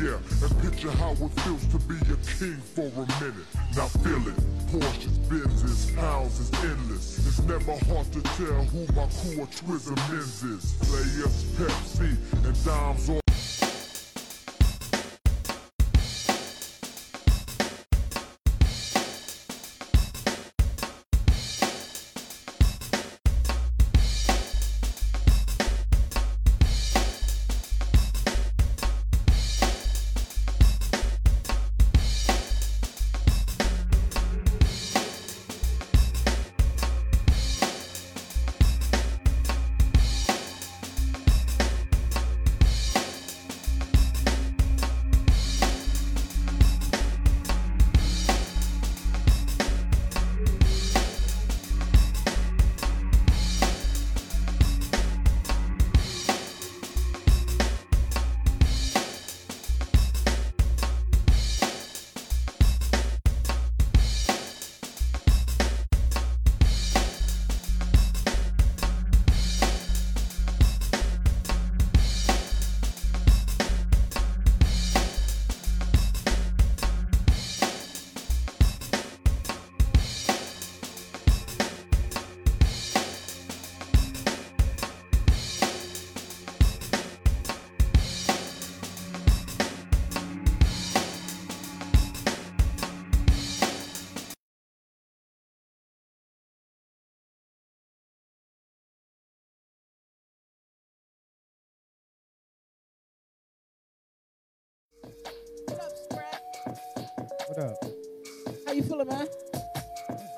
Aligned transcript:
here. 0.00 0.20
And 0.42 0.62
picture 0.62 0.90
how 0.92 1.12
it 1.12 1.32
feels 1.42 1.66
to 1.68 1.78
be 1.84 1.96
a 1.96 2.16
king 2.38 2.60
for 2.74 2.88
a 2.88 3.06
minute. 3.20 3.46
Now 3.76 3.86
feel 3.86 4.26
it. 4.28 4.36
Porsches, 4.70 5.18
Benzes, 5.28 5.94
houses, 5.96 6.50
endless. 6.64 7.26
It's 7.26 7.40
never 7.42 7.76
hard 7.92 8.10
to 8.12 8.22
tell 8.22 8.64
who 8.64 8.86
my 8.94 9.06
crew 9.06 9.42
or 9.42 9.46
Twizzle 9.46 9.96
Men's 10.08 10.42
is. 10.42 10.72
Players, 10.80 11.44
Pepsi, 11.56 12.16
and 12.46 12.64
dimes 12.64 13.10
on. 13.10 13.29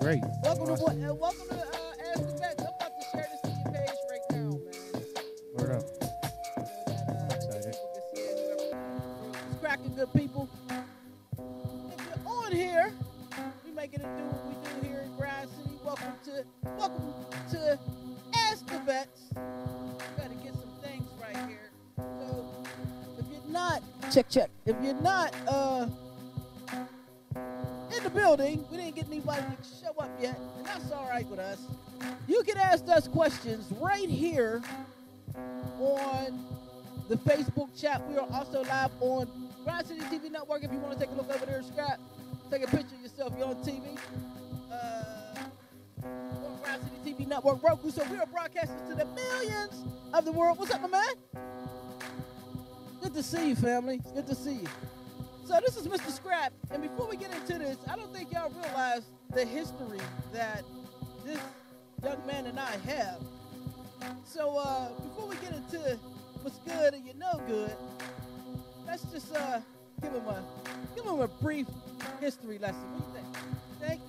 Great. 0.03 0.23
Welcome 0.43 0.67
to 0.67 0.73
Awesome. 0.73 1.01
what? 1.01 1.11
Uh, 1.11 1.15
welcome 1.15 1.49
to 1.49 1.55
uh, 1.55 2.11
Ask 2.11 2.27
the 2.27 2.33
Vets. 2.39 2.63
I'm 2.63 2.75
about 2.75 2.93
to 2.99 3.05
share 3.13 3.27
this 3.31 3.41
to 3.43 3.49
your 3.51 3.73
page 3.73 3.99
right 4.11 4.21
now, 4.31 4.51
man. 4.51 5.05
Word 5.55 5.77
up. 5.77 5.83
So 5.83 5.99
that, 6.01 7.07
uh, 7.09 7.35
Excited. 7.37 7.73
people 7.73 7.91
can 7.95 8.03
see 8.13 8.21
it, 8.23 8.37
whoever- 8.73 9.39
It's 9.51 9.61
cracking 9.61 9.95
good 9.95 10.13
people. 10.13 10.49
If 10.69 12.05
you're 12.05 12.33
on 12.33 12.51
here, 12.53 12.93
we 13.65 13.71
making 13.71 14.01
it 14.01 14.17
do 14.17 14.25
what 14.25 14.45
we 14.49 14.55
do 14.83 14.89
here 14.89 15.01
in 15.03 15.17
Grind 15.17 15.49
City. 15.51 15.79
Welcome 15.85 16.15
to 16.25 16.45
welcome 16.77 17.15
to 17.53 17.79
Ask 18.35 18.67
the 18.67 18.79
Vets. 18.81 19.21
Gotta 19.37 20.35
get 20.43 20.55
some 20.55 20.73
things 20.83 21.09
right 21.21 21.37
here. 21.49 21.71
So 21.97 22.65
if 23.21 23.27
you're 23.31 23.53
not 23.53 23.83
check 24.11 24.29
check, 24.29 24.51
if 24.67 24.75
you're 24.83 24.95
not 25.01 25.33
uh 25.47 25.87
building, 28.13 28.65
we 28.71 28.77
didn't 28.77 28.95
get 28.95 29.07
anybody 29.07 29.43
to 29.43 29.85
show 29.85 29.93
up 29.99 30.11
yet, 30.21 30.39
and 30.57 30.67
that's 30.67 30.91
all 30.93 31.09
right 31.09 31.27
with 31.29 31.39
us. 31.39 31.59
You 32.27 32.43
can 32.43 32.59
ask 32.59 32.89
us 32.89 33.09
questions 33.09 33.73
right 33.81 34.09
here 34.09 34.63
on 35.79 36.45
the 37.09 37.17
Facebook 37.17 37.79
chat. 37.79 38.07
We 38.09 38.17
are 38.17 38.29
also 38.33 38.63
live 38.65 38.91
on 39.01 39.29
Grind 39.65 39.87
City 39.87 40.01
TV 40.03 40.31
Network. 40.31 40.65
If 40.65 40.73
you 40.73 40.79
want 40.79 40.95
to 40.95 40.99
take 40.99 41.11
a 41.11 41.15
look 41.15 41.31
over 41.35 41.47
there, 41.47 41.63
Scott, 41.63 41.99
take 42.51 42.63
a 42.63 42.67
picture 42.67 42.95
of 42.95 43.03
yourself. 43.03 43.35
You're 43.37 43.49
on 43.49 43.57
TV. 43.57 43.99
Uh, 44.71 45.39
on 46.05 46.59
Grind 46.63 46.83
City 46.83 47.15
TV 47.15 47.27
Network, 47.27 47.63
Roku. 47.63 47.91
So 47.91 48.05
we 48.11 48.19
are 48.19 48.27
broadcasting 48.27 48.87
to 48.89 48.95
the 48.95 49.05
millions 49.05 49.85
of 50.13 50.25
the 50.25 50.33
world. 50.33 50.59
What's 50.59 50.73
up, 50.73 50.83
my 50.83 50.89
man? 50.89 51.43
Good 53.03 53.15
to 53.15 53.23
see 53.23 53.49
you, 53.49 53.57
family. 53.57 54.01
Good 54.15 54.27
to 54.29 54.35
see 54.35 54.55
you. 54.55 54.69
So 55.45 55.59
this 55.65 55.77
is 55.77 55.87
Mr. 55.89 56.11
Scrap, 56.11 56.53
and 56.71 56.83
before 56.83 57.09
we 57.09 57.17
get 57.17 57.35
into 57.35 57.59
this, 57.59 57.77
I 57.91 57.97
don't 57.97 58.13
think 58.13 58.33
y'all 58.33 58.51
realize 58.51 59.03
the 59.35 59.45
history 59.45 59.99
that 60.33 60.63
this 61.25 61.41
young 62.03 62.25
man 62.27 62.47
and 62.47 62.59
I 62.59 62.77
have. 62.87 63.21
So 64.25 64.57
uh, 64.57 64.89
before 65.03 65.27
we 65.29 65.37
get 65.37 65.53
into 65.53 65.99
what's 66.43 66.59
good 66.59 66.95
and 66.95 67.07
you 67.07 67.15
know 67.15 67.41
good, 67.47 67.75
let's 68.87 69.03
just 69.05 69.35
uh, 69.35 69.61
give 70.01 70.13
him 70.13 70.27
a 70.27 70.45
give 70.95 71.05
him 71.05 71.21
a 71.21 71.29
brief 71.29 71.67
history 72.21 72.59
lesson. 72.59 72.81
What 72.93 73.13
do 73.13 73.21
you 73.21 73.25
think? 73.81 73.89
Think? 73.89 74.01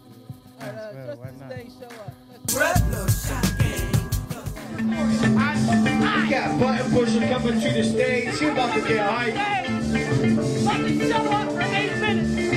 All 0.62 0.68
right, 0.68 0.78
uh, 0.78 0.92
Well, 0.94 1.18
just 1.18 1.40
this 1.40 1.50
day 1.50 1.70
show 1.80 1.88
up. 1.88 2.14
Let's 2.56 3.63
We 4.78 6.30
got 6.30 6.60
button 6.60 6.92
pusher 6.92 7.28
coming 7.28 7.62
to 7.62 7.70
the 7.70 7.84
stage. 7.84 8.38
She 8.38 8.46
about 8.46 8.74
to 8.74 8.82
get 8.88 9.08
hype. 9.08 9.34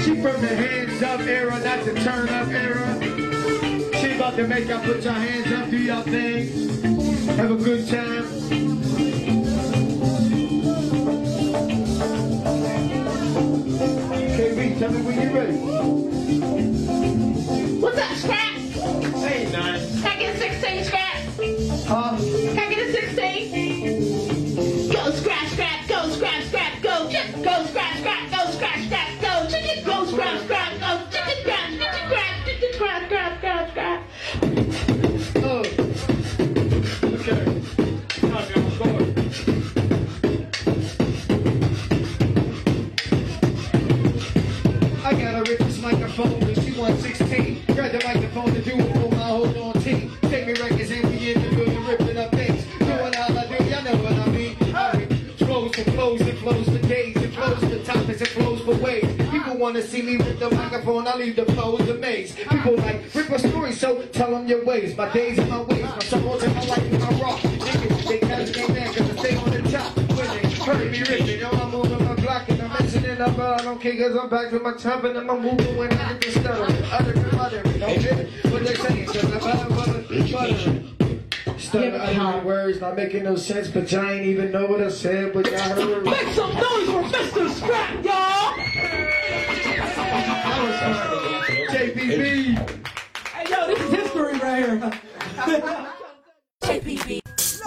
She 0.04 0.14
from 0.22 0.40
the 0.40 0.54
hands 0.56 1.02
up 1.02 1.20
era, 1.20 1.60
not 1.60 1.84
the 1.84 1.94
turn 2.00 2.28
up 2.28 2.48
era. 2.48 4.00
She 4.00 4.16
about 4.16 4.36
to 4.36 4.46
make 4.46 4.68
y'all 4.68 4.82
put 4.82 5.02
your 5.02 5.12
hands 5.12 5.52
up, 5.52 5.68
do 5.70 5.76
y'all 5.76 6.02
thing. 6.02 6.48
Have 7.36 7.50
a 7.50 7.56
good 7.56 7.86
time. 7.88 8.24
KB, 14.36 14.78
tell 14.78 14.90
me 14.92 15.00
when 15.02 15.20
you're 15.20 15.32
ready. 15.34 15.56
What's 17.80 17.98
up, 17.98 18.16
Scrap? 18.16 18.58
Say 19.18 19.48
nothing. 19.52 20.02
Can 20.02 20.06
I 20.06 20.16
get 20.18 20.34
a 20.34 20.38
16, 20.38 20.84
Scrap? 20.84 21.65
Huh? 21.88 22.16
Can 22.18 22.58
I 22.58 22.68
get 22.68 22.88
a 22.88 22.92
16? 22.92 24.90
Go, 24.90 25.10
Scrap, 25.12 25.46
Scrap, 25.50 25.86
go, 25.86 26.08
Scrap, 26.10 26.42
Scrap, 26.42 26.82
go, 26.82 27.08
just 27.08 27.32
go, 27.44 27.64
Scrap, 27.66 27.98
Scrap, 27.98 28.30
go, 28.32 28.50
Scrap, 28.50 28.78
Scrap, 28.86 29.20
go, 29.22 29.35
People 62.66 62.82
like, 62.82 63.14
rip 63.14 63.30
a 63.30 63.38
story, 63.38 63.70
so 63.70 64.02
tell 64.06 64.32
them 64.32 64.48
your 64.48 64.64
ways. 64.64 64.96
My 64.96 65.08
days 65.12 65.38
and 65.38 65.48
my 65.48 65.60
ways, 65.60 65.84
my 65.84 65.98
songs 66.00 66.42
and 66.42 66.52
my 66.52 66.64
life 66.64 66.78
and 66.78 67.00
my 67.00 67.10
rock. 67.20 67.38
Niggas, 67.38 68.08
they 68.08 68.18
catch 68.18 68.56
me 68.56 68.74
man, 68.74 68.92
cause 68.92 69.08
I 69.08 69.16
stay 69.16 69.36
on 69.36 69.50
the 69.50 69.70
top. 69.70 69.96
When 69.96 70.16
they 70.16 70.50
heard 70.50 70.90
me 70.90 70.98
ripping, 70.98 71.38
yo, 71.38 71.48
I'm 71.48 71.70
moving 71.70 72.04
my 72.04 72.14
block 72.16 72.48
and 72.48 72.62
I'm 72.62 72.72
mentioning 72.72 73.20
up, 73.20 73.36
but 73.36 73.60
I 73.60 73.62
don't 73.62 73.80
care 73.80 73.96
cause 73.96 74.16
I'm 74.20 74.28
back 74.28 74.50
to 74.50 74.58
my 74.58 74.72
top 74.72 75.04
and 75.04 75.16
I'm 75.16 75.26
moving 75.40 75.76
when 75.76 75.92
I 75.92 76.14
get 76.14 76.22
the 76.22 76.30
stutter. 76.40 76.86
Other 76.92 77.12
than 77.12 77.38
other, 77.38 77.62
don't 77.62 77.78
get 77.78 78.18
it, 78.18 78.30
what 78.50 78.64
they 78.64 78.74
saying, 78.74 79.06
cause 79.06 79.24
I'm 79.24 79.30
better, 79.38 79.68
butter, 79.68 80.02
butter. 80.32 81.58
Stutter 81.60 81.96
uttering 81.98 82.44
words, 82.44 82.80
not 82.80 82.96
making 82.96 83.22
no 83.22 83.36
sense, 83.36 83.68
but 83.68 83.94
I 83.94 84.14
ain't 84.14 84.26
even 84.26 84.50
know 84.50 84.66
what 84.66 84.82
I 84.82 84.88
said, 84.88 85.32
but 85.32 85.46
y'all 85.46 85.60
heard. 85.60 86.04
Make 86.04 86.34
some 86.34 86.52
noise 86.52 86.88
for 86.88 87.04
Mr. 87.16 87.48
Scrap, 87.48 88.04
y'all! 88.04 88.56
That 90.48 90.62
was 90.64 91.46
fun. 91.46 91.55
JPB. 92.06 92.54
Hey, 93.34 93.50
yo, 93.50 93.66
this 93.66 93.80
is 93.80 93.90
history 93.90 94.38
right 94.38 94.64
here. 94.64 94.78
JPB. 96.62 97.20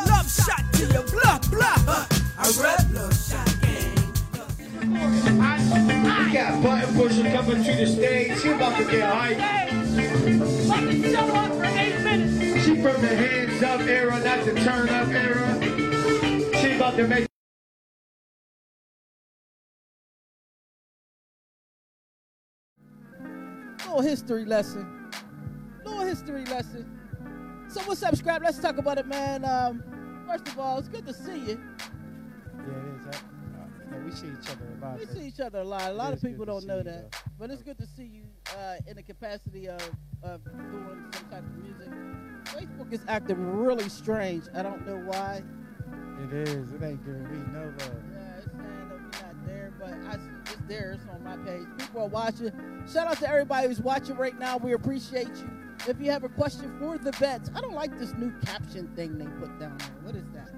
Love 0.07 0.31
shot 0.31 0.63
to 0.75 0.85
your 0.93 1.03
blah 1.11 1.39
blah. 1.49 2.07
I 2.37 2.49
rap 2.61 2.85
love 2.93 3.13
shot 3.19 3.45
gang. 3.61 3.95
We 6.25 6.33
got 6.33 6.63
button 6.63 6.95
pusher 6.95 7.29
coming 7.31 7.63
to 7.65 7.75
the 7.75 7.85
stage. 7.85 8.41
She 8.41 8.49
about 8.51 8.77
to 8.77 8.85
get 8.89 9.13
hyped. 9.13 9.39
About 10.65 10.83
to 10.89 11.11
show 11.11 11.35
up 11.35 11.51
for 11.51 11.65
eight 11.65 12.01
minutes. 12.01 12.63
She 12.63 12.81
from 12.81 13.01
the 13.01 13.15
hands 13.17 13.61
up 13.61 13.81
era, 13.81 14.23
not 14.23 14.45
the 14.45 14.53
turn 14.53 14.87
up 14.87 15.09
era. 15.09 16.61
She 16.61 16.77
about 16.77 16.95
to 16.95 17.07
make. 17.07 17.28
Little 23.89 24.03
history 24.03 24.45
lesson. 24.45 25.11
Little 25.83 26.05
history 26.05 26.45
lesson. 26.45 26.85
So 27.69 27.81
what's 27.85 28.03
up, 28.03 28.15
Scrap? 28.15 28.43
Let's 28.43 28.59
talk 28.59 28.77
about 28.77 28.99
it, 28.99 29.07
man. 29.07 29.43
Um, 29.43 29.83
first 30.27 30.47
of 30.47 30.59
all, 30.59 30.77
it's 30.77 30.87
good 30.87 31.07
to 31.07 31.13
see 31.13 31.39
you. 31.39 31.59
Yeah, 32.55 32.65
it 32.65 32.99
is. 32.99 33.07
I, 33.07 33.09
uh, 33.09 33.89
know, 33.89 34.05
we 34.05 34.11
see 34.11 34.27
each 34.27 34.47
other 34.47 34.67
a 34.77 34.85
lot. 34.85 34.99
We 34.99 35.05
see 35.07 35.27
each 35.27 35.39
other 35.39 35.59
a 35.61 35.63
lot. 35.63 35.89
A 35.89 35.93
lot 35.93 36.13
of 36.13 36.21
people 36.21 36.45
don't 36.45 36.67
know 36.67 36.83
that, 36.83 37.11
though. 37.11 37.19
but 37.39 37.49
it's 37.49 37.63
good 37.63 37.79
to 37.79 37.87
see 37.87 38.03
you 38.03 38.25
uh, 38.55 38.75
in 38.85 38.95
the 38.95 39.01
capacity 39.01 39.67
of, 39.67 39.81
of 40.21 40.43
doing 40.43 41.05
some 41.11 41.25
type 41.31 41.43
of 41.43 41.57
music. 41.57 41.89
Facebook 42.43 42.93
is 42.93 43.01
acting 43.07 43.43
really 43.43 43.89
strange. 43.89 44.43
I 44.53 44.61
don't 44.61 44.85
know 44.85 44.97
why. 44.97 45.41
It 46.25 46.47
is. 46.47 46.73
It 46.73 46.83
ain't 46.83 47.03
giving 47.03 47.23
me 47.23 47.43
no 47.51 47.73
love. 47.79 48.18
There, 49.45 49.71
but 49.79 49.89
I 49.89 50.17
it's 50.43 50.55
there. 50.67 50.91
It's 50.93 51.03
on 51.13 51.23
my 51.23 51.37
page. 51.45 51.65
People 51.77 52.01
are 52.03 52.07
watching. 52.07 52.51
Shout 52.91 53.07
out 53.07 53.17
to 53.19 53.29
everybody 53.29 53.67
who's 53.67 53.81
watching 53.81 54.15
right 54.17 54.37
now. 54.39 54.57
We 54.57 54.73
appreciate 54.73 55.27
you. 55.27 55.49
If 55.87 56.01
you 56.01 56.11
have 56.11 56.23
a 56.23 56.29
question 56.29 56.77
for 56.79 56.97
the 56.97 57.11
vets, 57.13 57.49
I 57.55 57.61
don't 57.61 57.73
like 57.73 57.97
this 57.97 58.13
new 58.13 58.31
caption 58.45 58.87
thing 58.95 59.17
they 59.17 59.25
put 59.39 59.57
down 59.59 59.77
there. 59.77 59.87
What 60.03 60.15
is 60.15 60.25
that? 60.33 60.49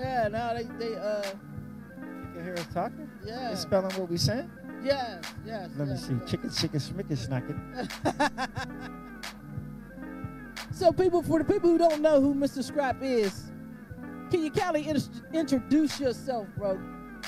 Yeah, 0.00 0.28
now 0.28 0.54
they 0.54 0.64
they 0.78 0.96
uh 0.96 1.22
You 1.98 2.32
can 2.34 2.44
hear 2.44 2.54
us 2.54 2.66
talking. 2.72 3.10
yeah 3.24 3.50
It's 3.52 3.62
spelling 3.62 3.94
what 3.96 4.08
we 4.10 4.16
saying. 4.16 4.50
yes 4.82 5.24
yes. 5.46 5.70
Let 5.76 5.88
me 5.88 5.94
yes, 5.94 6.06
see. 6.06 6.14
yes. 6.20 6.30
Chicken, 6.30 6.50
chicken, 6.50 6.80
smicken, 6.80 7.16
snacking. 7.16 7.58
so 10.72 10.92
people, 10.92 11.22
for 11.22 11.38
the 11.38 11.44
people 11.44 11.70
who 11.70 11.78
don't 11.78 12.00
know 12.00 12.20
who 12.20 12.34
Mr. 12.34 12.62
Scrap 12.62 13.02
is, 13.02 13.44
can 14.30 14.42
you 14.44 14.50
kindly 14.50 14.90
introduce 15.32 16.00
yourself, 16.00 16.48
bro? 16.56 16.78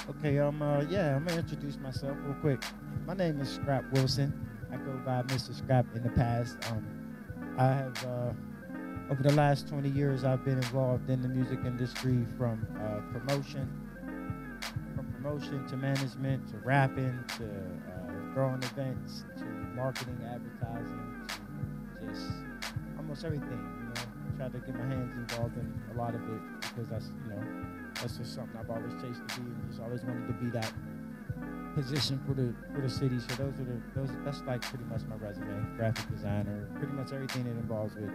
Okay, 0.07 0.39
um, 0.39 0.63
uh, 0.63 0.81
yeah, 0.83 1.15
I'm 1.17 1.25
gonna 1.25 1.41
introduce 1.41 1.77
myself 1.79 2.17
real 2.25 2.35
quick. 2.41 2.63
My 3.07 3.15
name 3.15 3.41
is 3.41 3.49
Scrap 3.49 3.85
Wilson. 3.93 4.33
I 4.73 4.77
go 4.77 4.93
by 5.05 5.23
Mr. 5.25 5.55
Scrap 5.55 5.87
in 5.95 6.03
the 6.03 6.11
past. 6.11 6.57
Um, 6.71 6.87
I 7.59 7.67
have, 7.67 8.05
uh, 8.05 8.33
over 9.11 9.23
the 9.23 9.33
last 9.33 9.69
20 9.69 9.89
years, 9.91 10.25
I've 10.25 10.45
been 10.45 10.59
involved 10.59 11.11
in 11.11 11.23
the 11.23 11.29
music 11.29 11.61
industry 11.65 12.25
from 12.37 12.67
uh, 12.77 13.01
promotion, 13.13 13.69
from 14.95 15.13
promotion 15.13 15.67
to 15.69 15.77
management 15.77 16.49
to 16.51 16.59
rapping 16.59 17.19
to 17.39 17.45
uh, 17.45 18.33
throwing 18.35 18.63
events 18.63 19.25
to 19.39 19.45
marketing, 19.75 20.19
advertising 20.27 21.29
to 22.01 22.07
just 22.07 22.31
almost 22.97 23.25
everything. 23.25 23.51
You 23.51 23.85
know, 23.87 24.39
try 24.39 24.49
to 24.49 24.59
get 24.67 24.75
my 24.75 24.87
hands 24.87 25.15
involved 25.15 25.57
in 25.57 25.73
a 25.95 25.99
lot 25.99 26.15
of 26.15 26.23
it 26.23 26.41
because 26.61 26.89
that's, 26.89 27.11
you 27.25 27.31
know, 27.35 27.43
that's 28.01 28.17
just 28.17 28.35
something 28.35 28.59
I've 28.59 28.71
always 28.71 28.93
chased 28.95 29.27
to 29.29 29.41
be 29.41 29.47
and 29.47 29.69
just 29.69 29.81
always 29.81 30.03
wanted 30.03 30.27
to 30.29 30.33
be 30.35 30.51
that 30.51 30.73
position 31.75 32.21
for 32.27 32.35
the 32.35 32.55
for 32.75 32.81
the 32.81 32.91
city. 32.91 33.19
So 33.21 33.37
those 33.37 33.55
are 33.61 33.65
the 33.65 33.81
those 33.95 34.11
that's 34.25 34.43
like 34.43 34.63
pretty 34.63 34.85
much 34.85 35.03
my 35.09 35.17
resume. 35.17 35.77
Graphic 35.77 36.09
designer, 36.11 36.69
pretty 36.77 36.93
much 36.93 37.13
everything 37.13 37.45
that 37.45 37.51
involves 37.51 37.95
with 37.95 38.11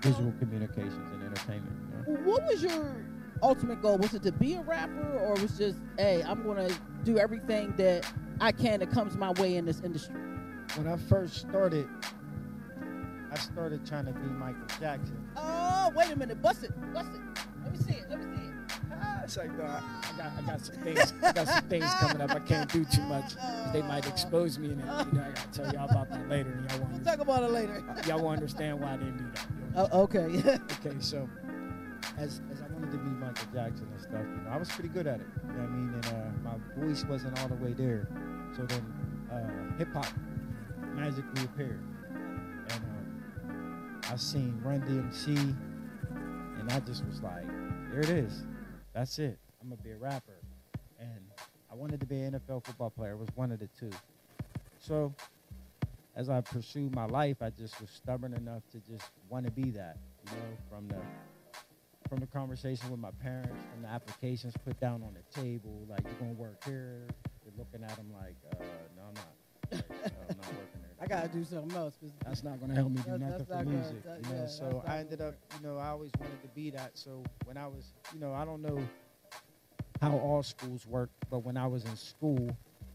visual 0.00 0.32
communications 0.38 1.10
and 1.12 1.22
entertainment. 1.22 1.76
You 2.06 2.14
know? 2.14 2.20
What 2.22 2.46
was 2.46 2.62
your 2.62 3.04
ultimate 3.42 3.82
goal? 3.82 3.98
Was 3.98 4.14
it 4.14 4.22
to 4.22 4.32
be 4.32 4.54
a 4.54 4.62
rapper, 4.62 5.18
or 5.18 5.34
was 5.34 5.58
just, 5.58 5.78
hey, 5.96 6.22
I'm 6.22 6.44
gonna 6.44 6.68
do 7.04 7.18
everything 7.18 7.74
that 7.76 8.10
I 8.40 8.52
can 8.52 8.80
that 8.80 8.90
comes 8.90 9.16
my 9.16 9.32
way 9.32 9.56
in 9.56 9.64
this 9.64 9.80
industry? 9.80 10.14
When 10.76 10.86
I 10.86 10.96
first 10.96 11.36
started, 11.36 11.88
I 13.32 13.38
started 13.38 13.86
trying 13.86 14.06
to 14.06 14.12
be 14.12 14.28
Michael 14.28 14.66
Jackson. 14.80 15.28
Oh, 15.36 15.92
wait 15.94 16.10
a 16.10 16.16
minute, 16.16 16.40
bust 16.42 16.64
it, 16.64 16.72
bust 16.92 17.10
it. 17.14 17.20
Let 17.64 17.72
me 17.72 17.78
see 17.78 17.94
it. 17.94 18.10
Let 18.10 18.18
me 18.20 18.24
see 18.24 18.30
it. 18.32 18.37
It's 19.28 19.36
like, 19.36 19.58
no, 19.58 19.64
I, 19.64 19.82
I 20.02 20.16
got, 20.16 20.32
I 20.38 20.40
got 20.40 20.60
some 20.62 20.76
things, 20.76 21.12
I 21.22 21.32
got 21.32 21.46
some 21.48 21.64
things 21.64 21.84
coming 21.96 22.22
up. 22.22 22.30
I 22.30 22.38
can't 22.38 22.72
do 22.72 22.82
too 22.86 23.02
much. 23.02 23.34
they 23.74 23.82
might 23.82 24.08
expose 24.08 24.58
me, 24.58 24.70
and 24.70 24.80
you 24.80 24.86
know, 24.86 25.22
I 25.22 25.28
gotta 25.32 25.48
tell 25.52 25.70
y'all 25.74 25.90
about 25.90 26.08
that 26.08 26.26
later, 26.30 26.48
and 26.52 26.70
y'all 26.70 26.88
We'll 26.90 27.00
talk 27.04 27.18
about 27.18 27.42
it 27.42 27.50
later. 27.50 27.84
y'all 28.06 28.22
won't 28.22 28.38
understand 28.38 28.80
why 28.80 28.94
I 28.94 28.96
didn't 28.96 29.18
do 29.18 29.24
that. 29.34 29.90
Oh, 29.92 30.02
okay. 30.04 30.24
Okay, 30.80 30.96
so 31.00 31.28
As, 32.16 32.40
as 32.50 32.62
I 32.62 32.72
wanted 32.72 32.90
to 32.92 32.96
be 32.96 33.10
Michael 33.10 33.48
Jackson 33.52 33.86
and 33.92 34.00
stuff, 34.00 34.22
you 34.22 34.44
know, 34.44 34.50
I 34.50 34.56
was 34.56 34.70
pretty 34.70 34.88
good 34.88 35.06
at 35.06 35.20
it. 35.20 35.26
You 35.46 35.52
know 35.52 35.58
what 35.58 35.68
I 35.68 35.72
mean? 35.72 35.92
And 35.92 36.06
uh, 36.06 36.50
my 36.50 36.86
voice 36.86 37.04
wasn't 37.04 37.38
all 37.42 37.48
the 37.48 37.56
way 37.56 37.74
there. 37.74 38.08
So 38.56 38.62
then 38.64 38.82
uh, 39.30 39.76
hip 39.76 39.92
hop 39.92 40.06
magically 40.94 41.44
appeared. 41.44 41.82
And 42.70 42.82
um, 43.50 44.00
I 44.10 44.16
seen 44.16 44.58
Run 44.64 44.80
DMC, 44.80 45.36
and 46.60 46.72
I 46.72 46.80
just 46.80 47.04
was 47.04 47.20
like, 47.22 47.44
there 47.90 48.00
it 48.00 48.08
is. 48.08 48.46
That's 48.98 49.20
it. 49.20 49.38
I'm 49.62 49.70
to 49.70 49.76
be 49.76 49.92
a 49.92 49.96
rapper. 49.96 50.40
And 50.98 51.20
I 51.70 51.76
wanted 51.76 52.00
to 52.00 52.06
be 52.06 52.20
an 52.20 52.32
NFL 52.32 52.64
football 52.64 52.90
player. 52.90 53.16
Was 53.16 53.28
one 53.36 53.52
of 53.52 53.60
the 53.60 53.68
two. 53.78 53.90
So 54.80 55.14
as 56.16 56.28
I 56.28 56.40
pursued 56.40 56.92
my 56.96 57.04
life, 57.04 57.36
I 57.40 57.50
just 57.50 57.80
was 57.80 57.90
stubborn 57.90 58.34
enough 58.34 58.64
to 58.72 58.78
just 58.80 59.08
want 59.28 59.44
to 59.46 59.52
be 59.52 59.70
that, 59.70 59.98
you 60.24 60.32
know, 60.32 60.58
from 60.68 60.88
the 60.88 60.96
from 62.08 62.18
the 62.18 62.26
conversation 62.26 62.90
with 62.90 62.98
my 62.98 63.12
parents, 63.22 63.62
from 63.72 63.82
the 63.82 63.88
applications 63.88 64.54
put 64.64 64.80
down 64.80 65.04
on 65.04 65.14
the 65.14 65.40
table, 65.40 65.86
like 65.88 66.00
you're 66.04 66.14
gonna 66.14 66.32
work 66.32 66.64
here. 66.64 67.06
You're 67.44 67.54
looking 67.56 67.84
at 67.84 67.94
them 67.94 68.10
like, 68.12 68.34
uh, 68.50 68.64
no, 68.96 69.02
I'm 69.10 69.14
not. 69.14 69.24
Like, 69.70 70.12
uh, 70.12 70.24
I'm 70.30 70.36
not 70.38 70.46
working. 70.54 70.77
I 71.00 71.06
gotta 71.06 71.28
do 71.28 71.44
something 71.44 71.76
else. 71.76 71.94
that's 72.24 72.42
not 72.42 72.60
gonna 72.60 72.74
help 72.74 72.90
me 72.90 72.96
do 73.02 73.12
That's- 73.18 73.20
nothing 73.20 73.46
that's 73.48 73.48
for 73.48 73.58
me. 73.58 73.64
gonna- 73.64 73.76
music, 73.76 74.02
that- 74.04 74.24
you 74.26 74.32
know. 74.34 74.40
yeah, 74.40 74.46
so 74.46 74.82
I 74.86 74.98
ended 74.98 75.20
up, 75.20 75.34
you 75.56 75.66
know, 75.66 75.78
I 75.78 75.88
always 75.88 76.10
wanted 76.18 76.42
to 76.42 76.48
be 76.48 76.70
that. 76.70 76.96
So 76.98 77.22
when 77.44 77.56
I 77.56 77.66
was, 77.68 77.92
you 78.12 78.18
know, 78.20 78.32
I 78.32 78.44
don't 78.44 78.62
know 78.62 78.86
how 80.00 80.16
all 80.18 80.42
schools 80.42 80.86
work, 80.86 81.10
but 81.30 81.40
when 81.40 81.56
I 81.56 81.66
was 81.66 81.84
in 81.84 81.96
school 81.96 82.50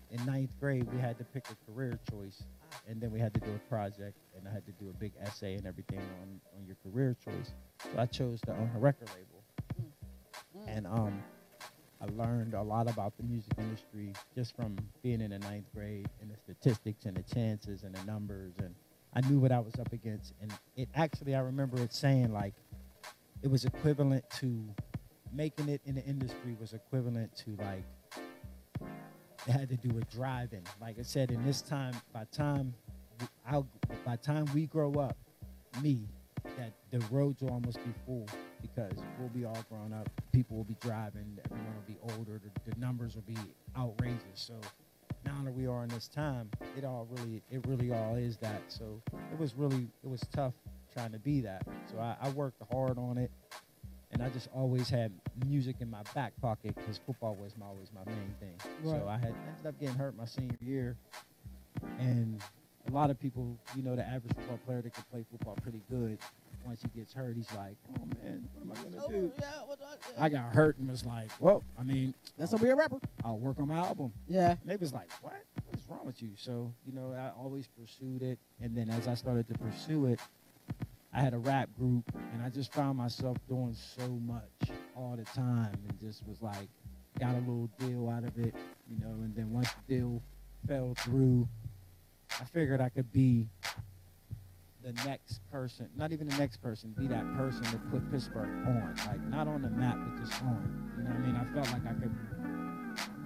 in 0.10 0.26
ninth 0.26 0.52
grade, 0.60 0.92
we 0.94 1.00
had 1.00 1.18
to 1.18 1.24
pick 1.24 1.46
a 1.50 1.56
career 1.72 1.98
choice, 2.10 2.44
and 2.88 3.00
then 3.02 3.12
we 3.12 3.20
had 3.20 3.34
to 3.36 3.40
do 3.40 3.54
a 3.54 3.60
project, 3.70 4.18
and 4.38 4.48
I 4.48 4.52
had 4.52 4.66
to 4.66 4.72
do 4.74 4.90
a 4.90 4.94
big 4.94 5.14
essay 5.20 5.56
and 5.56 5.66
everything 5.66 6.00
on 6.22 6.42
on 6.58 6.66
your 6.66 6.76
career 6.84 7.16
choice. 7.16 7.54
So 7.92 8.00
I 8.00 8.06
chose 8.06 8.42
to 8.42 8.52
own 8.52 8.70
a 8.76 8.80
record 8.80 9.10
label, 9.16 9.44
and 10.68 10.86
um. 10.88 11.24
I 12.04 12.06
learned 12.22 12.54
a 12.54 12.62
lot 12.62 12.90
about 12.90 13.16
the 13.16 13.24
music 13.24 13.54
industry 13.58 14.12
just 14.36 14.56
from 14.56 14.76
being 15.02 15.22
in 15.22 15.30
the 15.30 15.40
ninth 15.40 15.66
grade 15.74 16.10
and 16.22 16.30
the 16.30 16.36
statistics 16.36 17.06
and 17.06 17.16
the 17.16 17.24
chances 17.24 17.84
and 17.84 17.96
the 17.96 18.04
numbers 18.04 18.54
and 18.60 18.76
I 19.14 19.22
knew 19.30 19.40
what 19.40 19.54
I 19.54 19.60
was 19.60 19.76
up 19.80 19.94
against 19.94 20.34
and 20.42 20.52
it 20.76 20.90
actually 20.96 21.34
I 21.34 21.40
remember 21.40 21.80
it 21.80 21.94
saying 21.94 22.34
like 22.34 22.56
it 23.42 23.50
was 23.50 23.64
equivalent 23.64 24.30
to 24.40 24.68
making 25.32 25.70
it 25.70 25.82
in 25.86 25.96
the 25.96 26.04
industry 26.04 26.58
was 26.60 26.74
equivalent 26.74 27.36
to 27.38 27.56
like 27.62 27.86
it 29.48 29.52
had 29.52 29.70
to 29.70 29.76
do 29.76 29.94
with 29.94 30.10
driving. 30.10 30.64
Like 30.80 30.98
I 31.00 31.02
said, 31.02 31.30
in 31.30 31.46
this 31.46 31.62
time, 31.62 31.94
by 32.14 32.24
time 32.32 32.74
I'll, 33.46 33.68
by 34.06 34.16
time 34.16 34.46
we 34.54 34.68
grow 34.68 34.94
up, 34.94 35.18
me, 35.82 36.08
that 36.58 36.72
the 36.92 37.00
roads 37.12 37.42
will 37.42 37.50
almost 37.50 37.78
be 37.84 37.92
full 38.06 38.28
because 38.74 38.94
we'll 39.20 39.30
be 39.30 39.46
all 39.46 39.64
grown 39.70 39.94
up. 39.94 40.10
People 40.32 40.58
will 40.58 40.64
be 40.64 40.78
driving. 40.80 41.38
Everyone 41.46 41.74
will 41.76 41.94
be 41.96 41.98
older. 42.18 42.40
The, 42.44 42.72
the 42.72 42.80
numbers 42.80 43.16
will 43.16 43.24
be 43.24 43.38
outrageous. 43.78 44.20
So 44.36 44.56
now 45.26 45.38
that 45.44 45.54
we 45.54 45.68
are 45.68 45.84
in 45.84 45.90
this 45.90 46.08
time, 46.08 46.50
it 46.78 46.84
all 46.84 47.08
really, 47.12 47.42
it 47.52 47.66
really 47.68 47.92
all 47.92 48.16
is 48.16 48.38
that. 48.38 48.62
So 48.68 49.02
it 49.32 49.40
was 49.40 49.56
really, 49.56 49.88
it 50.04 50.10
was 50.10 50.22
tough 50.34 50.54
trying 50.94 51.12
to 51.12 51.20
be 51.20 51.42
that. 51.42 51.66
So 51.92 52.00
I, 52.00 52.16
I 52.22 52.30
worked 52.30 52.62
hard 52.72 52.98
on 52.98 53.18
it, 53.18 53.32
and 54.12 54.22
I 54.22 54.30
just 54.30 54.50
always 54.54 54.90
had 54.90 55.12
music 55.46 55.78
in 55.80 55.90
my 55.90 56.04
back 56.14 56.34
pocket 56.42 56.76
because 56.76 57.00
football 57.06 57.36
was 57.36 57.54
my, 57.58 57.66
always 57.66 57.90
my 57.94 58.04
main 58.12 58.36
thing. 58.40 58.56
Right. 58.84 59.00
So 59.02 59.08
I 59.08 59.18
had 59.18 59.34
ended 59.48 59.66
up 59.68 59.80
getting 59.80 59.96
hurt 59.96 60.16
my 60.16 60.26
senior 60.26 60.58
year, 60.62 60.98
And 62.00 62.42
a 62.88 62.92
lot 62.92 63.10
of 63.10 63.20
people, 63.20 63.58
you 63.76 63.84
know, 63.84 63.96
the 63.96 64.06
average 64.06 64.34
football 64.36 64.60
player 64.66 64.82
that 64.82 64.94
can 64.94 65.04
play 65.12 65.26
football 65.32 65.58
pretty 65.62 65.82
good, 65.90 66.18
once 66.66 66.82
he 66.82 66.88
gets 67.00 67.14
hurt, 67.14 67.36
he's 67.36 67.52
like, 67.54 67.76
oh 67.98 68.06
man, 68.24 68.48
what 68.54 68.64
am 68.64 68.72
I 68.72 68.90
gonna 68.90 69.04
Oh, 69.06 69.10
do? 69.10 69.32
yeah, 69.40 69.52
what 69.66 69.80
do 69.80 69.86
I- 70.20 70.26
I 70.26 70.30
got 70.30 70.52
hurt 70.54 70.78
and 70.78 70.90
was 70.90 71.06
like, 71.06 71.30
well, 71.40 71.64
I 71.78 71.84
mean, 71.84 72.14
That's 72.38 72.52
gonna 72.52 72.64
be 72.64 72.70
a 72.70 72.76
rapper. 72.76 73.00
I'll 73.24 73.38
work 73.40 73.60
on 73.60 73.68
my 73.68 73.78
album. 73.78 74.12
Yeah. 74.28 74.52
And 74.52 74.60
they 74.70 74.76
was 74.76 74.94
like, 74.94 75.12
what? 75.22 75.44
What's 75.70 75.88
wrong 75.90 76.06
with 76.06 76.22
you? 76.22 76.32
So, 76.36 76.74
you 76.86 76.94
know, 76.94 77.14
I 77.14 77.32
always 77.40 77.68
pursued 77.68 78.22
it. 78.22 78.40
And 78.62 78.76
then 78.76 78.90
as 78.90 79.08
I 79.08 79.14
started 79.16 79.48
to 79.50 79.54
pursue 79.58 80.06
it, 80.06 80.20
I 81.14 81.20
had 81.22 81.34
a 81.34 81.38
rap 81.40 81.70
group 81.78 82.04
and 82.34 82.42
I 82.44 82.50
just 82.50 82.74
found 82.74 82.98
myself 82.98 83.38
doing 83.48 83.74
so 83.76 84.08
much 84.08 84.72
all 84.96 85.16
the 85.16 85.26
time 85.26 85.78
and 85.88 86.00
just 86.00 86.26
was 86.28 86.42
like, 86.42 86.68
got 87.20 87.36
a 87.36 87.40
little 87.40 87.70
deal 87.78 88.10
out 88.10 88.24
of 88.24 88.36
it, 88.40 88.56
you 88.90 89.00
know, 89.00 89.12
and 89.22 89.36
then 89.36 89.52
once 89.52 89.70
the 89.88 89.96
deal 89.98 90.22
fell 90.68 90.96
through, 90.98 91.48
I 92.42 92.46
figured 92.46 92.82
I 92.82 92.90
could 92.90 93.12
be 93.12 93.48
the 94.84 94.92
next 95.06 95.40
person, 95.52 95.90
not 95.96 96.12
even 96.12 96.28
the 96.28 96.38
next 96.38 96.58
person, 96.58 96.94
be 96.98 97.08
that 97.08 97.26
person 97.38 97.64
that 97.64 97.90
put 97.90 98.10
Pittsburgh 98.12 98.50
on. 98.68 98.94
Like 99.08 99.22
not 99.30 99.48
on 99.48 99.62
the 99.62 99.70
map, 99.70 99.98
but 99.98 100.20
just 100.26 100.42
on. 100.44 100.94
You 100.98 101.04
know 101.04 101.10
what 101.12 101.20
I 101.20 101.26
mean? 101.26 101.36
I 101.36 101.46
felt 101.54 101.72
like 101.72 101.86
I 101.88 101.94
could 101.94 102.14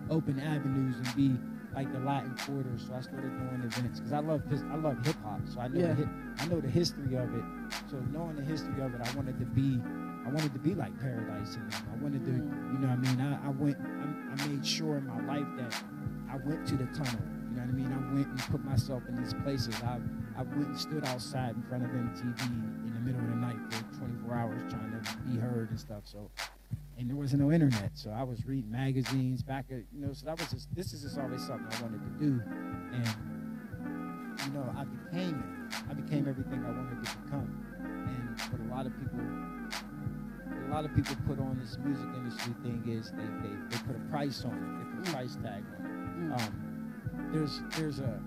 open 0.09 0.39
avenues 0.39 0.95
and 0.97 1.15
be 1.15 1.35
like 1.75 1.91
the 1.91 1.99
Latin 1.99 2.35
Quarter. 2.45 2.77
So 2.77 2.93
I 2.93 3.01
started 3.01 3.29
doing 3.37 3.61
events 3.65 3.99
because 3.99 4.13
I 4.13 4.19
love 4.19 4.41
I 4.71 4.75
love 4.75 5.03
hip 5.05 5.15
hop. 5.23 5.41
So 5.51 5.59
I 5.59 5.67
know 5.67 5.79
Yeah. 5.79 5.87
the 5.87 5.95
hip, 5.95 6.09
I 6.39 6.45
know 6.47 6.61
the 6.61 6.69
history 6.69 7.15
of 7.17 7.33
it. 7.33 7.43
So 7.89 7.97
knowing 8.11 8.35
the 8.35 8.43
history 8.43 8.79
of 8.81 8.93
it, 8.93 9.01
I 9.01 9.15
wanted 9.15 9.39
to 9.39 9.45
be 9.45 9.81
I 10.25 10.29
wanted 10.29 10.53
to 10.53 10.59
be 10.59 10.75
like 10.75 10.97
Paradise 10.99 11.55
and 11.55 11.71
them. 11.71 11.83
I 11.93 12.03
wanted 12.03 12.25
to, 12.25 12.31
Mm. 12.31 12.73
you 12.73 12.79
know 12.79 12.87
what 12.89 12.97
I 12.97 13.15
mean? 13.15 13.21
I, 13.21 13.47
I 13.47 13.49
went 13.49 13.77
I, 13.79 14.43
I 14.43 14.47
made 14.47 14.65
sure 14.65 14.97
in 14.97 15.07
my 15.07 15.21
life 15.25 15.47
that 15.57 15.83
I 16.29 16.37
went 16.37 16.67
to 16.67 16.75
the 16.77 16.85
tunnel. 16.87 17.21
You 17.49 17.55
know 17.57 17.61
what 17.61 17.69
I 17.69 17.73
mean? 17.73 17.91
I 17.93 18.13
went 18.13 18.27
and 18.27 18.39
put 18.51 18.63
myself 18.63 19.03
in 19.09 19.15
these 19.15 19.33
places. 19.43 19.73
I 19.83 19.99
I 20.37 20.43
went 20.43 20.67
and 20.67 20.79
stood 20.79 21.05
outside 21.05 21.55
in 21.55 21.63
front 21.63 21.83
of 21.83 21.89
MTV 21.89 22.41
in 22.41 22.93
the 22.93 22.99
middle 22.99 23.21
of 23.21 23.29
the 23.29 23.35
night 23.35 23.57
for 23.71 23.97
24 23.97 24.35
hours 24.35 24.61
trying 24.69 24.91
to 24.91 25.17
be 25.25 25.39
heard 25.39 25.69
and 25.71 25.79
stuff. 25.79 26.03
So 26.05 26.29
and 26.97 27.07
there 27.07 27.15
wasn't 27.15 27.43
no 27.43 27.51
internet, 27.51 27.91
so 27.93 28.09
I 28.09 28.23
was 28.23 28.45
reading 28.45 28.71
magazines 28.71 29.43
back 29.43 29.65
at 29.69 29.83
you 29.93 30.01
know. 30.01 30.13
So 30.13 30.25
that 30.25 30.39
was 30.39 30.49
just 30.49 30.73
this 30.75 30.93
is 30.93 31.03
just 31.03 31.17
always 31.19 31.45
something 31.45 31.67
I 31.77 31.81
wanted 31.83 32.01
to 32.03 32.25
do, 32.25 32.41
and 32.91 33.07
you 34.45 34.51
know 34.51 34.65
I 34.75 34.83
became 34.83 35.37
it. 35.37 35.75
I 35.89 35.93
became 35.93 36.27
everything 36.27 36.65
I 36.65 36.71
wanted 36.71 37.05
to 37.05 37.17
become, 37.17 37.65
and 37.79 38.41
what 38.51 38.61
a 38.61 38.69
lot 38.75 38.85
of 38.87 38.93
people, 38.99 39.19
a 40.67 40.69
lot 40.73 40.85
of 40.85 40.95
people 40.95 41.15
put 41.27 41.39
on 41.39 41.59
this 41.59 41.77
music 41.83 42.07
industry 42.15 42.53
thing 42.63 42.83
is 42.87 43.11
they 43.11 43.47
they, 43.47 43.55
they 43.69 43.77
put 43.85 43.95
a 43.95 44.09
price 44.09 44.43
on 44.43 44.53
it. 44.53 44.79
They 44.79 44.97
put 44.97 45.07
a 45.07 45.11
price 45.11 45.35
tag 45.35 45.63
on 45.77 45.85
it. 45.85 46.39
Mm. 46.39 46.41
Um, 46.41 47.29
there's 47.31 47.61
there's 47.77 47.99
a 47.99 48.19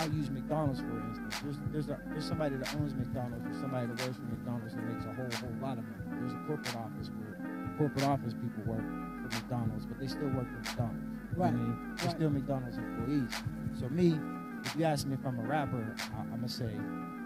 I'll 0.00 0.08
use 0.16 0.30
McDonald's 0.30 0.80
for 0.80 0.96
instance. 0.96 1.36
There's 1.44 1.58
there's 1.72 1.88
a 1.92 2.00
there's 2.08 2.24
somebody 2.24 2.56
that 2.56 2.74
owns 2.76 2.94
McDonald's 2.94 3.44
or 3.44 3.60
somebody 3.60 3.86
that 3.92 4.00
works 4.00 4.16
for 4.16 4.28
McDonald's 4.32 4.74
that 4.74 4.84
makes 4.88 5.04
a 5.04 5.12
whole 5.12 5.28
whole 5.28 5.56
lot 5.60 5.76
of 5.76 5.84
money. 5.84 6.24
There's 6.24 6.32
a 6.32 6.40
corporate 6.48 6.76
office 6.76 7.10
where 7.20 7.36
corporate 7.76 8.04
office 8.08 8.32
people 8.32 8.64
work 8.64 8.80
for 8.80 9.28
McDonald's, 9.36 9.84
but 9.84 10.00
they 10.00 10.08
still 10.08 10.32
work 10.32 10.48
for 10.48 10.60
McDonald's. 10.64 11.04
You 11.04 11.36
know 11.36 11.44
I 11.44 11.52
Right, 11.52 11.54
mean? 11.54 11.94
They're 11.96 12.06
right. 12.08 12.16
still 12.16 12.30
McDonald's 12.30 12.76
employees. 12.80 13.32
So 13.78 13.88
me, 13.90 14.16
if 14.64 14.74
you 14.76 14.84
ask 14.84 15.06
me 15.06 15.14
if 15.20 15.24
I'm 15.24 15.38
a 15.38 15.44
rapper, 15.44 15.84
I, 16.16 16.20
I'm 16.32 16.40
gonna 16.40 16.48
say, 16.48 16.72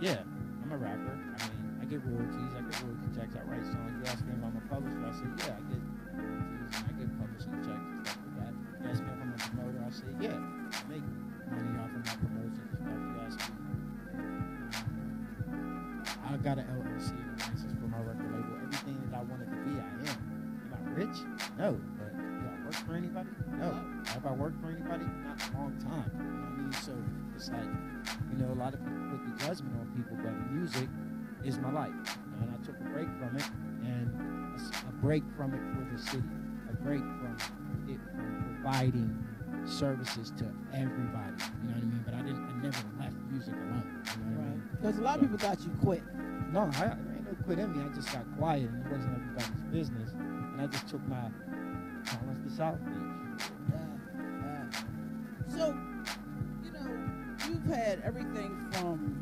yeah, 0.03 0.27
I'm 0.67 0.73
a 0.75 0.77
rapper. 0.77 1.15
I 1.15 1.39
mean, 1.47 1.79
I 1.81 1.85
get 1.87 2.03
royalties, 2.05 2.53
I 2.59 2.61
get 2.67 2.75
royalty 2.83 3.09
checks, 3.15 3.35
I 3.39 3.43
write 3.47 3.65
songs. 3.71 3.95
You 4.03 4.05
ask 4.11 4.19
me 4.27 4.35
if 4.35 4.43
I'm 4.43 4.57
a 4.59 4.65
publisher, 4.67 4.99
I 4.99 5.13
say, 5.15 5.31
yeah, 5.47 5.55
I 5.55 5.63
get 5.71 5.83
royalties 6.11 6.75
and 6.75 6.85
I 6.91 6.93
get 6.99 7.09
publishing 7.23 7.55
checks 7.63 7.87
and 7.87 8.03
stuff 8.03 8.19
like 8.19 8.35
that. 8.43 8.53
You 8.83 8.87
ask 8.91 8.99
me 9.03 9.11
if 9.15 9.21
I'm 9.23 9.31
a 9.31 9.39
promoter, 9.39 9.79
I 9.79 9.91
say, 9.95 10.11
yeah, 10.21 10.39
I 10.39 10.83
make 10.91 11.07
money 11.51 11.79
off 11.79 11.91
of 11.95 12.03
my 12.05 12.15
ask 13.27 13.39
me. 13.39 13.57
I 16.25 16.37
got 16.39 16.59
an 16.59 16.67
LLC 16.67 17.13
a 17.15 17.31
license 17.39 17.75
for 17.81 17.89
my 17.89 17.99
record 17.99 18.33
label. 18.33 18.57
Everything 18.63 18.99
that 19.11 19.19
I 19.19 19.23
wanted 19.23 19.51
to 19.51 19.57
be, 19.65 19.81
I 19.81 19.87
am. 20.11 20.19
Am 20.67 20.75
I 20.75 20.91
rich? 20.93 21.17
No. 21.59 21.81
But 21.99 22.17
do 22.17 22.47
I 22.49 22.65
work 22.65 22.75
for 22.87 22.95
anybody? 22.95 23.29
No. 23.59 23.71
Have 24.07 24.27
I 24.27 24.33
worked 24.33 24.61
for 24.61 24.71
anybody? 24.71 25.05
Not 25.25 25.41
a 25.41 25.57
long 25.57 25.77
time. 25.81 26.11
You 26.17 26.25
know 26.25 26.41
what 26.41 26.49
I 26.49 26.63
mean? 26.63 26.73
So 26.73 26.93
it's 27.37 27.51
like, 27.51 27.71
you 28.33 28.39
know, 28.39 28.53
a 28.53 28.59
lot 28.59 28.75
of 28.75 28.81
people 28.81 29.05
put 29.11 29.21
the 29.25 29.47
judgment 29.47 29.77
on 29.81 29.87
people, 29.95 30.17
but 30.23 30.33
music 30.53 30.89
is 31.45 31.59
my 31.59 31.71
life. 31.71 31.93
You 31.93 32.37
know, 32.37 32.49
and 32.49 32.51
I 32.55 32.65
took 32.65 32.79
a 32.81 32.89
break 32.91 33.09
from 33.19 33.37
it, 33.37 33.49
and 33.85 34.11
a 34.89 34.93
break 35.03 35.23
from 35.37 35.53
it 35.55 35.63
for 35.75 35.83
the 35.93 35.99
city, 35.99 36.25
a 36.71 36.77
break 36.83 37.01
from 37.01 37.37
it 37.89 38.01
from 38.17 38.61
providing 38.63 39.34
services 39.67 40.33
to 40.39 40.45
everybody. 40.73 41.35
You 41.63 41.69
know 41.69 41.75
what 41.75 41.77
I 41.77 41.81
mean? 41.81 42.03
But 42.05 42.15
I 42.15 42.23
didn't. 42.23 42.45
I 42.45 42.53
never 42.63 42.85
left 42.99 43.17
music 43.31 43.55
alone. 43.55 43.65
You 43.65 43.71
know 43.71 43.81
what 44.01 44.11
I 44.11 44.19
mean? 44.19 44.39
Right. 44.39 44.81
Because 44.81 44.99
a 44.99 45.03
lot 45.03 45.17
of 45.17 45.23
people 45.23 45.39
thought 45.39 45.61
you 45.61 45.71
quit. 45.83 46.03
No, 46.53 46.61
I, 46.61 46.71
there 46.71 46.99
ain't 47.17 47.25
no 47.25 47.45
quit 47.45 47.59
in 47.59 47.77
me. 47.77 47.85
I 47.85 47.89
just 47.95 48.13
got 48.13 48.25
quiet 48.37 48.69
and 48.69 48.87
it 48.87 48.93
wasn't 48.93 49.15
everybody's 49.15 49.63
business. 49.73 50.13
And 50.13 50.61
I 50.61 50.67
just 50.67 50.89
took 50.89 51.07
my 51.09 51.31
talents 52.05 52.41
to 52.45 52.51
South 52.57 52.79
Beach. 52.85 53.51
Yeah, 53.71 53.87
yeah. 54.43 55.57
So, 55.57 55.77
you 56.63 56.71
know, 56.73 56.89
you've 57.49 57.65
had 57.65 58.03
everything 58.05 58.69
from 58.73 59.21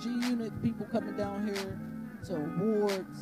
G 0.00 0.08
Unit 0.28 0.52
people 0.62 0.86
coming 0.86 1.16
down 1.16 1.46
here 1.46 1.78
to 2.26 2.36
awards. 2.36 3.18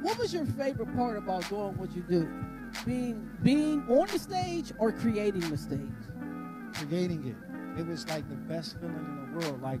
What 0.00 0.18
was 0.18 0.34
your 0.34 0.46
favorite 0.46 0.94
part 0.96 1.16
about 1.16 1.48
doing 1.48 1.76
what 1.76 1.94
you 1.94 2.02
do? 2.02 2.28
Being 2.84 3.30
being 3.42 3.84
on 3.88 4.06
the 4.08 4.18
stage 4.18 4.72
or 4.78 4.92
creating 4.92 5.48
the 5.50 5.56
stage? 5.56 5.80
Creating 6.74 7.26
it. 7.26 7.80
It 7.80 7.86
was 7.86 8.08
like 8.08 8.28
the 8.28 8.34
best 8.34 8.78
feeling 8.80 8.96
in 8.96 9.32
the 9.32 9.38
world. 9.38 9.62
Like 9.62 9.80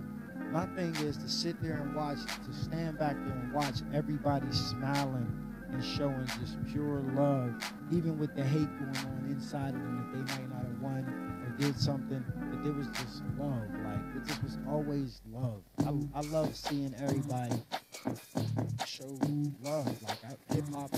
my 0.52 0.66
thing 0.76 0.94
is 0.96 1.16
to 1.16 1.28
sit 1.28 1.60
there 1.62 1.74
and 1.74 1.94
watch, 1.94 2.18
to 2.18 2.52
stand 2.52 2.98
back 2.98 3.16
there 3.16 3.34
and 3.34 3.52
watch 3.52 3.76
everybody 3.92 4.50
smiling 4.52 5.42
and 5.72 5.84
showing 5.84 6.26
just 6.26 6.62
pure 6.70 7.00
love, 7.14 7.54
even 7.90 8.18
with 8.18 8.34
the 8.36 8.44
hate 8.44 8.68
going 8.78 8.96
on 9.06 9.26
inside 9.30 9.68
of 9.74 9.80
them 9.80 9.96
that 9.96 10.12
they 10.12 10.34
might 10.34 10.50
not 10.50 10.62
have 10.64 10.80
won 10.80 11.04
or 11.44 11.56
did 11.58 11.78
something. 11.78 12.22
but 12.50 12.62
there 12.62 12.72
was 12.72 12.86
just 12.88 13.22
love. 13.38 13.62
Like 13.84 14.16
it 14.16 14.26
just 14.26 14.42
was 14.42 14.58
always 14.68 15.22
love. 15.32 15.62
I, 15.86 16.18
I 16.18 16.20
love 16.30 16.54
seeing 16.54 16.94
everybody 17.00 17.56
show 18.86 19.18
love. 19.64 19.86
Like 20.02 20.52
hip 20.52 20.64
hop, 20.74 20.90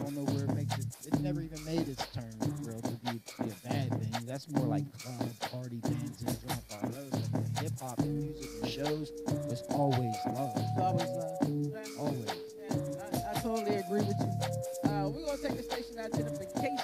I 0.00 0.02
don't 0.02 0.14
know 0.16 0.32
where 0.32 0.44
it 0.44 0.54
makes 0.54 0.78
it. 0.78 0.86
It 1.06 1.20
never 1.20 1.42
even 1.42 1.62
made 1.66 1.86
its 1.86 2.06
turn, 2.14 2.32
real, 2.64 2.80
to 2.80 2.90
be, 3.04 3.20
be 3.42 3.50
a 3.50 3.68
bad 3.68 3.90
thing. 3.90 4.24
That's 4.26 4.48
more 4.48 4.64
like 4.66 4.84
club 4.98 5.28
party 5.52 5.80
dancing, 5.82 6.36
drunk 6.46 6.62
all 6.72 6.88
those. 6.88 7.60
Hip 7.60 7.72
hop 7.80 7.98
and 7.98 8.16
music 8.16 8.48
and 8.62 8.70
shows 8.70 9.12
was 9.26 9.62
always 9.70 10.14
love. 10.26 10.52
It's 10.56 10.80
always 10.80 11.08
uh, 11.08 11.98
Always. 11.98 12.24
Yeah, 12.70 13.28
I, 13.28 13.36
I 13.36 13.40
totally 13.42 13.76
agree 13.76 14.00
with 14.00 14.16
you. 14.20 14.90
Uh, 14.90 15.08
we're 15.10 15.26
gonna 15.26 15.38
take 15.42 15.56
the 15.58 15.62
station 15.62 15.98
identification 15.98 16.78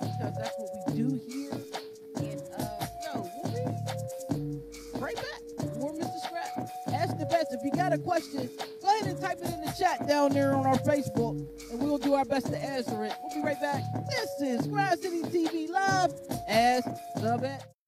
because 0.00 0.34
that's 0.36 0.58
what 0.58 0.70
we 0.88 1.02
do 1.02 1.20
here. 1.28 1.52
And 2.16 2.42
uh, 2.58 2.86
yo, 3.06 3.30
we'll 3.42 3.52
be 3.52 4.60
right 5.00 5.16
back. 5.16 5.76
More 5.78 5.92
Mr. 5.94 6.20
Scrap. 6.26 6.68
Ask 6.92 7.16
the 7.16 7.24
Vets. 7.30 7.54
If 7.54 7.60
you 7.64 7.70
got 7.70 7.94
a 7.94 7.98
question, 7.98 8.50
go 8.82 8.88
ahead 8.88 9.06
and 9.06 9.18
type 9.20 9.38
it 9.40 9.48
in 9.54 9.60
the 9.62 9.72
chat 9.78 10.06
down 10.06 10.32
there 10.32 10.54
on 10.54 10.66
our 10.66 10.76
Facebook, 10.78 11.46
we'll 11.90 11.98
do 11.98 12.14
our 12.14 12.24
best 12.24 12.46
to 12.46 12.56
answer 12.56 13.04
it. 13.04 13.12
We'll 13.20 13.34
be 13.34 13.42
right 13.42 13.60
back. 13.60 13.82
This 14.08 14.40
is 14.40 14.66
Grind 14.68 15.00
City 15.00 15.22
TV 15.22 15.68
Live. 15.68 16.12
as 16.48 16.84
the 17.16 17.36
bet. 17.40 17.79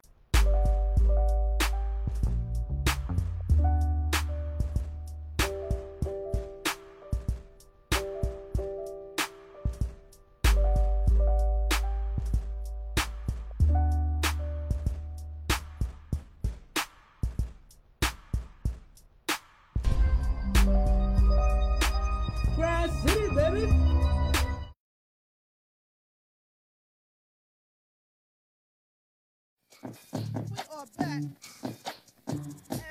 We 30.12 30.58
are 30.74 30.86
back. 30.98 31.22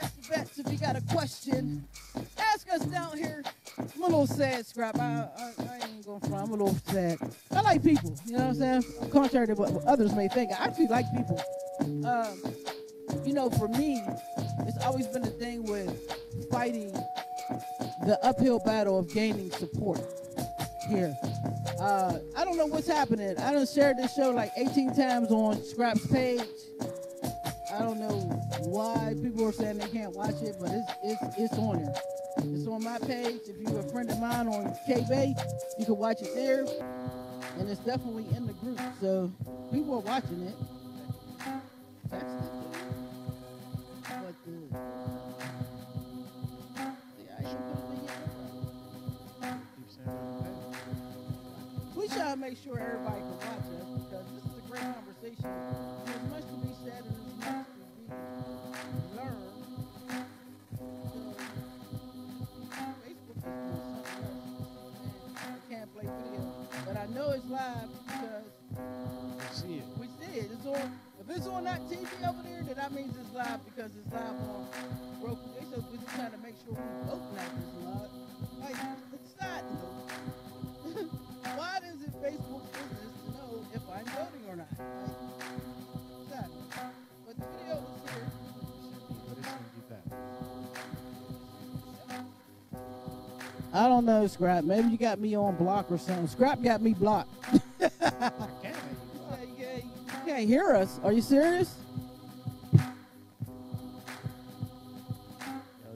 Ask 0.01 0.15
the 0.15 0.27
vets 0.29 0.59
if 0.59 0.71
you 0.71 0.77
got 0.77 0.95
a 0.95 1.01
question. 1.13 1.83
Ask 2.37 2.71
us 2.71 2.85
down 2.85 3.17
here. 3.17 3.43
I'm 3.77 4.03
a 4.03 4.05
little 4.05 4.27
sad, 4.27 4.65
Scrap. 4.65 4.99
I, 4.99 5.27
I, 5.37 5.53
I 5.59 5.87
ain't 5.87 6.05
going 6.05 6.19
front. 6.19 6.35
I'm 6.35 6.49
a 6.49 6.51
little 6.51 6.75
sad. 6.85 7.17
I 7.51 7.61
like 7.61 7.83
people. 7.83 8.15
You 8.25 8.33
know 8.33 8.47
what 8.47 8.61
I'm 8.61 8.83
saying? 8.83 9.11
Contrary 9.11 9.47
to 9.47 9.55
what 9.55 9.71
others 9.85 10.13
may 10.13 10.27
think, 10.27 10.51
I 10.51 10.65
actually 10.65 10.87
like 10.87 11.05
people. 11.15 11.41
Um, 11.81 12.41
you 13.25 13.33
know, 13.33 13.49
for 13.49 13.67
me, 13.67 14.03
it's 14.67 14.83
always 14.85 15.07
been 15.07 15.23
a 15.23 15.31
thing 15.31 15.63
with 15.63 15.89
fighting 16.51 16.91
the 18.05 18.19
uphill 18.23 18.59
battle 18.59 18.99
of 18.99 19.11
gaining 19.13 19.51
support 19.51 20.01
here. 20.87 21.15
Uh, 21.79 22.19
I 22.37 22.45
don't 22.45 22.57
know 22.57 22.67
what's 22.67 22.87
happening. 22.87 23.37
I 23.39 23.53
done 23.53 23.65
shared 23.65 23.97
this 23.97 24.13
show 24.13 24.31
like 24.31 24.51
18 24.57 24.95
times 24.95 25.31
on 25.31 25.63
Scrap's 25.63 26.05
page. 26.07 26.41
I 27.73 27.79
don't 27.79 27.99
know 27.99 28.19
why 28.59 29.15
people 29.21 29.47
are 29.47 29.53
saying 29.53 29.77
they 29.77 29.87
can't 29.87 30.13
watch 30.13 30.41
it, 30.41 30.55
but 30.59 30.71
it's 30.71 30.91
it's 31.03 31.37
it's 31.37 31.53
on 31.53 31.83
there. 31.83 31.95
It's 32.37 32.67
on 32.67 32.83
my 32.83 32.99
page. 32.99 33.41
If 33.47 33.57
you're 33.61 33.79
a 33.79 33.83
friend 33.91 34.09
of 34.11 34.19
mine 34.19 34.47
on 34.47 34.75
K-Bay, 34.85 35.33
you 35.79 35.85
can 35.85 35.97
watch 35.97 36.21
it 36.21 36.35
there, 36.35 36.65
and 37.57 37.69
it's 37.69 37.79
definitely 37.81 38.25
in 38.35 38.45
the 38.47 38.53
group. 38.53 38.79
So 38.99 39.31
people 39.71 39.95
are 39.95 39.99
watching 39.99 40.41
it. 40.43 40.55
Text 42.09 42.25
it. 42.25 42.51
But 44.03 44.35
it 44.45 44.71
Keep 49.77 49.89
saying 49.89 50.07
it. 50.39 51.95
we 51.95 52.07
try 52.07 52.31
to 52.31 52.37
make 52.37 52.57
sure 52.57 52.79
everybody 52.79 53.21
can 53.21 53.31
watch 53.31 53.65
us 53.69 53.85
because 54.03 54.25
this 54.35 54.43
is 54.43 54.57
a 54.57 54.61
great 54.69 54.81
conversation. 54.81 55.49
There's 56.05 56.23
much 56.29 56.43
to 56.43 56.67
be 56.67 56.73
said 56.83 57.03
Facebook 63.03 63.37
is 63.37 63.43
doing 63.43 63.93
something 63.95 64.23
else. 64.23 64.57
I 65.37 65.73
can't 65.73 65.89
play 65.93 66.03
video, 66.03 66.43
but 66.85 66.97
I 66.97 67.05
know 67.07 67.31
it's 67.31 67.45
live 67.49 67.89
because 68.07 68.45
See 69.51 69.75
it. 69.75 69.85
we 69.99 70.07
see 70.19 70.39
it. 70.39 70.49
It's 70.51 70.65
on. 70.65 70.99
If 71.19 71.29
it's 71.37 71.47
on 71.47 71.63
that 71.65 71.81
TV 71.87 72.07
over 72.27 72.41
there, 72.43 72.63
then 72.65 72.75
that 72.75 72.91
means 72.93 73.15
it's 73.17 73.33
live 73.33 73.59
because 73.65 73.91
it's 73.95 74.11
live 74.11 74.35
on 74.49 74.67
Roku. 75.21 75.47
They 75.59 75.65
so 75.73 75.81
busy 75.81 76.05
trying 76.15 76.31
to 76.31 76.37
make 76.39 76.55
sure 76.65 76.73
we 76.73 76.83
voting 77.05 77.37
out 77.37 77.51
this 77.55 77.71
live. 77.85 78.11
Like, 78.59 78.75
it's 79.13 79.31
side 79.39 79.63
note. 79.71 81.09
Why 81.55 81.79
is 81.85 82.01
it 82.01 82.13
Facebook's 82.21 82.69
business 82.77 83.13
to 83.25 83.31
know 83.31 83.65
if 83.73 83.81
I'm 83.89 84.05
voting 84.05 84.45
or 84.49 84.55
not? 84.57 85.40
I 93.73 93.87
don't 93.87 94.05
know, 94.05 94.27
Scrap. 94.27 94.65
Maybe 94.65 94.89
you 94.89 94.97
got 94.97 95.19
me 95.19 95.35
on 95.35 95.55
block 95.55 95.91
or 95.91 95.97
something. 95.97 96.27
Scrap 96.27 96.61
got 96.61 96.81
me 96.81 96.93
blocked. 96.93 97.29
I 97.81 97.89
can't. 98.61 98.75
Yeah, 99.21 99.37
yeah, 99.57 99.77
you 99.77 100.25
can't 100.25 100.47
hear 100.47 100.73
us. 100.73 100.99
Are 101.03 101.13
you 101.13 101.21
serious? 101.21 101.73
Yo, 102.73 102.81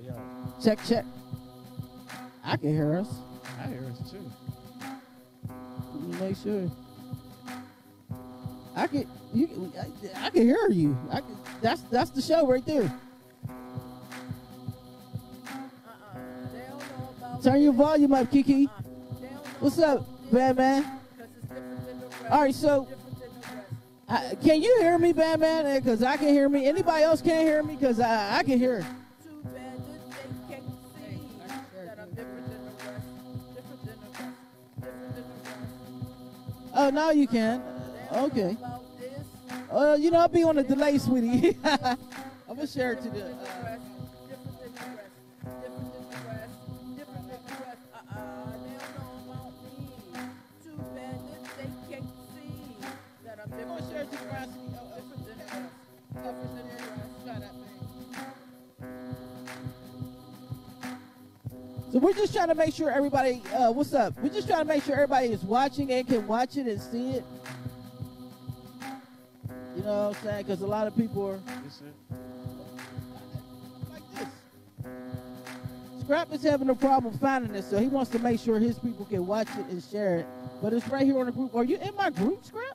yo. 0.05 0.13
Check, 0.63 0.79
check. 0.85 1.05
I 2.43 2.55
can 2.57 2.73
hear 2.73 2.95
us. 2.95 3.09
I 3.59 3.67
hear 3.67 3.83
us 3.91 4.09
too. 4.09 4.31
Let 5.93 6.01
me 6.01 6.27
make 6.27 6.37
sure. 6.37 6.71
I 8.75 8.87
can 8.87 9.07
you 9.33 9.71
I, 9.77 10.25
I 10.27 10.29
can 10.29 10.43
hear 10.43 10.69
you. 10.69 10.97
I 11.11 11.19
can, 11.21 11.37
that's 11.61 11.81
that's 11.83 12.09
the 12.11 12.21
show 12.21 12.47
right 12.47 12.65
there. 12.65 12.91
Turn 17.45 17.61
your 17.61 17.73
volume 17.73 18.11
up, 18.11 18.31
Kiki. 18.31 18.65
What's 19.59 19.77
up, 19.77 20.03
Batman? 20.31 20.83
All 22.31 22.41
right, 22.41 22.55
so 22.55 22.87
uh, 24.09 24.31
can 24.43 24.63
you 24.63 24.75
hear 24.81 24.97
me, 24.97 25.13
Batman? 25.13 25.79
Because 25.79 26.01
I 26.01 26.17
can 26.17 26.29
hear 26.29 26.49
me. 26.49 26.65
Anybody 26.65 27.03
else 27.03 27.21
can't 27.21 27.47
hear 27.47 27.61
me? 27.61 27.75
Because 27.75 27.99
I, 27.99 28.39
I 28.39 28.43
can 28.43 28.57
hear. 28.57 28.83
The 29.21 29.29
the 32.15 33.93
the. 34.81 34.95
Oh, 36.73 36.89
now 36.89 37.11
you 37.11 37.27
can. 37.27 37.61
Okay. 38.11 38.57
Uh, 39.71 39.95
you 39.99 40.09
know, 40.09 40.21
I'll 40.21 40.27
be 40.29 40.41
on 40.41 40.57
a 40.57 40.63
delay, 40.63 40.97
sweetie. 40.97 41.59
I'm 41.63 41.97
gonna 42.47 42.65
share 42.65 42.93
it 42.93 43.03
to 43.03 43.09
the. 43.09 43.19
The 43.19 43.35
Uh, 43.35 43.77
So 61.95 61.99
we're 61.99 62.11
just 62.11 62.33
trying 62.33 62.49
to 62.49 62.55
make 62.55 62.73
sure 62.73 62.91
everybody, 62.91 63.41
uh, 63.53 63.71
what's 63.71 63.93
up? 63.93 64.19
We're 64.21 64.27
just 64.27 64.49
trying 64.49 64.63
to 64.63 64.65
make 64.65 64.83
sure 64.83 64.95
everybody 64.95 65.27
is 65.27 65.41
watching 65.43 65.89
and 65.93 66.05
can 66.05 66.27
watch 66.27 66.57
it 66.57 66.67
and 66.67 66.81
see 66.81 67.11
it. 67.11 67.23
You 69.77 69.83
know 69.83 70.09
what 70.09 70.17
I'm 70.17 70.23
saying? 70.23 70.45
Because 70.45 70.59
a 70.59 70.67
lot 70.67 70.87
of 70.87 70.97
people 70.97 71.25
are 71.25 71.39
This 71.63 71.81
like 73.89 74.03
this. 74.13 74.27
Scrap 76.03 76.33
is 76.33 76.43
having 76.43 76.69
a 76.69 76.75
problem 76.75 77.17
finding 77.17 77.55
it, 77.55 77.63
so 77.63 77.77
he 77.77 77.87
wants 77.87 78.11
to 78.11 78.19
make 78.19 78.41
sure 78.41 78.59
his 78.59 78.77
people 78.77 79.05
can 79.05 79.25
watch 79.25 79.47
it 79.57 79.65
and 79.67 79.81
share 79.81 80.17
it. 80.17 80.27
But 80.61 80.73
it's 80.73 80.85
right 80.89 81.05
here 81.05 81.17
on 81.17 81.27
the 81.27 81.31
group. 81.31 81.55
Are 81.55 81.63
you 81.63 81.77
in 81.77 81.95
my 81.95 82.09
group, 82.09 82.43
Scrap? 82.43 82.74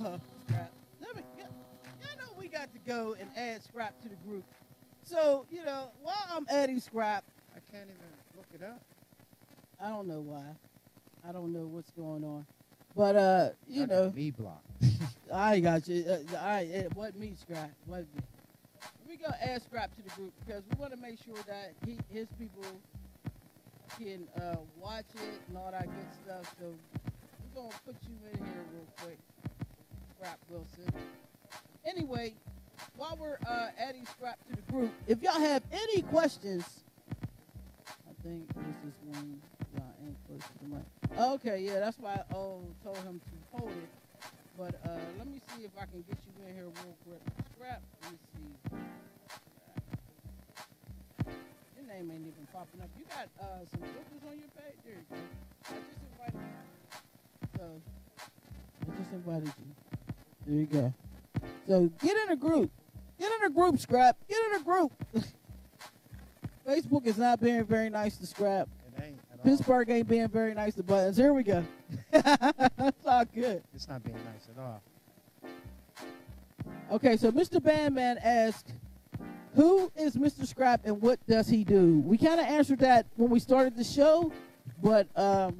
Scrap. 0.00 0.72
Let 1.00 1.16
me, 1.16 1.22
yeah, 1.38 1.44
y'all 2.00 2.16
know 2.18 2.32
we 2.38 2.48
got 2.48 2.72
to 2.72 2.78
go 2.86 3.14
and 3.20 3.28
add 3.36 3.62
Scrap 3.62 4.00
to 4.02 4.08
the 4.08 4.16
group. 4.26 4.44
So, 5.04 5.46
you 5.50 5.64
know, 5.64 5.90
while 6.02 6.14
I'm 6.34 6.46
adding 6.50 6.80
Scrap, 6.80 7.24
I 7.54 7.58
can't 7.72 7.88
even 7.88 7.96
look 8.36 8.46
it 8.54 8.62
up. 8.62 8.80
I 9.82 9.88
don't 9.88 10.08
know 10.08 10.20
why. 10.20 10.44
I 11.28 11.32
don't 11.32 11.52
know 11.52 11.66
what's 11.66 11.90
going 11.90 12.24
on. 12.24 12.46
But, 12.96 13.16
uh, 13.16 13.50
you 13.68 13.82
I 13.82 13.86
know. 13.86 14.12
me 14.14 14.30
blocked. 14.30 14.66
I 15.32 15.60
got 15.60 15.86
you. 15.86 16.04
Uh, 16.08 16.60
it 16.62 16.94
wasn't 16.96 17.20
me, 17.20 17.34
Scrap. 17.38 17.70
Wasn't 17.86 18.14
me. 18.16 18.22
We 19.08 19.16
gonna 19.16 19.36
add 19.42 19.62
Scrap 19.62 19.94
to 19.96 20.02
the 20.02 20.10
group 20.10 20.32
because 20.44 20.62
we 20.70 20.80
want 20.80 20.92
to 20.92 20.98
make 20.98 21.18
sure 21.22 21.36
that 21.46 21.74
he, 21.84 21.98
his 22.08 22.26
people 22.38 22.64
can 23.98 24.26
uh, 24.40 24.56
watch 24.80 25.04
it 25.14 25.40
and 25.48 25.58
all 25.58 25.70
that 25.70 25.84
good 25.84 26.14
stuff. 26.24 26.54
So 26.58 26.66
we're 27.54 27.62
gonna 27.62 27.74
put 27.84 27.96
you 28.08 28.16
in 28.32 28.38
here 28.38 28.64
real 28.72 28.86
quick, 29.02 29.18
Scrap 30.20 30.38
Wilson. 30.50 30.84
Anyway, 31.86 32.34
while 32.98 33.16
we're 33.18 33.38
uh, 33.48 33.68
adding 33.78 34.04
Scrap 34.04 34.38
to 34.50 34.56
the 34.56 34.60
group, 34.70 34.92
if 35.06 35.22
y'all 35.22 35.40
have 35.40 35.62
any 35.72 36.02
questions, 36.02 36.84
I 38.04 38.12
think 38.22 38.46
this 38.48 38.76
is 38.84 38.92
one 39.06 39.40
y'all 39.74 39.84
ain't 40.04 40.18
close 40.28 40.42
to 40.42 40.58
the 40.60 40.76
mic. 40.76 40.84
Okay, 41.40 41.64
yeah, 41.64 41.80
that's 41.80 41.98
why 41.98 42.20
I 42.20 42.34
oh, 42.34 42.60
told 42.84 42.98
him 42.98 43.18
to 43.18 43.58
hold 43.58 43.70
it. 43.70 43.88
But 44.58 44.74
uh, 44.84 44.98
let 45.16 45.26
me 45.26 45.40
see 45.56 45.64
if 45.64 45.70
I 45.80 45.86
can 45.86 46.04
get 46.06 46.18
you 46.26 46.46
in 46.46 46.54
here 46.54 46.64
real 46.64 46.96
quick. 47.08 47.22
Scrap, 47.56 47.80
let 48.02 48.12
me 48.12 48.18
see. 48.36 48.76
Your 51.80 51.86
name 51.88 52.10
ain't 52.12 52.28
even 52.28 52.46
popping 52.52 52.82
up. 52.82 52.90
You 52.98 53.04
got 53.08 53.28
uh, 53.40 53.64
some 53.70 53.80
filters 53.80 54.22
on 54.28 54.36
your 54.36 54.52
page? 54.52 54.76
There 54.84 54.92
you 54.92 55.04
go. 55.08 55.16
I 55.64 55.80
just 55.88 56.00
invited 56.12 56.44
you. 56.44 56.60
So, 57.56 57.64
I 58.82 59.00
just 59.00 59.12
invited 59.12 59.48
you. 59.48 59.79
There 60.46 60.56
you 60.60 60.66
go. 60.66 60.94
So, 61.66 61.90
get 62.02 62.16
in 62.16 62.32
a 62.32 62.36
group. 62.36 62.70
Get 63.18 63.30
in 63.40 63.46
a 63.46 63.50
group, 63.50 63.78
Scrap. 63.78 64.16
Get 64.28 64.38
in 64.50 64.60
a 64.60 64.64
group. 64.64 64.92
Facebook 66.66 67.06
is 67.06 67.18
not 67.18 67.40
being 67.40 67.64
very 67.64 67.90
nice 67.90 68.16
to 68.18 68.26
Scrap. 68.26 68.68
It 68.96 69.02
ain't 69.02 69.18
at 69.32 69.38
all. 69.38 69.44
Pittsburgh 69.44 69.90
ain't 69.90 70.08
being 70.08 70.28
very 70.28 70.54
nice 70.54 70.74
to 70.76 70.82
Buttons. 70.82 71.16
Here 71.16 71.32
we 71.32 71.42
go. 71.42 71.64
That's 72.10 73.06
all 73.06 73.24
good. 73.24 73.62
It's 73.74 73.88
not 73.88 74.02
being 74.02 74.16
nice 74.16 74.48
at 74.56 74.62
all. 74.62 74.82
Okay, 76.92 77.16
so 77.16 77.30
Mr. 77.30 77.62
Bandman 77.62 78.18
asked, 78.18 78.72
"Who 79.54 79.92
is 79.96 80.16
Mr. 80.16 80.46
Scrap 80.46 80.82
and 80.84 81.00
what 81.00 81.24
does 81.26 81.48
he 81.48 81.62
do?" 81.64 82.00
We 82.00 82.18
kind 82.18 82.40
of 82.40 82.46
answered 82.46 82.80
that 82.80 83.06
when 83.16 83.30
we 83.30 83.38
started 83.38 83.76
the 83.76 83.84
show, 83.84 84.32
but 84.82 85.06
um, 85.16 85.58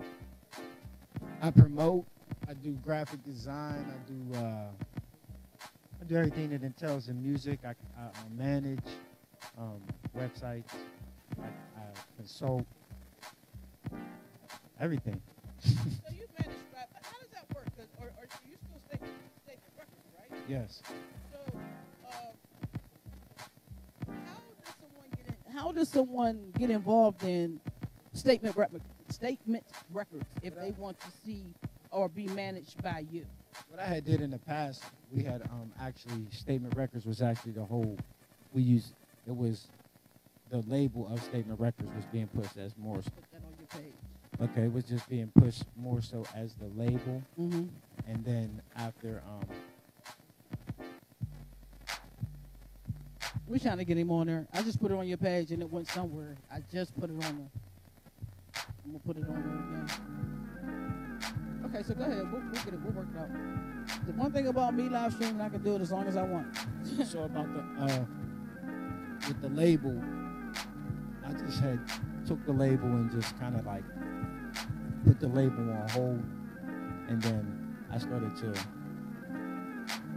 I 1.43 1.51
promote. 1.51 2.07
I 2.51 2.55
do 2.55 2.73
graphic 2.85 3.23
design. 3.23 3.87
I 3.89 4.11
do. 4.11 4.41
Uh, 4.41 4.71
I 6.01 6.05
do 6.05 6.17
everything 6.17 6.51
that 6.51 6.65
entails 6.65 7.09
in 7.09 7.23
music. 7.23 7.61
I, 7.65 7.69
I, 7.69 8.07
I 8.07 8.37
manage 8.37 8.83
um, 9.57 9.81
websites. 10.19 10.73
I, 11.41 11.47
I 11.47 11.83
consult. 12.17 12.67
Everything. 14.81 15.23
so 15.61 15.71
you 16.11 16.27
manage. 16.41 16.57
How 16.75 17.19
does 17.21 17.31
that 17.35 17.47
work? 17.55 17.69
or, 18.01 18.07
or 18.19 18.27
you 18.45 18.57
still 18.57 18.81
stay 18.85 18.99
Statement 19.45 19.73
Records, 19.79 20.09
right? 20.19 20.41
Yes. 20.49 20.83
So, 21.33 21.39
um, 22.09 22.35
how 24.27 24.41
does 24.59 24.75
someone 24.81 25.09
get 25.17 25.27
in, 25.29 25.53
How 25.57 25.71
does 25.71 25.89
someone 25.89 26.53
get 26.59 26.71
involved 26.71 27.23
in 27.23 27.61
Statement 28.13 28.57
Rec- 28.57 28.71
Statement 29.09 29.65
Records 29.93 30.27
if 30.43 30.57
they 30.57 30.73
want 30.73 30.99
to 30.99 31.07
see 31.25 31.45
or 31.91 32.09
be 32.09 32.27
managed 32.29 32.83
by 32.83 33.05
you? 33.11 33.27
What 33.69 33.81
I 33.81 33.87
had 33.87 34.05
did 34.05 34.21
in 34.21 34.31
the 34.31 34.39
past, 34.39 34.83
we 35.13 35.23
had 35.23 35.43
um, 35.43 35.73
actually 35.81 36.27
Statement 36.31 36.75
Records 36.77 37.05
was 37.05 37.21
actually 37.23 37.53
the 37.53 37.65
whole. 37.65 37.97
We 38.53 38.63
used 38.63 38.95
it 39.27 39.37
was 39.37 39.67
the 40.51 40.59
label 40.69 41.09
of 41.13 41.23
Statement 41.23 41.59
Records 41.61 41.89
was 41.95 42.05
being 42.07 42.29
pushed 42.29 42.57
as 42.57 42.77
more. 42.77 42.97
Put 42.97 43.05
that 43.33 43.43
on 43.45 43.55
your 43.59 43.67
page. 43.83 43.95
Okay, 44.53 44.63
it 44.67 44.73
was 44.73 44.85
just 44.85 45.09
being 45.09 45.31
pushed 45.39 45.65
more 45.77 46.01
so 46.01 46.25
as 46.35 46.55
the 46.55 46.67
label, 46.81 47.23
Mm-hmm. 47.39 47.65
and 48.09 48.25
then 48.25 48.63
after 48.77 49.23
um, 49.29 49.47
We're 53.47 53.59
trying 53.59 53.79
to 53.79 53.85
get 53.85 53.99
him 53.99 54.13
on 54.13 54.29
there. 54.29 54.47
I 54.53 54.63
just 54.63 54.81
put 54.81 54.93
it 54.93 54.95
on 54.95 55.09
your 55.09 55.17
page 55.19 55.51
and 55.51 55.61
it 55.61 55.71
went 55.73 55.89
somewhere. 55.89 56.37
I 56.53 56.63
just 56.73 56.95
put 57.01 57.11
it 57.11 57.15
on 57.15 57.19
there. 57.21 57.51
I'm 58.85 58.93
gonna 58.93 58.99
put 59.05 59.17
it 59.17 59.25
on 59.29 59.35
there 59.35 59.85
again. 59.85 60.40
Okay, 61.73 61.85
so 61.85 61.95
go 61.95 62.03
ahead. 62.03 62.33
We'll, 62.33 62.43
we'll 62.43 62.51
get 62.51 62.75
it. 62.75 62.81
We'll 62.83 62.93
work 62.93 63.07
it 63.15 63.21
out. 63.21 63.29
The 64.07 64.13
one 64.13 64.33
thing 64.33 64.49
about 64.49 64.75
me 64.75 64.89
live 64.89 65.13
streaming, 65.13 65.41
I 65.41 65.49
can 65.49 65.63
do 65.63 65.77
it 65.77 65.81
as 65.81 65.93
long 65.93 66.09
as 66.09 66.17
I 66.17 66.23
want. 66.23 66.49
so 67.07 67.23
about 67.23 67.47
the 67.55 67.61
uh, 67.85 68.05
with 69.29 69.41
the 69.41 69.51
label, 69.51 70.03
I 71.25 71.33
just 71.33 71.61
had 71.61 71.79
took 72.27 72.45
the 72.45 72.53
label 72.53 72.87
and 72.87 73.09
just 73.11 73.39
kind 73.39 73.57
of 73.57 73.65
like 73.67 73.85
put 75.07 75.21
the 75.21 75.29
label 75.29 75.71
on 75.71 75.89
hold, 75.91 76.25
and 77.09 77.23
then 77.23 77.77
I 77.93 77.99
started 77.99 78.35
to 78.37 78.53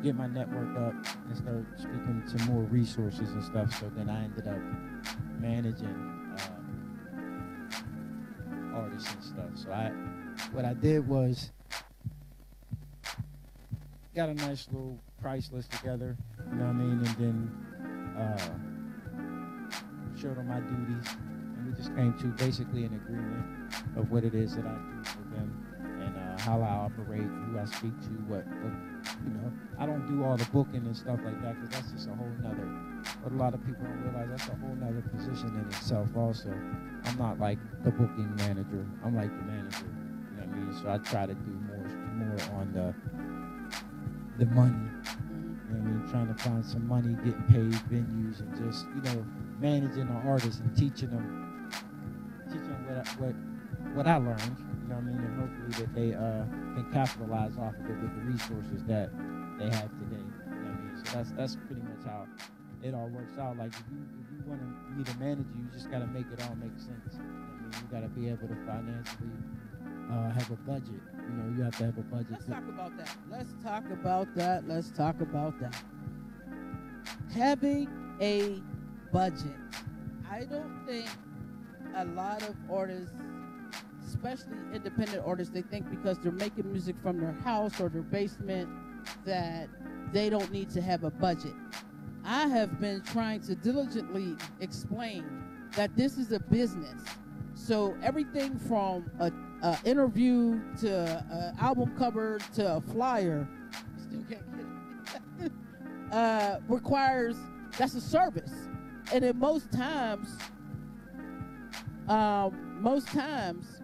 get 0.02 0.16
my 0.16 0.26
network 0.28 0.76
up 0.78 0.96
and 1.28 1.38
start 1.38 1.66
speaking 1.78 2.24
to 2.36 2.44
more 2.46 2.63
resources 2.63 3.30
and 3.30 3.44
stuff. 3.44 3.80
So 3.80 3.92
then 3.96 4.10
I 4.10 4.24
ended 4.24 4.48
up 4.48 4.58
managing 5.39 6.36
uh, 6.36 6.39
artists 8.76 9.13
and 9.13 9.24
stuff. 9.24 9.52
So 9.56 9.72
I, 9.72 9.92
what 10.54 10.66
I 10.66 10.74
did 10.74 11.08
was 11.08 11.52
got 14.16 14.30
a 14.30 14.34
nice 14.36 14.68
little 14.72 15.00
price 15.20 15.50
list 15.52 15.72
together. 15.72 16.16
You 16.52 16.58
know 16.58 16.66
what 16.66 16.70
I 16.70 16.74
mean? 16.74 17.06
And 17.06 17.16
then 17.18 17.52
uh, 18.16 18.38
showed 20.16 20.38
them 20.38 20.48
my 20.48 20.60
duties, 20.60 21.10
and 21.58 21.68
we 21.68 21.74
just 21.76 21.96
came 21.96 22.13
to 22.20 22.28
basically 22.44 22.86
an 22.86 22.94
agreement 22.94 23.74
of 23.98 24.12
what 24.12 24.24
it 24.24 24.36
is 24.36 24.56
that 24.56 24.66
I 24.66 24.76
do 24.76 25.04
for 25.04 25.36
them 25.36 25.66
and 26.00 26.16
uh, 26.16 26.42
how 26.44 26.62
I 26.62 26.70
operate, 26.70 27.24
who 27.24 27.58
I 27.58 27.66
speak 27.66 28.00
to, 28.02 28.10
what, 28.30 28.46
what 28.46 28.74
you 29.26 29.34
know. 29.34 29.52
I 29.80 29.88
don't 29.88 30.06
do 30.08 30.24
all 30.24 30.38
the 30.38 30.46
booking 30.46 30.86
and 30.86 30.96
stuff 30.96 31.20
like 31.26 31.42
that 31.42 31.56
because 31.56 31.70
that's 31.70 31.92
just 31.92 32.08
a 32.08 32.13
whole 32.13 32.32
nother. 32.42 32.70
What 33.24 33.34
a 33.34 33.36
lot 33.36 33.54
of 33.56 33.66
people 33.66 33.84
don't 33.86 34.04
realize 34.04 34.30
that's 34.30 34.48
a 34.50 34.56
whole 34.62 34.76
nother 34.76 35.02
position 35.16 35.50
in 35.60 35.66
itself. 35.68 36.10
Also, 36.16 36.54
I'm 37.06 37.18
not 37.18 37.39
like 37.39 37.58
the 37.84 37.89
booking 37.89 38.36
manager. 38.36 38.86
I'm 39.04 39.16
like 39.16 39.36
the 39.36 39.44
manager. 39.44 40.03
So 40.81 40.89
I 40.89 40.97
try 40.97 41.25
to 41.25 41.33
do 41.33 41.51
more 41.67 41.88
more 42.17 42.38
on 42.59 42.73
the 42.73 42.93
the 44.38 44.45
money. 44.53 44.73
You 44.73 45.77
know 45.77 45.79
I 45.79 45.91
mean? 45.91 46.07
Trying 46.09 46.33
to 46.33 46.43
find 46.43 46.65
some 46.65 46.88
money, 46.88 47.13
getting 47.23 47.43
paid 47.49 47.73
venues, 47.89 48.39
and 48.39 48.49
just 48.57 48.86
you 48.95 49.01
know 49.01 49.25
managing 49.59 50.07
the 50.07 50.29
artists 50.29 50.59
and 50.59 50.75
teaching 50.75 51.09
them, 51.09 51.69
teaching 52.47 52.67
them 52.67 52.86
what 52.88 52.97
I, 52.97 53.09
what 53.21 53.36
what 53.95 54.07
I 54.07 54.17
learned. 54.17 54.57
You 54.57 54.89
know 54.89 54.95
what 54.95 55.03
I 55.03 55.07
mean? 55.07 55.19
And 55.19 55.39
hopefully 55.39 55.86
that 55.86 55.95
they 55.95 56.13
uh, 56.13 56.45
can 56.75 56.89
capitalize 56.91 57.53
off 57.57 57.73
of 57.75 57.86
it 57.86 57.97
with 58.01 58.13
the 58.15 58.23
resources 58.25 58.83
that 58.88 59.09
they 59.57 59.69
have 59.69 59.89
today. 60.01 60.25
You 60.49 60.57
know 60.57 60.69
what 60.69 60.77
I 60.77 60.81
mean? 60.81 61.01
So 61.05 61.17
that's 61.17 61.31
that's 61.31 61.55
pretty 61.67 61.81
much 61.81 62.03
how 62.05 62.27
it 62.81 62.93
all 62.93 63.07
works 63.07 63.38
out. 63.39 63.57
Like 63.57 63.71
if 63.71 63.86
you 63.91 64.01
if 64.19 64.27
you 64.33 64.41
want 64.49 64.62
me 64.97 65.03
to 65.03 65.15
manage 65.17 65.47
you, 65.55 65.63
you 65.63 65.69
just 65.71 65.89
got 65.89 65.99
to 65.99 66.07
make 66.07 66.25
it 66.33 66.41
all 66.43 66.55
make 66.55 66.75
sense. 66.77 67.15
You 67.15 67.23
know 67.23 67.29
I 67.29 67.62
mean? 67.62 67.71
You 67.79 67.88
got 67.89 68.01
to 68.01 68.12
be 68.12 68.29
able 68.29 68.47
to 68.49 68.57
financially 68.65 69.38
uh, 70.12 70.32
have 70.32 70.52
a 70.52 70.56
budget. 70.56 71.02
You 71.16 71.36
know, 71.36 71.58
you 71.58 71.63
have 71.63 71.78
to 71.78 71.86
have 71.86 71.98
a 71.98 72.02
budget. 72.02 72.32
Let's 72.32 72.46
talk 72.46 72.68
about 72.68 72.98
that. 72.98 73.18
Let's 73.30 73.54
talk 73.63 73.84
about 73.92 74.36
that. 74.36 74.68
Let's 74.68 74.92
talk 74.92 75.22
about 75.22 75.60
that. 75.60 75.76
Having 77.34 77.89
a 78.22 78.62
budget. 79.12 79.56
I 80.30 80.46
don't 80.46 80.86
think 80.86 81.08
a 81.96 82.06
lot 82.06 82.44
of 82.44 82.56
artists, 82.72 83.13
especially 84.08 84.58
independent 84.74 85.24
artists, 85.26 85.54
they 85.54 85.62
think 85.62 85.89
because 85.89 86.18
they're 86.20 86.32
making 86.32 86.72
music 86.72 86.96
from 87.02 87.20
their 87.20 87.34
house 87.44 87.80
or 87.80 87.89
their 87.89 88.02
basement 88.02 88.70
that 89.26 89.70
they 90.12 90.30
don't 90.30 90.52
need 90.52 90.70
to 90.72 90.82
have 90.82 91.04
a 91.04 91.12
budget. 91.12 91.54
I 92.26 92.48
have 92.48 92.80
been 92.80 93.02
trying 93.02 93.42
to 93.42 93.56
diligently 93.56 94.36
explain 94.62 95.26
that 95.76 95.96
this 95.96 96.18
is 96.18 96.32
a 96.32 96.39
business. 96.39 97.04
So 97.56 97.96
everything 98.02 98.58
from 98.58 99.10
a, 99.20 99.32
a 99.63 99.78
interview 99.86 100.60
to 100.82 101.23
an 101.32 101.58
album 101.60 101.95
cover 101.97 102.38
to 102.54 102.76
a 102.76 102.82
flyer, 102.82 103.47
still 103.97 104.23
can't 104.30 104.58
get 104.58 105.45
it, 105.45 105.52
uh, 106.12 106.60
requires 106.67 107.38
that's 107.78 107.95
a 107.95 108.02
service, 108.02 108.52
and 109.12 109.23
in 109.23 109.39
most 109.39 109.71
times, 109.71 110.38
um, 112.08 112.78
most 112.82 113.08
times, 113.08 113.82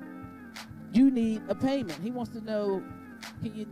you 0.92 1.10
need 1.10 1.42
a 1.48 1.56
payment. 1.56 1.98
He 2.04 2.12
wants 2.12 2.32
to 2.34 2.42
know, 2.42 2.84
can 3.42 3.56
you 3.56 3.65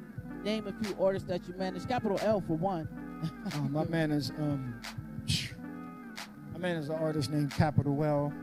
name 0.44 0.66
a 0.68 0.84
few 0.84 0.96
artists 1.00 1.28
that 1.28 1.48
you 1.48 1.54
manage? 1.56 1.88
Capital 1.88 2.18
L 2.22 2.42
for 2.42 2.56
one. 2.56 2.88
My 3.70 3.84
man 3.86 4.12
is 4.12 4.32
um, 4.32 4.80
my 6.54 6.60
man 6.60 6.78
is 6.78 6.90
an 6.90 6.96
artist 6.96 7.32
named 7.32 7.52
Capital 7.52 7.94
Well. 7.94 8.34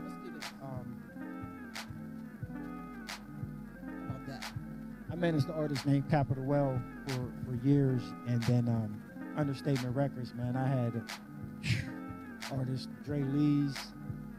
I 5.15 5.17
managed 5.17 5.47
the 5.47 5.53
artist 5.53 5.85
named 5.85 6.09
Capital 6.09 6.43
Well 6.43 6.77
for, 7.07 7.31
for 7.45 7.55
years, 7.65 8.01
and 8.27 8.43
then 8.43 8.67
um, 8.67 9.01
under 9.37 9.55
Statement 9.55 9.95
Records, 9.95 10.33
man. 10.33 10.57
I 10.57 10.67
had 10.67 11.01
artists 12.51 12.89
Dre 13.05 13.21
Lees, 13.21 13.77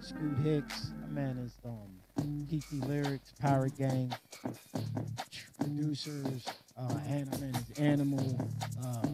Scoot 0.01 0.37
Hicks. 0.45 0.91
I 1.03 1.07
managed 1.11 1.55
um, 1.65 2.47
Kiki 2.51 2.77
Lyrics, 2.81 3.33
Pirate 3.41 3.75
Gang, 3.79 4.12
producers, 5.59 6.45
uh, 6.79 6.95
and 7.09 7.35
I 7.35 7.39
managed 7.39 7.81
Animal. 7.81 8.39
Uh, 8.85 9.09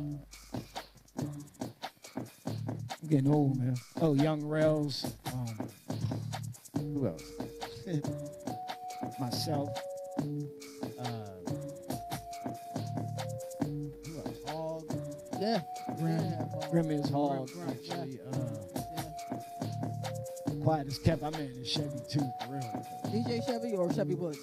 I'm 1.21 3.09
getting 3.09 3.33
old, 3.33 3.57
man. 3.57 3.77
Oh, 4.01 4.15
Young 4.15 4.43
Rails. 4.43 5.15
Um, 5.33 5.69
who 6.81 7.07
else? 7.07 7.23
Myself. 9.21 9.69
Yeah. 15.43 15.61
Grim. 15.99 16.19
Yeah, 16.21 16.69
Grim 16.71 16.91
is 16.93 17.11
Grim, 17.11 17.47
Grim, 17.47 17.79
yeah. 17.83 17.97
Uh, 17.97 18.39
Yeah. 18.95 20.63
Quiet 20.63 20.87
as 20.87 20.99
kept. 21.01 21.25
I 21.25 21.31
man 21.31 21.51
is 21.61 21.69
Chevy 21.69 21.99
too, 22.09 22.21
for 22.47 22.53
real. 22.53 22.87
DJ 23.07 23.45
Chevy 23.45 23.75
or 23.75 23.93
Chevy 23.93 24.15
Woods? 24.15 24.39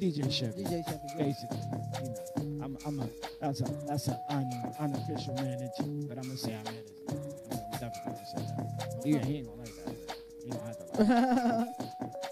DJ 0.00 0.30
Chevy. 0.30 0.62
DJ 0.62 0.84
Chevy. 0.86 1.00
yeah. 1.08 1.24
Basically, 1.24 1.58
you 2.00 2.44
know, 2.44 2.64
I'm, 2.64 2.78
I'm 2.86 3.00
a 3.00 3.08
that's 3.40 3.60
a 3.60 3.64
that's 3.88 4.06
an 4.06 4.18
un, 4.28 4.48
unofficial 4.78 5.34
manage, 5.34 5.70
but 6.08 6.16
I'm 6.16 6.22
gonna 6.22 6.36
say 6.36 6.54
I 6.54 6.62
manage. 6.62 6.78
it. 6.78 7.10
I'm 7.10 7.80
definitely 7.80 8.12
gonna 8.12 8.26
say 8.26 8.42
that. 8.46 9.00
He, 9.04 9.10
he 9.18 9.38
ain't 9.38 9.46
gonna 9.48 9.60
like 9.62 9.74
that. 9.84 10.16
He 10.44 10.50
don't 10.50 10.62
have 10.62 10.76
to 10.78 10.84
like. 10.84 11.68
it. 11.68 11.74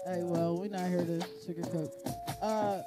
hey, 0.15 0.23
well, 0.23 0.57
we're 0.57 0.69
not 0.69 0.87
here 0.87 1.03
to 1.03 1.19
sugarcoat. 1.45 1.91
Uh, 2.41 2.81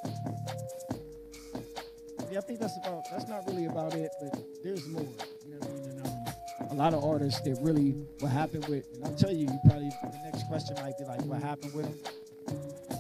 Yeah, 2.31 2.39
I 2.39 2.43
think 2.43 2.61
that's 2.61 2.77
about 2.79 3.05
that's 3.11 3.27
not 3.29 3.47
really 3.47 3.67
about 3.67 3.95
it, 3.95 4.11
but 4.21 4.39
there's 4.63 4.87
more. 4.89 5.03
You 5.03 5.55
know 5.55 5.59
what 5.59 5.69
I 5.69 5.73
mean? 5.73 5.85
And, 5.91 6.07
um, 6.07 6.71
a 6.71 6.75
lot 6.75 6.93
of 6.95 7.05
artists 7.05 7.41
that 7.43 7.59
really 7.63 7.91
what 8.21 8.31
happened 8.33 8.67
with, 8.69 8.85
and 8.95 9.05
I'll 9.05 9.15
tell 9.15 9.33
you, 9.33 9.47
you 9.47 9.59
probably 9.67 9.91
the 10.03 10.21
next 10.25 10.47
question 10.49 10.77
might 10.83 10.99
be 10.99 11.05
like, 11.05 11.21
what 11.23 11.43
happened 11.43 11.73
with 11.75 11.87
them? 11.87 12.13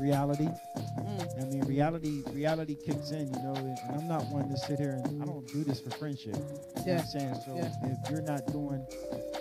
Reality. 0.00 0.44
mm, 0.44 1.42
I 1.42 1.44
mean, 1.46 1.64
reality 1.64 2.22
reality 2.32 2.76
kicks 2.76 3.10
in, 3.10 3.26
you 3.34 3.42
know, 3.42 3.54
and, 3.56 3.76
and 3.88 4.00
I'm 4.00 4.06
not 4.06 4.24
one 4.26 4.48
to 4.48 4.56
sit 4.56 4.78
here 4.78 5.00
and 5.04 5.22
I 5.22 5.26
don't 5.26 5.46
do 5.48 5.64
this 5.64 5.80
for 5.80 5.90
friendship. 5.90 6.36
You 6.36 6.42
know 6.42 6.94
what 6.94 7.00
I'm 7.00 7.06
saying? 7.06 7.34
So 7.44 7.56
Yeah. 7.56 7.72
if 8.04 8.10
you're 8.10 8.22
not 8.22 8.46
doing 8.52 8.86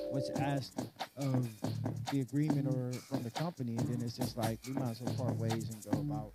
what's 0.10 0.30
asked 0.40 0.82
of 1.18 1.48
the 2.12 2.22
agreement 2.22 2.68
or 2.74 2.92
from 3.08 3.22
the 3.22 3.30
company, 3.32 3.76
then 3.76 4.02
it's 4.02 4.18
just 4.18 4.36
like 4.36 4.60
we 4.66 4.74
might 4.74 4.92
as 4.92 5.02
well 5.02 5.14
part 5.14 5.36
ways 5.38 5.70
and 5.70 5.84
go 5.92 6.00
about. 6.00 6.32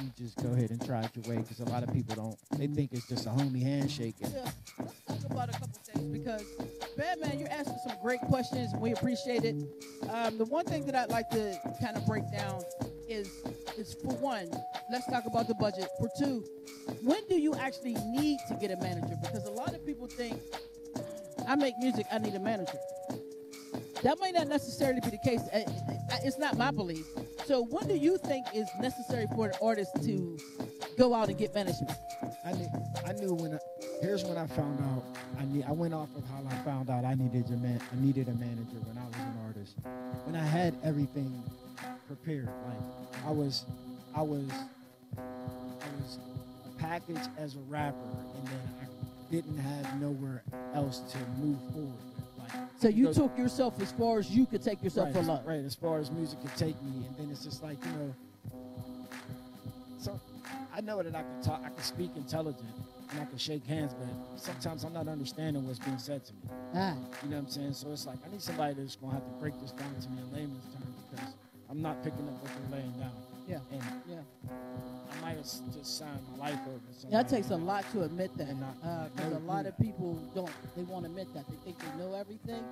You 0.00 0.10
just 0.16 0.36
go 0.42 0.50
ahead 0.52 0.70
and 0.70 0.84
try 0.86 1.02
it 1.02 1.10
your 1.16 1.34
way 1.34 1.42
because 1.42 1.58
a 1.60 1.64
lot 1.64 1.82
of 1.82 1.92
people 1.92 2.14
don't. 2.14 2.38
They 2.60 2.68
think 2.68 2.92
it's 2.92 3.08
just 3.08 3.26
a 3.26 3.30
homie 3.30 3.62
handshake. 3.62 4.14
And, 4.22 4.32
yeah, 4.34 4.83
about 5.34 5.48
a 5.48 5.52
couple 5.52 5.80
things 5.84 6.04
because, 6.04 6.44
Batman, 6.96 7.38
you're 7.38 7.48
asking 7.48 7.76
some 7.86 7.96
great 8.00 8.20
questions 8.20 8.72
and 8.72 8.80
we 8.80 8.92
appreciate 8.92 9.44
it. 9.44 9.56
Um, 10.08 10.38
the 10.38 10.44
one 10.44 10.64
thing 10.64 10.86
that 10.86 10.94
I'd 10.94 11.10
like 11.10 11.28
to 11.30 11.58
kind 11.80 11.96
of 11.96 12.06
break 12.06 12.30
down 12.30 12.62
is, 13.08 13.28
is 13.76 13.94
for 13.94 14.14
one, 14.14 14.48
let's 14.90 15.06
talk 15.10 15.26
about 15.26 15.48
the 15.48 15.54
budget. 15.54 15.88
For 15.98 16.08
two, 16.18 16.44
when 17.02 17.20
do 17.28 17.34
you 17.34 17.54
actually 17.56 17.94
need 17.94 18.38
to 18.48 18.54
get 18.54 18.70
a 18.70 18.76
manager? 18.76 19.16
Because 19.20 19.44
a 19.46 19.50
lot 19.50 19.74
of 19.74 19.84
people 19.84 20.06
think, 20.06 20.40
I 21.48 21.56
make 21.56 21.76
music, 21.78 22.06
I 22.12 22.18
need 22.18 22.34
a 22.34 22.40
manager. 22.40 22.78
That 24.02 24.18
might 24.20 24.34
not 24.34 24.48
necessarily 24.48 25.00
be 25.00 25.10
the 25.10 25.18
case. 25.18 25.40
Uh, 25.52 25.58
uh, 25.58 26.16
It's 26.22 26.38
not 26.38 26.56
my 26.56 26.70
belief. 26.70 27.06
So, 27.46 27.64
when 27.64 27.88
do 27.88 27.96
you 27.96 28.18
think 28.18 28.46
is 28.54 28.68
necessary 28.78 29.26
for 29.34 29.46
an 29.46 29.54
artist 29.62 29.90
to 30.02 30.38
go 30.96 31.14
out 31.14 31.28
and 31.28 31.38
get 31.38 31.54
management? 31.54 31.92
I 32.44 32.52
knew, 32.52 32.68
I 33.06 33.12
knew 33.12 33.34
when. 33.34 33.54
I, 33.54 33.58
here's 34.00 34.24
when 34.24 34.36
I 34.36 34.46
found 34.46 34.80
out. 34.80 35.04
I 35.38 35.44
need. 35.46 35.64
I 35.64 35.72
went 35.72 35.94
off 35.94 36.08
of 36.16 36.24
how 36.26 36.42
I 36.48 36.54
found 36.64 36.90
out 36.90 37.04
I 37.04 37.14
needed 37.14 37.48
a 37.48 37.56
man. 37.56 37.80
I 37.92 38.04
needed 38.04 38.28
a 38.28 38.34
manager 38.34 38.78
when 38.84 38.98
I 38.98 39.06
was 39.06 39.16
an 39.16 39.38
artist. 39.46 39.76
When 40.24 40.36
I 40.36 40.44
had 40.44 40.74
everything 40.82 41.42
prepared, 42.06 42.48
like 42.68 43.24
I 43.26 43.30
was, 43.30 43.64
I 44.14 44.22
was, 44.22 44.50
I 45.18 45.88
was 46.00 46.18
a 46.66 46.80
package 46.80 47.28
as 47.38 47.56
a 47.56 47.60
rapper, 47.60 47.96
and 48.36 48.46
then 48.46 48.74
I 48.82 49.32
didn't 49.32 49.58
have 49.58 50.00
nowhere 50.00 50.42
else 50.74 51.00
to 51.12 51.18
move 51.40 51.58
forward. 51.72 51.92
Like, 52.38 52.50
So 52.78 52.88
you 52.88 53.12
took 53.12 53.36
yourself 53.38 53.80
as 53.80 53.92
far 53.92 54.18
as 54.18 54.30
you 54.30 54.46
could 54.46 54.62
take 54.62 54.82
yourself 54.82 55.06
right, 55.06 55.14
for 55.14 55.22
love. 55.22 55.46
Uh, 55.46 55.50
right, 55.50 55.64
as 55.64 55.74
far 55.74 55.98
as 55.98 56.10
music 56.10 56.40
could 56.40 56.54
take 56.56 56.80
me, 56.82 57.06
and 57.06 57.16
then 57.16 57.30
it's 57.30 57.42
just 57.44 57.62
like 57.62 57.78
you 57.84 57.90
know. 57.92 58.14
So 59.98 60.20
I 60.76 60.80
know 60.80 61.02
that 61.02 61.14
I 61.14 61.22
can 61.22 61.40
talk, 61.42 61.60
I 61.64 61.68
can 61.68 61.82
speak 61.82 62.10
intelligent, 62.16 62.66
and 63.10 63.20
I 63.20 63.24
can 63.26 63.38
shake 63.38 63.64
hands, 63.64 63.94
but 63.94 64.08
sometimes 64.40 64.82
I'm 64.82 64.92
not 64.92 65.06
understanding 65.06 65.64
what's 65.66 65.78
being 65.78 65.98
said 65.98 66.24
to 66.24 66.32
me. 66.32 66.40
Ah, 66.74 66.96
You 67.22 67.30
know 67.30 67.36
what 67.36 67.42
I'm 67.44 67.48
saying? 67.48 67.74
So 67.74 67.92
it's 67.92 68.06
like 68.06 68.18
I 68.26 68.30
need 68.32 68.42
somebody 68.42 68.74
that's 68.74 68.96
gonna 68.96 69.12
have 69.12 69.24
to 69.24 69.30
break 69.40 69.54
this 69.60 69.70
down 69.70 69.94
to 70.00 70.08
me 70.10 70.18
in 70.18 70.32
layman's 70.34 70.64
terms 70.74 70.96
because 71.10 71.34
I'm 71.70 71.80
not 71.80 72.02
picking 72.02 72.26
up 72.26 72.42
what 72.42 72.50
they're 72.58 72.80
laying 72.80 72.92
down. 72.98 73.12
Yeah. 73.46 73.58
And 73.70 73.82
yeah. 74.08 74.50
I 74.50 75.20
might 75.22 75.36
have 75.36 75.44
just 75.44 75.98
signed 75.98 76.18
my 76.32 76.50
life 76.50 76.58
over. 76.66 77.10
That 77.10 77.28
takes 77.28 77.50
a 77.50 77.56
lot 77.56 77.84
to 77.92 78.02
admit 78.02 78.36
that, 78.38 78.48
And 78.48 78.64
because 79.14 79.32
no 79.32 79.38
a 79.38 79.46
lot 79.46 79.66
of 79.66 79.78
people 79.78 80.18
don't. 80.34 80.50
They 80.74 80.82
won't 80.82 81.06
admit 81.06 81.32
that. 81.34 81.44
They 81.48 81.56
think 81.64 81.78
they 81.78 81.98
know 82.02 82.14
everything. 82.14 82.64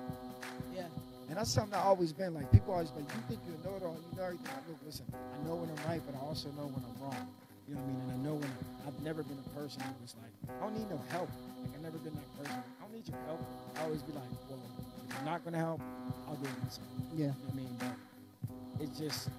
Yeah. 0.75 0.87
And 1.29 1.37
that's 1.37 1.51
something 1.51 1.73
I've 1.77 1.85
always 1.85 2.11
been 2.11 2.33
like. 2.33 2.51
People 2.51 2.73
always 2.73 2.91
like, 2.91 3.05
you 3.15 3.23
think 3.29 3.39
you 3.47 3.53
know 3.63 3.77
it 3.77 3.83
all, 3.83 3.97
you 4.11 4.17
know 4.17 4.25
everything. 4.25 4.47
I 4.49 4.59
go, 4.67 4.77
listen, 4.85 5.05
I 5.13 5.47
know 5.47 5.55
when 5.55 5.69
I'm 5.69 5.89
right, 5.89 6.01
but 6.05 6.15
I 6.19 6.21
also 6.25 6.49
know 6.49 6.67
when 6.67 6.83
I'm 6.83 7.01
wrong. 7.01 7.27
You 7.67 7.75
know 7.75 7.81
what 7.81 7.87
I 7.87 7.93
mean? 7.93 8.01
And 8.01 8.11
I 8.11 8.17
know 8.23 8.35
when 8.35 8.51
I've 8.87 8.99
never 9.03 9.23
been 9.23 9.37
a 9.39 9.49
person 9.59 9.81
who 9.81 9.93
was 10.01 10.15
like, 10.21 10.33
I 10.57 10.63
don't 10.63 10.75
need 10.77 10.89
no 10.89 11.01
help. 11.09 11.29
Like 11.61 11.71
I've 11.75 11.81
never 11.81 11.97
been 11.97 12.13
that 12.13 12.29
person. 12.37 12.59
I 12.59 12.83
don't 12.83 12.93
need 12.93 13.07
your 13.07 13.17
help. 13.25 13.41
I 13.79 13.83
always 13.83 14.01
be 14.01 14.13
like, 14.13 14.23
well, 14.49 14.59
if 15.07 15.15
you're 15.15 15.25
not 15.25 15.43
gonna 15.45 15.57
help, 15.57 15.81
I'll 16.27 16.35
do 16.35 16.47
it 16.47 16.63
myself. 16.63 16.87
Yeah. 17.15 17.25
You 17.25 17.27
know 17.27 17.35
I 17.51 17.55
mean? 17.55 17.75
But 17.79 18.83
it's 18.83 18.99
just 18.99 19.29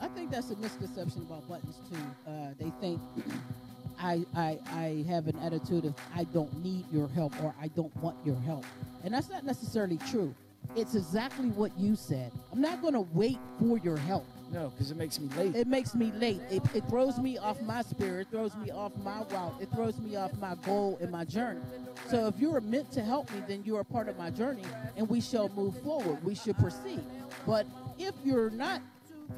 I 0.00 0.08
think 0.08 0.30
that's 0.30 0.50
a 0.50 0.56
misconception 0.56 1.22
about 1.22 1.46
buttons 1.48 1.76
too. 1.90 1.96
Uh, 2.26 2.54
they 2.58 2.72
think 2.80 3.00
I, 4.00 4.24
I 4.34 4.58
I 4.72 5.04
have 5.08 5.28
an 5.28 5.38
attitude 5.40 5.84
of 5.84 5.94
I 6.16 6.24
don't 6.24 6.64
need 6.64 6.84
your 6.90 7.06
help 7.08 7.34
or 7.42 7.54
I 7.60 7.68
don't 7.68 7.94
want 7.98 8.16
your 8.24 8.36
help, 8.36 8.64
and 9.04 9.12
that's 9.12 9.28
not 9.28 9.44
necessarily 9.44 9.98
true. 10.10 10.34
It's 10.76 10.94
exactly 10.94 11.48
what 11.48 11.76
you 11.78 11.96
said. 11.96 12.32
I'm 12.52 12.60
not 12.60 12.80
going 12.80 12.94
to 12.94 13.06
wait 13.12 13.38
for 13.58 13.78
your 13.78 13.96
help. 13.96 14.24
No, 14.52 14.70
because 14.70 14.90
it 14.90 14.96
makes 14.96 15.20
me 15.20 15.28
late. 15.36 15.54
It 15.54 15.66
makes 15.66 15.94
me 15.94 16.12
late. 16.16 16.40
It, 16.50 16.62
it 16.74 16.84
throws 16.88 17.18
me 17.18 17.38
off 17.38 17.60
my 17.62 17.82
spirit. 17.82 18.22
It 18.22 18.30
throws 18.30 18.56
me 18.56 18.70
off 18.70 18.92
my 18.96 19.22
route. 19.30 19.54
It 19.60 19.70
throws 19.72 19.98
me 19.98 20.16
off 20.16 20.36
my 20.38 20.56
goal 20.66 20.98
and 21.00 21.10
my 21.10 21.24
journey. 21.24 21.60
So 22.08 22.26
if 22.26 22.38
you're 22.38 22.60
meant 22.60 22.90
to 22.92 23.02
help 23.02 23.30
me, 23.32 23.42
then 23.46 23.62
you're 23.64 23.84
part 23.84 24.08
of 24.08 24.18
my 24.18 24.30
journey, 24.30 24.64
and 24.96 25.08
we 25.08 25.20
shall 25.20 25.48
move 25.50 25.80
forward. 25.82 26.22
We 26.24 26.34
should 26.34 26.58
proceed. 26.58 27.02
But 27.46 27.66
if 27.98 28.14
you're 28.24 28.50
not, 28.50 28.82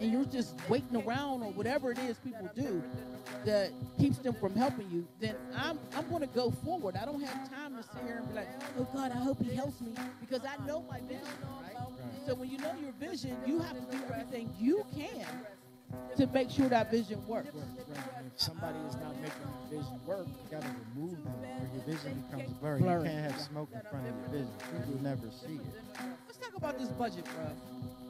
and 0.01 0.11
you're 0.11 0.25
just 0.25 0.55
waiting 0.69 0.97
around 0.97 1.43
or 1.43 1.53
whatever 1.53 1.91
it 1.91 1.99
is 1.99 2.17
people 2.19 2.49
do 2.55 2.83
that 3.45 3.71
keeps 3.99 4.19
them 4.19 4.35
from 4.35 4.55
helping 4.55 4.91
you, 4.91 5.07
then 5.21 5.37
I'm 5.57 5.79
I'm 5.97 6.09
going 6.09 6.23
to 6.23 6.29
go 6.29 6.51
forward. 6.51 6.97
I 6.97 7.05
don't 7.05 7.23
have 7.23 7.51
time 7.51 7.77
to 7.77 7.83
sit 7.83 8.03
here 8.07 8.19
and 8.19 8.29
be 8.29 8.35
like, 8.35 8.49
oh 8.79 8.87
God, 8.95 9.13
I 9.13 9.17
hope 9.17 9.43
He 9.43 9.55
helps 9.55 9.81
me 9.81 9.93
because 10.21 10.43
I 10.45 10.65
know 10.67 10.85
my 10.89 11.01
vision, 11.01 11.27
right? 11.63 11.77
So 12.27 12.35
when 12.35 12.51
you 12.51 12.59
know 12.59 12.73
your 12.81 12.93
vision, 12.93 13.37
you 13.47 13.59
have 13.61 13.75
to 13.75 13.97
do 13.97 14.03
everything 14.13 14.53
you 14.61 14.85
can 14.95 15.27
to 16.17 16.27
make 16.29 16.51
sure 16.51 16.69
that 16.69 16.91
vision 16.91 17.25
works. 17.27 17.49
Right. 17.55 17.99
And 18.17 18.31
if 18.33 18.41
somebody 18.41 18.79
is 18.89 18.95
not 18.97 19.15
making 19.17 19.33
your 19.71 19.81
vision 19.81 20.01
work, 20.07 20.27
you 20.27 20.51
gotta 20.51 20.69
remove 20.95 21.23
them. 21.23 21.35
or 21.43 21.69
your 21.75 21.97
vision 21.97 22.25
becomes 22.31 22.53
blurry. 22.55 22.81
Blurry. 22.81 23.03
You 23.03 23.09
can't 23.11 23.33
have 23.33 23.41
smoke 23.41 23.69
in 23.75 23.81
front 23.91 24.07
of 24.07 24.15
your 24.15 24.41
vision. 24.41 24.53
You'll 24.89 25.03
never 25.03 25.31
see 25.31 25.55
it. 25.55 26.07
Let's 26.27 26.39
talk 26.39 26.57
about 26.57 26.79
this 26.79 26.89
budget, 26.89 27.25
bro. 27.25 27.47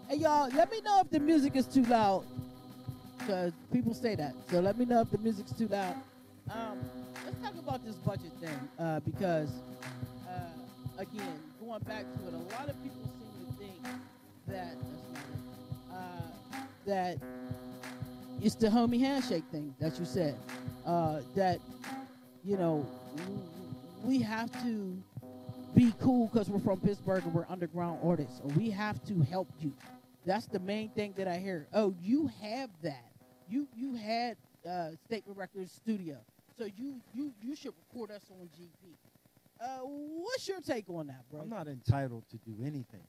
Hey, 0.08 0.16
y'all, 0.16 0.48
let 0.54 0.70
me 0.70 0.80
know 0.82 1.00
if 1.00 1.10
the 1.10 1.20
music 1.20 1.56
is 1.56 1.66
too 1.66 1.84
loud. 1.84 2.24
Because 3.24 3.52
people 3.72 3.94
say 3.94 4.14
that. 4.16 4.34
So 4.50 4.60
let 4.60 4.76
me 4.76 4.84
know 4.84 5.00
if 5.00 5.10
the 5.10 5.18
music's 5.18 5.52
too 5.52 5.68
loud. 5.68 5.94
Um, 6.50 6.78
let's 7.24 7.40
talk 7.40 7.54
about 7.56 7.84
this 7.84 7.94
budget 7.96 8.32
thing. 8.40 8.68
Uh, 8.78 9.00
because, 9.00 9.50
uh, 10.28 10.98
again, 10.98 11.38
going 11.64 11.80
back 11.82 12.02
to 12.02 12.28
it, 12.28 12.34
a 12.34 12.54
lot 12.54 12.68
of 12.68 12.82
people 12.82 13.02
seem 13.18 13.46
to 13.46 13.52
think 13.58 13.94
that, 14.48 14.74
uh, 15.92 16.58
that 16.84 17.18
it's 18.40 18.56
the 18.56 18.66
homie 18.66 18.98
handshake 18.98 19.44
thing 19.52 19.72
that 19.78 19.98
you 20.00 20.04
said. 20.04 20.36
Uh, 20.84 21.20
that, 21.36 21.60
you 22.44 22.56
know, 22.56 22.84
we 24.02 24.20
have 24.20 24.50
to 24.64 25.00
be 25.76 25.94
cool 26.00 26.26
because 26.26 26.50
we're 26.50 26.58
from 26.58 26.80
Pittsburgh 26.80 27.22
and 27.22 27.32
we're 27.32 27.46
underground 27.48 28.00
artists, 28.02 28.40
or 28.42 28.48
we 28.54 28.68
have 28.70 29.02
to 29.06 29.20
help 29.22 29.48
you. 29.60 29.72
That's 30.26 30.46
the 30.46 30.58
main 30.58 30.88
thing 30.90 31.14
that 31.16 31.28
I 31.28 31.38
hear. 31.38 31.68
Oh, 31.72 31.94
you 32.02 32.30
have 32.42 32.70
that. 32.82 33.11
You 33.52 33.68
you 33.76 33.94
had 33.96 34.38
uh, 34.66 34.92
Statement 35.04 35.38
Records 35.38 35.70
Studio, 35.72 36.16
so 36.58 36.64
you 36.64 37.02
you 37.12 37.34
you 37.42 37.54
should 37.54 37.74
record 37.86 38.10
us 38.10 38.22
on 38.30 38.48
GP. 38.58 38.94
Uh, 39.60 39.80
what's 39.84 40.48
your 40.48 40.62
take 40.62 40.88
on 40.88 41.08
that, 41.08 41.22
bro? 41.30 41.42
I'm 41.42 41.50
not 41.50 41.68
entitled 41.68 42.24
to 42.30 42.38
do 42.38 42.54
anything. 42.62 43.02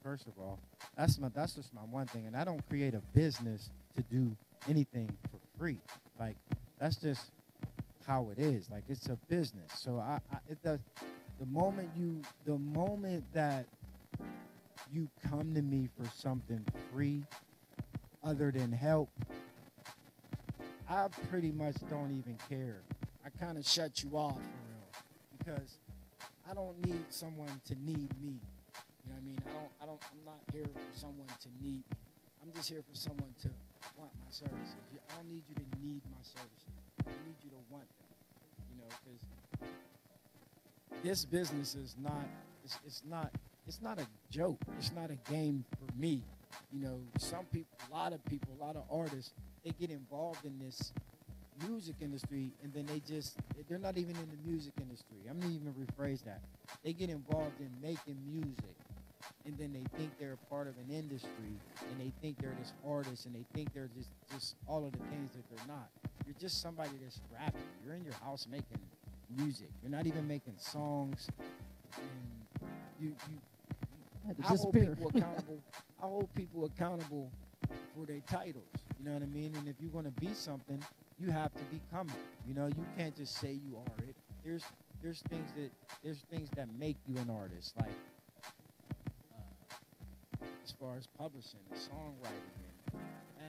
First 0.00 0.28
of 0.28 0.34
all, 0.38 0.60
that's 0.96 1.18
my 1.18 1.30
that's 1.34 1.54
just 1.54 1.74
my 1.74 1.80
one 1.80 2.06
thing, 2.06 2.28
and 2.28 2.36
I 2.36 2.44
don't 2.44 2.64
create 2.68 2.94
a 2.94 3.00
business 3.12 3.70
to 3.96 4.02
do 4.02 4.36
anything 4.68 5.10
for 5.32 5.40
free. 5.58 5.78
Like 6.20 6.36
that's 6.78 6.94
just 6.94 7.32
how 8.06 8.28
it 8.30 8.38
is. 8.38 8.70
Like 8.70 8.84
it's 8.88 9.08
a 9.08 9.18
business. 9.28 9.72
So 9.74 9.98
I, 9.98 10.20
I 10.32 10.36
it 10.48 10.62
does. 10.62 10.78
The 11.40 11.46
moment 11.46 11.90
you, 11.98 12.22
the 12.46 12.58
moment 12.58 13.24
that 13.32 13.66
you 14.92 15.08
come 15.28 15.54
to 15.54 15.62
me 15.62 15.88
for 16.00 16.08
something 16.14 16.64
free, 16.92 17.24
other 18.22 18.52
than 18.52 18.70
help, 18.70 19.08
I 20.88 21.08
pretty 21.30 21.52
much 21.52 21.76
don't 21.90 22.10
even 22.10 22.38
care 22.48 22.82
I 23.28 23.44
kind 23.44 23.58
of 23.58 23.66
shut 23.66 24.02
you 24.02 24.16
off 24.16 24.36
for 24.36 24.40
real 24.40 24.88
because 25.36 25.76
I 26.50 26.54
don't 26.54 26.82
need 26.86 27.04
someone 27.10 27.60
to 27.66 27.74
need 27.74 28.08
me. 28.22 28.40
You 29.04 29.12
know 29.12 29.12
what 29.12 29.20
I 29.20 29.24
mean? 29.26 29.38
I 29.44 29.52
don't. 29.52 29.70
I 29.82 29.86
don't. 29.86 30.00
I'm 30.10 30.24
not 30.24 30.40
here 30.50 30.64
for 30.64 30.98
someone 30.98 31.26
to 31.26 31.48
need 31.62 31.84
me. 31.90 31.96
I'm 32.42 32.50
just 32.54 32.70
here 32.70 32.82
for 32.88 32.96
someone 32.96 33.34
to 33.42 33.50
want 33.98 34.12
my 34.16 34.30
services. 34.30 34.76
I 35.10 35.16
don't 35.16 35.28
need 35.28 35.42
you 35.46 35.56
to 35.56 35.60
need 35.84 36.00
my 36.10 36.22
services. 36.22 36.72
I 37.06 37.10
need 37.26 37.36
you 37.44 37.50
to 37.50 37.56
want 37.68 37.84
them. 37.84 38.08
You 38.72 38.78
know, 38.80 38.88
because 38.88 39.20
this 41.04 41.26
business 41.26 41.74
is 41.74 41.96
not. 42.02 42.24
It's, 42.64 42.78
it's 42.86 43.02
not. 43.06 43.30
It's 43.66 43.82
not 43.82 44.00
a 44.00 44.06
joke. 44.30 44.62
It's 44.78 44.92
not 44.92 45.10
a 45.10 45.18
game 45.30 45.66
for 45.70 45.84
me. 46.00 46.22
You 46.72 46.80
know, 46.80 47.00
some 47.18 47.44
people, 47.46 47.78
a 47.90 47.94
lot 47.94 48.12
of 48.12 48.24
people, 48.26 48.48
a 48.60 48.64
lot 48.64 48.76
of 48.76 48.84
artists, 48.90 49.32
they 49.64 49.70
get 49.78 49.90
involved 49.90 50.44
in 50.44 50.58
this 50.58 50.92
music 51.66 51.96
industry 52.00 52.50
and 52.62 52.72
then 52.72 52.86
they 52.86 53.00
just 53.00 53.36
they're 53.68 53.78
not 53.78 53.96
even 53.98 54.14
in 54.16 54.28
the 54.30 54.50
music 54.50 54.72
industry. 54.80 55.16
I'm 55.28 55.40
gonna 55.40 55.52
even 55.52 55.74
rephrase 55.74 56.24
that. 56.24 56.40
They 56.84 56.92
get 56.92 57.10
involved 57.10 57.60
in 57.60 57.70
making 57.82 58.16
music 58.30 58.76
and 59.44 59.56
then 59.58 59.72
they 59.72 59.84
think 59.98 60.10
they're 60.18 60.34
a 60.34 60.54
part 60.54 60.68
of 60.68 60.74
an 60.78 60.94
industry 60.94 61.58
and 61.90 62.00
they 62.00 62.12
think 62.22 62.38
they're 62.40 62.54
this 62.58 62.72
artist 62.86 63.26
and 63.26 63.34
they 63.34 63.44
think 63.54 63.72
they're 63.74 63.90
just 63.96 64.10
just 64.32 64.56
all 64.66 64.84
of 64.84 64.92
the 64.92 64.98
things 65.10 65.30
that 65.32 65.42
they're 65.50 65.66
not. 65.66 65.88
You're 66.26 66.36
just 66.40 66.60
somebody 66.60 66.90
that's 67.02 67.20
rapping. 67.32 67.60
You're 67.84 67.94
in 67.94 68.04
your 68.04 68.14
house 68.22 68.46
making 68.50 68.78
music. 69.36 69.68
You're 69.82 69.90
not 69.90 70.06
even 70.06 70.26
making 70.28 70.54
songs 70.58 71.28
and 71.96 72.58
you 73.00 73.14
you 73.30 73.38
I 74.28 74.46
hold 74.46 74.72
people 74.72 75.08
accountable. 75.08 75.62
I 76.02 76.06
hold 76.06 76.34
people 76.34 76.64
accountable 76.64 77.30
for 77.94 78.06
their 78.06 78.20
titles. 78.30 78.68
You 78.98 79.06
know 79.06 79.12
what 79.14 79.22
I 79.22 79.26
mean? 79.26 79.54
And 79.56 79.68
if 79.68 79.76
you're 79.80 79.90
going 79.90 80.04
to 80.04 80.20
be 80.20 80.32
something, 80.34 80.82
you 81.18 81.30
have 81.30 81.52
to 81.54 81.64
become 81.64 82.08
it. 82.08 82.48
You 82.48 82.54
know, 82.54 82.66
you 82.66 82.84
can't 82.96 83.16
just 83.16 83.38
say 83.38 83.52
you 83.52 83.76
are 83.76 84.04
it. 84.04 84.14
There's 84.44 84.64
there's 85.02 85.20
things 85.28 85.50
that 85.56 85.70
there's 86.02 86.20
things 86.30 86.48
that 86.56 86.68
make 86.78 86.96
you 87.06 87.16
an 87.18 87.30
artist, 87.30 87.74
like 87.78 87.88
uh, 89.34 90.44
as 90.64 90.72
far 90.72 90.96
as 90.96 91.06
publishing 91.18 91.60
and 91.70 91.78
songwriting 91.78 92.67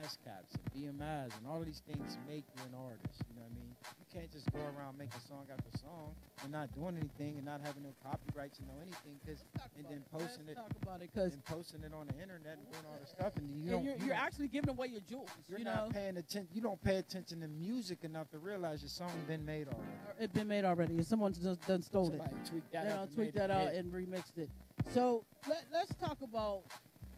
and 0.00 0.08
ASCAPs 0.08 0.56
and 0.56 0.64
BMIs 0.72 1.36
and 1.38 1.46
all 1.48 1.60
these 1.60 1.82
things 1.86 2.16
make 2.28 2.44
you 2.56 2.62
an 2.64 2.74
artist. 2.74 3.22
You 3.28 3.36
know 3.36 3.42
what 3.44 3.52
I 3.52 3.60
mean? 3.60 3.72
You 3.98 4.06
can't 4.12 4.32
just 4.32 4.50
go 4.52 4.60
around 4.76 4.98
making 4.98 5.20
song 5.28 5.46
after 5.52 5.78
song 5.78 6.14
and 6.42 6.52
not 6.52 6.72
doing 6.74 6.96
anything 6.96 7.36
and 7.36 7.44
not 7.44 7.60
having 7.64 7.82
no 7.82 7.92
copyrights 8.02 8.58
and 8.58 8.68
no 8.68 8.74
anything, 8.80 9.20
cause 9.26 9.44
and 9.76 9.86
then 9.88 10.02
posting 10.12 10.48
it 10.48 10.56
talk 10.56 10.70
it 10.70 11.12
because 11.12 11.34
and 11.34 11.44
posting 11.44 11.82
it 11.82 11.92
on 11.92 12.06
the 12.08 12.16
internet 12.20 12.58
and 12.58 12.66
doing 12.72 12.84
all 12.88 12.98
this 13.00 13.10
stuff, 13.10 13.32
and 13.36 13.48
you 13.50 13.70
you're, 13.70 13.96
you 13.96 14.10
don't- 14.10 14.18
actually 14.18 14.48
giving 14.48 14.70
away 14.70 14.88
your 14.88 15.00
jewels. 15.08 15.30
you're 15.48 15.58
you 15.58 15.64
not 15.64 15.88
know, 15.88 15.92
paying 15.92 16.16
attention. 16.16 16.48
You 16.52 16.60
don't 16.60 16.80
pay 16.82 16.96
attention 16.96 17.40
to 17.40 17.48
music 17.48 18.04
enough 18.04 18.30
to 18.30 18.38
realize 18.38 18.82
your 18.82 18.88
song 18.90 19.12
been 19.28 19.44
made 19.44 19.68
already. 19.68 20.18
it's 20.18 20.32
been 20.32 20.48
made 20.48 20.64
already, 20.64 20.94
and 20.94 21.06
someone 21.06 21.32
just 21.32 21.60
done 21.66 21.82
stole 21.82 22.08
it. 22.08 22.18
Somebody 22.18 22.34
tweaked 22.48 22.72
that 22.72 22.86
out. 22.86 23.06
and 23.06 23.14
tweaked 23.14 23.36
it 23.36 23.38
that 23.38 23.50
out 23.50 23.74
and 23.74 23.92
remixed 23.92 24.38
it. 24.38 24.50
So 24.92 25.24
let, 25.48 25.64
let's 25.72 25.94
talk 25.94 26.18
about, 26.22 26.62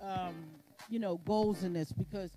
um, 0.02 0.34
you 0.88 0.98
know, 0.98 1.18
goals 1.24 1.62
in 1.64 1.72
this 1.72 1.92
because 1.92 2.30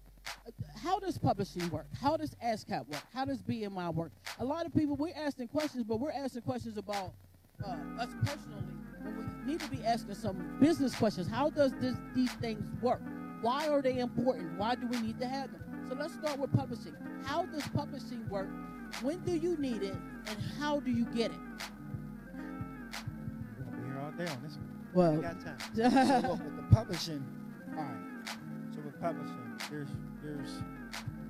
how 0.83 0.99
does 0.99 1.17
publishing 1.17 1.69
work? 1.69 1.87
How 1.99 2.17
does 2.17 2.35
ASCAP 2.43 2.87
work? 2.87 3.01
How 3.13 3.25
does 3.25 3.41
BMI 3.41 3.93
work? 3.93 4.11
A 4.39 4.45
lot 4.45 4.65
of 4.65 4.73
people 4.73 4.95
we're 4.95 5.13
asking 5.15 5.47
questions, 5.47 5.83
but 5.83 5.99
we're 5.99 6.11
asking 6.11 6.43
questions 6.43 6.77
about 6.77 7.13
uh, 7.65 7.69
us 7.99 8.09
personally. 8.23 8.63
When 9.01 9.17
we 9.45 9.51
need 9.51 9.59
to 9.61 9.69
be 9.69 9.83
asking 9.83 10.15
some 10.15 10.57
business 10.59 10.95
questions. 10.95 11.27
How 11.27 11.49
does 11.49 11.71
this 11.79 11.95
these 12.15 12.31
things 12.33 12.65
work? 12.81 13.01
Why 13.41 13.67
are 13.67 13.81
they 13.81 13.99
important? 13.99 14.57
Why 14.57 14.75
do 14.75 14.87
we 14.87 14.99
need 15.01 15.19
to 15.19 15.27
have 15.27 15.51
them? 15.51 15.85
So 15.87 15.95
let's 15.95 16.13
start 16.13 16.39
with 16.39 16.51
publishing. 16.53 16.95
How 17.23 17.45
does 17.45 17.67
publishing 17.69 18.27
work? 18.29 18.47
when 19.01 19.19
do 19.19 19.35
you 19.35 19.57
need 19.57 19.83
it, 19.83 19.95
and 20.27 20.37
how 20.59 20.79
do 20.79 20.91
you 20.91 21.05
get 21.05 21.31
it? 21.31 21.37
We're 23.59 23.77
be 23.77 23.87
here 23.87 23.99
all 23.99 24.11
day 24.11 24.27
on 24.27 24.41
this 24.43 24.57
one. 24.57 24.71
Well, 24.93 25.13
we 25.13 25.21
got 25.21 25.39
time. 25.41 25.57
So 25.75 26.27
look, 26.27 26.43
with 26.43 26.55
the 26.55 26.75
publishing, 26.75 27.25
All 27.75 27.83
right. 27.83 28.29
So 28.73 28.81
with 28.81 28.99
publishing, 29.01 29.59
there's 29.69 29.89
there's 30.25 30.63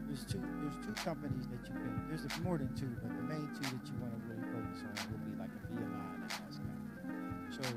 there's 0.07 0.25
two 0.25 0.41
there's 0.61 0.85
two 0.85 0.93
companies 1.03 1.45
that 1.47 1.67
you 1.67 1.73
can. 1.73 2.05
There's 2.07 2.23
more 2.39 2.57
than 2.57 2.73
two, 2.75 2.89
but 3.01 3.09
the 3.15 3.23
main 3.23 3.49
two 3.53 3.63
that 3.63 3.85
you 3.85 3.95
want 3.99 4.13
to 4.15 4.21
really 4.29 4.47
focus 4.53 4.83
on 4.87 5.11
will 5.11 5.23
be 5.27 5.35
like 5.37 5.49
a 5.49 5.61
BMI 5.73 6.15
and 6.15 6.23
a 6.23 6.27
ASCAP. 6.47 7.63
So 7.63 7.69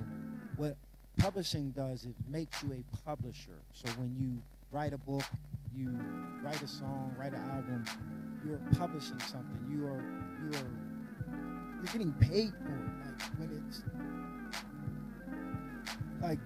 what 0.56 0.76
publishing 1.18 1.70
does 1.70 2.04
is 2.04 2.14
makes 2.28 2.62
you 2.62 2.72
a 2.72 2.96
publisher. 3.04 3.58
So 3.72 3.88
when 3.98 4.14
you 4.20 4.40
write 4.70 4.92
a 4.92 4.98
book, 4.98 5.24
you 5.74 5.98
write 6.42 6.62
a 6.62 6.68
song, 6.68 7.14
write 7.18 7.32
an 7.32 7.42
album, 7.50 7.84
you're 8.46 8.60
publishing 8.78 9.18
something. 9.20 9.58
You 9.70 9.86
are 9.86 10.04
you 10.42 10.58
are 10.58 10.70
you're 11.76 11.92
getting 11.92 12.12
paid 12.14 12.52
for 12.52 12.74
it. 12.74 12.88
Like 13.04 13.22
when 13.38 13.64
it's 13.66 13.82
like 16.20 16.38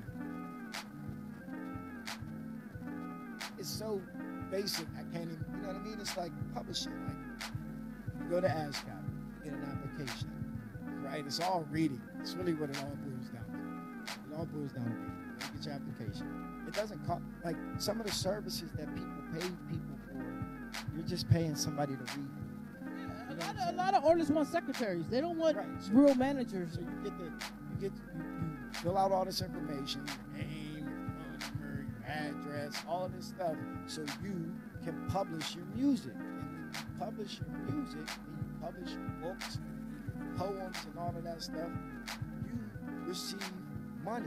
it's 3.59 3.69
so 3.69 4.01
basic. 4.53 4.87
I 4.95 5.03
can't 5.17 5.25
even. 5.33 5.45
You 5.55 5.61
know 5.63 5.69
what 5.69 5.77
I 5.77 5.81
mean? 5.81 5.99
It's 6.01 6.17
like 6.17 6.31
publishing. 6.55 6.93
Like 7.07 8.31
go 8.31 8.41
to 8.41 8.47
ASCAP, 8.49 9.03
get 9.43 9.53
an 9.53 9.65
application, 9.65 10.31
right? 11.03 11.25
It's 11.27 11.41
all 11.41 11.67
reading. 11.71 12.01
It's 12.21 12.35
really 12.35 12.55
what 12.55 12.71
it 12.71 12.77
all 12.79 12.93
boils 13.05 13.29
down 13.31 13.47
to. 13.51 14.13
It 14.35 14.39
all 14.39 14.47
boils 14.47 14.73
down 14.73 14.85
to 14.85 14.91
reading. 14.91 15.17
You 15.41 15.59
get 15.59 15.65
your 15.67 15.75
application. 15.75 16.65
It 16.69 16.75
doesn't 16.75 17.05
cost 17.07 17.23
like 17.45 17.57
some 17.79 17.99
of 18.01 18.07
the 18.07 18.13
services 18.13 18.71
that 18.77 18.95
people 18.95 19.23
pay 19.33 19.41
people 19.71 19.97
for. 20.07 20.23
You're 20.95 21.07
just 21.07 21.29
paying 21.31 21.57
somebody 21.57 21.95
to 21.95 22.03
read. 22.17 22.29
a 23.31 23.35
lot, 23.35 23.57
of, 23.57 23.75
a 23.75 23.77
lot 23.77 23.95
of 23.95 24.05
artists 24.05 24.31
want 24.31 24.49
secretaries. 24.49 25.07
They 25.09 25.21
don't 25.21 25.39
want 25.39 25.57
Right. 25.57 25.67
So- 25.81 25.93
real 25.93 26.15
managers. 26.15 26.75
So 26.75 26.81
you 26.81 26.87
get 27.03 27.19
the 27.19 27.25
you 27.25 27.81
get 27.81 27.93
you, 28.15 28.21
you 28.23 28.73
fill 28.75 28.97
out 28.99 29.11
all 29.13 29.25
this 29.25 29.41
information, 29.43 30.05
all 32.89 33.05
of 33.07 33.13
this 33.15 33.27
stuff, 33.27 33.57
so 33.87 34.03
you 34.23 34.53
can 34.85 35.07
publish 35.09 35.57
your 35.57 35.65
music. 35.75 36.13
And 36.15 36.75
you 36.75 36.81
publish 36.99 37.41
your 37.41 37.75
music, 37.75 37.99
and 38.27 38.39
you 38.39 38.45
publish 38.61 38.91
your 38.93 39.09
books, 39.21 39.59
poems, 40.37 40.77
and 40.87 40.99
all 40.99 41.15
of 41.17 41.25
that 41.25 41.43
stuff, 41.43 41.71
you 42.45 42.59
receive 43.07 43.53
money 44.05 44.27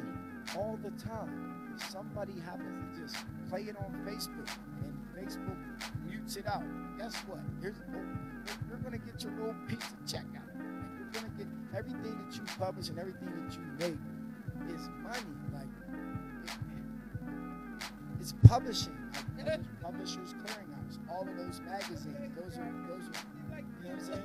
all 0.57 0.77
the 0.83 0.91
time. 0.91 1.73
If 1.75 1.89
somebody 1.89 2.33
happens 2.39 2.97
to 2.97 3.01
just 3.03 3.25
play 3.49 3.63
it 3.63 3.75
on 3.77 3.91
Facebook 4.05 4.49
and 4.83 4.95
Facebook 5.15 5.57
mutes 6.05 6.35
it 6.37 6.47
out, 6.47 6.63
guess 6.97 7.15
what? 7.27 7.39
Here's 7.61 7.75
you're- 7.91 8.79
gonna 8.83 8.97
get 8.99 9.23
your 9.23 9.31
little 9.33 9.55
piece 9.67 9.91
of 9.91 10.05
check 10.05 10.25
out 10.37 10.47
of 10.53 10.61
it. 10.61 10.65
You're 10.99 11.09
gonna 11.11 11.33
get 11.37 11.47
everything 11.75 12.17
that 12.17 12.35
you 12.35 12.43
publish 12.57 12.89
and 12.89 12.99
everything 12.99 13.25
that 13.25 13.53
you 13.57 13.61
make 13.79 13.99
is 14.75 14.89
money. 15.01 15.44
Publishing. 18.55 18.95
Like 19.45 19.59
Publishers 19.83 20.33
Clearinghouse, 20.33 20.97
all 21.09 21.27
of 21.27 21.35
those 21.35 21.59
magazines, 21.61 22.31
those 22.39 22.57
are 22.57 22.73
those 22.87 23.09
are 23.09 23.59
you 23.83 23.89
know 23.89 23.95
what 23.95 23.99
I'm 23.99 24.05
saying? 24.05 24.23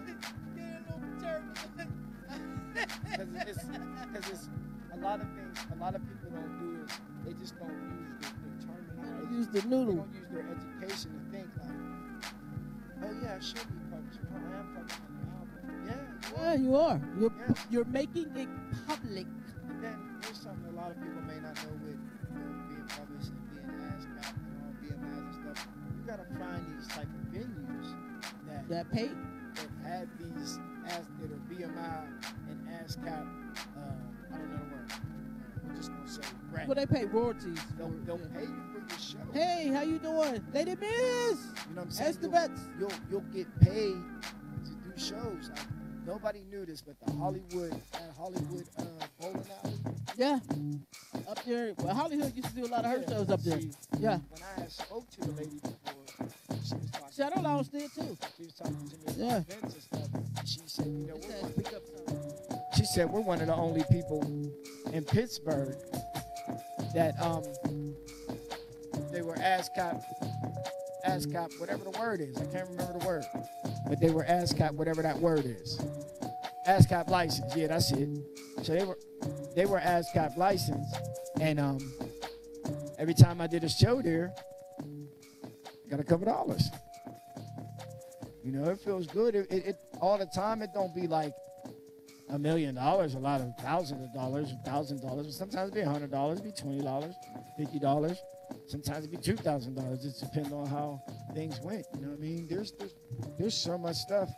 Because 3.10 3.28
it's, 3.48 3.64
cause 3.64 4.30
it's 4.30 4.48
a 4.94 4.96
lot 4.98 5.20
of 5.20 5.26
things. 5.34 5.58
A 5.72 5.76
lot 5.82 5.94
of 5.96 6.02
people 6.06 6.30
don't 6.30 6.58
do 6.60 6.84
is 6.84 6.90
they 7.26 7.32
just 7.32 7.58
don't 7.58 7.70
use 7.70 8.14
the, 8.20 8.26
the 8.26 8.66
terminology. 8.66 9.34
Use 9.34 9.46
the 9.48 9.60
They 9.60 9.68
don't 9.70 10.14
use 10.14 10.28
their 10.30 10.46
education 10.54 11.10
to 11.10 11.20
think 11.34 11.48
like, 11.58 12.30
oh 13.02 13.14
yeah, 13.22 13.34
I 13.36 13.40
should 13.42 13.66
be 13.66 13.82
publishing. 13.90 14.26
Oh, 14.30 14.36
I 14.36 14.58
am 14.60 14.66
publishing 14.76 15.10
an 15.10 15.26
album. 15.34 15.86
Yeah, 15.86 16.42
Yeah, 16.42 16.54
you 16.54 16.76
are. 16.76 17.00
You're 17.18 17.32
Yes. 17.48 17.66
you're 17.70 17.84
making 17.86 18.36
it 18.36 18.48
public. 18.86 19.26
And 19.68 19.82
then 19.82 19.98
here's 20.22 20.38
something 20.38 20.72
a 20.72 20.76
lot 20.76 20.90
of 20.92 20.96
people 21.02 21.20
may 21.26 21.40
not 21.40 21.56
know 21.64 21.74
with 21.84 21.98
gotta 26.10 26.24
find 26.40 26.66
these 26.76 26.88
type 26.88 27.04
of 27.06 27.32
venues 27.32 27.94
that 28.48 28.68
That 28.68 28.90
pay. 28.90 29.10
that 29.54 29.68
have 29.88 30.08
these 30.18 30.58
as 30.86 31.06
that 31.20 31.30
are 31.30 31.40
BMI 31.48 32.06
and 32.48 32.68
ASCAP. 32.68 33.26
Uh, 33.76 33.80
I 34.34 34.36
don't 34.38 34.50
know 34.50 34.56
the 34.58 34.74
word. 34.74 34.90
Uh, 34.90 34.96
we're 35.68 35.76
just 35.76 35.90
gonna 35.92 36.08
say. 36.08 36.22
Well, 36.66 36.74
they 36.74 36.86
pay 36.86 37.04
royalties. 37.04 37.60
They'll 37.78 37.92
yeah. 38.08 38.14
pay 38.34 38.42
you 38.42 38.62
for 38.72 38.80
your 38.80 38.98
show. 38.98 39.18
Hey, 39.32 39.68
how 39.72 39.82
you 39.82 39.98
doing, 40.00 40.44
Lady 40.52 40.74
Miss? 40.74 40.88
You 40.88 40.88
know 40.88 41.36
what 41.74 41.82
I'm 41.82 41.90
saying? 41.90 42.08
Ask 42.08 42.20
the 42.20 42.26
You'll- 42.26 42.32
vets. 42.32 42.60
You'll 42.80 42.92
you'll 43.08 43.20
get 43.32 43.60
paid 43.60 43.94
to 44.64 44.70
do 44.70 44.92
shows. 44.96 45.50
Nobody 46.10 46.42
knew 46.50 46.66
this, 46.66 46.82
but 46.82 46.96
the 47.06 47.12
Hollywood 47.12 47.72
at 47.94 48.10
Hollywood 48.18 48.66
uh, 48.78 48.82
bowling 49.20 49.46
alley. 49.64 49.78
Yeah, 50.16 50.40
up 51.28 51.44
there. 51.44 51.72
Well, 51.78 51.94
Hollywood 51.94 52.34
used 52.34 52.48
to 52.48 52.54
do 52.54 52.66
a 52.66 52.66
lot 52.66 52.84
of 52.84 52.90
her 52.90 52.98
Yeah, 53.06 53.08
shows 53.16 53.30
up 53.30 53.42
there. 53.42 53.60
Yeah. 53.98 54.18
When 54.28 54.42
I 54.42 54.60
had 54.60 54.72
spoke 54.72 55.08
to 55.12 55.20
the 55.20 55.32
lady 55.32 55.60
before, 55.60 56.28
she 56.64 56.74
was 56.74 56.90
talking. 56.90 57.06
Shadow 57.16 57.40
Lounge 57.40 57.68
did 57.68 57.94
too. 57.94 58.18
She 58.36 58.44
was 58.44 58.54
talking 58.54 58.88
to 58.88 58.96
me 58.96 59.02
about 59.06 59.16
Yeah. 59.16 59.36
events 59.36 59.74
and 59.74 59.82
stuff. 59.82 60.08
She 60.44 60.60
said, 60.66 60.86
you 60.86 61.06
know, 61.06 61.14
we're 61.14 61.42
one, 61.42 61.52
speak 61.52 61.72
up 61.74 61.82
she 62.76 62.84
said 62.86 63.10
we're 63.10 63.20
one 63.20 63.40
of 63.40 63.46
the 63.46 63.54
only 63.54 63.84
people 63.90 64.22
in 64.92 65.04
Pittsburgh 65.04 65.76
that 66.94 67.14
um 67.20 67.42
they 69.12 69.22
were 69.22 69.34
ASCAP, 69.34 70.02
ASCAP, 71.06 71.58
whatever 71.60 71.84
the 71.84 71.98
word 71.98 72.20
is. 72.20 72.36
I 72.36 72.46
can't 72.46 72.68
remember 72.68 72.98
the 72.98 73.06
word, 73.06 73.24
but 73.88 74.00
they 74.00 74.10
were 74.10 74.24
ASCAP, 74.24 74.72
whatever 74.72 75.02
that 75.02 75.18
word 75.18 75.44
is. 75.46 75.80
ASCAP 76.66 77.08
license, 77.08 77.54
yeah, 77.56 77.68
that's 77.68 77.90
it. 77.92 78.08
So 78.62 78.74
they 78.74 78.84
were 78.84 78.98
they 79.54 79.66
were 79.66 79.80
ASCAP 79.80 80.36
licensed, 80.36 80.96
and 81.40 81.58
um 81.58 81.78
every 82.98 83.14
time 83.14 83.40
I 83.40 83.46
did 83.46 83.64
a 83.64 83.68
show 83.68 84.02
there, 84.02 84.34
got 85.90 86.00
a 86.00 86.04
couple 86.04 86.26
dollars. 86.26 86.70
You 88.44 88.52
know, 88.52 88.70
it 88.70 88.80
feels 88.80 89.06
good. 89.06 89.34
It, 89.34 89.50
it, 89.50 89.66
it 89.66 89.76
all 90.00 90.16
the 90.16 90.26
time. 90.26 90.62
It 90.62 90.70
don't 90.72 90.94
be 90.94 91.06
like 91.06 91.32
a 92.30 92.38
million 92.38 92.74
dollars, 92.74 93.14
a 93.14 93.18
lot 93.18 93.40
of 93.40 93.52
thousands 93.60 94.02
of 94.04 94.14
dollars, 94.14 94.54
thousand 94.64 95.00
dollars. 95.02 95.36
Sometimes 95.36 95.70
it 95.70 95.74
be 95.74 95.80
a 95.80 95.88
hundred 95.88 96.10
dollars, 96.10 96.40
be 96.40 96.52
twenty 96.52 96.80
dollars, 96.80 97.14
fifty 97.56 97.78
dollars. 97.78 98.18
Sometimes 98.70 98.98
it'd 98.98 99.10
be 99.10 99.16
two 99.16 99.34
thousand 99.36 99.74
dollars. 99.74 100.04
It 100.04 100.14
depends 100.24 100.52
on 100.52 100.64
how 100.66 101.02
things 101.34 101.58
went. 101.60 101.84
You 101.96 102.02
know 102.02 102.08
what 102.10 102.18
I 102.18 102.22
mean? 102.22 102.46
There's 102.48 102.70
there's, 102.78 102.94
there's 103.36 103.54
so 103.54 103.76
much 103.76 103.96
stuff. 103.96 104.30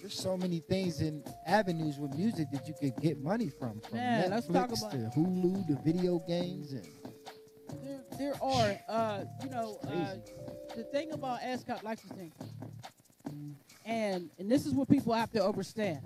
There's 0.00 0.18
so 0.18 0.38
many 0.38 0.60
things 0.60 1.00
and 1.00 1.22
avenues 1.46 1.98
with 1.98 2.14
music 2.14 2.46
that 2.50 2.66
you 2.66 2.72
could 2.80 2.98
get 3.02 3.20
money 3.22 3.50
from. 3.50 3.78
From 3.80 3.98
Man, 3.98 4.30
Netflix 4.30 4.30
let's 4.30 4.46
talk 4.46 4.78
about- 4.78 4.90
to 4.92 5.20
Hulu 5.20 5.66
to 5.66 5.74
video 5.84 6.18
games 6.20 6.72
and 6.72 6.86
There, 7.84 8.00
there 8.18 8.34
are, 8.42 8.78
uh, 8.88 9.24
you 9.44 9.50
know, 9.50 9.78
uh, 9.86 10.14
the 10.74 10.84
thing 10.84 11.12
about 11.12 11.40
ASCAP 11.40 11.82
licensing, 11.82 12.32
and 13.84 14.30
and 14.38 14.50
this 14.50 14.64
is 14.64 14.72
what 14.72 14.88
people 14.88 15.12
have 15.12 15.30
to 15.32 15.44
understand. 15.44 16.00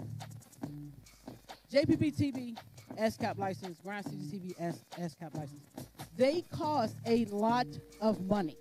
JPB 1.73 2.11
TV, 2.17 2.57
ASCAP 2.99 3.39
license, 3.39 3.79
Grind 3.85 4.05
City 4.05 4.17
TV, 4.33 4.55
ASCAP 4.99 5.33
license. 5.37 5.82
They 6.17 6.43
cost 6.53 6.97
a 7.07 7.25
lot 7.27 7.67
of 8.01 8.21
money. 8.27 8.57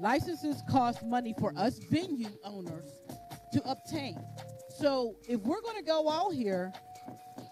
Licenses 0.00 0.62
cost 0.70 1.04
money 1.04 1.34
for 1.38 1.52
us 1.56 1.78
venue 1.90 2.28
owners 2.44 2.88
to 3.52 3.62
obtain. 3.68 4.18
So 4.76 5.16
if 5.28 5.40
we're 5.40 5.60
going 5.60 5.76
to 5.76 5.82
go 5.82 6.08
out 6.10 6.30
here, 6.30 6.72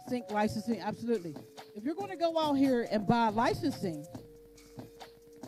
sync 0.09 0.31
licensing, 0.31 0.81
absolutely. 0.81 1.35
If 1.75 1.85
you're 1.85 1.95
going 1.95 2.11
to 2.11 2.17
go 2.17 2.39
out 2.39 2.55
here 2.55 2.87
and 2.91 3.07
buy 3.07 3.29
licensing, 3.29 4.07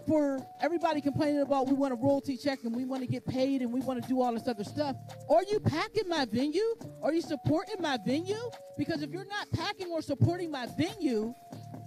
for 0.09 0.40
everybody 0.62 1.02
complaining 1.02 1.42
about 1.42 1.68
we 1.68 1.74
want 1.74 1.92
a 1.92 1.96
royalty 1.96 2.36
check 2.36 2.61
and 2.64 2.74
we 2.74 2.86
want 2.86 3.02
to 3.02 3.06
get 3.06 3.26
paid 3.26 3.61
and 3.61 3.70
we 3.70 3.80
want 3.80 4.02
to 4.02 4.09
do 4.09 4.22
all 4.22 4.32
this 4.32 4.48
other 4.48 4.64
stuff. 4.64 4.96
Are 5.28 5.42
you 5.44 5.61
packing 5.61 6.09
my 6.09 6.24
venue? 6.24 6.74
Are 7.02 7.12
you 7.12 7.20
supporting 7.20 7.76
my 7.80 7.98
venue? 8.04 8.50
Because 8.78 9.02
if 9.02 9.11
you're 9.11 9.26
not 9.26 9.50
packing 9.52 9.88
or 9.88 10.00
supporting 10.00 10.50
my 10.50 10.66
venue, 10.78 11.34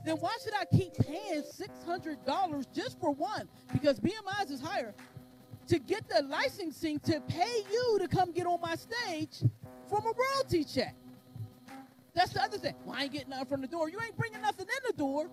then 0.06 0.18
why 0.18 0.36
should 0.44 0.54
I 0.54 0.66
keep 0.66 0.94
paying 0.96 1.44
$600 1.44 2.66
just 2.74 3.00
for 3.00 3.12
one? 3.12 3.48
Because 3.72 4.00
BMI's 4.00 4.52
is 4.52 4.62
higher. 4.62 4.94
To 5.68 5.80
get 5.80 6.08
the 6.10 6.24
licensing 6.24 7.00
to 7.02 7.22
pay 7.22 7.64
you 7.72 8.00
to 8.00 8.08
come 8.08 8.32
get 8.32 8.46
on 8.46 8.60
my 8.62 8.76
stage 8.76 9.44
from 9.88 10.06
a 10.06 10.12
royalty 10.12 10.64
check. 10.64 10.96
That's 12.14 12.34
the 12.34 12.42
other 12.42 12.58
thing. 12.58 12.76
Well, 12.86 13.00
ain't 13.00 13.14
getting 13.14 13.30
nothing 13.30 13.46
from 13.46 13.62
the 13.62 13.68
door. 13.68 13.90
You 13.90 14.00
ain't 14.02 14.18
bringing 14.18 14.42
nothing 14.42 14.66
in 14.66 14.84
the 14.88 14.94
door. 14.94 15.30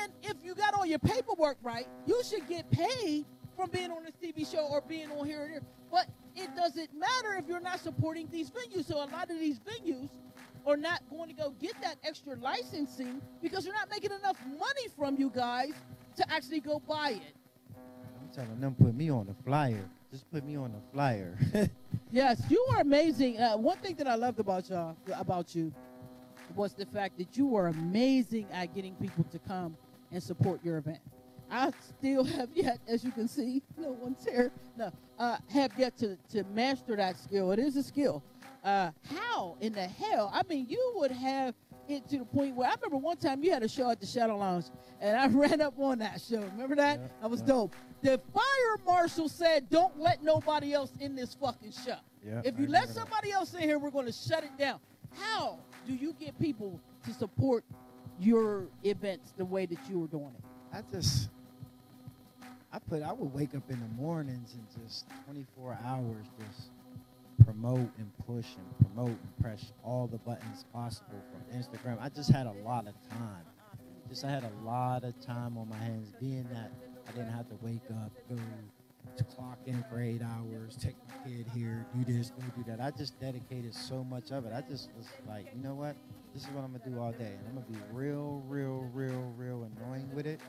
And 0.00 0.12
if 0.22 0.36
you 0.42 0.54
got 0.54 0.74
all 0.74 0.86
your 0.86 0.98
paperwork 0.98 1.58
right, 1.62 1.86
you 2.06 2.20
should 2.24 2.48
get 2.48 2.68
paid 2.70 3.26
from 3.56 3.70
being 3.70 3.90
on 3.90 4.04
this 4.04 4.14
TV 4.22 4.50
show 4.50 4.66
or 4.66 4.80
being 4.80 5.10
on 5.12 5.26
here 5.26 5.42
and 5.42 5.50
here. 5.50 5.62
But 5.90 6.06
it 6.34 6.54
doesn't 6.56 6.90
matter 6.98 7.34
if 7.38 7.46
you're 7.46 7.60
not 7.60 7.80
supporting 7.80 8.28
these 8.30 8.50
venues. 8.50 8.86
So 8.86 8.96
a 8.96 9.06
lot 9.06 9.30
of 9.30 9.38
these 9.38 9.60
venues 9.60 10.08
are 10.68 10.76
not 10.76 11.00
going 11.08 11.28
to 11.28 11.34
go 11.34 11.50
get 11.60 11.80
that 11.80 11.96
extra 12.04 12.36
licensing 12.36 13.20
because 13.42 13.64
they're 13.64 13.72
not 13.72 13.90
making 13.90 14.10
enough 14.12 14.36
money 14.46 14.88
from 14.96 15.16
you 15.16 15.30
guys 15.34 15.72
to 16.16 16.30
actually 16.30 16.60
go 16.60 16.78
buy 16.80 17.10
it. 17.10 17.34
I'm 18.20 18.28
telling 18.34 18.60
them 18.60 18.74
put 18.74 18.94
me 18.94 19.10
on 19.10 19.26
the 19.26 19.34
flyer 19.44 19.88
Just 20.12 20.30
put 20.30 20.44
me 20.44 20.56
on 20.56 20.72
the 20.72 20.80
flyer. 20.92 21.38
Yes, 22.10 22.40
you 22.48 22.64
are 22.70 22.80
amazing. 22.80 23.38
Uh, 23.38 23.58
one 23.58 23.76
thing 23.78 23.94
that 23.96 24.08
I 24.08 24.14
loved 24.14 24.40
about 24.40 24.70
y'all, 24.70 24.96
about 25.14 25.54
you, 25.54 25.70
was 26.54 26.72
the 26.72 26.86
fact 26.86 27.18
that 27.18 27.36
you 27.36 27.46
were 27.46 27.66
amazing 27.66 28.46
at 28.50 28.74
getting 28.74 28.94
people 28.94 29.24
to 29.24 29.38
come 29.40 29.76
and 30.10 30.22
support 30.22 30.64
your 30.64 30.78
event. 30.78 31.00
I 31.50 31.70
still 31.98 32.24
have 32.36 32.48
yet, 32.54 32.78
as 32.88 33.04
you 33.04 33.10
can 33.10 33.28
see, 33.28 33.62
no 33.76 33.90
one's 33.90 34.24
here. 34.24 34.50
No, 34.78 34.90
uh, 35.18 35.36
have 35.50 35.72
yet 35.76 35.98
to 35.98 36.16
to 36.30 36.44
master 36.54 36.96
that 36.96 37.18
skill. 37.18 37.52
It 37.52 37.58
is 37.58 37.76
a 37.76 37.82
skill. 37.82 38.22
Uh, 38.68 38.90
how 39.14 39.56
in 39.62 39.72
the 39.72 39.86
hell? 39.86 40.30
I 40.30 40.42
mean, 40.46 40.66
you 40.68 40.92
would 40.96 41.10
have 41.10 41.54
it 41.88 42.06
to 42.10 42.18
the 42.18 42.24
point 42.26 42.54
where 42.54 42.68
I 42.68 42.74
remember 42.74 42.98
one 42.98 43.16
time 43.16 43.42
you 43.42 43.50
had 43.50 43.62
a 43.62 43.68
show 43.68 43.90
at 43.90 43.98
the 43.98 44.04
Shadow 44.04 44.36
Lounge, 44.36 44.66
and 45.00 45.16
I 45.16 45.26
ran 45.28 45.62
up 45.62 45.78
on 45.78 46.00
that 46.00 46.20
show. 46.20 46.40
Remember 46.40 46.76
that? 46.76 47.00
Yeah, 47.00 47.06
that 47.22 47.30
was 47.30 47.40
yeah. 47.40 47.46
dope. 47.46 47.74
The 48.02 48.20
fire 48.34 48.84
marshal 48.84 49.30
said, 49.30 49.70
"Don't 49.70 49.98
let 49.98 50.22
nobody 50.22 50.74
else 50.74 50.92
in 51.00 51.16
this 51.16 51.34
fucking 51.34 51.72
show. 51.72 51.96
Yeah, 52.22 52.42
if 52.44 52.56
I 52.56 52.60
you 52.60 52.66
let 52.66 52.82
remember 52.82 52.86
that. 52.86 52.94
somebody 52.94 53.32
else 53.32 53.54
in 53.54 53.60
here, 53.60 53.78
we're 53.78 53.90
going 53.90 54.04
to 54.04 54.12
shut 54.12 54.44
it 54.44 54.54
down." 54.58 54.80
How 55.18 55.60
do 55.86 55.94
you 55.94 56.14
get 56.20 56.38
people 56.38 56.78
to 57.06 57.12
support 57.14 57.64
your 58.20 58.66
events 58.84 59.32
the 59.38 59.46
way 59.46 59.64
that 59.64 59.78
you 59.88 60.00
were 60.00 60.08
doing 60.08 60.34
it? 60.36 60.44
I 60.76 60.82
just, 60.92 61.30
I 62.70 62.80
put, 62.80 63.02
I 63.02 63.14
would 63.14 63.32
wake 63.32 63.54
up 63.54 63.70
in 63.70 63.80
the 63.80 63.88
mornings 63.96 64.52
and 64.52 64.84
just 64.84 65.06
24 65.24 65.78
hours 65.86 66.26
just 66.38 66.68
promote 67.48 67.90
and 67.96 68.12
push 68.26 68.44
and 68.56 68.86
promote 68.94 69.08
and 69.08 69.38
press 69.40 69.72
all 69.82 70.06
the 70.06 70.18
buttons 70.18 70.66
possible 70.70 71.18
from 71.32 71.58
Instagram. 71.58 71.96
I 71.98 72.10
just 72.10 72.30
had 72.30 72.46
a 72.46 72.52
lot 72.62 72.86
of 72.86 72.92
time. 73.08 73.42
Just 74.10 74.22
I 74.24 74.30
had 74.30 74.44
a 74.44 74.66
lot 74.66 75.02
of 75.04 75.18
time 75.20 75.56
on 75.56 75.66
my 75.66 75.78
hands, 75.78 76.12
being 76.20 76.46
that 76.52 76.70
I 77.06 77.12
didn't 77.12 77.32
have 77.32 77.48
to 77.48 77.56
wake 77.62 77.80
up, 78.02 78.12
go 78.28 78.36
to 79.16 79.24
clock 79.24 79.58
in 79.64 79.82
for 79.88 79.98
eight 79.98 80.20
hours, 80.20 80.76
take 80.76 80.94
my 81.08 81.30
kid 81.30 81.46
here, 81.54 81.86
do 81.96 82.12
this, 82.12 82.30
go 82.30 82.42
do 82.54 82.64
that. 82.70 82.82
I 82.82 82.90
just 82.90 83.18
dedicated 83.18 83.74
so 83.74 84.04
much 84.04 84.30
of 84.30 84.44
it. 84.44 84.52
I 84.54 84.60
just 84.60 84.90
was 84.94 85.06
like, 85.26 85.46
you 85.56 85.62
know 85.62 85.74
what? 85.74 85.96
This 86.34 86.42
is 86.42 86.48
what 86.50 86.64
I'm 86.64 86.72
gonna 86.72 86.90
do 86.90 87.00
all 87.00 87.12
day, 87.12 87.32
and 87.38 87.48
I'm 87.48 87.54
gonna 87.54 87.66
be 87.66 87.78
real, 87.92 88.42
real, 88.46 88.90
real, 88.92 89.32
real 89.38 89.66
annoying 89.80 90.10
with 90.14 90.26
it. 90.26 90.40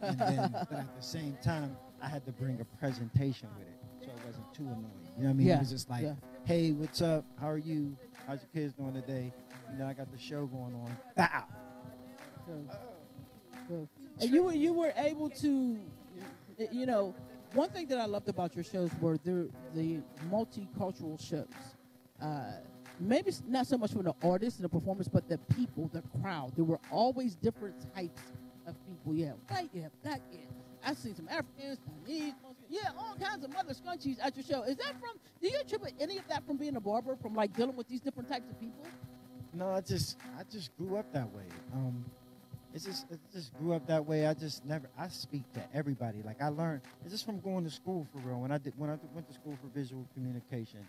And 0.00 0.18
then, 0.18 0.50
but 0.70 0.78
at 0.78 0.96
the 0.96 1.02
same 1.02 1.36
time, 1.44 1.76
I 2.02 2.08
had 2.08 2.24
to 2.24 2.32
bring 2.32 2.60
a 2.60 2.64
presentation 2.78 3.48
with 3.58 3.66
it, 3.68 3.76
so 4.00 4.10
it 4.10 4.26
wasn't 4.26 4.54
too 4.54 4.64
annoying. 4.64 5.01
You 5.16 5.24
know 5.24 5.28
what 5.28 5.30
I 5.30 5.32
mean? 5.34 5.46
Yeah, 5.46 5.56
It 5.56 5.60
was 5.60 5.70
just 5.70 5.90
like, 5.90 6.02
yeah. 6.02 6.14
hey, 6.44 6.72
what's 6.72 7.02
up? 7.02 7.24
How 7.40 7.48
are 7.50 7.58
you? 7.58 7.96
How's 8.26 8.40
your 8.40 8.48
kids 8.54 8.72
doing 8.74 8.94
today? 8.94 9.32
You 9.72 9.78
know, 9.78 9.86
I 9.86 9.92
got 9.92 10.10
the 10.12 10.18
show 10.18 10.46
going 10.46 10.74
on. 10.74 10.96
So- 13.68 13.88
And 14.20 14.30
you 14.30 14.42
were 14.44 14.52
you 14.52 14.72
were 14.72 14.92
able 14.96 15.30
to, 15.30 15.78
you 16.70 16.86
know, 16.86 17.14
one 17.54 17.70
thing 17.70 17.86
that 17.88 17.98
I 17.98 18.06
loved 18.06 18.28
about 18.28 18.54
your 18.54 18.64
shows 18.64 18.90
were 19.00 19.16
the 19.18 19.48
the 19.74 20.00
multicultural 20.30 21.18
shows. 21.20 21.46
Uh, 22.20 22.52
maybe 23.00 23.28
it's 23.28 23.42
not 23.46 23.66
so 23.66 23.78
much 23.78 23.92
for 23.92 24.02
the 24.02 24.14
artists 24.22 24.58
and 24.58 24.64
the 24.64 24.68
performers, 24.68 25.08
but 25.08 25.28
the 25.28 25.38
people, 25.56 25.88
the 25.92 26.02
crowd. 26.20 26.52
There 26.56 26.64
were 26.64 26.80
always 26.90 27.34
different 27.34 27.76
types 27.94 28.20
of 28.66 28.74
people. 28.86 29.14
You 29.14 29.26
have 29.26 29.36
white, 29.48 29.70
you 29.72 29.82
have 29.82 30.02
black, 30.02 30.20
you 30.30 30.38
have, 30.38 30.90
I've 30.90 30.98
seen 30.98 31.14
some 31.14 31.28
Africans, 31.28 31.78
Chinese, 32.06 32.34
yeah, 32.72 32.88
all 32.98 33.14
kinds 33.20 33.44
of 33.44 33.52
mother 33.52 33.74
scrunchies 33.74 34.16
at 34.22 34.34
your 34.34 34.44
show. 34.44 34.62
Is 34.62 34.76
that 34.76 34.98
from? 34.98 35.18
Do 35.42 35.48
you 35.48 35.60
attribute 35.60 35.92
any 36.00 36.16
of 36.16 36.26
that 36.28 36.46
from 36.46 36.56
being 36.56 36.76
a 36.76 36.80
barber, 36.80 37.16
from 37.16 37.34
like 37.34 37.54
dealing 37.54 37.76
with 37.76 37.86
these 37.86 38.00
different 38.00 38.30
types 38.30 38.50
of 38.50 38.58
people? 38.58 38.84
No, 39.52 39.70
I 39.70 39.82
just 39.82 40.16
I 40.38 40.44
just 40.50 40.74
grew 40.78 40.96
up 40.96 41.12
that 41.12 41.30
way. 41.32 41.44
Um, 41.74 42.02
it's 42.72 42.86
just 42.86 43.10
it 43.10 43.20
just 43.30 43.52
grew 43.58 43.74
up 43.74 43.86
that 43.88 44.06
way. 44.06 44.26
I 44.26 44.32
just 44.32 44.64
never 44.64 44.88
I 44.98 45.08
speak 45.08 45.42
to 45.52 45.62
everybody. 45.74 46.22
Like 46.24 46.40
I 46.40 46.48
learned 46.48 46.80
it's 47.02 47.12
just 47.12 47.26
from 47.26 47.40
going 47.40 47.64
to 47.64 47.70
school 47.70 48.06
for 48.10 48.26
real. 48.26 48.40
When 48.40 48.50
I 48.50 48.56
did 48.56 48.72
when 48.78 48.88
I 48.88 48.96
went 49.12 49.28
to 49.28 49.34
school 49.34 49.58
for 49.60 49.68
visual 49.78 50.08
communication, 50.14 50.88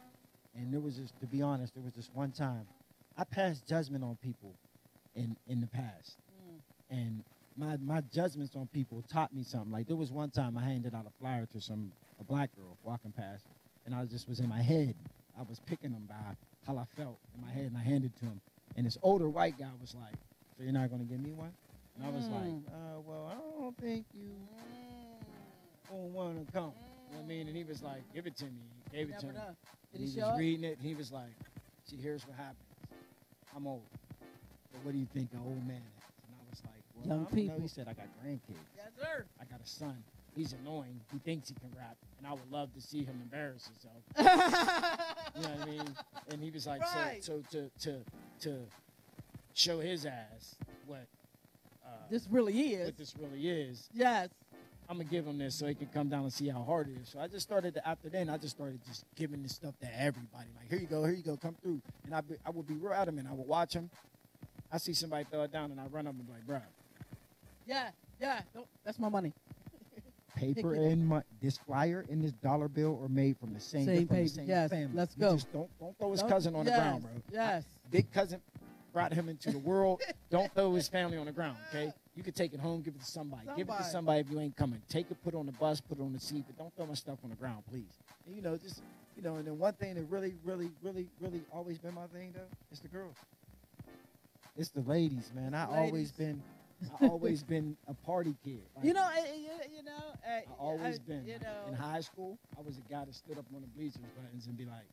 and 0.55 0.73
there 0.73 0.79
was 0.79 0.95
just 0.95 1.19
to 1.19 1.27
be 1.27 1.41
honest, 1.41 1.73
there 1.73 1.83
was 1.83 1.93
just 1.93 2.15
one 2.15 2.31
time 2.31 2.65
I 3.17 3.25
passed 3.25 3.67
judgment 3.67 4.05
on 4.05 4.17
people 4.23 4.53
in 5.15 5.35
in 5.47 5.59
the 5.59 5.67
past, 5.67 6.15
and 6.89 7.23
my 7.57 7.77
my 7.77 8.01
judgments 8.13 8.55
on 8.55 8.67
people 8.67 9.03
taught 9.11 9.33
me 9.33 9.43
something. 9.43 9.71
Like 9.71 9.87
there 9.87 9.95
was 9.95 10.11
one 10.11 10.29
time 10.31 10.57
I 10.57 10.63
handed 10.63 10.93
out 10.95 11.05
a 11.07 11.11
flyer 11.19 11.45
to 11.53 11.61
some 11.61 11.91
a 12.19 12.23
black 12.23 12.55
girl 12.55 12.77
walking 12.83 13.11
past, 13.11 13.45
and 13.85 13.93
I 13.95 14.05
just 14.05 14.27
was 14.27 14.39
in 14.39 14.49
my 14.49 14.61
head. 14.61 14.95
I 15.37 15.43
was 15.43 15.59
picking 15.59 15.91
them 15.91 16.05
by 16.07 16.35
how 16.67 16.77
I 16.77 16.85
felt 16.95 17.19
in 17.35 17.41
my 17.41 17.51
head, 17.51 17.65
and 17.65 17.77
I 17.77 17.81
handed 17.83 18.11
it 18.15 18.19
to 18.19 18.25
him. 18.25 18.41
And 18.75 18.85
this 18.85 18.97
older 19.01 19.29
white 19.29 19.57
guy 19.57 19.69
was 19.81 19.93
like, 19.95 20.15
"So 20.57 20.63
you're 20.63 20.73
not 20.73 20.89
gonna 20.89 21.03
give 21.05 21.19
me 21.19 21.31
one?" 21.31 21.53
And 21.95 22.05
I 22.05 22.09
was 22.09 22.27
like, 22.29 22.49
Mm. 22.49 22.67
uh, 22.67 23.01
"Well, 23.01 23.27
I 23.27 23.35
don't 23.35 23.77
think 23.77 24.05
you 24.13 24.31
gonna 25.89 26.07
want 26.07 26.45
to 26.47 26.51
come." 26.53 26.73
You 27.09 27.15
know 27.15 27.19
what 27.19 27.23
I 27.25 27.27
mean? 27.27 27.47
And 27.47 27.55
he 27.57 27.63
was 27.63 27.81
like, 27.83 28.01
"Give 28.13 28.25
it 28.25 28.35
to 28.37 28.45
me." 28.45 28.61
He 28.91 28.97
gave 28.97 29.09
it 29.09 29.19
to 29.19 29.27
know. 29.27 29.33
Did 29.33 29.99
And 30.01 30.01
he 30.01 30.09
he 30.09 30.19
was 30.21 30.29
up? 30.29 30.37
reading 30.39 30.63
it, 30.65 30.77
and 30.77 30.85
he 30.87 30.95
was 30.95 31.11
like, 31.11 31.33
"See, 31.85 31.97
here's 31.97 32.25
what 32.25 32.35
happens. 32.37 32.57
I'm 33.55 33.67
old. 33.67 33.85
But 34.71 34.83
what 34.83 34.91
do 34.93 34.97
you 34.97 35.05
think 35.05 35.31
an 35.33 35.39
old 35.45 35.63
man 35.67 35.77
is?" 35.77 36.03
And 36.25 36.33
I 36.33 36.41
was 36.49 36.63
like, 36.65 36.81
well, 36.92 36.92
Young 37.05 37.19
I 37.19 37.21
know." 37.23 37.25
people. 37.35 37.59
He 37.61 37.67
said, 37.67 37.87
"I 37.87 37.93
got 37.93 38.05
grandkids. 38.23 38.57
Yes, 38.75 38.87
sir. 38.99 39.25
I 39.39 39.45
got 39.45 39.59
a 39.63 39.67
son. 39.67 40.03
He's 40.35 40.53
annoying. 40.53 40.99
He 41.11 41.19
thinks 41.19 41.49
he 41.49 41.55
can 41.55 41.69
rap, 41.77 41.95
and 42.17 42.25
I 42.27 42.31
would 42.33 42.51
love 42.51 42.73
to 42.73 42.81
see 42.81 43.03
him 43.03 43.19
embarrass 43.21 43.67
himself." 43.67 44.03
You 45.35 45.41
know 45.41 45.49
what 45.49 45.61
I 45.61 45.65
mean? 45.71 45.95
And 46.31 46.43
he 46.43 46.51
was 46.51 46.67
like, 46.67 46.81
Right. 46.81 47.23
so, 47.23 47.41
so 47.49 47.59
to 47.59 47.69
to 47.89 47.99
to 48.41 48.59
show 49.55 49.79
his 49.79 50.05
ass 50.05 50.55
what 50.85 51.07
uh, 51.83 51.89
this 52.09 52.27
really 52.29 52.73
is. 52.73 52.85
what 52.85 52.97
this 52.97 53.15
really 53.19 53.49
is, 53.49 53.89
Yes. 53.93 54.29
I'm 54.87 54.97
gonna 54.97 55.09
give 55.09 55.25
him 55.25 55.39
this 55.39 55.55
so 55.55 55.65
he 55.65 55.73
can 55.73 55.87
come 55.87 56.07
down 56.09 56.21
and 56.23 56.31
see 56.33 56.49
how 56.49 56.61
hard 56.61 56.87
it 56.89 57.01
is. 57.01 57.09
So 57.09 57.19
I 57.19 57.27
just 57.27 57.41
started 57.47 57.73
to, 57.75 57.87
after 57.87 58.09
then, 58.09 58.29
I 58.29 58.37
just 58.37 58.55
started 58.55 58.79
just 58.85 59.05
giving 59.15 59.41
this 59.41 59.53
stuff 59.55 59.73
to 59.79 59.87
everybody. 59.99 60.49
Like, 60.59 60.69
here 60.69 60.77
you 60.77 60.85
go, 60.87 61.03
here 61.03 61.13
you 61.15 61.23
go, 61.23 61.35
come 61.37 61.55
through. 61.63 61.81
And 62.05 62.13
I 62.13 62.21
be, 62.21 62.35
I 62.45 62.49
would 62.51 62.67
be 62.67 62.75
real 62.75 62.93
adamant. 62.93 63.27
I 63.27 63.33
would 63.33 63.47
watch 63.47 63.73
him. 63.73 63.89
I 64.71 64.77
see 64.77 64.93
somebody 64.93 65.23
throw 65.31 65.41
it 65.43 65.51
down, 65.53 65.71
and 65.71 65.79
I 65.79 65.85
run 65.87 66.05
up 66.05 66.13
and 66.13 66.27
be 66.27 66.33
like, 66.33 66.45
bro, 66.45 66.59
Yeah. 67.65 67.89
Yeah. 68.21 68.41
Nope, 68.55 68.67
that's 68.85 68.99
my 68.99 69.09
money. 69.09 69.33
paper 70.35 70.73
and 70.73 71.05
mon- 71.07 71.23
this 71.41 71.57
flyer 71.57 72.05
and 72.09 72.23
this 72.23 72.31
dollar 72.33 72.67
bill 72.67 72.99
are 73.03 73.09
made 73.09 73.37
from 73.37 73.53
the 73.53 73.59
same, 73.59 73.85
Same 73.85 73.95
they're 73.95 74.05
from 74.05 74.15
paper. 74.15 74.23
the 74.23 74.29
same 74.29 74.47
Yes, 74.47 74.69
family. 74.71 74.95
let's 74.95 75.15
You 75.15 75.21
go. 75.21 75.33
Just 75.35 75.53
don't 75.53 75.79
don't 75.79 75.97
throw 75.97 76.11
his 76.11 76.21
Don't- 76.21 76.29
cousin 76.29 76.55
on 76.55 76.65
yes, 76.65 76.75
the 76.75 76.81
ground, 76.81 77.03
bro. 77.03 77.11
Yes. 77.31 77.63
big 77.91 78.11
cousin 78.11 78.41
brought 78.93 79.13
him 79.13 79.27
into 79.29 79.51
the 79.51 79.59
world. 79.59 80.01
Don't 80.29 80.53
throw 80.53 80.73
his 80.75 80.87
family 80.87 81.17
on 81.17 81.25
the 81.25 81.31
ground, 81.31 81.57
okay? 81.69 81.91
You 82.15 82.21
can 82.23 82.33
take 82.33 82.53
it 82.53 82.59
home, 82.59 82.81
give 82.81 82.93
it 82.93 82.99
to 82.99 83.05
somebody. 83.11 83.47
Give 83.55 83.67
it 83.67 83.71
to 83.71 83.83
Somebody. 83.83 83.89
somebody 83.91 84.19
if 84.19 84.29
you 84.29 84.39
ain't 84.39 84.55
coming. 84.55 84.79
Take 84.87 85.09
it, 85.09 85.17
put 85.23 85.33
it 85.33 85.37
on 85.37 85.47
the 85.47 85.51
bus, 85.53 85.81
put 85.81 85.97
it 85.97 86.01
on 86.01 86.13
the 86.13 86.19
seat, 86.19 86.43
but 86.47 86.57
don't 86.57 86.75
throw 86.75 86.85
my 86.85 86.93
stuff 86.93 87.17
on 87.23 87.31
the 87.31 87.35
ground, 87.35 87.63
please. 87.71 87.89
And, 88.27 88.35
you 88.35 88.41
know, 88.43 88.55
just 88.57 88.81
you 89.17 89.23
know, 89.23 89.35
and 89.37 89.45
then 89.47 89.57
one 89.59 89.73
thing 89.73 89.93
that 89.95 90.03
really, 90.09 90.33
really, 90.43 90.71
really, 90.83 91.07
really 91.19 91.41
always 91.51 91.77
been 91.79 91.93
my 91.95 92.05
thing 92.07 92.33
though, 92.35 92.41
is 92.71 92.79
the 92.79 92.87
girls. 92.87 93.15
It's 94.57 94.69
the 94.69 94.81
ladies, 94.81 95.31
man. 95.33 95.55
I 95.55 95.65
Ladies. 95.65 95.77
always 95.89 96.11
been 96.11 96.41
I 97.01 97.07
always 97.07 97.43
been 97.43 97.75
a 97.87 97.93
party 97.93 98.35
kid. 98.43 98.59
Like, 98.75 98.85
You 98.85 98.93
know, 98.93 99.07
you, 99.75 99.83
know, 99.83 99.91
I 100.27 100.43
always 100.59 100.99
I- 100.99 101.07
been. 101.07 101.25
You 101.25 101.39
know, 101.39 101.67
in 101.69 101.73
high 101.73 102.01
school, 102.01 102.37
I 102.57 102.61
was 102.61 102.77
a 102.77 102.91
guy 102.91 103.05
that 103.05 103.13
stood 103.15 103.37
up 103.37 103.45
on 103.55 103.61
the 103.61 103.67
bleachers 103.67 103.97
buttons 104.15 104.47
and 104.47 104.57
be 104.57 104.65
like, 104.65 104.85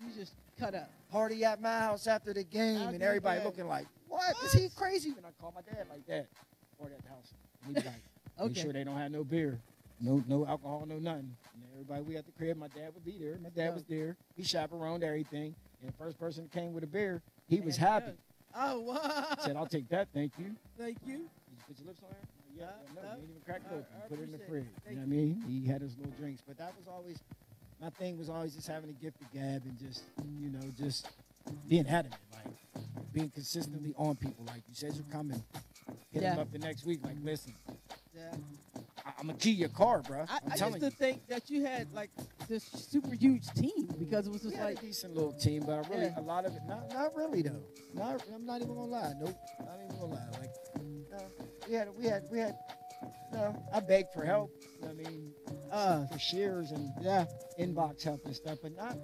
you 0.00 0.12
just 0.16 0.32
cut 0.58 0.74
up. 0.74 0.90
party 1.10 1.44
at 1.44 1.60
my 1.60 1.78
house 1.80 2.06
after 2.06 2.32
the 2.32 2.44
game, 2.44 2.88
and 2.88 3.02
everybody 3.02 3.38
game. 3.40 3.46
looking 3.46 3.66
like, 3.68 3.86
what? 4.08 4.34
Is 4.44 4.52
he 4.52 4.68
crazy? 4.76 5.12
And 5.16 5.26
I 5.26 5.30
call 5.40 5.52
my 5.54 5.60
dad 5.62 5.86
like 5.90 6.06
that. 6.06 6.26
Party 6.78 6.94
at 6.96 7.02
the 7.02 7.08
house. 7.08 7.32
And 7.66 7.76
he 7.76 7.82
be 7.82 7.86
like, 7.88 7.96
Okay. 8.40 8.48
make 8.48 8.56
sure 8.56 8.72
they 8.72 8.84
don't 8.84 8.96
have 8.96 9.10
no 9.10 9.24
beer, 9.24 9.58
no 10.00 10.22
no 10.28 10.46
alcohol, 10.46 10.84
no 10.86 10.98
nothing. 10.98 11.34
And 11.54 11.62
everybody 11.72 12.02
we 12.02 12.16
at 12.16 12.24
the 12.26 12.30
crib, 12.32 12.56
my 12.56 12.68
dad 12.68 12.90
would 12.94 13.04
be 13.04 13.18
there. 13.18 13.36
My 13.42 13.48
dad 13.48 13.64
Yeah. 13.64 13.70
was 13.74 13.82
there. 13.88 14.16
He 14.36 14.44
chaperoned 14.44 15.02
everything. 15.02 15.56
And 15.82 15.90
the 15.92 15.96
first 15.96 16.16
person 16.20 16.44
that 16.44 16.52
came 16.52 16.72
with 16.72 16.84
a 16.84 16.86
beer, 16.86 17.20
he 17.48 17.60
was 17.60 17.76
happy. 17.76 18.12
Oh, 18.54 18.80
wow. 18.80 19.26
Said, 19.44 19.56
I'll 19.56 19.66
take 19.66 19.88
that, 19.90 20.08
thank 20.12 20.32
you. 20.38 20.54
Thank 20.78 20.98
you. 21.06 21.16
Did 21.16 21.22
you 21.22 21.58
put 21.68 21.78
your 21.78 21.86
lips 21.88 22.00
on 22.02 22.10
there? 22.10 22.20
Yeah, 22.56 22.64
Uh, 22.64 22.94
no, 22.94 23.02
no. 23.02 23.08
he 23.14 23.20
ain't 23.22 23.30
even 23.30 23.42
cracked 23.44 23.66
it 23.66 23.72
I- 23.72 23.76
open. 23.76 23.86
I 24.04 24.08
Put 24.08 24.18
it 24.18 24.22
in 24.24 24.32
the 24.32 24.38
fridge. 24.38 24.64
You 24.88 24.94
know 24.96 25.00
what 25.00 25.06
I 25.06 25.06
mean? 25.06 25.42
He 25.46 25.66
had 25.66 25.80
his 25.80 25.96
little 25.96 26.12
drinks, 26.18 26.42
but 26.46 26.56
that 26.58 26.72
was 26.76 26.88
always 26.88 27.18
my 27.80 27.90
thing. 27.90 28.18
Was 28.18 28.28
always 28.28 28.54
just 28.54 28.66
having 28.66 28.90
a 28.90 28.92
gift 28.94 29.20
of 29.20 29.30
gab 29.32 29.62
and 29.64 29.78
just 29.78 30.02
you 30.40 30.50
know 30.50 30.60
just 30.76 31.06
being 31.68 31.86
adamant, 31.86 32.20
like 32.32 32.82
being 33.12 33.30
consistently 33.30 33.94
on 33.96 34.16
people. 34.16 34.44
Like 34.46 34.62
you 34.68 34.74
said, 34.74 34.94
you're 34.94 35.04
coming. 35.12 35.40
Hit 36.10 36.22
Yeah. 36.22 36.30
them 36.30 36.40
up 36.40 36.50
the 36.52 36.58
next 36.58 36.84
week. 36.84 37.00
Like, 37.04 37.16
listen, 37.22 37.54
Yeah. 38.16 38.34
I- 39.08 39.12
I'm 39.20 39.26
gonna 39.26 39.38
key 39.38 39.52
your 39.52 39.70
car, 39.70 40.02
bro. 40.02 40.24
I, 40.28 40.36
I'm 40.36 40.46
used 40.50 40.58
telling 40.58 40.80
to 40.80 40.86
you. 40.86 40.90
think 40.90 41.26
that 41.28 41.48
you 41.50 41.64
had 41.64 41.92
like 41.94 42.10
this 42.48 42.64
super 42.64 43.14
huge 43.14 43.46
team 43.54 43.88
because 43.98 44.26
it 44.26 44.32
was 44.32 44.42
just 44.42 44.56
like 44.56 44.78
a 44.78 44.80
decent 44.82 45.14
little 45.14 45.32
team, 45.32 45.62
but 45.66 45.72
I 45.84 45.88
really 45.88 46.06
Yeah. 46.06 46.20
a 46.20 46.22
lot 46.22 46.44
of 46.44 46.52
it. 46.54 46.60
Not 46.68 46.92
not 46.92 47.14
really 47.16 47.42
though. 47.42 47.62
Not 47.94 48.22
I'm 48.34 48.44
not 48.44 48.56
even 48.60 48.68
gonna 48.74 48.84
lie. 48.84 49.12
Nope. 49.18 49.34
I'm 49.60 49.66
not 49.66 49.76
even 49.84 49.88
gonna 49.98 50.14
lie. 50.14 50.28
Like 50.40 50.54
no, 51.10 51.18
we 51.68 51.74
had 51.74 51.88
we 51.98 52.04
had 52.06 52.22
we 52.30 52.38
had. 52.38 52.54
No, 53.32 53.62
I 53.72 53.80
begged 53.80 54.12
for 54.12 54.24
help. 54.24 54.50
I 54.88 54.92
mean, 54.92 55.32
uh 55.70 56.06
for 56.06 56.18
shares 56.18 56.70
and 56.72 56.90
yeah 57.00 57.24
inbox 57.58 58.02
help 58.02 58.24
and 58.26 58.34
stuff, 58.36 58.58
but 58.62 58.74
not 58.76 58.96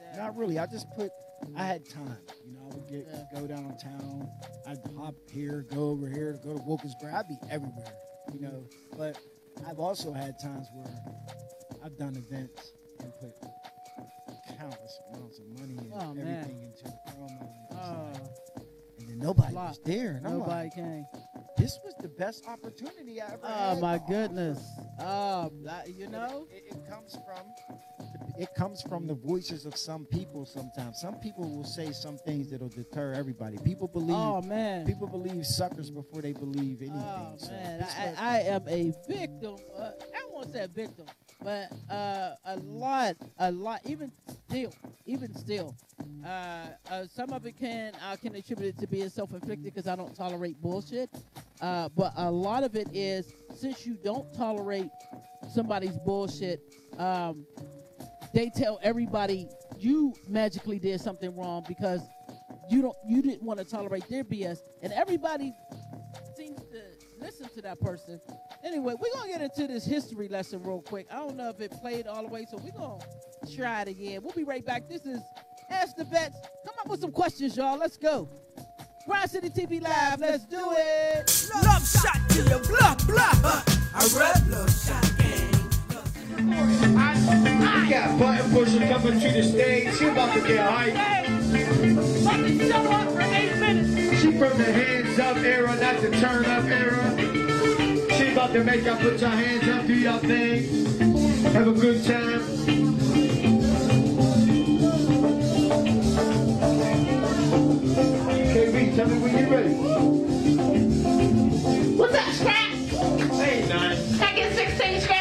yeah. 0.00 0.16
not 0.16 0.36
really. 0.36 0.58
I 0.58 0.66
just 0.66 0.90
put 0.96 1.10
I 1.54 1.64
had 1.66 1.88
time. 1.88 2.18
You 2.44 2.52
know, 2.54 2.68
I 2.70 2.74
would 2.74 2.88
get 2.88 3.06
Yeah. 3.08 3.40
go 3.40 3.46
downtown. 3.46 4.28
I'd 4.66 4.78
hop 4.96 5.14
here, 5.30 5.64
go 5.72 5.90
over 5.90 6.08
here, 6.08 6.38
go 6.42 6.56
to 6.56 6.62
Wilkinsburg. 6.64 7.12
I'd 7.14 7.28
be 7.28 7.36
everywhere. 7.50 7.92
You 8.34 8.40
know, 8.40 8.64
but 8.96 9.16
I've 9.64 9.78
also 9.78 10.12
had 10.12 10.38
times 10.38 10.68
where 10.74 10.86
I've 11.84 11.96
done 11.96 12.16
events 12.16 12.72
and 13.00 13.12
put 13.20 13.32
countless 14.58 15.00
amounts 15.12 15.38
of 15.38 15.46
money 15.60 15.76
and 15.78 15.92
Oh, 15.94 16.14
man. 16.14 16.26
everything 16.42 16.62
into 16.62 16.84
the 16.84 16.98
promo. 17.10 17.40
And, 17.40 17.78
Oh, 17.78 18.10
like- 18.12 18.66
and 18.98 19.08
then 19.08 19.18
nobody 19.18 19.54
was 19.54 19.78
there. 19.84 20.10
And 20.12 20.22
nobody 20.24 20.50
like, 20.50 20.74
came. 20.74 21.06
this 21.56 21.78
was 21.84 21.94
the 22.00 22.08
best 22.08 22.46
opportunity 22.48 23.20
I 23.20 23.26
ever 23.32 23.40
Oh 23.44 23.48
had. 23.48 23.80
my 23.80 23.98
goodness. 24.08 24.58
Oh, 25.00 25.50
that- 25.64 25.94
you 25.94 26.08
know. 26.08 26.46
It, 26.50 26.64
it 26.74 26.88
comes 26.88 27.14
from 27.26 27.46
it 28.38 28.54
comes 28.54 28.82
from 28.82 29.06
the 29.06 29.14
voices 29.14 29.66
of 29.66 29.76
some 29.76 30.04
people 30.06 30.44
sometimes. 30.46 31.00
Some 31.00 31.14
people 31.16 31.48
will 31.48 31.64
say 31.64 31.92
some 31.92 32.18
things 32.18 32.50
that'll 32.50 32.68
deter 32.68 33.12
everybody. 33.12 33.58
People 33.64 33.88
believe 33.88 34.16
Oh 34.16 34.42
man. 34.42 34.86
people 34.86 35.06
believe 35.06 35.44
suckers 35.46 35.90
before 35.90 36.22
they 36.22 36.32
believe 36.32 36.80
anything. 36.82 36.98
Oh 36.98 37.34
So 37.36 37.50
man, 37.52 37.86
I, 38.18 38.36
I 38.36 38.40
am 38.40 38.62
a 38.68 38.92
victim. 39.08 39.56
Uh, 39.76 39.90
I 40.14 40.26
won't 40.30 40.52
say 40.52 40.64
a 40.64 40.68
victim, 40.68 41.06
but 41.42 41.72
uh, 41.90 42.34
a 42.44 42.56
lot, 42.58 43.16
a 43.38 43.50
lot. 43.50 43.80
Even 43.86 44.12
still, 44.48 44.72
even 45.06 45.34
still, 45.34 45.74
uh, 46.24 46.66
uh, 46.90 47.06
some 47.06 47.32
of 47.32 47.46
it 47.46 47.56
can 47.58 47.92
I 48.02 48.16
can 48.16 48.34
attribute 48.34 48.74
it 48.76 48.78
to 48.80 48.86
being 48.86 49.08
self-inflicted 49.08 49.64
because 49.64 49.86
I 49.86 49.96
don't 49.96 50.14
tolerate 50.14 50.60
bullshit. 50.60 51.10
Uh, 51.60 51.88
but 51.96 52.12
a 52.16 52.30
lot 52.30 52.64
of 52.64 52.76
it 52.76 52.88
is 52.92 53.32
since 53.54 53.86
you 53.86 53.94
don't 54.04 54.30
tolerate 54.34 54.90
somebody's 55.54 55.96
bullshit, 56.04 56.60
um, 56.98 57.46
they 58.32 58.50
tell 58.50 58.78
everybody 58.82 59.48
you 59.78 60.14
magically 60.28 60.78
did 60.78 61.00
something 61.00 61.34
wrong 61.36 61.64
because 61.68 62.00
you 62.70 62.82
don't 62.82 62.96
you 63.06 63.22
didn't 63.22 63.42
want 63.42 63.58
to 63.58 63.64
tolerate 63.64 64.08
their 64.08 64.24
BS, 64.24 64.58
and 64.82 64.92
everybody 64.92 65.54
seems 66.36 66.58
to 66.70 66.82
listen 67.18 67.48
to 67.54 67.62
that 67.62 67.80
person. 67.80 68.20
Anyway, 68.64 68.94
we're 68.98 69.12
gonna 69.14 69.28
get 69.28 69.40
into 69.40 69.66
this 69.66 69.84
history 69.84 70.28
lesson 70.28 70.62
real 70.62 70.82
quick. 70.82 71.06
I 71.10 71.16
don't 71.16 71.36
know 71.36 71.48
if 71.48 71.60
it 71.60 71.70
played 71.80 72.06
all 72.06 72.22
the 72.22 72.28
way, 72.28 72.46
so 72.50 72.58
we're 72.58 72.72
gonna 72.72 73.04
try 73.54 73.82
it 73.82 73.88
again. 73.88 74.22
We'll 74.22 74.34
be 74.34 74.44
right 74.44 74.64
back. 74.64 74.88
This 74.88 75.06
is 75.06 75.20
Ask 75.70 75.96
the 75.96 76.04
Vets. 76.04 76.36
Come 76.64 76.74
up 76.80 76.88
with 76.88 77.00
some 77.00 77.12
questions, 77.12 77.56
y'all. 77.56 77.78
Let's 77.78 77.96
go. 77.96 78.28
Grind 79.06 79.30
City 79.30 79.50
TV 79.50 79.80
Live. 79.80 80.20
Let's 80.20 80.44
do 80.46 80.72
it. 80.72 81.50
Love 81.54 81.88
shot 81.88 82.28
to 82.30 82.42
your 82.42 82.58
blah 82.60 82.94
blah. 83.06 83.62
I 83.94 84.08
rap 84.16 84.42
love 84.50 84.84
shot. 84.84 85.15
We 86.36 86.42
got 86.42 88.18
button 88.18 88.50
pusher 88.52 88.86
coming 88.88 89.18
to 89.20 89.32
the 89.32 89.42
stage. 89.42 89.96
She 89.96 90.04
about 90.04 90.34
to 90.34 90.46
get 90.46 90.68
hyped. 90.68 92.20
About 92.20 92.36
to 92.36 92.68
show 92.68 92.90
up 92.90 93.10
for 93.12 93.22
eight 93.22 93.56
minutes. 93.58 94.20
She 94.20 94.32
from 94.32 94.58
the 94.58 94.70
hands 94.70 95.18
up 95.18 95.38
era, 95.38 95.74
not 95.76 96.02
the 96.02 96.10
turn 96.10 96.44
up 96.44 96.64
era. 96.64 97.16
She 98.18 98.32
about 98.32 98.52
to 98.52 98.64
make 98.64 98.84
y'all 98.84 98.98
put 98.98 99.18
your 99.18 99.30
hands 99.30 99.66
up, 99.66 99.86
do 99.86 99.94
your 99.94 100.18
thing. 100.18 100.84
Have 101.54 101.68
a 101.68 101.72
good 101.72 102.04
time. 102.04 102.42
KB, 108.52 108.94
tell 108.94 109.08
me 109.08 109.18
when 109.20 109.38
you're 109.38 109.50
ready. 109.50 109.74
What's 111.96 112.14
up, 112.14 112.28
Scrap? 112.34 112.72
Hey, 113.40 113.66
none. 113.68 113.96
Can 114.18 114.22
I 114.22 114.34
get 114.34 114.52
a 114.52 114.54
16 114.54 115.00
scrap? 115.00 115.15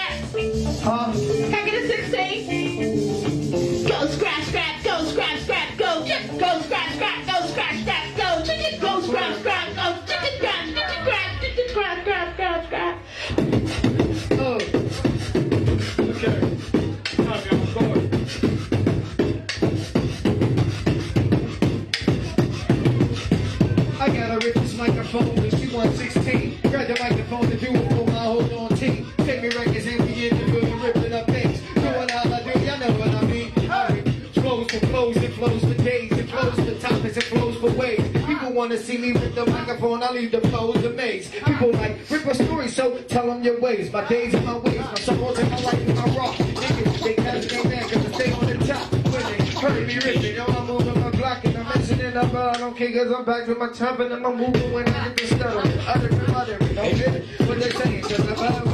See 38.78 38.98
me 38.98 39.14
with 39.14 39.36
the 39.36 39.46
microphone, 39.46 40.04
I 40.04 40.12
leave 40.12 40.32
the 40.32 40.42
flows 40.42 40.84
amazed. 40.84 41.34
People 41.34 41.72
like, 41.72 41.98
rip 42.10 42.26
a 42.26 42.36
story, 42.36 42.68
so 42.68 42.98
tell 43.04 43.28
them 43.28 43.44
your 43.44 43.60
ways. 43.60 43.92
My 43.92 44.08
days 44.08 44.34
and 44.34 44.46
my 44.46 44.58
ways, 44.58 44.80
my 44.80 44.96
songs 44.96 45.40
and 45.40 45.52
my 45.52 45.60
life 45.62 45.74
and 45.74 45.96
my 45.96 46.18
rock. 46.18 46.36
Niggas, 46.36 47.04
they 47.04 47.14
cast 47.16 47.52
me 47.52 47.64
back, 47.64 47.90
cause 47.90 48.06
I 48.06 48.12
stay 48.12 48.32
on 48.32 48.46
the 48.46 48.66
top. 48.66 48.92
When 48.92 49.24
they 49.24 49.46
heard 49.52 49.88
me 49.88 49.96
ripping, 49.96 50.36
yo, 50.36 50.46
I'm 50.46 50.68
moving 50.68 51.02
my 51.02 51.12
block 51.12 51.46
and 51.46 51.58
I'm 51.58 51.66
messing 51.66 52.00
it 52.00 52.18
up, 52.18 52.32
but 52.32 52.56
I 52.56 52.60
don't 52.60 52.78
care 52.78 52.92
cause 52.92 53.12
I'm 53.12 53.26
back 53.26 53.48
with 53.48 53.58
my 53.58 53.70
top 53.70 54.00
and 54.00 54.14
I'm 54.14 54.36
moving 54.38 54.74
when 54.74 54.88
I 54.90 55.10
get 55.10 55.18
the 55.18 55.28
stutter. 55.28 55.82
Other 55.88 56.08
than 56.10 56.36
other, 56.36 56.58
don't 56.60 56.76
get 56.76 57.16
it, 57.16 57.48
what 57.48 57.60
they 57.60 57.70
saying, 57.70 58.02
cause 58.02 58.20
I'm 58.20 58.40
out 58.40 58.66
of 58.66 58.74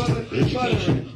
buttering. 0.53 1.07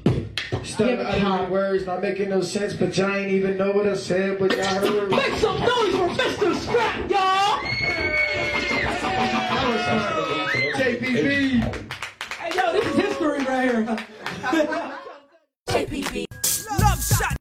Stutter 0.64 1.04
uttering 1.04 1.50
words, 1.52 1.86
not 1.86 2.02
making 2.02 2.30
no 2.30 2.42
sense, 2.42 2.74
but 2.74 2.98
y'all 2.98 3.14
ain't 3.14 3.32
even 3.32 3.58
know 3.58 3.72
what 3.72 3.88
I 3.88 3.96
said, 3.96 4.40
but 4.40 4.52
y'all 4.56 4.66
heard. 4.66 5.10
Make 5.10 5.34
some 5.36 5.60
noise 5.60 5.96
for 5.96 6.10
Mr. 6.10 6.56
Scrap, 6.56 7.10
y'all. 7.10 7.85
That 9.86 9.96
was 9.96 10.06
fun. 10.06 10.82
JPB. 10.82 11.84
Hey, 12.40 12.56
yo, 12.56 12.72
this 12.74 12.86
is 12.88 12.96
history 12.96 13.46
right 13.46 13.70
here. 13.70 13.84
JPB. 15.70 16.26
Love 16.82 17.04
shot. 17.06 17.38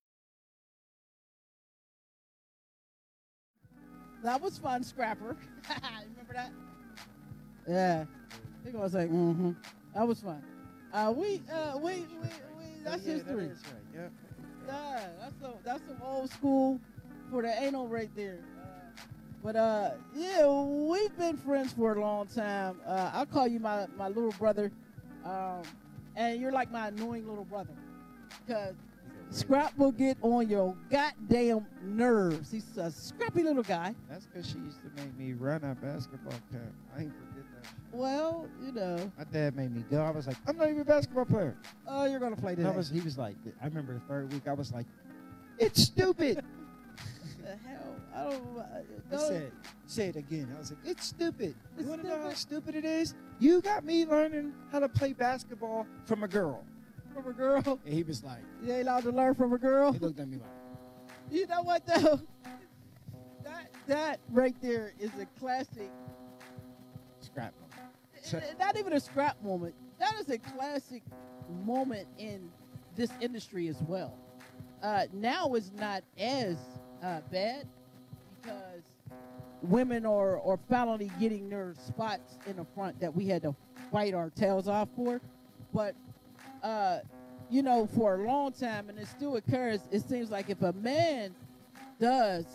That 4.22 4.40
was 4.42 4.58
fun, 4.58 4.82
Scrapper. 4.82 5.36
Remember 6.10 6.34
that? 6.34 6.50
Yeah. 7.66 8.04
He 8.64 8.72
gonna 8.72 8.90
say, 8.90 9.06
mm-hmm. 9.06 9.52
That 9.94 10.06
was 10.06 10.20
fun. 10.20 10.42
Uh, 10.92 11.12
we, 11.16 11.40
uh, 11.52 11.78
we, 11.78 11.92
we, 11.92 12.28
we 12.58 12.84
that's 12.84 13.04
Yeah, 13.06 13.14
history. 13.14 13.44
is 13.46 13.62
right, 13.64 13.82
yeah. 13.94 14.08
Yeah, 14.66 15.06
that's 15.20 15.34
some, 15.40 15.54
that's 15.64 15.82
some 15.86 15.96
old 16.02 16.30
school 16.30 16.80
for 17.30 17.42
the 17.42 17.62
anal 17.62 17.88
right 17.88 18.10
there. 18.14 18.38
But 19.44 19.56
uh, 19.56 19.90
yeah, 20.16 20.48
we've 20.48 21.14
been 21.18 21.36
friends 21.36 21.74
for 21.74 21.92
a 21.94 22.00
long 22.00 22.26
time. 22.28 22.80
Uh, 22.86 23.10
I'll 23.12 23.26
call 23.26 23.46
you 23.46 23.60
my, 23.60 23.86
my 23.98 24.08
little 24.08 24.32
brother, 24.32 24.72
um, 25.22 25.60
and 26.16 26.40
you're 26.40 26.50
like 26.50 26.72
my 26.72 26.88
annoying 26.88 27.28
little 27.28 27.44
brother, 27.44 27.74
because 28.46 28.74
Scrap 29.28 29.76
will 29.76 29.92
get 29.92 30.16
on 30.22 30.48
your 30.48 30.74
goddamn 30.90 31.66
nerves. 31.82 32.52
He's 32.52 32.64
a 32.78 32.90
scrappy 32.90 33.42
little 33.42 33.62
guy. 33.62 33.94
That's 34.08 34.24
because 34.24 34.48
she 34.48 34.56
used 34.58 34.78
to 34.82 35.02
make 35.02 35.14
me 35.18 35.34
run 35.34 35.62
our 35.62 35.74
basketball 35.74 36.38
camp. 36.50 36.72
I 36.96 37.02
ain't 37.02 37.12
forget 37.12 37.44
that. 37.62 37.72
Well, 37.92 38.46
you 38.64 38.72
know, 38.72 39.12
My 39.18 39.24
dad 39.24 39.56
made 39.56 39.74
me 39.74 39.84
go. 39.90 40.00
I 40.02 40.10
was 40.10 40.26
like, 40.26 40.36
I'm 40.46 40.56
not 40.56 40.68
even 40.68 40.80
a 40.80 40.84
basketball 40.86 41.26
player. 41.26 41.54
oh, 41.86 42.06
you're 42.06 42.20
gonna 42.20 42.34
play 42.34 42.54
today. 42.54 42.68
I 42.68 42.74
was, 42.74 42.88
he 42.88 43.00
was 43.02 43.18
like, 43.18 43.36
I 43.60 43.66
remember 43.66 43.92
the 43.92 44.00
third 44.00 44.32
week, 44.32 44.48
I 44.48 44.54
was 44.54 44.72
like, 44.72 44.86
it's 45.58 45.82
stupid. 45.82 46.42
the 47.44 47.68
hell? 47.68 47.96
I 48.14 48.22
don't. 48.24 48.58
I 48.58 48.78
I 48.78 48.82
don't- 49.10 49.20
said, 49.28 49.52
say 49.86 50.08
it 50.08 50.16
again. 50.16 50.48
I 50.54 50.58
was 50.58 50.70
like, 50.70 50.80
it's 50.84 51.06
stupid. 51.06 51.54
It's 51.76 51.82
you 51.84 51.88
want 51.90 52.02
to 52.02 52.08
know 52.08 52.20
how 52.22 52.32
stupid. 52.34 52.74
it 52.74 52.84
is? 52.84 53.14
You 53.38 53.60
got 53.60 53.84
me 53.84 54.06
learning 54.06 54.52
how 54.72 54.78
to 54.80 54.88
play 54.88 55.12
basketball 55.12 55.86
from 56.04 56.22
a 56.24 56.28
girl. 56.28 56.64
from 57.12 57.26
a 57.28 57.32
girl. 57.32 57.78
And 57.84 57.94
he 57.94 58.02
was 58.02 58.22
like, 58.24 58.40
You 58.62 58.72
ain't 58.72 58.82
allowed 58.88 59.04
to 59.04 59.12
learn 59.12 59.34
from 59.34 59.52
a 59.52 59.58
girl. 59.58 59.92
he 59.92 59.98
looked 59.98 60.18
at 60.20 60.28
me 60.28 60.38
like, 60.38 61.30
You 61.30 61.46
know 61.46 61.62
what 61.62 61.84
though? 61.86 62.20
That 63.44 63.70
that 63.86 64.20
right 64.30 64.54
there 64.62 64.94
is 64.98 65.10
a 65.20 65.26
classic. 65.38 65.90
Scrap. 67.20 67.52
eh, 68.32 68.40
Not 68.58 68.76
even 68.78 68.92
a 68.94 69.00
scrap 69.00 69.42
moment. 69.42 69.74
That 69.98 70.14
is 70.20 70.28
a 70.30 70.38
classic 70.38 71.02
moment 71.64 72.06
in 72.18 72.50
this 72.96 73.10
industry 73.20 73.68
as 73.68 73.76
well. 73.82 74.16
Uh, 74.82 75.06
now 75.12 75.52
it's 75.54 75.72
not 75.78 76.02
as 76.18 76.56
uh, 77.04 77.20
bad 77.30 77.66
because 78.40 78.82
women 79.62 80.06
are, 80.06 80.40
are 80.40 80.58
finally 80.68 81.10
getting 81.20 81.48
their 81.48 81.74
spots 81.86 82.38
in 82.46 82.56
the 82.56 82.64
front 82.74 82.98
that 83.00 83.14
we 83.14 83.26
had 83.26 83.42
to 83.42 83.54
fight 83.92 84.14
our 84.14 84.30
tails 84.30 84.68
off 84.68 84.88
for. 84.96 85.20
But 85.72 85.94
uh, 86.62 87.00
you 87.50 87.62
know, 87.62 87.86
for 87.94 88.14
a 88.14 88.26
long 88.26 88.52
time, 88.52 88.88
and 88.88 88.98
it 88.98 89.06
still 89.06 89.36
occurs, 89.36 89.80
it 89.90 90.00
seems 90.08 90.30
like 90.30 90.48
if 90.48 90.62
a 90.62 90.72
man 90.72 91.34
does 92.00 92.46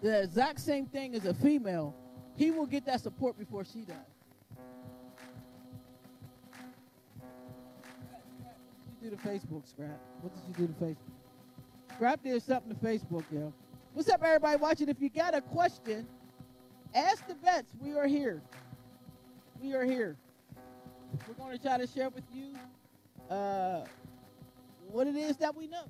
the 0.00 0.22
exact 0.22 0.60
same 0.60 0.86
thing 0.86 1.14
as 1.14 1.26
a 1.26 1.34
female, 1.34 1.94
he 2.36 2.50
will 2.50 2.66
get 2.66 2.86
that 2.86 3.00
support 3.00 3.38
before 3.38 3.64
she 3.64 3.80
does. 3.80 3.96
Do 9.02 9.10
to 9.10 9.16
Facebook, 9.16 9.68
Scrap? 9.68 9.98
What 10.20 10.32
did 10.32 10.42
you 10.60 10.66
do 10.66 10.72
to 10.72 10.84
Facebook? 10.84 11.94
Scrap 11.94 12.22
did 12.22 12.40
something 12.42 12.74
to 12.74 12.86
Facebook, 12.86 13.24
yo. 13.32 13.52
What's 13.94 14.08
up, 14.08 14.22
everybody 14.24 14.56
watching? 14.56 14.88
If 14.88 15.00
you 15.00 15.10
got 15.10 15.34
a 15.34 15.40
question, 15.40 16.06
ask 16.94 17.26
the 17.26 17.34
vets. 17.34 17.72
We 17.80 17.96
are 17.96 18.06
here. 18.06 18.40
We 19.60 19.74
are 19.74 19.84
here. 19.84 20.16
We're 21.28 21.34
going 21.34 21.56
to 21.56 21.62
try 21.62 21.76
to 21.78 21.86
share 21.86 22.08
with 22.08 22.24
you 22.32 22.54
uh, 23.34 23.84
what 24.90 25.06
it 25.06 25.16
is 25.16 25.36
that 25.38 25.54
we 25.54 25.66
know. 25.66 25.84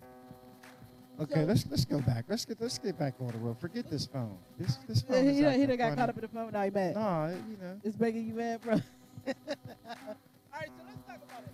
Okay, 1.21 1.35
So- 1.35 1.45
let's 1.45 1.67
let's 1.71 1.85
go 1.85 2.01
back. 2.01 2.25
Let's 2.29 2.45
get 2.45 2.61
let's 2.61 2.79
get 2.79 2.99
back 2.99 3.15
on 3.21 3.29
the 3.29 3.39
road. 3.39 3.59
Forget 3.61 3.89
this 3.89 4.07
phone. 4.07 4.37
This 4.59 4.77
this 4.89 5.03
phone. 5.09 5.29
he 5.29 5.41
done- 5.43 5.55
he 5.61 5.67
done 5.67 5.77
got 5.77 5.97
caught 5.97 6.09
up 6.09 6.17
in 6.17 6.23
the 6.23 6.29
phone. 6.29 6.51
Now 6.53 6.65
he 6.65 6.71
mad. 6.71 6.95
No, 6.97 7.37
you 7.49 7.57
know. 7.63 7.81
It's 7.85 7.99
making 8.01 8.27
you 8.27 8.35
mad, 8.35 8.61
bro. 8.63 8.73
All 8.75 8.81
right, 9.27 10.69
so 10.77 10.85
let's 10.87 11.03
talk 11.07 11.19
about 11.23 11.43
it. 11.45 11.53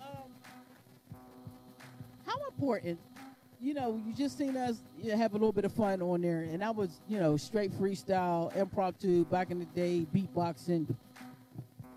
Um, 0.00 0.30
how 2.26 2.36
important, 2.48 2.98
you 3.60 3.74
know, 3.74 4.00
you 4.06 4.12
just 4.12 4.36
seen 4.36 4.56
us 4.56 4.76
you 4.98 5.10
know, 5.10 5.16
have 5.16 5.32
a 5.32 5.34
little 5.34 5.52
bit 5.52 5.64
of 5.64 5.72
fun 5.72 6.02
on 6.02 6.20
there, 6.20 6.40
and 6.40 6.60
that 6.60 6.74
was, 6.74 7.00
you 7.08 7.18
know, 7.18 7.36
straight 7.36 7.72
freestyle, 7.72 8.54
impromptu, 8.56 9.24
back 9.26 9.50
in 9.50 9.58
the 9.58 9.64
day, 9.66 10.06
beatboxing. 10.14 10.94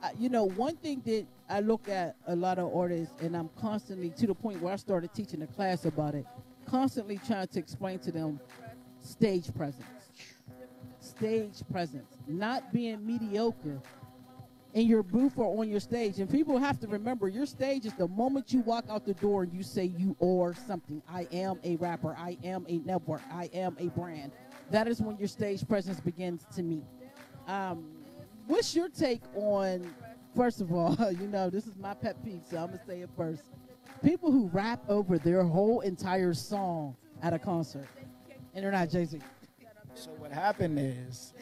Uh, 0.01 0.09
you 0.17 0.29
know, 0.29 0.45
one 0.45 0.77
thing 0.77 1.01
that 1.05 1.25
I 1.49 1.59
look 1.59 1.89
at 1.89 2.15
a 2.27 2.35
lot 2.35 2.59
of 2.59 2.73
artists, 2.73 3.13
and 3.21 3.35
I'm 3.35 3.49
constantly 3.59 4.11
to 4.11 4.27
the 4.27 4.35
point 4.35 4.61
where 4.61 4.73
I 4.73 4.77
started 4.77 5.13
teaching 5.13 5.41
a 5.41 5.47
class 5.47 5.85
about 5.85 6.15
it, 6.15 6.25
constantly 6.65 7.19
trying 7.27 7.47
to 7.47 7.59
explain 7.59 7.99
to 7.99 8.11
them 8.11 8.39
stage 9.01 9.53
presence. 9.55 9.85
Stage 11.01 11.61
presence. 11.71 12.17
Not 12.27 12.71
being 12.71 13.05
mediocre 13.05 13.81
in 14.73 14.87
your 14.87 15.03
booth 15.03 15.37
or 15.37 15.59
on 15.59 15.69
your 15.69 15.79
stage. 15.79 16.19
And 16.19 16.29
people 16.29 16.57
have 16.57 16.79
to 16.81 16.87
remember 16.87 17.27
your 17.27 17.45
stage 17.45 17.85
is 17.85 17.93
the 17.93 18.07
moment 18.07 18.53
you 18.53 18.59
walk 18.61 18.85
out 18.89 19.05
the 19.05 19.15
door 19.15 19.43
and 19.43 19.53
you 19.53 19.63
say 19.63 19.85
you 19.85 20.15
are 20.21 20.53
something. 20.53 21.01
I 21.09 21.27
am 21.31 21.59
a 21.63 21.75
rapper. 21.77 22.15
I 22.17 22.37
am 22.43 22.65
a 22.67 22.77
network. 22.79 23.21
I 23.31 23.49
am 23.53 23.75
a 23.79 23.87
brand. 23.87 24.31
That 24.69 24.87
is 24.87 25.01
when 25.01 25.17
your 25.17 25.27
stage 25.27 25.67
presence 25.67 25.99
begins 25.99 26.45
to 26.55 26.61
meet. 26.61 26.83
Um, 27.47 27.85
what's 28.47 28.75
your 28.75 28.89
take 28.89 29.21
on, 29.33 29.91
first 30.35 30.61
of 30.61 30.71
all, 30.71 30.95
you 31.19 31.27
know, 31.27 31.49
this 31.49 31.65
is 31.65 31.75
my 31.77 31.95
pet 31.95 32.23
peeve, 32.23 32.41
so 32.49 32.57
I'm 32.57 32.67
going 32.67 32.79
to 32.79 32.85
say 32.85 33.01
it 33.01 33.09
first. 33.17 33.43
People 34.03 34.31
who 34.31 34.47
rap 34.53 34.81
over 34.87 35.17
their 35.17 35.43
whole 35.43 35.81
entire 35.81 36.33
song 36.33 36.95
at 37.21 37.33
a 37.33 37.39
concert, 37.39 37.87
and 38.53 38.63
they're 38.63 38.71
not 38.71 38.89
Jay 38.89 39.05
Z. 39.05 39.19
So 39.95 40.11
what 40.11 40.31
happened 40.31 40.79
is 40.79 41.33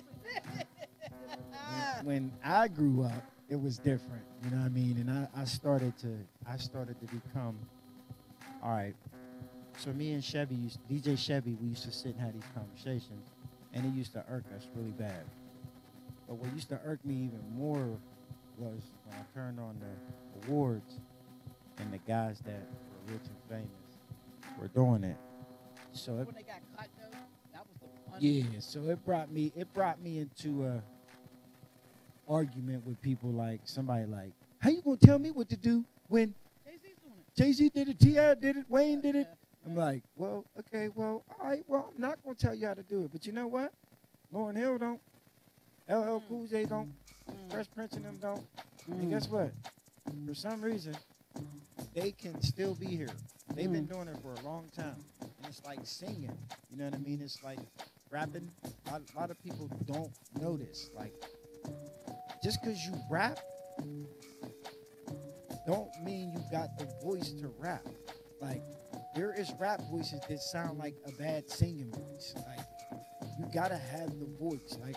when, 2.04 2.32
I 2.44 2.68
grew 2.68 3.04
up, 3.04 3.24
it 3.50 3.60
was 3.62 3.78
different. 3.78 4.24
You 4.44 4.52
know 4.52 4.58
what 4.58 4.66
I 4.66 4.70
mean? 4.70 4.98
And 5.00 5.10
I, 5.10 5.42
I 5.42 5.46
started 5.46 5.98
to 6.00 6.18
I 6.50 6.58
started 6.58 6.96
to 7.00 7.06
become 7.16 7.58
all 8.64 8.72
right. 8.72 8.96
So 9.78 9.92
me 9.94 10.14
and 10.14 10.24
Chevy 10.24 10.56
used 10.56 10.80
DJ 10.90 11.18
Chevy, 11.18 11.56
we 11.62 11.70
used 11.70 11.84
to 11.84 11.92
sit 11.92 12.14
and 12.14 12.20
have 12.22 12.34
these 12.34 12.44
conversations, 12.56 13.30
and 13.74 13.86
it 13.86 13.94
used 13.98 14.14
to 14.14 14.24
irk 14.30 14.44
us 14.56 14.68
really 14.76 14.92
bad. 14.92 15.24
But 16.28 16.36
what 16.38 16.52
used 16.54 16.70
to 16.70 16.80
irk 16.86 17.04
me 17.06 17.14
even 17.16 17.42
more 17.56 17.88
was 18.58 18.82
when 19.06 19.16
I 19.16 19.24
turned 19.34 19.60
on 19.60 19.76
the 19.80 20.48
awards 20.48 20.96
and 21.78 21.94
the 21.94 22.00
guys 22.00 22.40
that 22.46 22.68
were 23.08 23.14
rich 23.14 23.22
and 23.26 23.38
famous 23.50 23.70
were 24.60 24.68
doing 24.70 25.04
it. 25.04 25.16
So 25.94 26.14
it, 26.20 26.26
When 26.26 26.36
they 26.36 26.42
got 26.42 26.60
caught, 26.76 26.88
though, 27.00 27.18
that 27.54 27.62
was 27.68 27.78
the 27.80 28.12
fun. 28.12 28.20
yeah, 28.20 28.60
so 28.60 28.90
it 28.90 29.06
brought 29.06 29.32
me 29.32 29.52
it 29.56 29.72
brought 29.74 30.02
me 30.02 30.20
into 30.20 30.66
a 30.66 30.82
argument 32.28 32.86
with 32.86 33.02
people 33.02 33.32
like 33.32 33.62
somebody 33.66 34.06
like, 34.06 34.32
how 34.60 34.70
you 34.70 34.82
gonna 34.82 34.98
tell 34.98 35.20
me 35.20 35.32
what 35.32 35.50
to 35.50 35.58
do 35.58 35.84
when 36.10 36.34
Jay-Z's 36.66 36.82
doing 37.04 37.20
it. 37.20 37.36
Jay 37.36 37.52
Z 37.52 37.70
did 37.70 37.90
it, 37.90 38.00
T.I. 38.00 38.34
did 38.36 38.58
it, 38.58 38.66
Wayne 38.70 39.02
did 39.02 39.16
it? 39.16 39.28
I'm 39.66 39.76
like, 39.76 40.04
well, 40.16 40.46
okay, 40.60 40.90
well, 40.96 41.24
all 41.40 41.48
right, 41.50 41.64
well, 41.68 41.92
I'm 41.94 42.02
not 42.02 42.18
gonna 42.24 42.36
tell 42.36 42.56
you 42.56 42.68
how 42.68 42.74
to 42.74 42.84
do 42.84 43.04
it, 43.04 43.12
but 43.12 43.26
you 43.26 43.34
know 43.34 43.48
what? 43.48 43.72
Lauryn 44.34 44.56
Hill 44.56 44.78
don't, 44.78 45.00
LL 45.90 46.20
mm. 46.20 46.22
Cool 46.28 46.48
J 46.48 46.66
don't, 46.66 46.88
mm. 46.88 47.52
Fresh 47.52 47.68
Prince 47.76 47.94
and 47.94 48.06
them 48.06 48.18
don't, 48.22 48.46
and 48.88 49.02
mm. 49.02 49.10
guess 49.10 49.30
what? 49.30 49.52
For 50.26 50.34
some 50.34 50.62
reason, 50.62 50.96
they 51.94 52.12
can 52.12 52.42
still 52.42 52.76
be 52.76 52.88
here. 52.88 53.10
They've 53.56 53.72
been 53.72 53.86
doing 53.86 54.08
it 54.08 54.18
for 54.22 54.34
a 54.34 54.46
long 54.46 54.70
time, 54.76 54.96
and 55.22 55.48
it's 55.48 55.64
like 55.66 55.80
singing. 55.84 56.38
You 56.72 56.78
know 56.78 56.86
what 56.86 56.94
I 56.94 56.98
mean? 56.98 57.22
It's 57.22 57.44
like 57.44 57.60
rapping. 58.12 58.50
A 58.64 58.92
lot, 58.92 59.02
a 59.16 59.20
lot 59.20 59.32
of 59.32 59.44
people 59.44 59.70
don't 59.86 60.12
notice. 60.40 60.90
Like, 60.96 61.14
just 62.48 62.62
because 62.62 62.86
you 62.86 62.94
rap, 63.10 63.40
don't 65.66 65.90
mean 66.02 66.32
you 66.32 66.40
got 66.50 66.78
the 66.78 66.86
voice 67.04 67.34
to 67.34 67.52
rap. 67.60 67.86
Like, 68.40 68.62
there 69.14 69.34
is 69.34 69.52
rap 69.60 69.82
voices 69.92 70.22
that 70.30 70.40
sound 70.40 70.80
like 70.80 70.96
a 71.06 71.12
bad 71.22 71.50
singing 71.50 71.92
voice. 71.92 72.34
Like, 72.38 72.66
you 73.38 73.48
gotta 73.54 73.76
have 73.76 74.18
the 74.18 74.30
voice. 74.40 74.78
Like, 74.82 74.96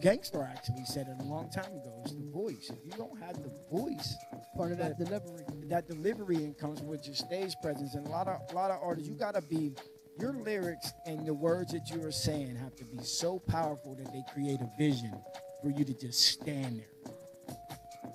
Gang 0.00 0.22
Starr 0.22 0.48
actually 0.48 0.84
said 0.84 1.08
it 1.08 1.20
a 1.20 1.26
long 1.26 1.50
time 1.50 1.72
ago. 1.72 1.92
It's 2.04 2.12
the 2.12 2.30
voice. 2.30 2.70
If 2.70 2.78
you 2.84 2.92
don't 2.92 3.20
have 3.20 3.42
the 3.42 3.50
voice, 3.68 4.14
Part 4.54 4.70
of 4.70 4.78
that 4.78 4.96
But- 4.96 5.06
delivery. 5.06 5.44
that 5.70 5.88
delivery 5.88 6.36
and 6.36 6.56
comes 6.56 6.82
with 6.82 7.04
your 7.06 7.16
stage 7.16 7.56
presence. 7.62 7.94
And 7.94 8.06
a 8.06 8.10
lot 8.10 8.28
of 8.28 8.42
a 8.52 8.54
lot 8.54 8.70
of 8.70 8.80
artists, 8.80 9.08
you 9.08 9.16
gotta 9.16 9.40
be 9.40 9.74
your 10.20 10.34
lyrics 10.34 10.92
and 11.06 11.26
the 11.26 11.34
words 11.34 11.72
that 11.72 11.90
you 11.90 12.04
are 12.06 12.12
saying 12.12 12.54
have 12.56 12.76
to 12.76 12.84
be 12.84 13.02
so 13.02 13.40
powerful 13.40 13.96
that 13.96 14.12
they 14.12 14.22
create 14.32 14.60
a 14.60 14.70
vision 14.78 15.18
for 15.62 15.70
you 15.70 15.84
to 15.84 15.94
just 15.94 16.20
stand 16.20 16.78
there. 16.80 17.14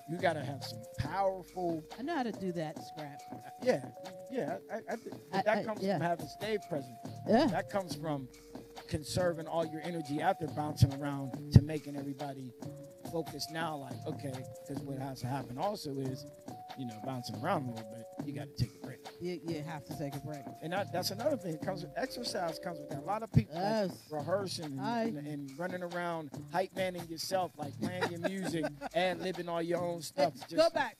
You 0.10 0.18
gotta 0.18 0.44
have 0.44 0.64
some 0.64 0.80
powerful, 1.00 1.84
I 2.00 2.02
know 2.02 2.16
how 2.16 2.24
to 2.24 2.32
do 2.32 2.52
that, 2.54 2.78
Scrap. 2.88 3.20
yeah, 3.62 3.84
yeah. 4.32 4.58
I, 4.72 4.76
I, 4.76 4.80
I, 4.90 4.96
think 4.96 5.16
I- 5.34 5.42
that 5.42 5.58
I- 5.60 5.64
comes 5.64 5.82
yeah. 5.84 5.98
from 5.98 6.08
having 6.08 6.28
stage 6.28 6.62
presence. 6.70 6.96
Yeah. 7.28 7.48
That 7.48 7.70
comes 7.70 7.96
from 7.96 8.28
conserving 8.88 9.48
all 9.48 9.66
your 9.66 9.82
energy 9.84 10.22
after 10.22 10.48
bouncing 10.48 10.94
around 10.94 11.52
to 11.54 11.62
making 11.62 11.98
everybody 11.98 12.54
focus 13.12 13.48
now. 13.52 13.76
Like, 13.76 13.94
okay, 14.08 14.34
because 14.66 14.82
what 14.84 14.98
has 15.00 15.20
to 15.22 15.28
happen 15.28 15.58
also 15.58 15.92
is, 15.92 16.26
you 16.78 16.86
know, 16.86 16.96
bouncing 17.06 17.36
around 17.44 17.64
a 17.68 17.72
little 17.72 17.90
bit, 17.94 18.26
you 18.28 18.34
got 18.34 18.48
to 18.56 18.64
take 18.64 18.76
a 18.82 18.86
break. 18.86 18.97
You, 19.20 19.40
you 19.48 19.64
have 19.64 19.84
to 19.86 19.98
take 19.98 20.16
a 20.16 20.20
break. 20.20 20.42
And 20.62 20.74
that, 20.74 20.92
that's 20.94 21.12
another 21.12 21.38
thing. 21.38 21.56
It 21.56 21.62
comes 21.62 21.82
with 21.82 21.92
exercise. 21.98 22.60
Comes 22.60 22.80
with 22.80 22.90
that. 22.90 23.00
A 23.00 23.06
lot 23.06 23.24
of 23.24 23.32
people 23.32 23.56
like, 23.56 23.64
Yes. 23.90 24.04
rehearsing 24.12 24.78
and, 24.80 25.18
and, 25.18 25.28
and 25.28 25.52
running 25.60 25.82
around, 25.84 26.30
hype 26.52 26.76
manning 26.76 27.08
yourself, 27.10 27.52
like 27.58 27.74
playing 27.82 28.04
your 28.12 28.20
music 28.30 28.66
and 28.94 29.20
living 29.22 29.50
all 29.50 29.62
your 29.62 29.82
own 29.82 30.02
stuff. 30.02 30.34
Just 30.50 30.56
Go 30.56 30.70
back. 30.70 30.98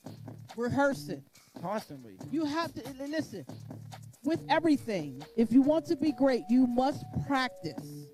Rehearsing. 0.56 1.22
constantly. 1.62 2.16
You 2.30 2.44
have 2.44 2.72
to 2.74 2.82
listen. 3.08 3.44
With 4.24 4.40
everything, 4.50 5.22
if 5.36 5.52
you 5.52 5.62
want 5.62 5.86
to 5.86 5.96
be 5.96 6.10
great, 6.12 6.42
you 6.50 6.66
must 6.66 7.04
practice. 7.26 8.06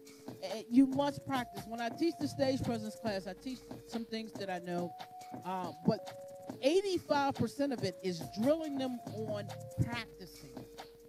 Eh, 0.42 0.62
You 0.70 0.86
must 0.86 1.24
practice. 1.26 1.62
When 1.66 1.80
I 1.80 1.88
teach 1.88 2.14
the 2.20 2.28
stage 2.28 2.62
presence 2.62 2.94
class, 2.96 3.26
I 3.26 3.32
teach 3.32 3.58
some 3.88 4.04
things 4.04 4.30
that 4.34 4.50
I 4.50 4.58
know, 4.58 4.92
uh, 5.46 5.72
but 5.86 6.23
85% 6.64 7.72
of 7.72 7.84
it 7.84 7.96
is 8.02 8.22
drilling 8.40 8.76
them 8.76 8.98
on 9.28 9.46
practicing. 9.84 10.50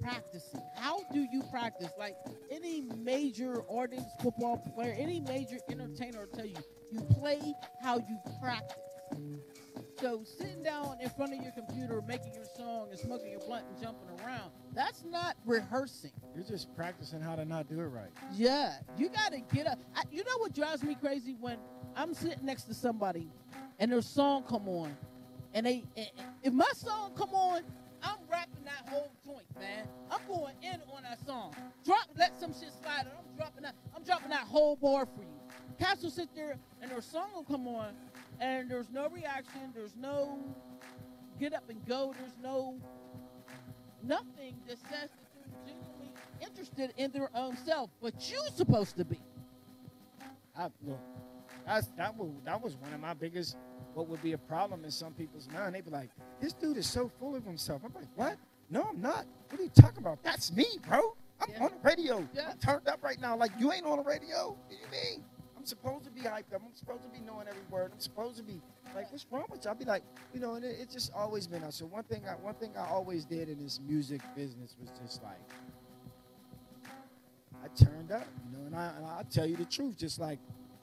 Practicing. 0.02 0.62
How 0.76 1.00
do 1.14 1.26
you 1.32 1.42
practice? 1.52 1.90
Like 1.98 2.16
any 2.52 2.82
major 2.98 3.64
artist, 3.70 4.06
football 4.22 4.58
player, 4.76 4.96
any 4.98 5.20
major 5.22 5.58
entertainer 5.70 6.20
will 6.20 6.28
tell 6.28 6.46
you, 6.46 6.58
you 6.92 7.02
play 7.20 7.54
how 7.82 7.98
you 7.98 8.20
practice. 8.42 8.78
So 10.00 10.24
sitting 10.26 10.62
down 10.62 10.98
in 11.02 11.10
front 11.10 11.34
of 11.34 11.42
your 11.42 11.54
computer, 11.54 12.02
making 12.06 12.34
your 12.34 12.46
song 12.58 12.90
and 12.92 13.00
smoking 13.00 13.32
your 13.32 13.40
blunt 13.40 13.66
and 13.70 13.82
jumping 13.82 14.10
around, 14.24 14.52
that's 14.74 15.04
not 15.06 15.38
rehearsing. 15.46 16.12
You're 16.36 16.44
just 16.44 16.76
practicing 16.76 17.22
how 17.22 17.36
to 17.36 17.46
not 17.46 17.70
do 17.70 17.80
it 17.80 17.86
right. 17.86 18.10
Yeah, 18.34 18.74
you 18.98 19.10
got 19.10 19.32
to 19.32 19.40
get 19.54 19.68
up. 19.68 19.80
I, 19.96 20.04
you 20.12 20.24
know 20.24 20.38
what 20.38 20.54
drives 20.54 20.84
me 20.84 20.96
crazy 20.96 21.38
when 21.40 21.58
I'm 21.96 22.14
sitting 22.14 22.46
next 22.46 22.64
to 22.64 22.74
somebody 22.74 23.32
and 23.80 23.92
their 23.92 24.02
song 24.02 24.44
come 24.44 24.68
on, 24.68 24.96
and 25.56 25.66
they 25.66 25.84
and- 25.98 26.12
if 26.44 26.54
my 26.54 26.70
song 26.76 27.14
come 27.16 27.34
on, 27.34 27.64
I'm 28.04 28.18
rapping 28.30 28.64
that 28.66 28.88
whole 28.88 29.10
joint, 29.24 29.46
man. 29.60 29.88
I'm 30.12 30.20
going 30.28 30.54
in 30.62 30.80
on 30.96 31.02
that 31.04 31.26
song. 31.26 31.56
Drop, 31.84 32.08
let 32.16 32.40
some 32.40 32.54
shit 32.54 32.72
slide, 32.84 33.08
I'm 33.08 33.36
dropping 33.36 33.64
that. 33.64 33.74
I'm 33.96 34.04
dropping 34.04 34.30
that 34.30 34.42
whole 34.42 34.76
bar 34.76 35.08
for 35.08 35.24
you. 35.24 35.30
Cats 35.80 36.04
will 36.04 36.12
sit 36.12 36.30
there 36.36 36.58
and 36.82 36.92
their 36.92 37.02
song 37.02 37.30
will 37.34 37.44
come 37.44 37.68
on, 37.68 37.96
and 38.40 38.70
there's 38.70 38.92
no 38.92 39.10
reaction. 39.10 39.72
There's 39.74 39.96
no 39.96 40.40
get 41.40 41.54
up 41.54 41.68
and 41.70 41.84
go. 41.88 42.14
There's 42.20 42.38
no 42.44 42.76
nothing 44.04 44.56
that 44.68 44.78
says 44.78 45.10
that 45.10 45.32
they're 45.34 45.74
genuinely 45.74 46.14
interested 46.42 46.94
in 46.98 47.12
their 47.12 47.30
own 47.34 47.58
self, 47.58 47.90
but 48.02 48.30
you're 48.30 48.48
supposed 48.56 48.98
to 48.98 49.06
be. 49.06 49.20
I 50.56 50.70
look, 50.84 51.00
that's 51.66 51.88
that 51.98 52.16
was 52.16 52.30
that 52.44 52.62
was 52.62 52.76
one 52.76 52.94
of 52.94 53.00
my 53.00 53.14
biggest. 53.14 53.56
What 53.96 54.08
would 54.10 54.22
be 54.22 54.34
a 54.34 54.38
problem 54.38 54.84
in 54.86 54.92
some 54.92 55.14
people's 55.14 55.48
mind? 55.52 55.74
They'd 55.74 55.86
be 55.86 55.90
like, 55.92 56.10
"This 56.40 56.54
dude 56.54 56.78
is 56.78 56.86
so 56.86 57.08
full 57.20 57.36
of 57.36 57.44
himself." 57.44 57.82
I'm 57.84 57.94
like, 57.94 58.08
"What? 58.16 58.38
No, 58.70 58.84
I'm 58.90 59.02
not. 59.02 59.26
What 59.50 59.60
are 59.60 59.64
you 59.64 59.70
talking 59.70 60.00
about? 60.00 60.22
That's 60.22 60.52
me, 60.52 60.66
bro. 60.88 61.16
I'm 61.40 61.50
Yeah. 61.50 61.64
on 61.64 61.72
the 61.72 61.80
radio. 61.90 62.28
Yeah. 62.34 62.52
I'm 62.52 62.58
turned 62.60 62.88
up 62.88 63.04
right 63.04 63.20
now. 63.20 63.36
Like 63.38 63.52
you 63.58 63.72
ain't 63.72 63.86
on 63.86 63.98
the 63.98 64.04
radio. 64.04 64.50
What 64.50 64.70
do 64.70 64.76
you 64.76 64.88
mean? 64.92 65.24
I'm 65.58 65.66
supposed 65.66 66.04
to 66.06 66.12
be 66.12 66.22
hyped 66.22 66.54
up. 66.54 66.62
I'm 66.66 66.74
supposed 66.76 67.04
to 67.04 67.10
be 67.10 67.20
knowing 67.26 67.48
every 67.48 67.62
word. 67.72 67.92
I'm 67.94 68.00
supposed 68.00 68.38
to 68.38 68.44
be 68.44 68.62
like, 68.94 69.12
what's 69.12 69.26
wrong 69.32 69.46
with 69.50 69.64
you? 69.66 69.70
I'll 69.72 69.76
be 69.78 69.86
like, 69.86 70.04
you 70.34 70.40
know, 70.40 70.56
and 70.56 70.64
it, 70.66 70.78
it's 70.80 70.94
just 70.94 71.12
always 71.14 71.48
been. 71.48 71.70
So 71.72 71.86
one 71.86 72.04
thing, 72.04 72.22
I, 72.30 72.34
one 72.36 72.54
thing 72.56 72.72
I 72.78 72.86
always 72.88 73.26
did 73.26 73.50
in 73.50 73.62
this 73.64 73.80
music 73.80 74.22
business 74.36 74.76
was 74.80 74.90
just 75.02 75.24
like, 75.24 75.40
I 77.64 77.68
turned 77.84 78.12
up, 78.12 78.28
you 78.52 78.58
know, 78.58 78.66
and 78.68 78.76
I, 78.76 78.92
and 78.98 79.06
I'll 79.06 79.24
tell 79.24 79.46
you 79.48 79.56
the 79.56 79.66
truth, 79.66 79.98
just 79.98 80.20
like 80.20 80.40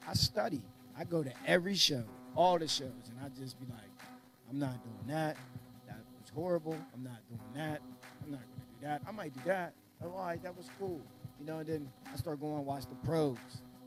I 0.07 0.13
study. 0.13 0.61
I 0.97 1.05
go 1.05 1.23
to 1.23 1.31
every 1.47 1.75
show, 1.75 2.03
all 2.35 2.57
the 2.57 2.67
shows, 2.67 3.09
and 3.09 3.19
I 3.23 3.29
just 3.39 3.59
be 3.59 3.65
like, 3.67 3.89
I'm 4.49 4.59
not 4.59 4.83
doing 4.83 5.15
that. 5.15 5.37
That 5.87 5.97
was 6.19 6.29
horrible. 6.33 6.77
I'm 6.93 7.03
not 7.03 7.19
doing 7.29 7.53
that. 7.55 7.81
I'm 8.23 8.31
not 8.31 8.41
going 8.41 8.59
to 8.59 8.79
do 8.79 8.87
that. 8.87 9.01
I 9.07 9.11
might 9.11 9.33
do 9.33 9.39
that. 9.45 9.73
Oh, 10.03 10.11
all 10.11 10.25
right, 10.25 10.41
that 10.43 10.55
was 10.55 10.69
cool. 10.79 11.01
You 11.39 11.45
know, 11.45 11.59
and 11.59 11.67
then 11.67 11.89
I 12.11 12.17
start 12.17 12.39
going 12.39 12.57
and 12.57 12.65
watch 12.65 12.85
the 12.87 12.95
pros. 13.07 13.37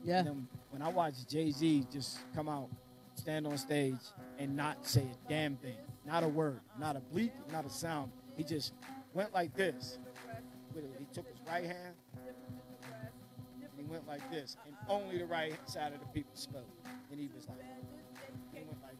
Yeah. 0.03 0.19
And 0.19 0.27
then 0.27 0.47
when 0.71 0.81
I 0.81 0.89
watch 0.89 1.13
Jay 1.27 1.51
Z 1.51 1.85
just 1.91 2.19
come 2.35 2.49
out, 2.49 2.69
stand 3.15 3.47
on 3.47 3.57
stage, 3.57 3.95
and 4.37 4.55
not 4.55 4.85
say 4.85 5.01
a 5.01 5.29
damn 5.29 5.55
thing, 5.57 5.77
not 6.05 6.23
a 6.23 6.27
word, 6.27 6.59
not 6.79 6.95
a 6.95 7.01
bleep, 7.13 7.31
not 7.51 7.65
a 7.65 7.69
sound. 7.69 8.11
He 8.35 8.43
just 8.43 8.73
went 9.13 9.33
like 9.33 9.55
this. 9.55 9.99
He 10.99 11.05
took 11.11 11.27
his 11.27 11.39
right 11.47 11.65
hand 11.65 11.95
and 13.61 13.71
he 13.75 13.83
went 13.83 14.07
like 14.07 14.29
this, 14.31 14.57
and 14.65 14.75
only 14.87 15.17
the 15.17 15.25
right 15.25 15.57
side 15.67 15.93
of 15.93 15.99
the 15.99 16.05
people 16.07 16.31
spoke. 16.35 16.69
And 17.09 17.19
he 17.19 17.29
was 17.35 17.47
like, 17.47 17.57
he 17.57 17.63
went 17.63 17.65
like 17.65 17.76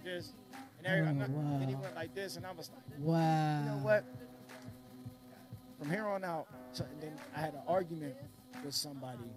this, 0.08 0.32
and 0.80 0.88
every, 0.88 1.08
I'm 1.08 1.18
not- 1.20 1.30
Oh, 1.30 1.60
then 1.60 1.68
he 1.68 1.76
wow. 1.76 1.82
went 1.82 1.96
like 1.96 2.16
this, 2.16 2.38
and 2.38 2.46
I 2.46 2.52
was 2.54 2.72
like, 2.72 2.84
Wow. 3.00 3.60
you 3.60 3.66
know 3.70 3.80
what? 3.84 4.04
From 5.80 5.90
here 5.92 6.08
on 6.08 6.24
out, 6.24 6.48
so 6.72 6.86
and 6.90 7.02
then 7.02 7.14
I 7.36 7.40
had 7.40 7.54
an 7.54 7.62
argument 7.68 8.16
with 8.66 8.74
somebody 8.74 9.30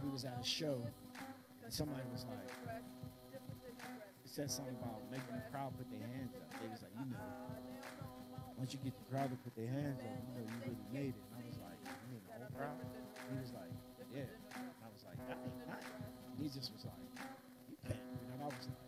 who 0.00 0.08
was 0.10 0.24
at 0.24 0.38
a 0.40 0.44
show, 0.44 0.80
and 1.64 1.72
somebody 1.72 2.02
was 2.12 2.24
like, 2.24 2.80
he 4.22 4.28
said 4.28 4.50
something 4.50 4.74
about 4.80 5.02
making 5.10 5.34
the 5.34 5.42
crowd 5.50 5.76
put 5.76 5.90
their 5.90 6.06
hands 6.16 6.32
up. 6.36 6.48
They 6.62 6.68
was 6.68 6.80
like, 6.82 6.92
you 6.96 7.10
know, 7.12 7.20
once 8.56 8.72
you 8.72 8.78
get 8.84 8.94
the 8.96 9.04
crowd 9.12 9.28
to 9.30 9.36
put 9.44 9.54
their 9.56 9.68
hands 9.68 10.00
up, 10.00 10.16
you 10.16 10.32
know, 10.32 10.44
you 10.48 10.56
really 10.64 10.86
made 10.92 11.12
it. 11.12 11.22
And 11.28 11.34
I 11.36 11.44
was 11.44 11.58
like, 11.60 11.76
you 11.84 11.92
mean 12.08 12.22
the 12.24 12.32
whole 12.40 12.48
crowd? 12.56 12.78
He 13.28 13.36
was 13.42 13.52
like, 13.52 13.72
yeah. 14.14 14.24
And 14.56 14.72
I 14.80 14.88
was 14.88 15.04
like, 15.04 15.18
that 15.28 15.36
ain't. 15.44 15.60
And 15.60 16.36
he 16.40 16.48
just 16.48 16.72
was 16.72 16.84
like, 16.88 17.04
you 17.68 17.76
can't. 17.84 18.00
And 18.32 18.40
I 18.40 18.48
was 18.48 18.64
like, 18.64 18.85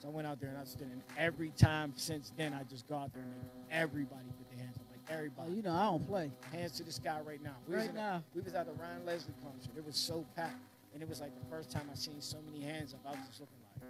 so 0.00 0.08
I 0.08 0.10
went 0.10 0.26
out 0.26 0.40
there 0.40 0.48
and 0.50 0.58
I 0.58 0.64
stood 0.64 0.82
in 0.90 1.02
every 1.18 1.50
time 1.50 1.92
since 1.96 2.32
then. 2.36 2.54
I 2.54 2.62
just 2.64 2.88
go 2.88 2.96
out 2.96 3.12
there 3.12 3.22
and 3.22 3.34
everybody 3.70 4.24
put 4.38 4.48
their 4.50 4.64
hands 4.64 4.76
up, 4.78 4.84
like 4.90 5.00
Oh, 5.10 5.14
everybody. 5.14 5.52
you 5.52 5.62
know, 5.62 5.72
I 5.74 5.84
don't 5.84 6.06
play. 6.06 6.30
Hands 6.52 6.72
to 6.72 6.82
the 6.84 6.92
sky 6.92 7.20
right 7.26 7.42
now. 7.42 7.54
We 7.68 7.74
Right 7.76 7.84
in 7.90 7.96
a- 7.96 8.00
now. 8.00 8.24
we 8.34 8.40
was 8.40 8.54
at 8.54 8.66
the 8.66 8.72
Ryan 8.72 9.04
Leslie 9.04 9.34
concert. 9.44 9.72
It 9.76 9.84
was 9.84 9.96
so 9.96 10.24
packed, 10.36 10.56
and 10.94 11.02
it 11.02 11.08
was 11.08 11.20
like 11.20 11.38
the 11.38 11.46
first 11.50 11.70
time 11.70 11.88
I 11.90 11.94
seen 11.94 12.20
so 12.20 12.38
many 12.50 12.64
hands 12.64 12.94
up. 12.94 13.00
I 13.06 13.10
was 13.10 13.26
just 13.28 13.40
looking 13.40 13.56
like, 13.80 13.88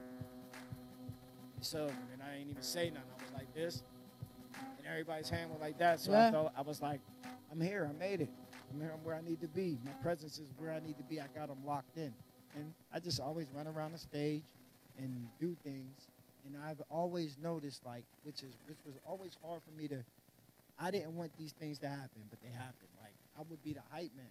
so, 1.60 1.86
and 2.12 2.22
I 2.22 2.36
ain't 2.36 2.48
even 2.50 2.62
say 2.62 2.90
nothing. 2.90 3.10
I 3.18 3.22
was 3.22 3.32
like 3.34 3.54
this, 3.54 3.82
and 4.78 4.86
everybody's 4.86 5.28
hand 5.28 5.50
was 5.50 5.60
like 5.60 5.78
that. 5.78 6.00
So 6.00 6.10
Yeah. 6.12 6.28
I 6.28 6.30
felt 6.32 6.52
I 6.56 6.62
was 6.62 6.80
like, 6.82 7.00
I'm 7.52 7.60
here. 7.60 7.88
I 7.88 7.92
made 7.98 8.20
it. 8.20 8.30
I'm 8.72 8.80
here. 8.80 8.90
I'm 8.92 9.04
where 9.04 9.14
I 9.14 9.20
need 9.20 9.40
to 9.42 9.48
be. 9.48 9.78
My 9.84 9.90
presence 10.02 10.38
is 10.38 10.50
where 10.56 10.72
I 10.72 10.80
need 10.80 10.96
to 10.96 11.02
be. 11.04 11.20
I 11.20 11.26
got 11.34 11.48
them 11.48 11.58
locked 11.66 11.96
in, 11.98 12.12
and 12.56 12.72
I 12.92 12.98
just 13.00 13.20
always 13.20 13.46
run 13.54 13.66
around 13.66 13.92
the 13.92 13.98
stage 13.98 14.44
and 15.00 15.26
do 15.40 15.56
things. 15.64 16.08
And 16.46 16.56
I've 16.56 16.80
always 16.90 17.36
noticed, 17.42 17.84
like, 17.84 18.04
which 18.24 18.42
is 18.42 18.54
which 18.66 18.78
was 18.86 18.94
always 19.06 19.36
hard 19.44 19.60
for 19.62 19.78
me 19.80 19.88
to. 19.88 20.04
I 20.78 20.90
didn't 20.90 21.14
want 21.14 21.30
these 21.38 21.52
things 21.52 21.78
to 21.80 21.88
happen, 21.88 22.22
but 22.30 22.40
they 22.42 22.48
happened. 22.48 22.88
Like 23.02 23.12
I 23.38 23.42
would 23.50 23.62
be 23.62 23.72
the 23.74 23.82
hype 23.90 24.10
man. 24.16 24.26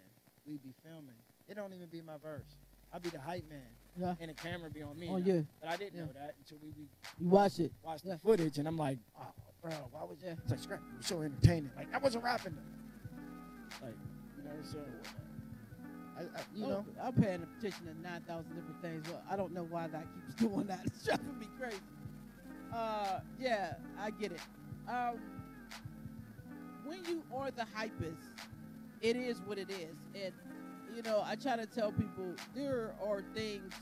We'd 0.47 0.63
be 0.63 0.73
filming. 0.83 1.13
It 1.47 1.55
don't 1.55 1.73
even 1.73 1.87
be 1.87 2.01
my 2.01 2.17
verse. 2.23 2.55
I'd 2.91 3.03
be 3.03 3.09
the 3.09 3.19
hype 3.19 3.47
man, 3.47 3.61
Yeah. 3.99 4.15
and 4.19 4.31
the 4.31 4.33
camera 4.33 4.67
be 4.71 4.81
on 4.81 4.97
me. 4.99 5.07
Oh 5.11 5.17
now. 5.17 5.25
you. 5.25 5.45
But 5.61 5.69
I 5.69 5.77
didn't 5.77 5.93
Yeah. 5.99 6.05
know 6.05 6.11
that 6.13 6.33
until 6.39 6.57
we, 6.63 6.69
we 6.69 6.87
You 7.19 7.29
watch 7.29 7.59
it. 7.59 7.71
watched 7.83 8.03
Yeah. 8.05 8.13
the 8.13 8.19
footage, 8.19 8.57
and 8.57 8.67
I'm 8.67 8.77
like, 8.77 8.97
oh, 9.19 9.27
bro, 9.61 9.71
why 9.91 10.03
was 10.05 10.17
that? 10.21 10.39
It's 10.41 10.49
like, 10.49 10.59
scrap, 10.59 10.79
it 10.93 10.97
was 10.97 11.05
so 11.05 11.21
entertaining. 11.21 11.69
Like, 11.77 11.93
I 11.93 11.99
wasn't 11.99 12.23
rapping 12.23 12.55
though. 12.55 13.85
Like, 13.85 13.95
you 14.37 14.43
know, 14.43 14.55
so, 14.63 14.79
I, 16.19 16.23
I, 16.23 16.41
you 16.53 16.67
know, 16.67 16.85
Oh, 17.01 17.07
I'm 17.07 17.13
paying 17.13 17.45
attention 17.59 17.85
to 17.87 18.01
9,000 18.01 18.55
different 18.55 18.81
things. 18.81 19.07
Well, 19.09 19.21
I 19.29 19.35
don't 19.35 19.53
know 19.53 19.63
why 19.63 19.87
that 19.87 20.05
keeps 20.13 20.33
doing 20.41 20.67
that. 20.67 20.81
It's 20.85 21.05
driving 21.05 21.39
me 21.39 21.47
crazy. 21.59 21.77
Uh, 22.73 23.19
yeah, 23.39 23.75
I 23.99 24.11
get 24.11 24.31
it. 24.33 24.41
Um, 24.87 25.17
when 26.85 27.03
you 27.05 27.23
are 27.35 27.51
the 27.51 27.65
hypest, 27.75 28.17
it 29.01 29.15
is 29.15 29.39
what 29.45 29.57
it 29.57 29.69
is. 29.69 29.95
And, 30.15 30.33
you 30.95 31.01
know, 31.03 31.21
I 31.25 31.35
try 31.35 31.55
to 31.55 31.65
tell 31.65 31.91
people 31.91 32.33
there 32.55 32.93
are 33.03 33.23
things 33.33 33.73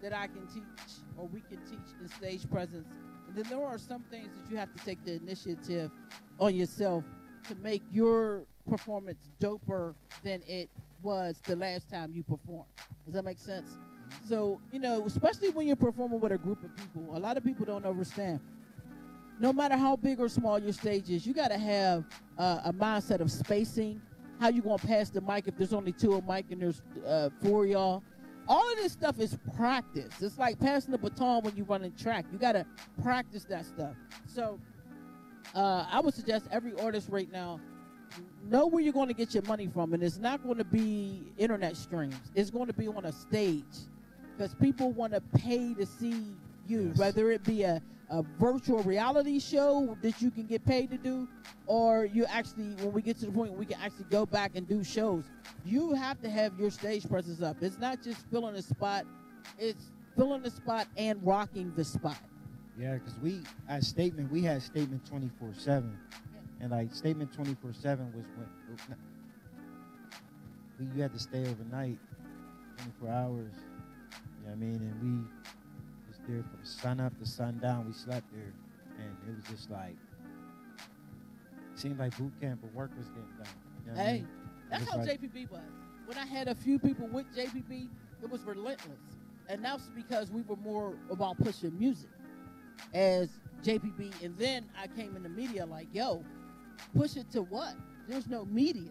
that 0.00 0.12
I 0.12 0.26
can 0.28 0.46
teach 0.46 0.64
or 1.16 1.26
we 1.28 1.40
can 1.40 1.58
teach 1.66 1.94
in 2.00 2.08
stage 2.08 2.48
presence. 2.50 2.86
And 3.28 3.36
then 3.36 3.44
there 3.48 3.64
are 3.64 3.78
some 3.78 4.02
things 4.10 4.28
that 4.36 4.50
you 4.50 4.56
have 4.56 4.72
to 4.74 4.84
take 4.84 5.04
the 5.04 5.14
initiative 5.14 5.90
on 6.38 6.54
yourself 6.54 7.04
to 7.48 7.54
make 7.56 7.82
your 7.92 8.42
performance 8.68 9.28
doper 9.40 9.94
than 10.22 10.42
it 10.46 10.70
was 11.02 11.40
the 11.44 11.56
last 11.56 11.90
time 11.90 12.12
you 12.14 12.22
performed. 12.22 12.68
Does 13.04 13.14
that 13.14 13.24
make 13.24 13.38
sense? 13.38 13.76
So, 14.28 14.60
you 14.72 14.78
know, 14.78 15.04
especially 15.06 15.50
when 15.50 15.66
you're 15.66 15.76
performing 15.76 16.20
with 16.20 16.32
a 16.32 16.38
group 16.38 16.62
of 16.62 16.74
people, 16.76 17.16
a 17.16 17.18
lot 17.18 17.36
of 17.36 17.44
people 17.44 17.64
don't 17.64 17.84
understand. 17.84 18.40
No 19.40 19.52
matter 19.52 19.76
how 19.76 19.96
big 19.96 20.20
or 20.20 20.28
small 20.28 20.58
your 20.58 20.72
stage 20.72 21.10
is, 21.10 21.26
you 21.26 21.34
got 21.34 21.48
to 21.48 21.58
have 21.58 22.04
uh, 22.38 22.60
a 22.64 22.72
mindset 22.72 23.20
of 23.20 23.30
spacing. 23.30 24.00
How 24.40 24.48
you 24.48 24.60
gonna 24.60 24.78
pass 24.78 25.08
the 25.10 25.20
mic 25.20 25.46
if 25.46 25.56
there's 25.56 25.72
only 25.72 25.92
two 25.92 26.14
of 26.14 26.26
mic 26.26 26.46
and 26.50 26.60
there's 26.60 26.82
uh, 27.06 27.30
four 27.40 27.64
y'all? 27.66 28.02
All 28.48 28.72
of 28.72 28.76
this 28.76 28.92
stuff 28.92 29.20
is 29.20 29.38
practice. 29.56 30.20
It's 30.20 30.36
like 30.36 30.58
passing 30.58 30.90
the 30.90 30.98
baton 30.98 31.44
when 31.44 31.56
you 31.56 31.62
run 31.64 31.84
in 31.84 31.92
track. 31.92 32.26
You 32.32 32.38
got 32.38 32.52
to 32.52 32.66
practice 33.02 33.44
that 33.44 33.64
stuff. 33.64 33.94
So, 34.26 34.58
uh, 35.54 35.86
I 35.90 36.00
would 36.00 36.14
suggest 36.14 36.46
every 36.50 36.74
artist 36.80 37.08
right 37.08 37.30
now 37.30 37.60
know 38.48 38.66
where 38.66 38.82
you're 38.82 38.92
going 38.92 39.08
to 39.08 39.14
get 39.14 39.34
your 39.34 39.42
money 39.44 39.68
from, 39.72 39.92
and 39.94 40.02
it's 40.02 40.18
not 40.18 40.42
going 40.42 40.58
to 40.58 40.64
be 40.64 41.22
internet 41.38 41.76
streams. 41.76 42.16
It's 42.34 42.50
going 42.50 42.66
to 42.66 42.72
be 42.72 42.88
on 42.88 43.04
a 43.04 43.12
stage 43.12 43.64
because 44.36 44.54
people 44.54 44.92
want 44.92 45.12
to 45.12 45.20
pay 45.20 45.74
to 45.74 45.86
see 45.86 46.36
you, 46.66 46.88
Yes. 46.88 46.98
whether 46.98 47.30
it 47.30 47.42
be 47.44 47.62
a, 47.62 47.82
a 48.10 48.22
virtual 48.38 48.82
reality 48.82 49.38
show 49.40 49.96
that 50.02 50.20
you 50.22 50.30
can 50.30 50.46
get 50.46 50.64
paid 50.64 50.90
to 50.90 50.96
do, 50.98 51.28
or 51.66 52.04
you 52.04 52.24
actually, 52.26 52.74
when 52.76 52.92
we 52.92 53.02
get 53.02 53.18
to 53.18 53.26
the 53.26 53.32
point 53.32 53.52
we 53.52 53.66
can 53.66 53.80
actually 53.80 54.06
go 54.10 54.26
back 54.26 54.52
and 54.54 54.68
do 54.68 54.82
shows, 54.84 55.24
you 55.64 55.92
have 55.94 56.20
to 56.22 56.30
have 56.30 56.58
your 56.58 56.70
stage 56.70 57.08
presence 57.08 57.40
up. 57.42 57.56
It's 57.62 57.78
not 57.78 58.02
just 58.02 58.26
filling 58.30 58.54
a 58.56 58.62
spot; 58.62 59.06
it's 59.58 59.90
filling 60.16 60.42
the 60.42 60.50
spot 60.50 60.86
and 60.96 61.18
rocking 61.22 61.72
the 61.74 61.84
spot. 61.84 62.18
Yeah, 62.78 62.94
because 62.94 63.18
we 63.20 63.42
at 63.68 63.82
Statement 63.84 64.30
we 64.30 64.42
had 64.42 64.62
Statement 64.62 65.04
twenty 65.06 65.30
four 65.38 65.52
seven, 65.54 65.96
and 66.62 66.70
like 66.70 66.94
Statement 66.94 67.32
twenty 67.32 67.54
four 67.60 67.72
seven 67.74 68.06
was 68.14 68.24
when 68.36 68.48
we 70.78 70.86
you 70.96 71.02
had 71.02 71.12
to 71.12 71.18
stay 71.18 71.40
overnight, 71.42 71.98
twenty 72.76 72.92
four 72.98 73.10
hours. 73.10 73.52
You 74.40 74.48
know 74.48 74.50
what 74.50 74.52
I 74.52 74.54
mean? 74.56 74.76
And 74.76 75.02
we 75.02 75.18
was 76.08 76.18
there 76.26 76.42
from 76.42 76.64
sun 76.64 77.00
up 77.00 77.16
to 77.18 77.26
sundown. 77.26 77.86
We 77.86 77.92
slept 77.92 78.26
there, 78.32 78.52
and 78.98 79.16
it 79.28 79.36
was 79.36 79.44
just 79.44 79.70
like 79.70 79.96
seemed 81.74 81.98
like 81.98 82.16
boot 82.16 82.32
camp, 82.40 82.60
but 82.62 82.72
work 82.74 82.90
was 82.96 83.08
getting 83.08 83.22
done. 83.38 83.46
You 83.86 83.92
know 83.92 83.96
what 83.96 84.00
I 84.00 84.04
Hey, 84.04 84.12
mean? 84.18 84.28
that's 84.70 84.90
how 84.90 84.98
like- 84.98 85.20
JPB 85.20 85.50
was. 85.50 85.60
When 86.06 86.18
I 86.18 86.26
had 86.26 86.48
a 86.48 86.54
few 86.54 86.78
people 86.78 87.06
with 87.08 87.26
JPB, 87.34 87.88
it 88.22 88.30
was 88.30 88.42
relentless, 88.42 88.98
and 89.48 89.64
that's 89.64 89.88
because 89.96 90.30
we 90.30 90.42
were 90.42 90.56
more 90.56 90.94
about 91.10 91.38
pushing 91.38 91.76
music 91.78 92.10
as 92.92 93.30
JPB. 93.62 94.12
And 94.22 94.36
then 94.36 94.64
I 94.80 94.86
came 94.88 95.16
in 95.16 95.22
the 95.22 95.28
media 95.28 95.64
like, 95.64 95.86
yo, 95.92 96.24
push 96.94 97.16
it 97.16 97.30
to 97.32 97.42
what? 97.42 97.74
There's 98.08 98.26
no 98.28 98.44
media. 98.46 98.90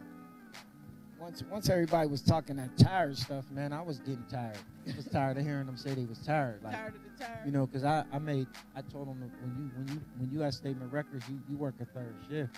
once 1.20 1.44
once 1.52 1.70
everybody 1.70 2.08
was 2.08 2.22
talking 2.22 2.56
that 2.58 2.76
tired 2.78 3.18
stuff, 3.18 3.46
man, 3.52 3.72
I 3.74 3.82
was 3.82 4.00
getting 4.00 4.26
tired. 4.30 4.58
I 4.92 4.96
was 4.96 5.06
tired 5.06 5.38
of 5.38 5.44
hearing 5.44 5.68
them 5.68 5.78
say 5.78 5.94
they 5.94 6.06
was 6.06 6.20
tired. 6.20 6.64
Like 6.64 6.74
tired 6.74 6.96
of 6.96 7.02
the 7.04 7.24
tired. 7.24 7.46
You 7.46 7.52
know, 7.52 7.68
because 7.68 7.84
I, 7.84 8.04
I 8.12 8.20
made 8.20 8.48
I 8.76 8.82
told 8.82 9.08
them 9.08 9.20
when 9.20 9.56
you 9.58 9.72
when 9.76 9.88
you 9.88 10.02
when 10.18 10.32
you 10.32 10.44
at 10.44 10.54
Statement 10.54 10.92
Records, 10.92 11.26
you, 11.30 11.40
you 11.50 11.58
work 11.58 11.76
a 11.82 11.86
third 11.86 12.16
shift. 12.30 12.56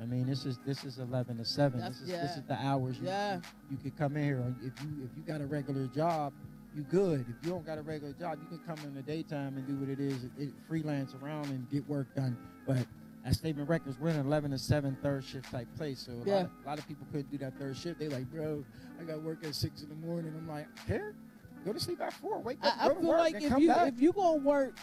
I 0.00 0.06
mean, 0.06 0.26
this 0.26 0.46
is 0.46 0.58
this 0.66 0.84
is 0.84 0.98
eleven 0.98 1.36
to 1.38 1.44
seven. 1.44 1.80
This 1.80 2.00
is 2.00 2.08
this 2.08 2.36
is 2.36 2.42
the 2.48 2.54
hours 2.54 2.98
you, 2.98 3.06
yeah, 3.06 3.38
you 3.70 3.76
could 3.76 3.96
come 3.96 4.16
in 4.16 4.24
here. 4.24 4.54
If 4.60 4.72
you 4.82 5.04
if 5.04 5.10
you 5.16 5.22
got 5.26 5.40
a 5.40 5.46
regular 5.46 5.86
job, 5.88 6.32
you 6.74 6.82
good. 6.82 7.20
If 7.20 7.44
you 7.44 7.50
don't 7.50 7.66
got 7.66 7.78
a 7.78 7.82
regular 7.82 8.14
job, 8.14 8.38
you 8.42 8.48
can 8.48 8.66
come 8.66 8.84
in 8.84 8.94
the 8.94 9.02
daytime 9.02 9.56
and 9.56 9.66
do 9.66 9.74
what 9.74 9.88
it 9.90 10.00
is, 10.00 10.24
it, 10.38 10.50
freelance 10.66 11.14
around 11.22 11.46
and 11.46 11.68
get 11.70 11.86
work 11.88 12.12
done. 12.16 12.36
But 12.66 12.86
at 13.24 13.34
Statement 13.34 13.68
Records, 13.68 13.98
we're 13.98 14.08
in 14.08 14.16
an 14.16 14.26
eleven 14.26 14.50
to 14.50 14.58
seven 14.58 14.96
third 15.02 15.24
shift 15.24 15.50
type 15.50 15.68
place. 15.76 16.00
So 16.00 16.12
a, 16.12 16.24
Yeah. 16.26 16.34
lot, 16.34 16.44
of, 16.44 16.50
a 16.64 16.68
lot 16.68 16.78
of 16.78 16.88
people 16.88 17.06
couldn't 17.10 17.30
do 17.30 17.38
that 17.38 17.58
third 17.58 17.76
shift. 17.76 17.98
They 17.98 18.08
like, 18.08 18.30
bro, 18.30 18.64
I 19.00 19.04
got 19.04 19.22
work 19.22 19.44
at 19.44 19.54
six 19.54 19.82
in 19.82 19.88
the 19.88 19.94
morning. 19.94 20.32
I'm 20.36 20.48
like, 20.48 20.66
here, 20.86 21.14
go 21.64 21.72
to 21.72 21.80
sleep 21.80 22.00
at 22.00 22.12
four. 22.14 22.40
Wake 22.40 22.58
up, 22.62 22.74
I, 22.78 22.86
I 22.86 22.88
to 22.88 22.94
feel 23.00 23.08
like 23.10 23.34
if 23.34 23.58
you 23.58 23.68
back. 23.68 23.92
if 23.92 24.00
you 24.00 24.12
gonna 24.12 24.38
work 24.38 24.76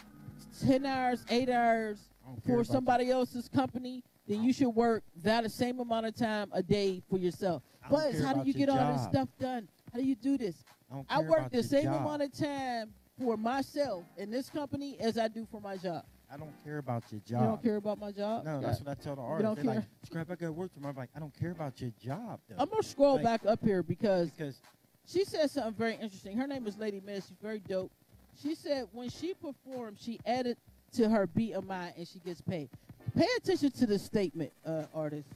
ten 0.66 0.86
hours, 0.86 1.26
eight 1.30 1.50
hours 1.50 2.00
I 2.26 2.30
don't 2.30 2.46
care 2.46 2.58
for 2.58 2.64
somebody 2.64 3.10
else's 3.10 3.48
company, 3.48 4.04
then 4.28 4.44
you 4.44 4.54
should 4.54 4.70
work 4.70 5.04
that 5.24 5.50
same 5.52 5.80
amount 5.80 6.06
of 6.06 6.16
time 6.16 6.50
a 6.54 6.62
day 6.62 7.02
for 7.10 7.18
yourself. 7.18 7.64
But 7.90 8.14
how 8.16 8.34
do 8.34 8.48
you 8.48 8.54
get 8.54 8.70
all 8.70 8.94
this 8.94 9.04
stuff 9.04 9.30
done? 9.40 9.68
How 9.94 10.00
do 10.00 10.06
you 10.06 10.16
do 10.16 10.38
this? 10.38 10.64
I, 11.10 11.18
I 11.18 11.20
work 11.22 11.50
the 11.52 11.64
same 11.64 11.86
job. 11.86 12.02
amount 12.02 12.22
of 12.22 12.38
time 12.38 12.94
for 13.18 13.36
myself 13.38 14.04
in 14.18 14.30
this 14.30 14.50
company 14.50 14.98
as 15.00 15.18
I 15.18 15.28
do 15.28 15.48
for 15.50 15.60
my 15.60 15.78
job. 15.78 16.04
I 16.32 16.38
don't 16.38 16.54
care 16.64 16.78
about 16.80 17.04
your 17.12 17.22
job. 17.22 17.42
You 17.42 17.48
don't 17.48 17.64
care 17.64 17.76
about 17.78 18.00
my 18.00 18.12
job? 18.12 18.44
No, 18.44 18.60
that's 18.60 18.80
what 18.82 18.90
I 18.90 19.02
tell 19.02 19.16
the 19.16 19.22
don't 19.22 19.32
artists. 19.32 19.56
They're 19.66 19.76
like, 19.76 19.84
scrap, 20.06 20.32
I 20.32 20.36
got 20.36 20.54
work 20.54 20.74
tomorrow. 20.74 20.92
I'm 20.94 20.98
like, 20.98 21.10
I 21.16 21.20
don't 21.20 21.34
care 21.40 21.52
about 21.52 21.80
your 21.80 21.92
job, 22.04 22.40
though. 22.50 22.56
I'm 22.60 22.70
gonna 22.70 22.84
scroll 22.84 23.16
Like- 23.16 23.24
back 23.24 23.46
up 23.46 23.64
here 23.64 23.82
because 23.82 24.30
because 24.32 24.62
she 25.06 25.24
said 25.24 25.50
something 25.50 25.74
very 25.74 25.94
interesting. 25.96 26.36
Her 26.38 26.48
name 26.48 26.68
is 26.68 26.78
Lady 26.78 27.02
Miss. 27.06 27.28
She's 27.28 27.38
very 27.42 27.60
dope. 27.60 27.92
She 28.42 28.56
said 28.56 28.88
when 28.92 29.10
she 29.10 29.34
performs, 29.34 30.02
she 30.02 30.20
added 30.26 30.58
to 30.94 31.10
her 31.10 31.28
BMI 31.28 31.94
and 31.98 32.08
she 32.08 32.20
gets 32.20 32.42
paid. 32.42 32.70
Pay 33.16 33.28
attention 33.38 33.72
to 33.72 33.86
the 33.86 33.98
statement, 33.98 34.52
uh, 34.66 34.84
artist. 34.94 35.28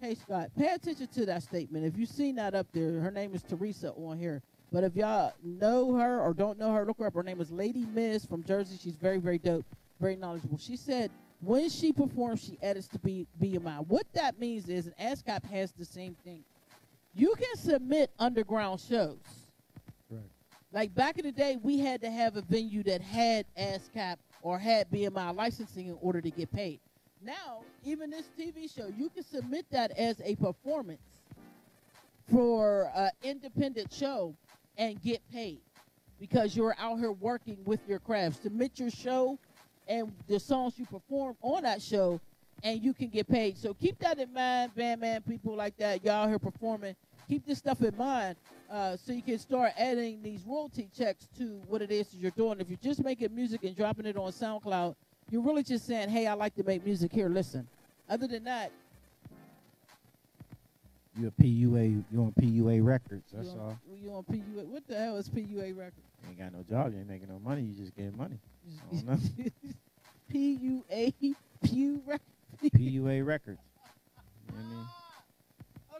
Hey 0.00 0.14
Scott, 0.14 0.50
pay 0.58 0.72
attention 0.72 1.06
to 1.08 1.26
that 1.26 1.42
statement. 1.42 1.84
If 1.84 1.98
you've 1.98 2.08
seen 2.08 2.36
that 2.36 2.54
up 2.54 2.66
there, 2.72 3.00
her 3.00 3.10
name 3.10 3.34
is 3.34 3.42
Teresa 3.42 3.92
on 3.92 4.18
here. 4.18 4.42
But 4.72 4.84
if 4.84 4.96
y'all 4.96 5.34
know 5.42 5.94
her 5.96 6.20
or 6.20 6.32
don't 6.32 6.58
know 6.58 6.72
her, 6.72 6.86
look 6.86 6.98
her 6.98 7.06
up. 7.06 7.14
Her 7.14 7.22
name 7.22 7.40
is 7.40 7.50
Lady 7.50 7.84
Miss 7.84 8.24
from 8.24 8.42
Jersey. 8.44 8.78
She's 8.80 8.94
very, 8.94 9.18
very 9.18 9.36
dope, 9.38 9.66
very 10.00 10.16
knowledgeable. 10.16 10.58
She 10.58 10.76
said 10.76 11.10
when 11.42 11.68
she 11.68 11.92
performs, 11.92 12.42
she 12.42 12.58
edits 12.62 12.88
to 12.88 12.98
B- 12.98 13.26
BMI. 13.40 13.86
What 13.86 14.06
that 14.14 14.38
means 14.38 14.68
is, 14.68 14.86
and 14.86 14.96
ASCAP 14.96 15.44
has 15.50 15.72
the 15.72 15.84
same 15.84 16.16
thing. 16.24 16.44
You 17.14 17.34
can 17.36 17.56
submit 17.56 18.10
underground 18.18 18.80
shows. 18.80 19.18
Right. 20.10 20.20
Like 20.72 20.94
back 20.94 21.18
in 21.18 21.24
the 21.24 21.32
day, 21.32 21.56
we 21.62 21.78
had 21.78 22.00
to 22.02 22.10
have 22.10 22.36
a 22.36 22.42
venue 22.42 22.82
that 22.84 23.00
had 23.00 23.46
ASCAP 23.58 24.16
or 24.42 24.58
had 24.58 24.90
BMI 24.90 25.34
licensing 25.34 25.88
in 25.88 25.98
order 26.00 26.20
to 26.20 26.30
get 26.30 26.52
paid. 26.52 26.80
Now, 27.22 27.60
even 27.84 28.10
this 28.10 28.28
TV 28.38 28.74
show, 28.74 28.90
you 28.96 29.10
can 29.10 29.24
submit 29.24 29.66
that 29.70 29.90
as 29.92 30.20
a 30.24 30.36
performance 30.36 31.02
for 32.30 32.90
an 32.94 33.10
independent 33.22 33.92
show 33.92 34.34
and 34.78 35.02
get 35.02 35.20
paid 35.32 35.60
because 36.18 36.54
you're 36.56 36.76
out 36.78 36.98
here 36.98 37.12
working 37.12 37.58
with 37.64 37.80
your 37.88 37.98
craft. 37.98 38.42
Submit 38.42 38.78
your 38.78 38.90
show 38.90 39.38
and 39.90 40.12
the 40.28 40.38
songs 40.38 40.78
you 40.78 40.86
perform 40.86 41.36
on 41.42 41.64
that 41.64 41.82
show, 41.82 42.20
and 42.62 42.82
you 42.82 42.94
can 42.94 43.08
get 43.08 43.28
paid. 43.28 43.58
So 43.58 43.74
keep 43.74 43.98
that 43.98 44.18
in 44.18 44.32
mind, 44.32 44.74
band 44.74 45.00
man, 45.00 45.20
people 45.22 45.56
like 45.56 45.76
that. 45.78 46.04
Y'all 46.04 46.28
here 46.28 46.38
performing. 46.38 46.94
Keep 47.28 47.46
this 47.46 47.58
stuff 47.58 47.82
in 47.82 47.96
mind 47.96 48.36
uh, 48.70 48.96
so 48.96 49.12
you 49.12 49.22
can 49.22 49.38
start 49.38 49.72
adding 49.76 50.22
these 50.22 50.42
royalty 50.46 50.88
checks 50.96 51.28
to 51.38 51.60
what 51.66 51.82
it 51.82 51.90
is 51.90 52.08
that 52.08 52.18
you're 52.18 52.30
doing. 52.30 52.60
If 52.60 52.68
you're 52.68 52.78
just 52.82 53.02
making 53.02 53.34
music 53.34 53.64
and 53.64 53.76
dropping 53.76 54.06
it 54.06 54.16
on 54.16 54.30
SoundCloud, 54.30 54.94
you're 55.30 55.42
really 55.42 55.62
just 55.64 55.86
saying, 55.86 56.08
"Hey, 56.08 56.26
I 56.26 56.34
like 56.34 56.54
to 56.54 56.62
make 56.62 56.84
music. 56.84 57.12
Here, 57.12 57.28
listen." 57.28 57.66
Other 58.08 58.26
than 58.26 58.44
that, 58.44 58.72
You 61.16 61.26
a 61.26 61.30
PUA, 61.42 62.04
you 62.10 62.20
on 62.20 62.32
PUA 62.40 62.84
records. 62.84 63.32
That's 63.32 63.48
you 63.48 63.52
on, 63.54 63.60
all. 63.60 63.78
You 64.02 64.10
on 64.12 64.22
PUA? 64.24 64.66
What 64.66 64.86
the 64.86 64.96
hell 64.96 65.16
is 65.16 65.28
PUA 65.28 65.76
records? 65.76 66.06
You 66.22 66.28
ain't 66.30 66.38
got 66.38 66.52
no 66.52 66.62
job. 66.62 66.92
You 66.92 67.00
ain't 67.00 67.08
making 67.08 67.28
no 67.28 67.38
money. 67.40 67.62
You 67.62 67.74
just 67.74 67.96
getting 67.96 68.16
money. 68.16 68.38
PUA 70.32 71.34
Pew 71.64 72.02
record. 72.06 72.22
PUA 72.62 73.26
records. 73.26 73.60
You 74.48 74.56
know 74.56 74.62
what 74.62 74.66
I 74.72 74.74
mean? 74.76 74.86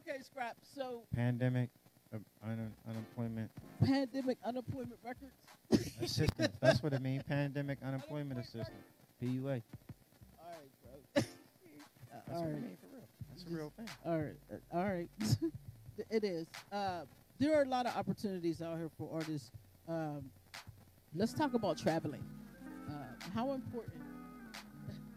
Okay, 0.09 0.23
scrap. 0.23 0.57
So 0.75 1.03
Pandemic, 1.15 1.69
uh, 2.15 2.19
un- 2.43 2.73
unemployment 2.89 3.51
pandemic 3.85 4.39
unemployment 4.45 4.99
records. 5.05 5.35
assistance. 6.03 6.57
That's 6.59 6.83
what 6.83 6.95
it 6.95 7.03
means. 7.03 7.23
Pandemic 7.29 7.79
unemployment 7.85 8.41
assistance. 8.41 8.87
PUA. 9.23 9.45
All 9.45 9.51
right, 9.51 9.63
bro. 11.15 11.23
That's 12.27 12.33
all 12.33 12.45
right. 12.47 12.79
That's 13.41 13.53
a 13.53 13.57
real 13.57 13.73
thing. 13.77 13.89
All 14.05 14.19
right, 14.19 14.37
uh, 14.53 14.77
all 14.77 14.85
right. 14.85 15.09
it 16.11 16.25
is. 16.25 16.47
Uh, 16.71 17.03
there 17.39 17.59
are 17.59 17.63
a 17.63 17.69
lot 17.69 17.87
of 17.87 17.97
opportunities 17.97 18.61
out 18.61 18.77
here 18.77 18.91
for 18.99 19.09
artists. 19.13 19.51
Um, 19.89 20.31
let's 21.15 21.33
talk 21.33 21.55
about 21.55 21.79
traveling. 21.79 22.25
Uh, 22.89 22.93
how 23.35 23.53
important? 23.53 24.03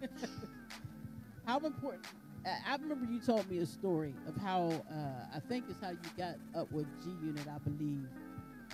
how 1.46 1.60
important? 1.60 2.06
I 2.46 2.76
remember 2.76 3.06
you 3.12 3.20
told 3.20 3.50
me 3.50 3.60
a 3.60 3.66
story 3.66 4.14
of 4.28 4.36
how 4.36 4.70
uh, 4.92 5.36
I 5.36 5.40
think 5.48 5.66
it's 5.70 5.80
how 5.82 5.92
you 5.92 5.98
got 6.18 6.36
up 6.56 6.72
with 6.72 6.86
G 7.04 7.10
Unit, 7.26 7.46
I 7.48 7.58
believe, 7.60 8.08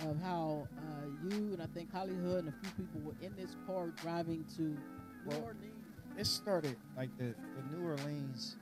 of 0.08 0.20
how 0.22 0.66
uh, 0.76 1.06
you 1.28 1.52
and 1.52 1.62
I 1.62 1.66
think 1.74 1.92
Hollywood 1.92 2.44
and 2.44 2.48
a 2.48 2.54
few 2.62 2.84
people 2.84 3.00
were 3.04 3.14
in 3.22 3.32
this 3.36 3.56
car 3.66 3.88
driving 4.02 4.44
to 4.56 4.62
New 4.62 5.36
Orleans. 5.42 5.80
It 6.18 6.26
started 6.26 6.76
like 6.96 7.16
the, 7.16 7.34
the 7.56 7.76
New 7.76 7.86
Orleans, 7.86 8.56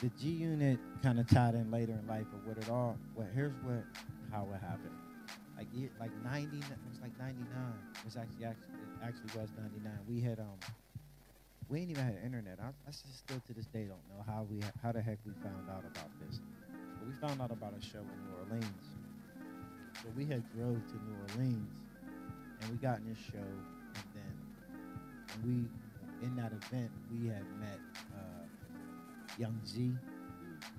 the 0.00 0.10
G 0.20 0.28
Unit 0.28 0.78
kind 1.02 1.20
of 1.20 1.28
tied 1.28 1.54
in 1.54 1.70
later 1.70 1.92
in 1.92 2.06
life, 2.06 2.26
but 2.30 2.46
what 2.46 2.58
it 2.58 2.70
all, 2.70 2.96
well, 3.14 3.28
here's 3.34 3.54
what, 3.62 3.84
how 4.30 4.46
it 4.52 4.60
happened. 4.60 4.94
Like 5.56 5.68
year, 5.72 5.90
like 6.00 6.10
90, 6.24 6.56
it 6.58 6.64
was 6.90 7.00
like 7.00 7.16
99. 7.18 7.38
It 7.46 8.04
was 8.04 8.16
actually, 8.16 8.44
actually, 8.44 8.74
it 8.74 9.02
actually 9.06 9.40
was 9.40 9.50
99. 9.56 9.92
We 10.08 10.20
had, 10.20 10.40
um, 10.40 10.58
we 11.68 11.80
ain't 11.80 11.90
even 11.90 12.04
had 12.04 12.18
internet. 12.24 12.58
I, 12.60 12.68
I 12.86 12.90
still 12.90 13.40
to 13.46 13.52
this 13.54 13.66
day 13.66 13.86
don't 13.86 14.02
know 14.10 14.24
how 14.26 14.46
we, 14.50 14.60
how 14.82 14.92
the 14.92 15.00
heck 15.00 15.18
we 15.24 15.32
found 15.42 15.70
out 15.70 15.84
about 15.86 16.10
this. 16.26 16.40
But 16.98 17.06
we 17.06 17.14
found 17.26 17.40
out 17.40 17.52
about 17.52 17.72
a 17.78 17.82
show 17.82 18.02
in 18.02 18.18
New 18.26 18.34
Orleans. 18.50 18.86
So 20.02 20.10
we 20.16 20.26
had 20.26 20.42
drove 20.52 20.76
to 20.76 20.96
New 21.06 21.16
Orleans 21.30 21.70
and 22.60 22.70
we 22.70 22.76
got 22.76 22.98
in 22.98 23.08
this 23.08 23.18
show 23.30 23.38
and 23.94 24.06
then 24.12 24.34
we 25.44 26.26
in 26.26 26.36
that 26.36 26.52
event 26.52 26.90
we 27.12 27.28
had 27.28 27.44
met 27.60 27.78
Young 29.38 29.58
Z 29.66 29.92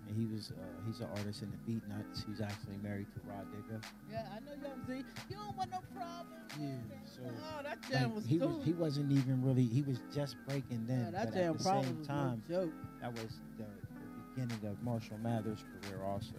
and 0.08 0.16
he 0.18 0.26
was 0.34 0.52
uh, 0.52 0.62
he's 0.86 1.00
an 1.00 1.08
artist 1.18 1.42
in 1.44 1.52
the 1.52 1.72
Beatnuts. 1.72 2.26
He's 2.28 2.42
actually 2.42 2.78
married 2.84 3.08
to 3.14 3.20
Rah 3.28 3.42
Digga. 3.54 3.84
Yeah, 4.12 4.26
I 4.36 4.40
know 4.40 4.54
Young 4.62 4.86
Z. 4.88 5.06
You 5.30 5.36
don't 5.38 5.58
want 5.58 5.72
no 5.72 5.80
problem. 5.96 6.40
Yeah, 6.60 6.76
so 7.06 7.22
oh, 7.26 7.64
that 7.64 7.82
jam 7.90 8.04
Like, 8.06 8.16
was 8.16 8.26
he 8.26 8.38
cool. 8.40 8.50
was 8.50 8.66
he 8.66 8.74
wasn't 8.74 9.12
even 9.12 9.44
really 9.44 9.66
he 9.66 9.82
was 9.82 10.00
just 10.14 10.36
breaking 10.48 10.86
then. 10.88 11.10
yeah, 11.14 11.24
that 11.24 11.34
jam 11.34 11.52
at 11.52 11.58
the 11.58 11.64
problem 11.64 11.86
same 11.86 11.98
was 12.00 12.08
time 12.08 12.44
no 12.50 12.56
joke. 12.56 12.74
that 13.02 13.12
was 13.14 13.32
the, 13.58 13.64
the 13.66 14.24
beginning 14.36 14.66
of 14.72 14.82
Marshall 14.84 15.18
Mathers' 15.20 15.64
career 15.82 16.02
also. 16.04 16.36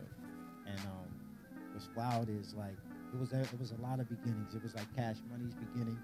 And 0.67 0.79
um, 0.81 1.09
what's 1.73 1.89
wild 1.97 2.29
is 2.29 2.55
like 2.55 2.77
it 3.13 3.19
was 3.21 3.33
a, 3.33 3.41
it 3.41 3.59
was 3.59 3.73
a 3.73 3.83
lot 3.83 4.01
of 4.01 4.09
beginnings. 4.09 4.55
It 4.55 4.63
was 4.63 4.75
like 4.75 4.87
Cash 4.97 5.17
Money's 5.31 5.55
beginning. 5.73 5.99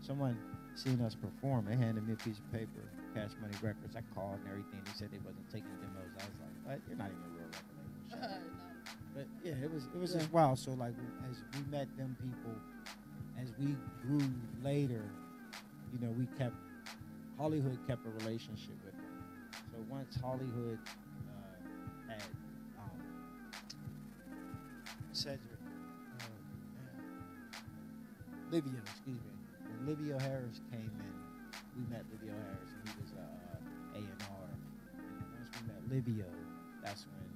Someone 0.00 0.36
seen 0.74 1.00
us 1.00 1.14
perform. 1.14 1.66
They 1.68 1.76
handed 1.76 2.06
me 2.06 2.12
a 2.12 2.16
piece 2.16 2.38
of 2.38 2.52
paper, 2.52 2.84
Cash 3.14 3.32
Money 3.40 3.54
Records. 3.62 3.96
I 3.96 4.02
called 4.14 4.38
and 4.44 4.48
everything. 4.50 4.80
They 4.84 4.92
said 4.94 5.10
they 5.10 5.18
wasn't 5.24 5.48
taking 5.50 5.70
demos. 5.80 6.12
I 6.18 6.24
was 6.24 6.38
like, 6.40 6.56
what? 6.64 6.78
You're 6.88 6.98
not 6.98 7.10
even 7.10 7.24
a 7.24 7.32
real 7.36 7.48
record 7.50 7.76
label. 7.78 8.00
Shut 8.10 8.22
up." 8.30 8.42
But 9.14 9.26
yeah, 9.42 9.54
it 9.64 9.72
was 9.72 9.84
it 9.94 9.98
was 9.98 10.12
Yeah. 10.12 10.20
just 10.20 10.32
wild. 10.32 10.58
So 10.58 10.72
like 10.72 10.94
as 11.28 11.42
we 11.54 11.60
met 11.70 11.88
them 11.96 12.16
people, 12.22 12.54
as 13.40 13.52
we 13.58 13.76
grew 14.02 14.28
later, 14.62 15.04
you 15.92 15.98
know, 16.00 16.12
we 16.12 16.26
kept 16.38 16.54
Hollywood 17.38 17.78
kept 17.86 18.04
a 18.06 18.10
relationship 18.24 18.76
with 18.84 18.94
them. 18.94 19.24
So 19.72 19.78
once 19.88 20.16
Hollywood 20.20 20.78
uh, 21.28 22.10
had 22.12 22.22
um, 22.78 22.98
Cedric, 25.12 25.40
uh, 26.20 26.24
Livio, 28.50 28.72
excuse 28.86 29.20
me, 29.20 29.32
when 29.68 29.86
Livio 29.86 30.18
Harris 30.18 30.60
came 30.72 30.90
in, 30.90 31.14
we 31.76 31.84
met 31.90 32.04
Livio 32.10 32.32
Harris, 32.32 32.67
once 35.90 35.96
we 35.96 35.96
met 35.96 36.06
Livio, 36.06 36.24
that's 36.84 37.06
when 37.06 37.28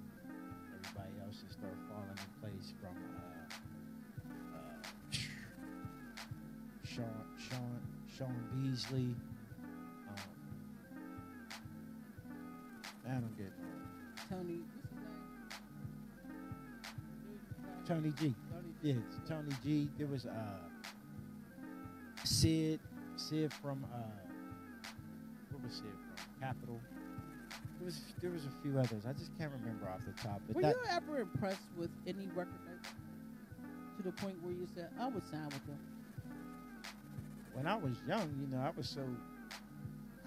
everybody 0.75 1.11
else 1.25 1.37
just 1.43 1.59
started 1.59 1.79
falling 1.89 2.11
in 2.11 2.17
place 2.41 2.73
from 2.81 2.97
uh, 3.17 4.57
uh, 4.57 4.83
Sean, 6.85 7.25
Sean, 7.39 7.81
Sean 8.17 8.37
Beasley. 8.53 9.15
Um, 10.09 10.31
I 13.09 13.13
don't 13.15 13.37
get 13.37 13.53
Tony, 14.29 14.53
his 14.53 14.61
name? 14.95 15.13
Tony 17.87 18.13
G. 18.19 18.35
Tony 18.51 18.75
Yeah, 18.83 18.95
it's 18.95 19.29
Tony 19.29 19.53
G. 19.65 19.89
There 19.99 20.07
was 20.07 20.27
uh, 20.27 20.33
Sid, 22.25 22.81
Sid 23.17 23.53
from 23.53 23.85
uh, 23.93 23.99
where 25.51 25.63
was 25.63 25.75
Sid 25.75 25.85
from? 25.85 26.41
Capital. 26.41 26.81
There 27.83 27.87
was 27.87 28.01
there 28.23 28.31
was 28.31 28.45
a 28.45 28.63
few 28.63 28.79
others. 28.79 29.03
I 29.09 29.13
just 29.13 29.37
can't 29.37 29.51
remember 29.51 29.89
off 29.89 30.07
the 30.07 30.13
top. 30.23 30.41
But 30.47 30.55
Were 30.55 30.63
that 30.63 30.77
you 30.77 30.89
ever 30.89 31.19
impressed 31.19 31.67
with 31.77 31.91
any 32.07 32.29
record 32.33 32.55
to 33.97 34.03
the 34.05 34.13
point 34.13 34.41
where 34.41 34.53
you 34.53 34.69
said, 34.73 34.91
"I 35.01 35.09
would 35.09 35.25
sign 35.25 35.47
with 35.47 35.67
them"? 35.67 35.79
when 37.55 37.67
I 37.67 37.75
was 37.75 37.97
young, 38.07 38.33
you 38.41 38.47
know, 38.47 38.63
I 38.63 38.71
was 38.77 38.89
so 38.89 39.03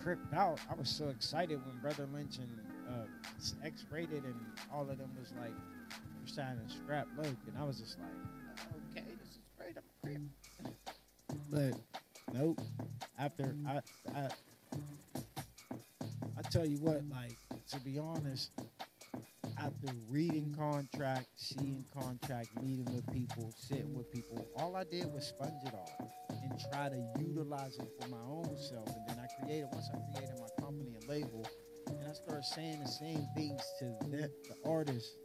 cripped 0.02 0.34
out. 0.34 0.60
I 0.70 0.76
was 0.76 0.90
so 0.90 1.08
excited 1.08 1.62
when 1.66 1.78
Brotha 1.82 2.08
Lynch 2.14 2.40
and 2.40 2.50
uh, 2.90 3.66
X-Raided 3.66 4.26
and 4.26 4.36
all 4.74 4.82
of 4.82 4.98
them 4.98 5.10
was 5.18 5.32
like 5.40 5.54
were 5.54 6.28
signing 6.28 6.68
Scrap 6.68 7.08
and 7.18 7.38
I 7.58 7.64
was 7.64 7.80
just 7.80 7.98
like, 8.00 8.68
okay, 8.92 9.06
this 9.18 9.30
is 9.30 9.40
great. 9.58 9.78
I'm 9.78 9.84
crip. 10.04 10.74
But 11.50 11.80
nope. 12.34 12.60
After 13.18 13.56
I, 13.66 13.80
I, 14.14 14.30
I 16.38 16.42
tell 16.50 16.66
you 16.66 16.78
what, 16.78 17.02
like 17.10 17.38
to 17.72 17.80
be 17.80 17.98
honest, 17.98 18.52
after 19.58 19.88
reading 20.10 20.54
contract, 20.58 21.28
seeing 21.36 21.84
contract, 21.98 22.50
meeting 22.62 22.86
with 22.94 23.12
people, 23.12 23.52
sitting 23.58 23.94
with 23.94 24.12
people, 24.12 24.48
all 24.58 24.76
I 24.76 24.84
did 24.84 25.12
was 25.12 25.28
sponge 25.28 25.64
it 25.66 25.74
all 25.74 26.12
and 26.30 26.60
try 26.72 26.90
to 26.90 27.04
utilize 27.20 27.78
it 27.78 27.90
for 28.00 28.10
my 28.10 28.22
own 28.28 28.56
self. 28.58 28.88
And 28.88 29.08
then 29.08 29.18
I 29.20 29.44
created, 29.44 29.68
once 29.72 29.90
I 29.94 29.98
created 30.14 30.36
my 30.40 30.64
company 30.64 30.96
and 30.96 31.08
label, 31.08 31.48
and 31.88 31.98
I 32.08 32.14
started 32.14 32.46
saying 32.46 32.82
the 32.84 32.90
same 32.90 33.28
things 33.36 33.62
to 33.80 33.86
that, 34.10 34.32
the 34.44 34.70
artists 34.70 35.16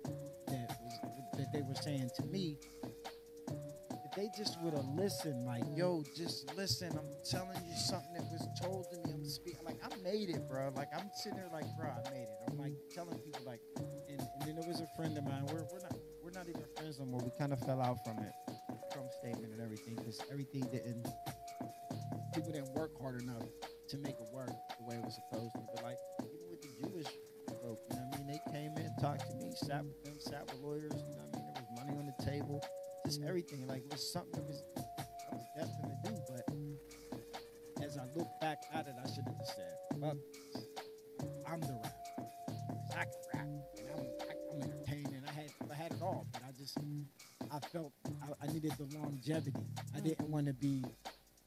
that 0.48 0.76
was, 0.82 0.98
that 1.36 1.52
they 1.52 1.62
were 1.62 1.74
saying 1.74 2.10
to 2.16 2.24
me. 2.26 2.56
If 3.48 4.16
they 4.16 4.28
just 4.36 4.60
would 4.60 4.74
have 4.74 4.88
listened, 4.88 5.46
like, 5.46 5.62
yo, 5.76 6.02
just 6.16 6.54
listen. 6.56 6.90
I'm 6.98 7.09
telling 7.28 7.58
you 7.66 7.76
something 7.76 8.12
that 8.14 8.24
was 8.30 8.46
told 8.60 8.86
to 8.90 8.96
me. 8.98 9.14
I'm 9.14 9.24
speaking, 9.24 9.64
like, 9.64 9.78
I 9.82 9.88
made 10.02 10.30
it, 10.30 10.48
bro. 10.48 10.72
Like, 10.74 10.88
I'm 10.96 11.10
sitting 11.14 11.38
there, 11.38 11.48
like, 11.52 11.64
bro, 11.76 11.88
I 11.88 12.10
made 12.10 12.28
it. 12.28 12.38
I'm 12.48 12.58
like 12.58 12.72
telling 12.94 13.18
people, 13.18 13.42
like, 13.46 13.60
and, 14.08 14.20
and 14.20 14.42
then 14.46 14.56
there 14.56 14.68
was 14.68 14.80
a 14.80 14.88
friend 14.96 15.16
of 15.18 15.24
mine. 15.24 15.46
We're, 15.46 15.64
we're 15.72 15.82
not 15.82 15.96
we're 16.22 16.30
not 16.30 16.48
even 16.48 16.62
friends 16.76 16.98
no 16.98 17.06
more. 17.06 17.20
We 17.20 17.30
kind 17.38 17.52
of 17.52 17.60
fell 17.60 17.80
out 17.80 18.04
from 18.04 18.18
it, 18.18 18.32
from 18.92 19.02
statement 19.18 19.52
and 19.52 19.60
everything, 19.60 19.96
because 19.96 20.20
everything 20.30 20.62
didn't. 20.70 21.08
People 22.34 22.52
didn't 22.52 22.72
work 22.74 22.92
hard 23.00 23.20
enough 23.22 23.42
to 23.88 23.98
make 23.98 24.14
it 24.20 24.28
work 24.32 24.50
the 24.78 24.84
way 24.86 24.94
it 24.94 25.04
was 25.04 25.18
supposed 25.18 25.52
to. 25.54 25.60
But 25.74 25.82
like, 25.82 25.98
even 26.22 26.46
with 26.48 26.62
the 26.62 26.68
Jewish 26.78 27.06
folk, 27.48 27.80
you 27.90 27.96
know 27.96 28.06
what 28.06 28.14
I 28.14 28.18
mean? 28.18 28.26
They 28.28 28.52
came 28.52 28.72
in, 28.76 28.94
talked 29.00 29.28
to 29.28 29.34
me, 29.34 29.50
sat 29.56 29.84
with 29.84 30.04
them, 30.04 30.14
sat 30.18 30.46
with 30.46 30.60
lawyers. 30.62 30.92
You 30.94 31.16
know 31.16 31.26
what 31.26 31.34
I 31.34 31.38
mean? 31.42 31.52
There 31.54 31.62
was 31.66 31.84
money 31.84 31.98
on 31.98 32.06
the 32.06 32.24
table, 32.24 32.62
just 33.04 33.22
everything. 33.22 33.66
Like 33.66 33.82
it 33.84 33.92
was 33.92 34.12
something 34.12 34.32
that 34.40 34.46
was 34.46 34.62
I 34.76 35.34
was 35.34 35.46
destined 35.56 35.90
to 35.90 36.10
do. 36.10 36.16
But 36.28 36.49
look 38.20 38.40
back 38.40 38.62
at 38.74 38.86
it, 38.86 38.94
I 39.02 39.08
should 39.08 39.24
have 39.24 39.38
just 39.38 39.56
said, 39.56 39.72
"Fuck, 40.00 40.16
this. 40.52 40.64
I'm 41.46 41.60
the 41.60 41.72
rapper. 41.82 41.90
I 42.92 43.04
can 43.04 43.12
rap, 43.34 43.46
and 43.78 43.88
I'm, 43.96 44.06
I, 44.28 44.34
I'm 44.52 44.62
entertaining. 44.62 45.22
I 45.26 45.32
had 45.32 45.50
I 45.70 45.74
had 45.74 45.92
it 45.92 46.02
all, 46.02 46.26
but 46.32 46.42
I 46.46 46.52
just 46.58 46.76
I 47.50 47.58
felt 47.72 47.92
I, 48.22 48.44
I 48.46 48.52
needed 48.52 48.72
the 48.72 48.98
longevity. 48.98 49.52
I 49.94 50.00
mm. 50.00 50.04
didn't 50.04 50.28
want 50.28 50.46
to 50.46 50.52
be 50.52 50.84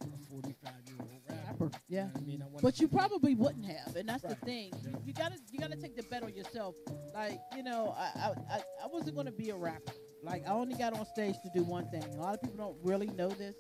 a 0.02 0.30
45 0.32 0.72
year 0.88 0.96
old 1.00 1.22
rapper. 1.30 1.72
Yeah. 1.88 2.08
You 2.26 2.40
know 2.40 2.46
I 2.46 2.50
mean? 2.50 2.58
I 2.58 2.62
But 2.62 2.80
you 2.80 2.88
probably 2.88 3.36
wouldn't 3.36 3.66
have, 3.66 3.96
and 3.96 4.10
that's 4.10 4.24
Right. 4.24 4.40
the 4.40 4.46
thing. 4.46 4.72
You, 4.84 4.90
Yeah. 4.92 4.98
you 5.06 5.14
gotta 5.14 5.36
you 5.52 5.60
gotta 5.60 5.76
take 5.76 5.96
the 5.96 6.04
bet 6.04 6.24
on 6.24 6.34
yourself. 6.34 6.76
Like 7.14 7.40
you 7.56 7.64
know, 7.64 7.94
I, 7.98 8.04
I 8.16 8.56
I 8.56 8.64
I 8.84 8.88
wasn't 8.88 9.16
gonna 9.16 9.32
be 9.32 9.52
a 9.52 9.56
rapper. 9.56 9.94
Like 10.24 10.48
I 10.48 10.52
only 10.54 10.76
got 10.76 10.98
on 10.98 11.06
stage 11.06 11.36
to 11.44 11.50
do 11.54 11.64
one 11.64 11.88
thing. 11.90 12.04
A 12.04 12.22
lot 12.22 12.34
of 12.34 12.42
people 12.42 12.58
don't 12.58 12.78
really 12.84 13.08
know 13.08 13.30
this. 13.30 13.56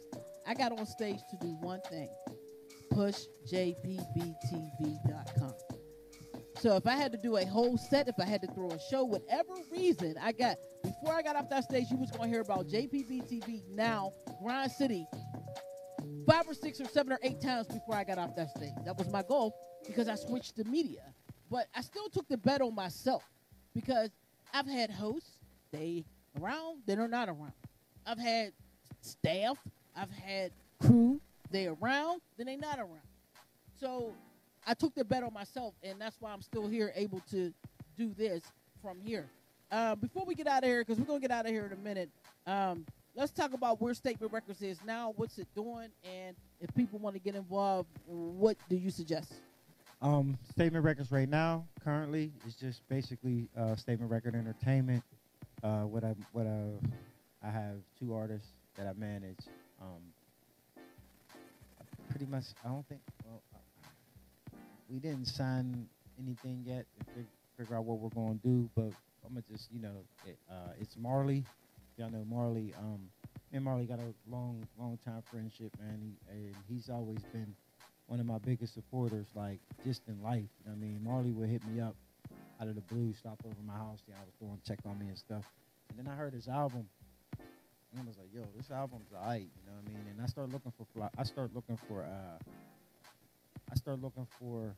I 0.48 0.54
got 0.54 0.78
on 0.78 0.86
stage 0.86 1.20
to 1.30 1.38
do 1.38 1.56
one 1.62 1.82
thing: 1.90 2.10
push 2.94 3.16
jpbtv.com. 3.52 5.54
So 6.60 6.78
if 6.78 6.88
I 6.88 6.96
had 6.96 7.12
to 7.12 7.18
do 7.18 7.38
a 7.38 7.46
whole 7.46 7.78
set, 7.78 8.08
if 8.08 8.16
I 8.20 8.26
had 8.26 8.42
to 8.42 8.48
throw 8.54 8.70
a 8.70 8.80
show, 8.90 9.04
whatever 9.04 9.54
reason 9.72 10.16
I 10.22 10.32
got 10.32 10.58
before 10.84 11.14
I 11.14 11.22
got 11.22 11.36
off 11.36 11.50
that 11.50 11.66
stage, 11.66 11.88
you 11.92 11.98
was 11.98 12.12
gonna 12.12 12.30
hear 12.30 12.42
about 12.42 12.68
JPBTV 12.68 13.64
now, 13.70 14.12
Grind 14.42 14.72
City, 14.72 15.06
five 16.28 16.48
or 16.48 16.54
six 16.54 16.80
or 16.80 16.86
seven 16.86 17.14
or 17.14 17.20
eight 17.22 17.42
times 17.42 17.68
before 17.68 17.96
I 17.96 18.04
got 18.04 18.18
off 18.18 18.36
that 18.38 18.50
stage. 18.52 18.72
That 18.86 18.98
was 18.98 19.12
my 19.12 19.24
goal 19.24 19.54
because 19.86 20.08
I 20.08 20.16
switched 20.16 20.56
to 20.56 20.64
media. 20.64 21.04
But 21.50 21.68
I 21.76 21.82
still 21.82 22.10
took 22.10 22.28
the 22.30 22.38
bet 22.38 22.62
on 22.62 22.74
myself 22.74 23.24
because 23.76 24.10
I've 24.54 24.68
had 24.68 24.90
hosts, 24.90 25.38
they 25.72 26.06
around, 26.42 26.84
they're 26.86 27.08
not 27.08 27.28
around. 27.28 27.54
I've 28.06 28.20
had 28.20 28.54
staff, 29.02 29.58
I've 29.96 30.12
had 30.12 30.52
crew, 30.82 31.20
they 31.54 31.68
around, 31.68 32.20
then 32.38 32.48
they 32.48 32.58
not 32.58 32.80
around. 32.80 33.08
So 33.80 34.14
I 34.68 34.74
took 34.74 34.94
the 34.96 35.06
bet 35.06 35.24
on 35.24 35.34
myself, 35.34 35.74
and 35.84 36.02
that's 36.02 36.18
why 36.20 36.34
I'm 36.34 36.42
still 36.42 36.68
here, 36.68 36.92
able 36.96 37.22
to 37.32 37.54
do 37.98 38.14
this 38.18 38.42
from 38.82 39.00
here. 39.00 39.30
Uh, 39.72 39.96
before 39.96 40.26
we 40.26 40.36
get 40.36 40.48
out 40.48 40.64
of 40.64 40.70
here, 40.70 40.82
because 40.82 41.00
we're 41.00 41.06
gonna 41.06 41.20
get 41.20 41.32
out 41.32 41.46
of 41.46 41.52
here 41.52 41.66
in 41.66 41.72
a 41.72 41.82
minute, 41.82 42.10
um, 42.46 42.86
let's 43.16 43.32
talk 43.32 43.54
about 43.54 43.82
where 43.82 43.94
Statement 43.94 44.34
Records 44.34 44.62
is 44.62 44.80
now. 44.86 45.14
What's 45.16 45.38
it 45.38 45.48
doing, 45.56 45.90
and 46.04 46.36
if 46.60 46.74
people 46.76 47.00
want 47.00 47.16
to 47.16 47.20
get 47.20 47.36
involved, 47.36 47.90
what 48.06 48.58
do 48.70 48.76
you 48.76 48.90
suggest? 48.90 49.34
Um, 50.02 50.38
Statement 50.52 50.84
Records 50.84 51.12
right 51.12 51.30
now, 51.30 51.66
currently, 51.84 52.32
is 52.46 52.56
just 52.56 52.88
basically 52.90 53.48
uh, 53.58 53.76
Statement 53.76 54.12
Record 54.12 54.36
Entertainment. 54.36 55.04
Uh, 55.64 55.82
what 55.82 56.04
I 56.04 56.14
what 56.34 56.46
I, 56.46 57.48
I 57.48 57.50
have 57.50 57.78
two 57.98 58.14
artists 58.14 58.50
that 58.76 58.86
I 58.88 58.94
manage. 58.94 59.40
Um, 59.82 60.02
pretty 62.14 62.30
much, 62.30 62.46
I 62.64 62.68
don't 62.68 62.88
think. 62.88 63.02
Well, 63.26 63.42
uh, 63.56 64.58
we 64.88 65.00
didn't 65.00 65.26
sign 65.26 65.88
anything 66.20 66.64
yet 66.64 66.86
figure 67.58 67.76
out 67.76 67.86
what 67.86 68.00
we're 68.00 68.10
going 68.10 68.40
to 68.40 68.48
do, 68.48 68.70
but 68.76 68.92
I'm 69.26 69.34
gonna 69.34 69.44
just 69.52 69.70
you 69.72 69.82
know, 69.82 70.04
it, 70.28 70.38
uh, 70.50 70.74
it's 70.80 70.96
Marley. 70.98 71.44
Y'all 71.98 72.10
know 72.12 72.26
Marley. 72.30 72.74
Um, 72.80 73.00
me 73.52 73.58
and 73.58 73.64
Marley 73.66 73.86
got 73.86 74.00
a 74.00 74.14
long, 74.30 74.66
long 74.80 74.98
time 75.06 75.24
friendship, 75.32 75.72
man. 75.80 76.00
He, 76.02 76.32
and 76.32 76.56
he's 76.70 76.90
always 76.90 77.20
been 77.32 77.54
one 78.08 78.20
of 78.20 78.26
my 78.26 78.38
biggest 78.40 78.74
supporters, 78.74 79.28
like 79.36 79.60
just 79.86 80.02
in 80.08 80.22
life. 80.22 80.50
You 80.66 80.72
know 80.72 80.74
I 80.74 80.76
mean, 80.76 81.00
Marley 81.04 81.32
would 81.32 81.50
hit 81.50 81.62
me 81.68 81.82
up 81.82 81.96
out 82.62 82.68
of 82.68 82.76
the 82.76 82.82
blue, 82.82 83.14
stop 83.18 83.40
over 83.46 83.56
my 83.66 83.74
house. 83.74 84.00
I 84.10 84.22
was 84.22 84.34
doing 84.40 84.60
check 84.68 84.80
on 84.86 85.00
me 85.00 85.08
and 85.08 85.18
stuff. 85.18 85.44
And 85.90 85.98
then 85.98 86.12
I 86.12 86.16
heard 86.16 86.34
his 86.34 86.48
album, 86.48 86.88
and 87.94 88.02
I 88.02 88.08
was 88.08 88.18
like, 88.18 88.34
"Yo, 88.34 88.42
this 88.58 88.72
album's 88.72 89.14
alright." 89.14 89.46
You 89.46 89.64
know 89.66 89.78
what 89.78 89.86
I 89.86 89.94
mean? 89.94 90.06
And 90.10 90.22
I 90.22 90.26
started 90.26 90.52
looking 90.52 90.74
for, 90.78 90.86
fly- 90.94 91.14
I 91.18 91.24
started 91.24 91.54
looking 91.56 91.78
for, 91.88 92.04
uh, 92.04 92.40
I 93.72 93.76
started 93.76 94.02
looking 94.02 94.28
for 94.40 94.76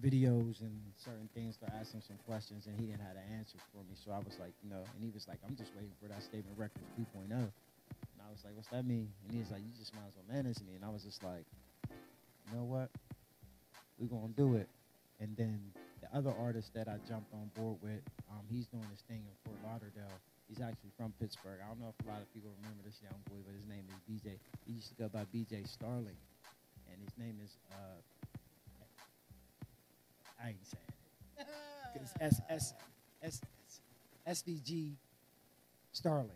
videos 0.00 0.60
and 0.60 0.76
certain 0.96 1.28
things 1.34 1.56
to 1.58 1.66
ask 1.74 1.92
him 1.92 2.00
some 2.00 2.16
questions, 2.26 2.66
and 2.66 2.78
he 2.78 2.86
didn't 2.86 3.00
have 3.00 3.14
the 3.14 3.24
answers 3.36 3.60
for 3.72 3.84
me. 3.84 3.96
So 3.96 4.12
I 4.12 4.18
was 4.18 4.38
like, 4.38 4.52
you 4.62 4.70
know, 4.70 4.84
and 4.94 5.04
he 5.04 5.10
was 5.10 5.28
like, 5.28 5.38
"I'm 5.46 5.56
just 5.56 5.74
waiting 5.74 5.92
for 6.00 6.08
that 6.08 6.22
Statement 6.22 6.56
Records 6.58 6.88
2.0." 6.96 7.28
And 7.32 8.20
I 8.20 8.30
was 8.30 8.44
like, 8.44 8.54
"What's 8.54 8.68
that 8.68 8.84
mean?" 8.84 9.08
And 9.24 9.32
he 9.32 9.40
was 9.40 9.50
like, 9.50 9.60
"You 9.60 9.72
just 9.76 9.94
might 9.94 10.08
as 10.08 10.14
well 10.16 10.28
manage 10.28 10.60
me." 10.60 10.74
And 10.76 10.84
I 10.84 10.88
was 10.88 11.02
just 11.04 11.22
like, 11.22 11.44
"You 12.48 12.56
know 12.56 12.64
what? 12.64 12.90
We're 13.98 14.08
gonna 14.08 14.32
do 14.36 14.56
it." 14.56 14.68
And 15.20 15.36
then 15.36 15.72
the 16.00 16.08
other 16.16 16.32
artist 16.32 16.72
that 16.74 16.88
I 16.88 16.98
jumped 17.08 17.32
on 17.32 17.50
board 17.54 17.78
with, 17.82 18.00
um, 18.30 18.44
he's 18.50 18.66
doing 18.66 18.88
this 18.90 19.02
thing 19.08 19.22
in 19.22 19.34
Fort 19.44 19.58
Lauderdale. 19.64 20.20
He's 20.52 20.60
actually 20.60 20.92
from 20.98 21.14
Pittsburgh. 21.18 21.60
I 21.64 21.68
don't 21.68 21.80
know 21.80 21.94
if 21.98 22.04
a 22.04 22.10
lot 22.10 22.20
of 22.20 22.28
people 22.34 22.50
remember 22.60 22.84
this 22.84 23.00
young 23.00 23.16
boy, 23.24 23.40
but 23.40 23.54
his 23.56 23.64
name 23.64 23.88
is 23.88 23.96
BJ. 24.04 24.36
He 24.66 24.72
used 24.74 24.88
to 24.88 24.94
go 25.00 25.08
by 25.08 25.24
BJ 25.32 25.66
Starling, 25.66 26.20
and 26.92 27.00
his 27.00 27.16
name 27.16 27.40
is 27.42 27.56
uh, 27.72 27.96
I 30.44 30.48
ain't 30.48 30.66
saying 30.66 30.92
it. 30.92 31.46
'Cause 31.96 32.12
It's 32.20 32.40
S 32.50 32.74
S 33.22 33.40
S 34.28 34.40
SVG 34.44 34.92
Starling. 35.92 36.28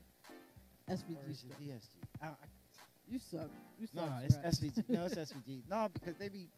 SVG. 0.88 1.30
is 1.30 1.44
it 1.44 1.60
DSG? 1.60 2.00
I, 2.22 2.26
I, 2.28 2.30
You 3.10 3.18
suck. 3.18 3.50
You 3.78 3.86
no, 3.92 4.08
it's 4.24 4.34
Scratch. 4.36 4.54
SVG. 4.54 4.84
No, 4.88 5.04
it's 5.04 5.14
SVG. 5.16 5.60
No, 5.68 5.88
because 5.92 6.16
they 6.16 6.28
be 6.30 6.48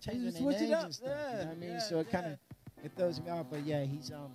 changing 0.00 0.32
their 0.32 0.42
names 0.42 0.60
and 0.82 0.94
stuff. 0.94 1.08
you 1.30 1.38
know 1.38 1.44
what 1.44 1.52
I 1.52 1.54
mean? 1.54 1.70
yeah, 1.70 1.78
so 1.78 2.00
it 2.00 2.10
kind 2.10 2.26
of 2.26 2.38
it 2.82 2.90
throws 2.96 3.20
me 3.20 3.30
off. 3.30 3.46
But 3.48 3.64
yeah, 3.64 3.84
he's 3.84 4.10
um 4.10 4.32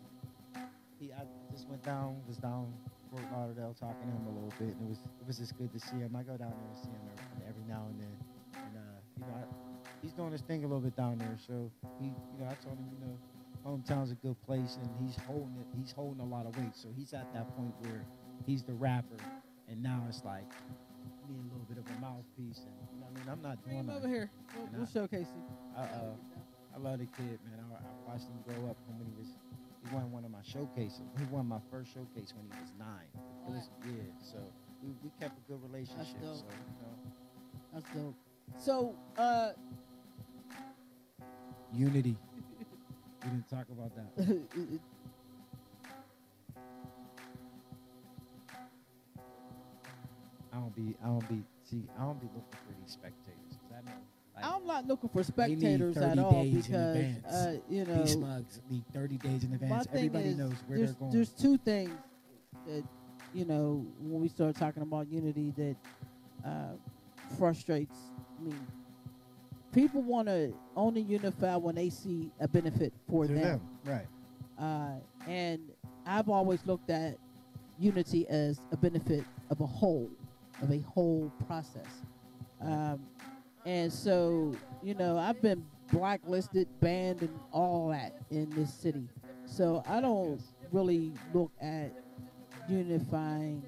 he 1.02 1.12
I 1.12 1.26
just 1.52 1.68
went 1.68 1.84
down 1.84 2.22
was 2.28 2.38
down 2.38 2.70
Fort 3.10 3.26
Lauderdale 3.34 3.76
talking 3.78 4.06
to 4.08 4.14
him 4.14 4.26
a 4.30 4.34
little 4.38 4.54
bit, 4.62 4.78
and 4.78 4.86
it 4.86 4.90
was 4.90 5.00
it 5.20 5.26
was 5.26 5.38
just 5.42 5.58
good 5.58 5.74
to 5.74 5.80
see 5.80 5.98
him. 5.98 6.16
I 6.16 6.22
go 6.22 6.38
down 6.38 6.54
there 6.54 6.70
and 6.70 6.78
see 6.78 6.94
him 6.94 7.02
every, 7.50 7.66
now 7.68 7.90
and 7.90 8.00
then, 8.00 8.16
and 8.54 8.74
uh, 8.78 8.98
you 9.18 9.22
know 9.26 9.34
I, 9.34 9.44
he's 10.02 10.14
doing 10.14 10.32
his 10.32 10.42
thing 10.42 10.64
a 10.64 10.68
little 10.68 10.80
bit 10.86 10.96
down 10.96 11.18
there. 11.18 11.38
So 11.48 11.72
he 12.00 12.06
you 12.14 12.38
know 12.40 12.46
I 12.46 12.56
told 12.64 12.78
him 12.78 12.86
you 12.94 13.02
know 13.02 13.18
hometown's 13.66 14.12
a 14.12 14.20
good 14.22 14.38
place, 14.46 14.78
and 14.80 14.90
he's 15.02 15.18
holding 15.26 15.58
it. 15.60 15.68
He's 15.76 15.92
holding 15.92 16.22
a 16.22 16.30
lot 16.30 16.46
of 16.46 16.56
weight. 16.58 16.76
So 16.78 16.90
he's 16.96 17.14
at 17.14 17.34
that 17.34 17.50
point 17.58 17.74
where 17.82 18.06
he's 18.46 18.62
the 18.64 18.74
rapper, 18.74 19.18
and 19.68 19.82
now 19.82 20.06
it's 20.08 20.24
like 20.24 20.46
me 21.28 21.36
a 21.40 21.48
little 21.50 21.66
bit 21.68 21.78
of 21.78 21.86
a 21.90 21.98
mouthpiece, 22.02 22.62
and 22.62 22.76
you 22.94 23.00
know 23.02 23.08
I 23.10 23.14
mean 23.18 23.28
I'm 23.28 23.42
not 23.42 23.58
Bring 23.64 23.82
doing 23.82 23.90
him 23.90 23.96
over 23.98 24.08
here. 24.08 24.30
We'll, 24.56 24.70
we'll 24.72 24.82
Nah. 24.82 24.94
showcase. 24.94 25.28
I, 25.76 25.82
uh, 25.82 26.14
I 26.76 26.78
love 26.78 27.00
the 27.00 27.10
kid, 27.18 27.40
man. 27.44 27.60
I, 27.60 27.76
I 27.76 28.12
watched 28.12 28.26
him 28.30 28.38
grow 28.46 28.70
up 28.70 28.78
from 28.86 29.00
when 29.00 29.08
he 29.08 29.16
was. 29.20 29.28
He 29.84 29.96
won 29.96 30.12
one 30.12 30.26
of 30.26 30.32
my 30.32 30.42
showcases. 30.44 31.02
He 31.18 31.26
won 31.26 31.48
my 31.48 31.60
first 31.72 31.94
showcase 31.94 32.34
when 32.36 32.46
he 32.52 32.62
was 32.62 32.72
nine. 32.80 33.08
It 33.48 33.52
was 33.52 33.70
yeah. 33.86 34.04
So 34.22 34.38
we, 34.84 34.90
we 35.04 35.10
kept 35.20 35.38
a 35.38 35.52
good 35.52 35.62
relationship. 35.64 36.22
dope. 36.22 36.36
So 36.36 36.46
you 36.46 36.76
know, 36.82 36.96
That's 37.74 37.90
dope. 37.96 38.16
So, 38.60 38.96
uh, 39.18 39.52
unity. 41.74 42.18
we 43.24 43.30
didn't 43.30 43.50
talk 43.50 43.66
about 43.72 43.92
that. 43.96 44.12
I 50.54 50.58
don't 50.58 50.76
be. 50.76 50.96
I 51.04 51.08
don't 51.08 51.28
be. 51.30 51.44
See, 51.64 51.84
I 51.98 52.04
don't 52.04 52.20
be 52.20 52.28
looking 52.28 52.60
for 52.66 52.74
these 52.82 52.92
spectators. 52.92 53.58
'cause 53.62 53.78
I 53.78 53.82
know. 53.90 53.98
Like, 54.36 54.46
I'm 54.46 54.66
not 54.66 54.88
looking 54.88 55.10
for 55.10 55.24
spectators 55.24 55.98
at 55.98 56.18
all 56.18 56.46
because, 56.46 56.98
uh, 57.26 57.58
you 57.70 57.86
know, 57.86 58.02
these 58.04 58.14
slugs 58.14 58.62
need 58.70 58.84
30 58.94 59.18
days 59.18 59.44
in 59.44 59.50
my 59.50 59.56
advance. 59.56 59.86
thing 59.88 59.96
Everybody 59.98 60.30
is 60.30 60.38
knows 60.38 60.54
where 60.68 60.78
there's, 60.78 60.90
they're 60.92 61.00
going. 61.00 61.12
there's 61.12 61.30
two 61.30 61.58
things 61.58 61.92
that, 62.68 62.84
you 63.34 63.46
know, 63.46 63.86
when 64.00 64.22
we 64.22 64.28
start 64.30 64.56
talking 64.56 64.84
about 64.84 65.08
unity 65.10 65.54
that 65.58 65.76
uh, 66.46 66.74
frustrates 67.38 67.98
me. 68.40 68.54
People 69.74 70.02
want 70.02 70.28
to 70.28 70.54
only 70.76 71.02
unify 71.02 71.56
when 71.56 71.76
they 71.76 71.90
see 71.90 72.30
a 72.40 72.48
benefit 72.48 72.94
for 73.10 73.26
To 73.26 73.34
them. 73.34 73.62
Right. 73.86 74.08
Uh, 74.60 74.96
and 75.28 75.60
I've 76.06 76.30
always 76.30 76.66
looked 76.66 76.90
at 76.90 77.18
unity 77.80 78.28
as 78.28 78.60
a 78.72 78.78
benefit 78.78 79.24
of 79.50 79.62
a 79.62 79.66
whole, 79.66 80.10
of 80.62 80.72
a 80.72 80.80
whole 80.80 81.32
process. 81.48 81.88
Um, 82.62 83.00
and 83.66 83.92
so, 83.92 84.54
you 84.82 84.94
know, 84.96 85.18
I've 85.18 85.42
been 85.42 85.64
blacklisted, 85.92 86.68
banned, 86.80 87.22
and 87.22 87.40
all 87.52 87.90
that 87.90 88.16
in 88.32 88.50
this 88.52 88.74
city. 88.74 89.08
So 89.46 89.84
I 89.88 90.02
don't 90.02 90.42
really 90.72 91.14
look 91.34 91.52
at 91.62 91.92
unifying 92.70 93.64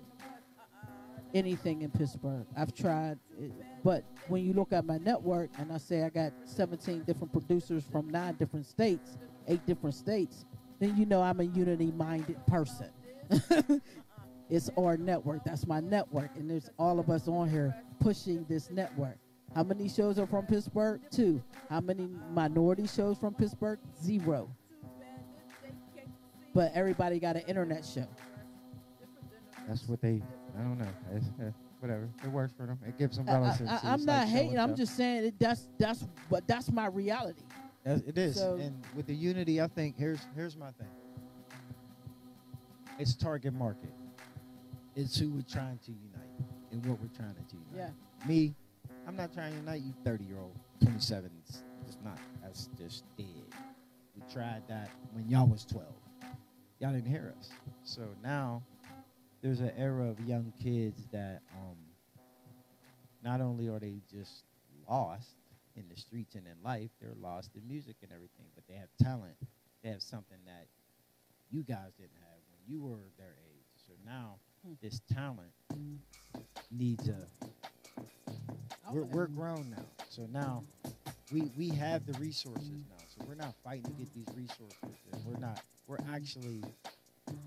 anything 1.33 1.81
in 1.81 1.91
Pittsburgh. 1.91 2.45
I've 2.55 2.73
tried, 2.73 3.17
it, 3.39 3.51
but 3.83 4.03
when 4.27 4.45
you 4.45 4.53
look 4.53 4.71
at 4.71 4.85
my 4.85 4.97
network 4.97 5.49
and 5.57 5.71
I 5.71 5.77
say 5.77 6.03
I 6.03 6.09
got 6.09 6.31
17 6.45 7.03
different 7.03 7.33
producers 7.33 7.83
from 7.91 8.09
nine 8.09 8.35
different 8.35 8.65
states, 8.65 9.17
eight 9.47 9.65
different 9.65 9.95
states, 9.95 10.45
then 10.79 10.95
you 10.97 11.05
know 11.05 11.21
I'm 11.21 11.39
a 11.39 11.43
unity-minded 11.43 12.45
person. 12.47 12.89
it's 14.49 14.69
our 14.77 14.97
network. 14.97 15.43
That's 15.43 15.67
my 15.67 15.79
network, 15.79 16.31
and 16.35 16.49
there's 16.49 16.69
all 16.77 16.99
of 16.99 17.09
us 17.09 17.27
on 17.27 17.49
here 17.49 17.75
pushing 17.99 18.45
this 18.47 18.69
network. 18.69 19.17
How 19.55 19.63
many 19.63 19.87
shows 19.87 20.17
are 20.17 20.25
from 20.25 20.45
Pittsburgh? 20.45 21.01
Two. 21.11 21.41
How 21.69 21.79
many 21.79 22.09
minority 22.31 22.87
shows 22.87 23.17
from 23.17 23.33
Pittsburgh? 23.35 23.79
Zero. 24.01 24.49
But 26.53 26.71
everybody 26.73 27.19
got 27.19 27.35
an 27.35 27.43
internet 27.47 27.85
show. 27.85 28.07
That's 29.67 29.87
what 29.87 30.01
they. 30.01 30.21
I 30.57 30.61
don't 30.61 30.77
know. 30.77 30.87
It's, 31.13 31.27
uh, 31.39 31.51
whatever. 31.79 32.09
It 32.23 32.29
works 32.29 32.53
for 32.55 32.65
them. 32.65 32.79
It 32.87 32.97
gives 32.97 33.17
them 33.17 33.27
I, 33.29 33.33
relevancy. 33.33 33.87
I, 33.87 33.93
am 33.93 34.05
not 34.05 34.27
hating. 34.27 34.59
I'm 34.59 34.75
just 34.75 34.95
saying 34.95 35.25
it, 35.25 35.39
that's 35.39 35.69
that's 35.79 36.07
but 36.29 36.47
that's 36.47 36.71
my 36.71 36.87
reality. 36.87 37.41
That's- 37.83 38.03
It 38.07 38.17
is. 38.17 38.35
So- 38.35 38.55
and 38.55 38.75
with 38.95 39.07
the 39.07 39.15
unity, 39.15 39.61
I 39.61 39.67
think 39.67 39.97
here's 39.97 40.19
here's 40.35 40.57
my 40.57 40.71
thing. 40.71 40.87
It's 42.99 43.15
target 43.15 43.53
market. 43.53 43.93
It's 44.95 45.17
who 45.17 45.29
we're 45.29 45.41
trying 45.41 45.79
to 45.85 45.91
unite 45.91 46.51
and 46.71 46.85
what 46.85 46.99
we're 47.01 47.07
trying 47.15 47.33
to 47.33 47.55
unite. 47.55 47.91
Yeah. 48.21 48.27
Me, 48.27 48.53
I'm 49.07 49.15
not 49.15 49.33
trying 49.33 49.51
to 49.51 49.57
unite 49.59 49.81
you 49.81 49.93
30 50.03 50.23
year 50.23 50.37
old, 50.39 50.55
27. 50.81 51.29
It's 51.47 51.61
just 51.85 52.01
not. 52.03 52.17
That's 52.41 52.69
just 52.77 53.03
dead. 53.17 53.27
We 54.15 54.21
tried 54.31 54.63
that 54.69 54.89
when 55.11 55.27
y'all 55.27 55.47
was 55.47 55.65
12. 55.65 55.85
Y'all 56.79 56.91
didn't 56.93 57.09
hear 57.09 57.33
us. 57.37 57.49
So 57.83 58.01
now 58.23 58.63
there's 59.41 59.59
an 59.59 59.71
era 59.77 60.05
of 60.09 60.19
young 60.21 60.53
kids 60.61 61.07
that 61.11 61.41
um, 61.55 61.77
not 63.23 63.41
only 63.41 63.67
are 63.67 63.79
they 63.79 64.01
just 64.11 64.43
lost 64.89 65.35
in 65.75 65.83
the 65.89 65.99
streets 65.99 66.35
and 66.35 66.45
in 66.45 66.53
life, 66.63 66.89
they're 67.01 67.13
lost 67.19 67.51
in 67.55 67.67
music 67.67 67.95
and 68.01 68.11
everything, 68.11 68.45
but 68.55 68.63
they 68.67 68.75
have 68.75 68.89
talent. 69.01 69.35
They 69.83 69.89
have 69.89 70.01
something 70.01 70.37
that 70.45 70.67
you 71.51 71.63
guys 71.63 71.91
didn't 71.97 72.11
have 72.21 72.39
when 72.51 72.59
you 72.67 72.81
were 72.81 72.99
their 73.17 73.35
age. 73.49 73.65
So 73.85 73.93
now 74.05 74.35
Hmm. 74.65 74.73
this 74.81 75.01
talent 75.13 75.51
needs 76.71 77.09
a 77.09 77.27
we're, 78.93 79.03
we're 79.05 79.27
grown 79.27 79.71
now. 79.71 79.85
So 80.09 80.27
now 80.31 80.63
we 81.31 81.51
we 81.57 81.69
have 81.69 82.05
the 82.05 82.13
resources 82.19 82.69
now. 82.69 83.03
So 83.07 83.25
we're 83.27 83.35
not 83.35 83.55
fighting 83.63 83.83
to 83.83 83.91
get 83.91 84.13
these 84.13 84.27
resources. 84.35 84.77
We're 85.25 85.39
not 85.39 85.61
we're 85.87 85.97
actually 86.13 86.63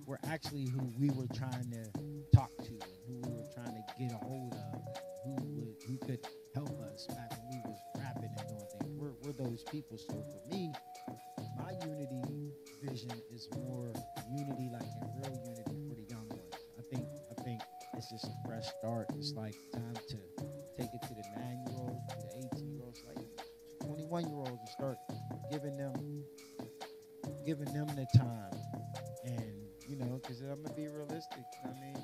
we're 0.06 0.18
actually 0.28 0.66
who 0.66 0.80
we 0.98 1.10
were 1.10 1.28
trying 1.28 1.70
to 1.70 2.36
talk 2.36 2.50
to 2.64 2.72
who 3.06 3.20
we 3.22 3.32
were 3.32 3.46
trying 3.54 3.74
to 3.74 3.82
get 3.98 4.12
a 4.12 4.24
hold 4.24 4.54
of 4.54 4.82
who 5.24 5.34
would 5.54 5.74
who 5.86 5.96
could 5.98 6.18
help 6.54 6.80
us 6.92 7.06
back 7.06 7.30
when 7.38 7.48
we 7.50 7.70
was 7.70 7.78
rapping 7.96 8.34
and 8.38 8.48
doing 8.48 8.66
things. 8.80 9.00
We're 9.00 9.14
we're 9.22 9.44
those 9.44 9.62
people. 9.70 9.98
So 9.98 10.14
for 10.14 10.54
me, 10.54 10.72
my 11.58 11.72
unity 11.86 12.50
vision 12.82 13.12
is 13.32 13.48
more 13.56 13.92
unity 14.32 14.68
like 14.72 14.82
in 14.82 15.22
real 15.22 15.40
unity 15.46 15.78
for 15.88 15.94
the 15.94 16.06
young 16.10 16.28
ones. 16.28 16.54
I 16.76 16.82
think 16.92 17.06
I 17.30 17.42
think 17.42 17.60
it's 17.94 18.10
just 18.10 18.24
a 18.24 18.48
fresh 18.48 18.66
start. 18.80 19.06
It's 19.16 19.32
like 19.32 19.54
time 19.72 19.94
to 20.08 20.16
take 20.76 20.92
it 20.94 21.02
to 21.02 21.14
the 21.14 21.24
nine 21.36 21.64
year 21.66 21.76
olds, 21.78 22.06
to 22.12 22.16
the 22.18 22.36
eighteen 22.38 22.72
year 22.72 22.82
olds, 22.84 23.02
like 23.06 23.24
twenty 23.82 24.04
one 24.06 24.26
year 24.28 24.36
olds 24.38 24.58
and 24.60 24.68
start 24.68 24.98
giving 25.50 25.76
them 25.76 26.24
giving 27.44 27.72
them 27.72 27.86
the 27.96 28.06
time. 28.18 28.52
And 29.24 29.54
you 29.88 29.96
know, 29.96 30.20
because 30.22 30.40
I'm 30.40 30.62
gonna 30.62 30.74
be 30.74 30.88
realistic. 30.88 31.44
I 31.64 31.68
mean, 31.80 31.96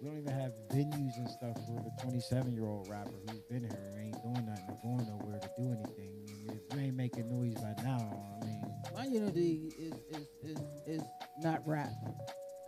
we 0.00 0.08
don't 0.08 0.18
even 0.18 0.32
have 0.38 0.52
venues 0.70 1.16
and 1.16 1.28
stuff 1.30 1.56
for 1.66 1.82
the 1.82 1.90
27 2.02 2.54
year 2.54 2.66
old 2.66 2.88
rapper 2.90 3.10
who's 3.30 3.40
been 3.44 3.60
here 3.62 3.78
and 3.94 3.98
ain't 4.06 4.22
doing 4.22 4.44
nothing 4.46 4.64
or 4.68 4.78
going 4.82 5.06
nowhere 5.08 5.38
to 5.40 5.50
do 5.56 5.72
anything. 5.72 6.12
And 6.48 6.58
if 6.60 6.74
you 6.76 6.80
ain't 6.84 6.94
making 6.96 7.28
noise 7.30 7.54
by 7.54 7.74
now, 7.82 8.38
I 8.42 8.44
mean, 8.44 8.62
My 8.94 9.04
unity 9.06 9.72
is 9.78 9.94
is 10.10 10.26
is, 10.42 10.58
is 10.86 11.02
not 11.38 11.66
rap 11.66 11.90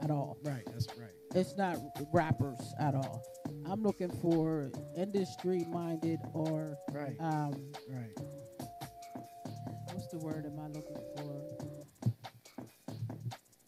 at 0.00 0.10
all. 0.10 0.38
right, 0.44 0.62
that's 0.72 0.86
right. 0.98 1.10
It's 1.34 1.56
not 1.58 1.76
rappers 2.12 2.72
at 2.80 2.94
all. 2.94 3.22
I'm 3.68 3.82
looking 3.82 4.10
for 4.22 4.70
industry 4.96 5.64
minded 5.68 6.20
or 6.32 6.76
Right, 6.92 7.16
um 7.20 7.54
right. 7.88 8.16
what's 9.92 10.06
the 10.08 10.18
word 10.18 10.46
am 10.46 10.58
I 10.60 10.68
looking 10.68 10.96
for? 11.16 11.42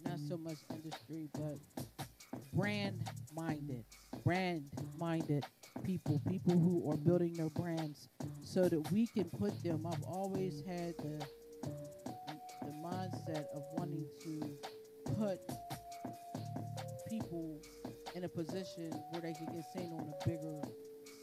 Not 0.05 0.19
so 0.29 0.37
much 0.39 0.59
industry, 0.75 1.29
but 1.35 1.59
brand 2.55 3.03
minded. 3.35 3.85
Brand 4.25 4.65
minded 4.99 5.45
people, 5.85 6.21
people 6.29 6.53
who 6.59 6.91
are 6.91 6.97
building 6.97 7.33
their 7.35 7.51
brands 7.51 8.09
so 8.45 8.69
that 8.69 8.91
we 8.93 9.07
can 9.07 9.25
put 9.25 9.63
them. 9.63 9.87
I've 9.87 10.05
always 10.05 10.63
had 10.67 10.95
the 10.99 11.27
the 12.63 12.73
mindset 12.85 13.47
of 13.55 13.63
wanting 13.73 14.05
to 14.23 14.41
put 15.19 15.41
people 17.09 17.61
in 18.19 18.25
a 18.25 18.29
position 18.29 18.91
where 19.11 19.23
they 19.23 19.33
can 19.33 19.47
get 19.47 19.65
seen 19.73 19.93
on 19.93 20.13
a 20.13 20.29
bigger 20.29 20.61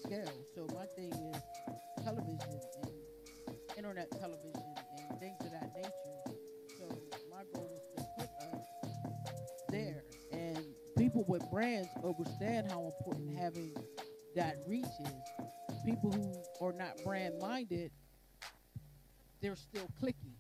scale. 0.02 0.32
So 0.56 0.66
my 0.74 0.86
thing 0.96 1.12
is 1.12 1.42
television 2.06 2.62
and 2.84 3.56
internet 3.78 4.10
television 4.12 4.64
and 5.10 5.20
things 5.20 5.36
of 5.42 5.52
that 5.52 5.74
nature. 5.76 6.38
So 6.80 6.88
my 7.30 7.44
goal 7.54 7.70
is 7.98 8.04
to 8.06 8.10
put 8.18 8.30
us 8.30 8.66
there, 9.68 10.04
and 10.32 10.58
people 10.98 11.26
with 11.28 11.44
brands 11.52 11.90
understand 12.02 12.72
how 12.72 12.86
important 12.86 13.38
having 13.38 13.76
that 14.38 14.56
reach 14.66 14.86
is. 14.86 15.46
People 15.86 16.14
who 16.14 16.66
are 16.66 16.72
not 16.72 16.96
brand 17.04 17.34
minded, 17.42 17.92
they're 19.42 19.58
still 19.58 19.90
clicky. 20.02 20.38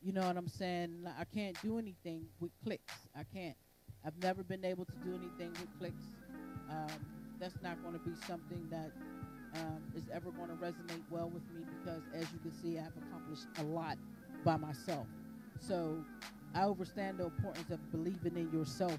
You 0.00 0.14
know 0.14 0.26
what 0.26 0.38
I'm 0.38 0.48
saying? 0.48 1.06
I 1.18 1.24
can't 1.24 1.60
do 1.62 1.78
anything 1.78 2.24
with 2.40 2.52
clicks. 2.64 2.94
I 3.14 3.24
can't. 3.24 3.56
I've 4.04 4.20
never 4.22 4.42
been 4.42 4.64
able 4.64 4.84
to 4.84 4.92
do 5.04 5.10
anything 5.10 5.50
with 5.52 5.78
clicks. 5.78 6.04
Um, 6.70 6.88
that's 7.40 7.60
not 7.62 7.80
going 7.82 7.94
to 7.94 8.00
be 8.00 8.14
something 8.26 8.66
that 8.70 8.90
um, 9.54 9.82
is 9.96 10.04
ever 10.12 10.30
going 10.30 10.48
to 10.48 10.54
resonate 10.54 11.02
well 11.10 11.30
with 11.30 11.42
me 11.54 11.64
because, 11.78 12.02
as 12.14 12.26
you 12.32 12.38
can 12.40 12.52
see, 12.52 12.78
I've 12.78 12.92
accomplished 13.06 13.46
a 13.58 13.62
lot 13.62 13.96
by 14.44 14.56
myself. 14.56 15.06
So 15.60 16.04
I 16.54 16.62
understand 16.62 17.18
the 17.18 17.24
importance 17.24 17.70
of 17.70 17.90
believing 17.90 18.36
in 18.36 18.52
yourself 18.52 18.98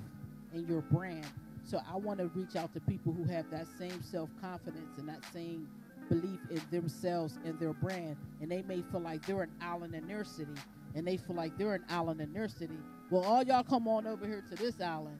and 0.54 0.68
your 0.68 0.82
brand. 0.82 1.28
So 1.64 1.80
I 1.92 1.98
want 1.98 2.20
to 2.20 2.28
reach 2.28 2.56
out 2.56 2.74
to 2.74 2.80
people 2.82 3.14
who 3.14 3.24
have 3.26 3.50
that 3.52 3.68
same 3.78 4.02
self 4.02 4.30
confidence 4.42 4.98
and 4.98 5.08
that 5.08 5.24
same 5.34 5.68
belief 6.10 6.40
in 6.50 6.62
themselves 6.72 7.38
and 7.46 7.60
their 7.60 7.74
brand, 7.74 8.18
and 8.42 8.52
they 8.52 8.64
may 8.64 8.82
feel 8.92 9.02
like 9.02 9.26
they're 9.26 9.44
an 9.44 9.52
island 9.62 9.94
in 9.94 10.08
their 10.08 10.24
city, 10.24 10.56
and 10.96 11.06
they 11.06 11.18
feel 11.18 11.36
like 11.36 11.56
they're 11.58 11.76
an 11.76 11.86
island 11.90 12.20
in 12.20 12.34
their 12.34 12.48
city. 12.48 12.78
Well, 13.10 13.24
all 13.24 13.44
y'all 13.44 13.64
come 13.64 13.88
on 13.88 14.06
over 14.06 14.28
here 14.28 14.44
to 14.50 14.56
this 14.56 14.80
island, 14.80 15.20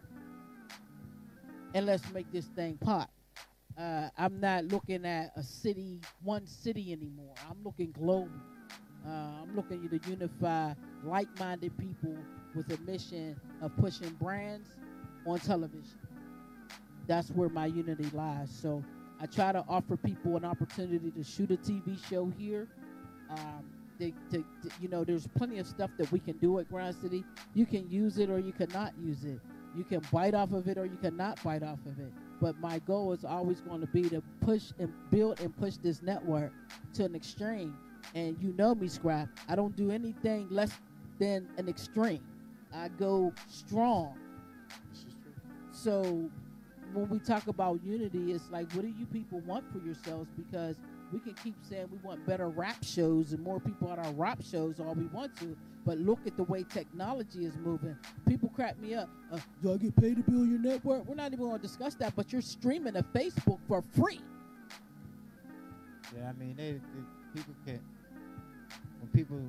and 1.74 1.86
let's 1.88 2.08
make 2.12 2.32
this 2.32 2.46
thing 2.46 2.78
pop. 2.78 3.10
Uh, 3.78 4.10
I'm 4.18 4.40
not 4.40 4.66
looking 4.66 5.06
at 5.06 5.32
a 5.36 5.42
city, 5.42 6.02
one 6.22 6.46
city 6.46 6.92
anymore. 6.92 7.34
I'm 7.50 7.58
looking 7.64 7.92
global. 7.92 8.30
Uh, 9.08 9.10
I'm 9.42 9.56
looking 9.56 9.90
to 9.90 10.00
unify 10.10 10.74
like-minded 11.04 11.78
people 11.78 12.16
with 12.54 12.72
a 12.72 12.82
mission 12.82 13.40
of 13.62 13.76
pushing 13.78 14.12
brands 14.12 14.70
on 15.26 15.40
television. 15.40 16.00
That's 17.08 17.30
where 17.32 17.50
my 17.50 17.68
unity 17.68 18.10
lies. 18.14 18.52
So 18.52 18.84
I 19.20 19.26
try 19.26 19.52
to 19.52 19.64
offer 19.68 19.98
people 19.98 20.38
an 20.38 20.46
opportunity 20.46 21.12
to 21.12 21.24
shoot 21.24 21.50
a 21.52 21.58
TV 21.58 21.98
show 22.08 22.32
here. 22.38 22.68
Um, 23.30 23.66
to, 24.00 24.12
to, 24.32 24.38
to- 24.38 24.70
you 24.82 24.88
know, 24.88 25.04
there's 25.04 25.28
plenty 25.28 25.60
of 25.60 25.68
stuff 25.68 25.92
that 25.98 26.12
we 26.12 26.20
can 26.20 26.38
do 26.38 26.60
at 26.60 26.70
Grind 26.70 26.96
City. 26.96 27.24
You 27.54 27.66
can 27.66 27.90
use 27.90 28.18
it 28.18 28.30
or 28.30 28.40
you 28.40 28.52
cannot 28.52 28.94
use 29.02 29.24
it. 29.24 29.40
You 29.76 29.84
can 29.84 30.02
bite 30.12 30.34
off 30.34 30.52
of 30.54 30.68
it 30.68 30.78
or 30.78 30.86
you 30.86 30.98
cannot 30.98 31.42
bite 31.44 31.64
off 31.64 31.80
of 31.86 32.00
it. 32.00 32.12
But 32.42 32.60
my 32.60 32.80
goal 32.80 33.14
is 33.14 33.26
always 33.26 33.62
going 33.62 33.82
to 33.82 33.88
be 33.88 34.04
to 34.10 34.22
push 34.42 34.72
and 34.80 34.92
build 35.12 35.40
and 35.42 35.56
push 35.58 35.76
this 35.78 36.02
network 36.02 36.52
to 36.96 37.06
an 37.06 37.16
extreme. 37.16 37.78
And 38.16 38.38
you 38.42 38.54
know 38.58 38.74
me, 38.74 38.88
Scrap. 38.88 39.30
I 39.48 39.56
don't 39.56 39.76
do 39.76 39.92
anything 39.92 40.48
less 40.50 40.72
than 41.20 41.48
an 41.58 41.68
extreme. 41.68 42.24
I 42.74 42.88
go 42.88 43.34
strong. 43.48 44.16
This 44.92 45.00
is 45.00 45.16
true. 45.22 45.34
So 45.72 46.30
when 46.94 47.10
we 47.10 47.20
talk 47.20 47.48
about 47.48 47.84
unity, 47.84 48.32
it's 48.32 48.50
like, 48.50 48.72
what 48.74 48.82
do 48.84 48.88
you 48.98 49.06
people 49.06 49.42
want 49.42 49.70
for 49.72 49.80
yourselves? 49.80 50.30
Because 50.38 50.78
we 51.12 51.20
can 51.20 51.34
keep 51.34 51.56
saying 51.68 51.88
we 51.92 51.98
want 52.00 52.26
better 52.26 52.50
rap 52.50 52.84
shows 52.84 53.34
and 53.34 53.44
more 53.44 53.60
people 53.60 53.92
at 53.92 54.00
our 54.00 54.12
rap 54.14 54.42
shows 54.44 54.80
all 54.80 54.94
we 54.94 55.06
want 55.08 55.36
to, 55.38 55.58
but 55.86 55.98
look 55.98 56.20
at 56.28 56.38
the 56.38 56.44
way 56.44 56.64
technology 56.64 57.46
is 57.46 57.58
moving. 57.58 57.98
People 58.28 58.50
crack 58.50 58.80
me 58.80 58.94
up. 58.94 59.10
Uh, 59.32 59.40
do 59.62 59.74
I 59.74 59.78
get 59.78 59.96
paid 59.96 60.18
to 60.18 60.32
build 60.32 60.48
your 60.48 60.60
network? 60.60 61.06
We're 61.06 61.16
not 61.16 61.34
even 61.34 61.46
going 61.46 61.60
to 61.60 61.62
discuss 61.62 61.96
that, 61.96 62.16
but 62.16 62.32
you're 62.32 62.42
streaming 62.42 62.94
to 62.94 63.04
Facebook 63.04 63.60
for 63.68 63.84
free. 63.96 64.22
Yeah, 66.16 66.30
I 66.30 66.34
mean, 66.34 66.56
they, 66.56 66.74
they 66.74 66.80
people 67.34 67.54
can't. 67.66 67.82
When 69.00 69.10
people 69.14 69.42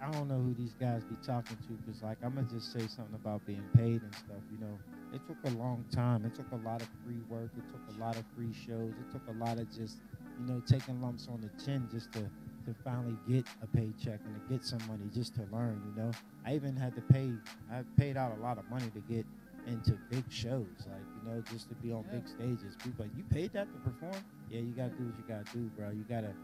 I 0.00 0.10
don't 0.12 0.28
know 0.28 0.38
who 0.38 0.54
these 0.54 0.74
guys 0.78 1.02
be 1.04 1.16
talking 1.26 1.56
to 1.56 1.72
because, 1.84 2.02
like, 2.02 2.18
I'm 2.22 2.34
gonna 2.34 2.46
just 2.46 2.72
say 2.72 2.86
something 2.86 3.14
about 3.14 3.44
being 3.46 3.64
paid 3.76 4.00
and 4.00 4.14
stuff. 4.14 4.42
You 4.52 4.58
know, 4.60 4.78
it 5.12 5.20
took 5.26 5.36
a 5.44 5.56
long 5.58 5.84
time. 5.90 6.24
It 6.24 6.34
took 6.34 6.50
a 6.52 6.68
lot 6.68 6.82
of 6.82 6.88
free 7.04 7.20
work. 7.28 7.50
It 7.56 7.64
took 7.72 7.96
a 7.96 8.00
lot 8.00 8.16
of 8.16 8.24
free 8.36 8.52
shows. 8.52 8.92
It 8.92 9.10
took 9.12 9.26
a 9.28 9.44
lot 9.44 9.58
of 9.58 9.68
just, 9.76 9.98
you 10.38 10.46
know, 10.46 10.62
taking 10.66 11.00
lumps 11.00 11.28
on 11.28 11.40
the 11.40 11.50
chin 11.64 11.88
just 11.90 12.12
to 12.12 12.20
to 12.66 12.74
finally 12.84 13.16
get 13.26 13.46
a 13.62 13.66
paycheck 13.66 14.20
and 14.26 14.34
to 14.34 14.52
get 14.52 14.62
some 14.64 14.80
money 14.88 15.08
just 15.14 15.34
to 15.34 15.42
learn. 15.52 15.80
You 15.86 16.02
know, 16.02 16.10
I 16.44 16.54
even 16.54 16.76
had 16.76 16.94
to 16.96 17.02
pay. 17.02 17.30
I 17.72 17.82
paid 17.96 18.16
out 18.16 18.36
a 18.36 18.40
lot 18.42 18.58
of 18.58 18.68
money 18.70 18.90
to 18.94 19.00
get 19.12 19.24
into 19.66 19.92
big 20.10 20.24
shows, 20.30 20.66
like 20.86 21.00
you 21.16 21.30
know, 21.30 21.42
just 21.50 21.68
to 21.68 21.74
be 21.76 21.92
on 21.92 22.04
Yeah. 22.04 22.18
big 22.18 22.28
stages. 22.28 22.76
People 22.82 23.04
like, 23.06 23.16
you 23.16 23.24
paid 23.30 23.52
that 23.52 23.68
to 23.72 23.78
perform? 23.90 24.22
Yeah, 24.50 24.60
you 24.60 24.72
gotta 24.72 24.90
do 24.90 25.04
what 25.04 25.16
you 25.16 25.24
gotta 25.28 25.44
do, 25.56 25.70
bro. 25.76 25.90
You 25.90 26.04
gotta. 26.08 26.34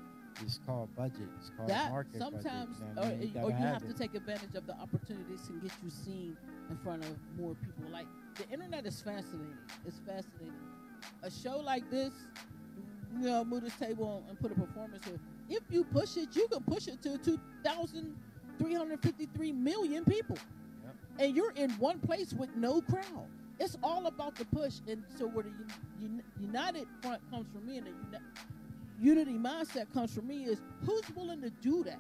It's 0.43 0.59
called 0.67 0.89
budget. 0.97 1.29
It's 1.39 1.51
called 1.57 1.71
that 1.71 1.93
market 1.93 2.19
sometimes, 2.19 2.45
budget. 2.81 2.89
You 2.89 2.95
know 2.95 3.03
what 3.03 3.05
I 3.05 3.07
or, 3.07 3.17
mean? 3.19 3.21
or 3.21 3.25
you 3.25 3.51
gotta 3.53 3.55
have 3.55 3.87
to 3.87 3.95
take 3.95 4.15
advantage 4.17 4.55
of 4.57 4.67
the 4.67 4.75
opportunities 4.75 5.49
and 5.49 5.63
get 5.63 5.71
you 5.83 5.91
seen 5.91 6.37
in 6.71 6.77
front 6.79 7.05
of 7.05 7.17
more 7.39 7.55
people. 7.55 7.89
Like 7.93 8.07
the 8.35 8.49
internet 8.51 8.85
is 8.85 9.01
fascinating. 9.01 9.57
It's 9.87 10.01
fascinating. 10.01 10.53
A 11.23 11.31
show 11.31 11.59
like 11.59 11.89
this, 11.91 12.13
you 13.21 13.29
know, 13.29 13.45
move 13.45 13.63
this 13.63 13.75
table 13.77 14.25
and 14.29 14.39
put 14.39 14.53
a 14.53 14.55
performance 14.55 15.05
here. 15.05 15.19
If 15.49 15.63
you 15.71 15.85
push 15.85 16.17
it, 16.17 16.35
you 16.35 16.49
can 16.49 16.63
push 16.63 16.89
it 16.89 17.03
to 17.03 17.19
two 17.19 17.39
thousand 17.65 18.17
three 18.59 18.75
hundred 18.75 19.01
fifty-three 19.03 19.53
million 19.53 20.05
people, 20.05 20.37
Yep. 20.85 20.95
and 21.19 21.37
you're 21.37 21.53
in 21.53 21.71
one 21.73 21.99
place 22.01 22.33
with 22.33 22.55
no 22.57 22.81
crowd. 22.83 23.29
It's 23.61 23.77
all 23.83 24.07
about 24.07 24.35
the 24.37 24.45
push, 24.47 24.81
and 24.89 25.05
so 25.17 25.27
where 25.29 25.45
the 25.45 25.51
un- 25.51 25.73
un- 26.03 26.23
united 26.41 26.87
front 27.03 27.21
comes 27.31 27.47
from 27.53 27.67
me, 27.67 27.79
and 27.79 27.87
the 27.87 27.91
uni- 27.91 28.25
unity 29.23 29.39
mindset 29.39 29.93
comes 29.93 30.15
from 30.15 30.27
me 30.27 30.45
is 30.45 30.61
who's 30.85 31.03
willing 31.17 31.41
to 31.43 31.51
do 31.51 31.85
that 31.85 31.99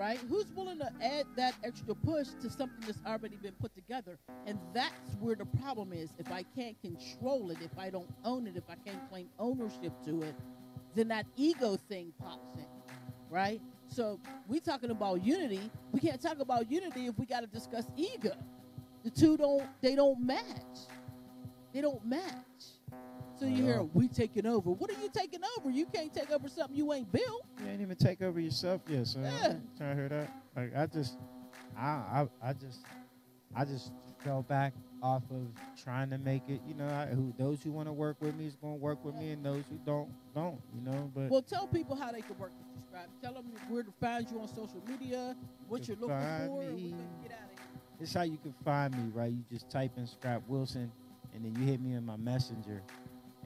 right? 0.00 0.18
Who's 0.28 0.46
willing 0.56 0.78
to 0.78 0.90
add 1.02 1.26
that 1.36 1.54
extra 1.62 1.94
push 1.94 2.28
to 2.40 2.50
something 2.50 2.80
that's 2.86 2.98
already 3.06 3.36
been 3.36 3.54
put 3.60 3.74
together? 3.74 4.18
And 4.46 4.58
that's 4.72 5.14
where 5.20 5.36
the 5.36 5.44
problem 5.44 5.92
is. 5.92 6.10
If 6.18 6.32
i 6.32 6.42
can't 6.56 6.80
control 6.80 7.50
it 7.50 7.58
if 7.62 7.78
i 7.78 7.90
don't 7.90 8.08
own 8.24 8.46
it 8.46 8.56
if 8.56 8.64
i 8.68 8.76
can't 8.86 9.08
claim 9.10 9.28
ownership 9.38 9.92
to 10.04 10.22
it 10.22 10.34
then 10.94 11.08
that 11.08 11.26
ego 11.36 11.76
thing 11.88 12.12
pops 12.20 12.56
in 12.56 12.66
right? 13.30 13.60
So 13.86 14.20
we 14.48 14.60
talking 14.60 14.90
about 14.90 15.24
unity. 15.24 15.70
We 15.92 16.00
can't 16.00 16.20
talk 16.20 16.40
about 16.40 16.70
unity 16.70 17.06
if 17.06 17.18
we 17.18 17.26
got 17.26 17.40
to 17.40 17.46
discuss 17.46 17.86
ego. 17.96 18.34
The 19.04 19.10
two 19.10 19.36
don't 19.36 19.62
they 19.80 19.94
don't 19.94 20.24
match. 20.24 20.44
They 21.72 21.80
don't 21.80 22.04
match 22.04 22.79
so 23.40 23.46
you 23.46 23.62
hear 23.64 23.76
uh-huh. 23.76 23.84
we 23.94 24.06
taking 24.06 24.46
over 24.46 24.70
what 24.70 24.90
are 24.90 25.00
you 25.02 25.08
taking 25.12 25.40
over 25.56 25.70
you 25.70 25.86
can't 25.86 26.12
take 26.12 26.30
over 26.30 26.48
something 26.48 26.76
you 26.76 26.92
ain't 26.92 27.10
built 27.10 27.46
You 27.58 27.70
ain't 27.70 27.80
even 27.80 27.96
take 27.96 28.20
over 28.22 28.38
yourself 28.38 28.82
yet, 28.86 29.06
so 29.06 29.20
Yeah. 29.20 29.54
trying 29.78 29.90
to 29.90 29.94
hear 29.94 30.08
that. 30.10 30.30
Like 30.56 30.76
I 30.76 30.86
just, 30.86 31.16
I, 31.76 31.86
I, 31.86 32.28
I 32.42 32.52
just, 32.52 32.80
I 33.54 33.64
just 33.64 33.92
fell 34.22 34.42
back 34.42 34.74
off 35.02 35.22
of 35.30 35.46
trying 35.82 36.10
to 36.10 36.18
make 36.18 36.42
it. 36.48 36.60
You 36.66 36.74
know, 36.74 36.86
I, 36.86 37.06
who 37.06 37.32
those 37.38 37.62
who 37.62 37.70
want 37.72 37.88
to 37.88 37.92
work 37.92 38.16
with 38.20 38.34
me 38.36 38.46
is 38.46 38.56
going 38.56 38.74
to 38.74 38.80
work 38.80 39.02
with 39.04 39.14
me, 39.14 39.30
and 39.30 39.44
those 39.44 39.64
who 39.70 39.78
don't, 39.86 40.10
don't. 40.34 40.60
You 40.74 40.82
know, 40.90 41.10
but 41.14 41.30
Well, 41.30 41.42
tell 41.42 41.66
people 41.66 41.96
how 41.96 42.12
they 42.12 42.20
can 42.20 42.36
work 42.38 42.52
with 42.58 42.66
you, 42.74 42.82
Scrap. 42.88 43.08
Tell 43.22 43.34
them 43.34 43.44
where 43.68 43.82
to 43.82 43.92
find 44.00 44.30
you 44.30 44.40
on 44.40 44.48
social 44.48 44.82
media, 44.88 45.36
what 45.68 45.88
you're 45.88 45.96
looking 45.96 46.16
for, 46.46 46.62
and 46.62 46.74
we 46.74 46.82
me. 46.82 46.90
can 46.90 47.08
get 47.22 47.32
out 47.32 47.44
of 47.44 47.58
here. 47.58 47.80
It's 48.00 48.12
how 48.12 48.22
you 48.22 48.38
can 48.38 48.54
find 48.64 48.92
me, 48.94 49.10
right? 49.14 49.30
You 49.30 49.44
just 49.50 49.70
type 49.70 49.92
in 49.96 50.06
Scrap 50.06 50.42
Wilson, 50.48 50.90
and 51.34 51.44
then 51.44 51.54
you 51.60 51.70
hit 51.70 51.80
me 51.80 51.94
in 51.94 52.04
my 52.04 52.16
messenger, 52.16 52.82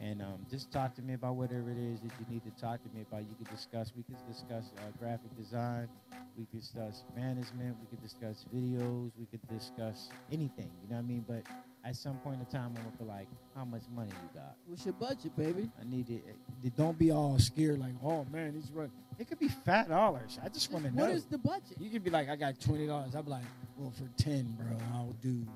and 0.00 0.20
um, 0.22 0.44
just 0.50 0.70
talk 0.72 0.94
to 0.96 1.02
me 1.02 1.14
about 1.14 1.36
whatever 1.36 1.70
it 1.70 1.78
is 1.78 2.00
that 2.00 2.10
you 2.18 2.26
need 2.28 2.42
to 2.44 2.50
talk 2.60 2.82
to 2.82 2.88
me 2.94 3.02
about. 3.08 3.22
You 3.22 3.34
can 3.42 3.54
discuss. 3.54 3.92
We 3.96 4.02
can 4.02 4.16
discuss 4.28 4.72
uh, 4.78 4.80
graphic 4.98 5.36
design. 5.36 5.88
We 6.36 6.46
can 6.46 6.58
discuss 6.60 7.04
management. 7.16 7.76
We 7.80 7.96
can 7.96 8.02
discuss 8.04 8.44
videos. 8.54 9.12
We 9.18 9.26
could 9.26 9.46
discuss 9.48 10.10
anything. 10.32 10.70
You 10.82 10.90
know 10.90 10.96
what 10.96 10.98
I 10.98 11.02
mean? 11.02 11.24
But 11.26 11.42
at 11.84 11.96
some 11.96 12.16
point 12.18 12.40
in 12.40 12.46
time, 12.46 12.74
I'm 12.76 12.82
gonna 12.84 12.96
be 12.98 13.04
like, 13.04 13.28
how 13.54 13.64
much 13.64 13.82
money 13.94 14.10
you 14.10 14.40
got? 14.40 14.56
What's 14.66 14.84
your 14.84 14.94
budget, 14.94 15.36
baby? 15.36 15.70
I 15.80 15.84
need 15.84 16.10
it. 16.10 16.24
it- 16.64 16.76
Don't 16.76 16.98
be 16.98 17.10
all 17.10 17.38
scared 17.38 17.78
like, 17.78 17.92
oh 18.02 18.26
man, 18.32 18.54
he's 18.54 18.70
running. 18.72 18.90
It 19.18 19.28
could 19.28 19.38
be 19.38 19.48
fat 19.48 19.88
dollars. 19.88 20.38
I 20.42 20.48
just 20.48 20.72
want 20.72 20.86
to 20.86 20.90
know. 20.90 21.02
What 21.02 21.10
is 21.12 21.24
the 21.26 21.38
budget? 21.38 21.76
You 21.78 21.88
could 21.90 22.02
be 22.02 22.10
like, 22.10 22.28
I 22.28 22.34
got 22.36 22.58
twenty 22.60 22.86
dollars. 22.88 23.14
I'm 23.14 23.26
like, 23.26 23.44
well, 23.76 23.92
for 23.92 24.08
ten, 24.20 24.56
bro, 24.58 24.76
I'll 24.92 25.14
do 25.22 25.46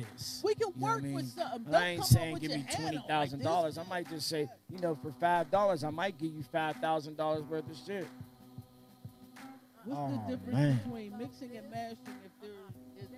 this. 0.00 0.40
We 0.44 0.54
can 0.54 0.68
You 0.74 0.80
know 0.80 0.86
work 0.86 0.98
I 0.98 1.02
mean? 1.02 1.14
with 1.14 1.28
something. 1.28 1.74
I 1.74 1.88
ain't 1.90 2.04
saying 2.04 2.36
give 2.38 2.50
me 2.50 2.64
twenty 2.74 3.02
thousand 3.08 3.38
like 3.40 3.44
dollars. 3.44 3.78
I 3.78 3.84
might 3.84 4.08
just 4.08 4.28
say, 4.28 4.48
you 4.70 4.78
know, 4.80 4.94
for 4.94 5.12
five 5.12 5.50
dollars, 5.50 5.84
I 5.84 5.90
might 5.90 6.18
give 6.18 6.32
you 6.32 6.42
five 6.52 6.76
thousand 6.76 7.16
dollars 7.16 7.42
worth 7.44 7.68
of 7.70 7.76
shit. 7.86 8.06
What's 9.84 9.98
Oh, 10.00 10.22
the 10.28 10.36
difference 10.36 10.54
man. 10.58 10.80
between 10.84 11.18
mixing 11.18 11.56
and 11.56 11.70
mastering 11.70 12.16
if 12.24 12.32
there 12.40 12.50
is? 12.50 13.08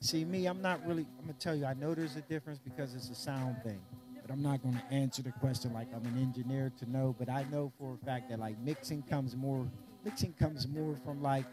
See 0.00 0.24
me, 0.24 0.46
I'm 0.46 0.60
not 0.60 0.86
really. 0.86 1.06
I'm 1.18 1.22
gonna 1.26 1.32
tell 1.38 1.56
you. 1.56 1.64
I 1.64 1.74
know 1.74 1.94
there's 1.94 2.16
a 2.16 2.20
difference 2.22 2.58
because 2.62 2.94
it's 2.94 3.08
a 3.08 3.14
sound 3.14 3.56
thing, 3.64 3.80
but 4.20 4.30
I'm 4.30 4.42
not 4.42 4.62
gonna 4.62 4.82
answer 4.90 5.22
the 5.22 5.32
question 5.32 5.72
like 5.72 5.88
I'm 5.94 6.04
an 6.04 6.18
engineer 6.20 6.70
to 6.78 6.90
know. 6.90 7.16
But 7.18 7.30
I 7.30 7.44
know 7.50 7.72
for 7.78 7.94
a 8.00 8.04
fact 8.04 8.28
that 8.30 8.38
like 8.38 8.58
mixing 8.60 9.02
comes 9.02 9.34
more. 9.34 9.66
Mixing 10.04 10.34
comes 10.34 10.68
more 10.68 10.94
from 11.04 11.22
like 11.22 11.46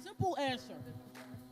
Simple 0.00 0.36
answer. 0.38 0.74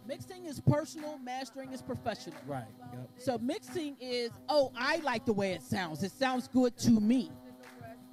Mixing 0.07 0.45
is 0.45 0.61
personal, 0.61 1.19
mastering 1.19 1.73
is 1.73 1.81
professional. 1.81 2.39
Right. 2.47 2.65
Yep. 2.93 3.11
So 3.17 3.39
mixing 3.39 3.97
is, 4.01 4.31
oh, 4.49 4.71
I 4.77 4.97
like 4.99 5.25
the 5.25 5.33
way 5.33 5.53
it 5.53 5.63
sounds. 5.63 6.03
It 6.03 6.13
sounds 6.13 6.49
good 6.49 6.77
to 6.79 6.91
me. 6.91 7.31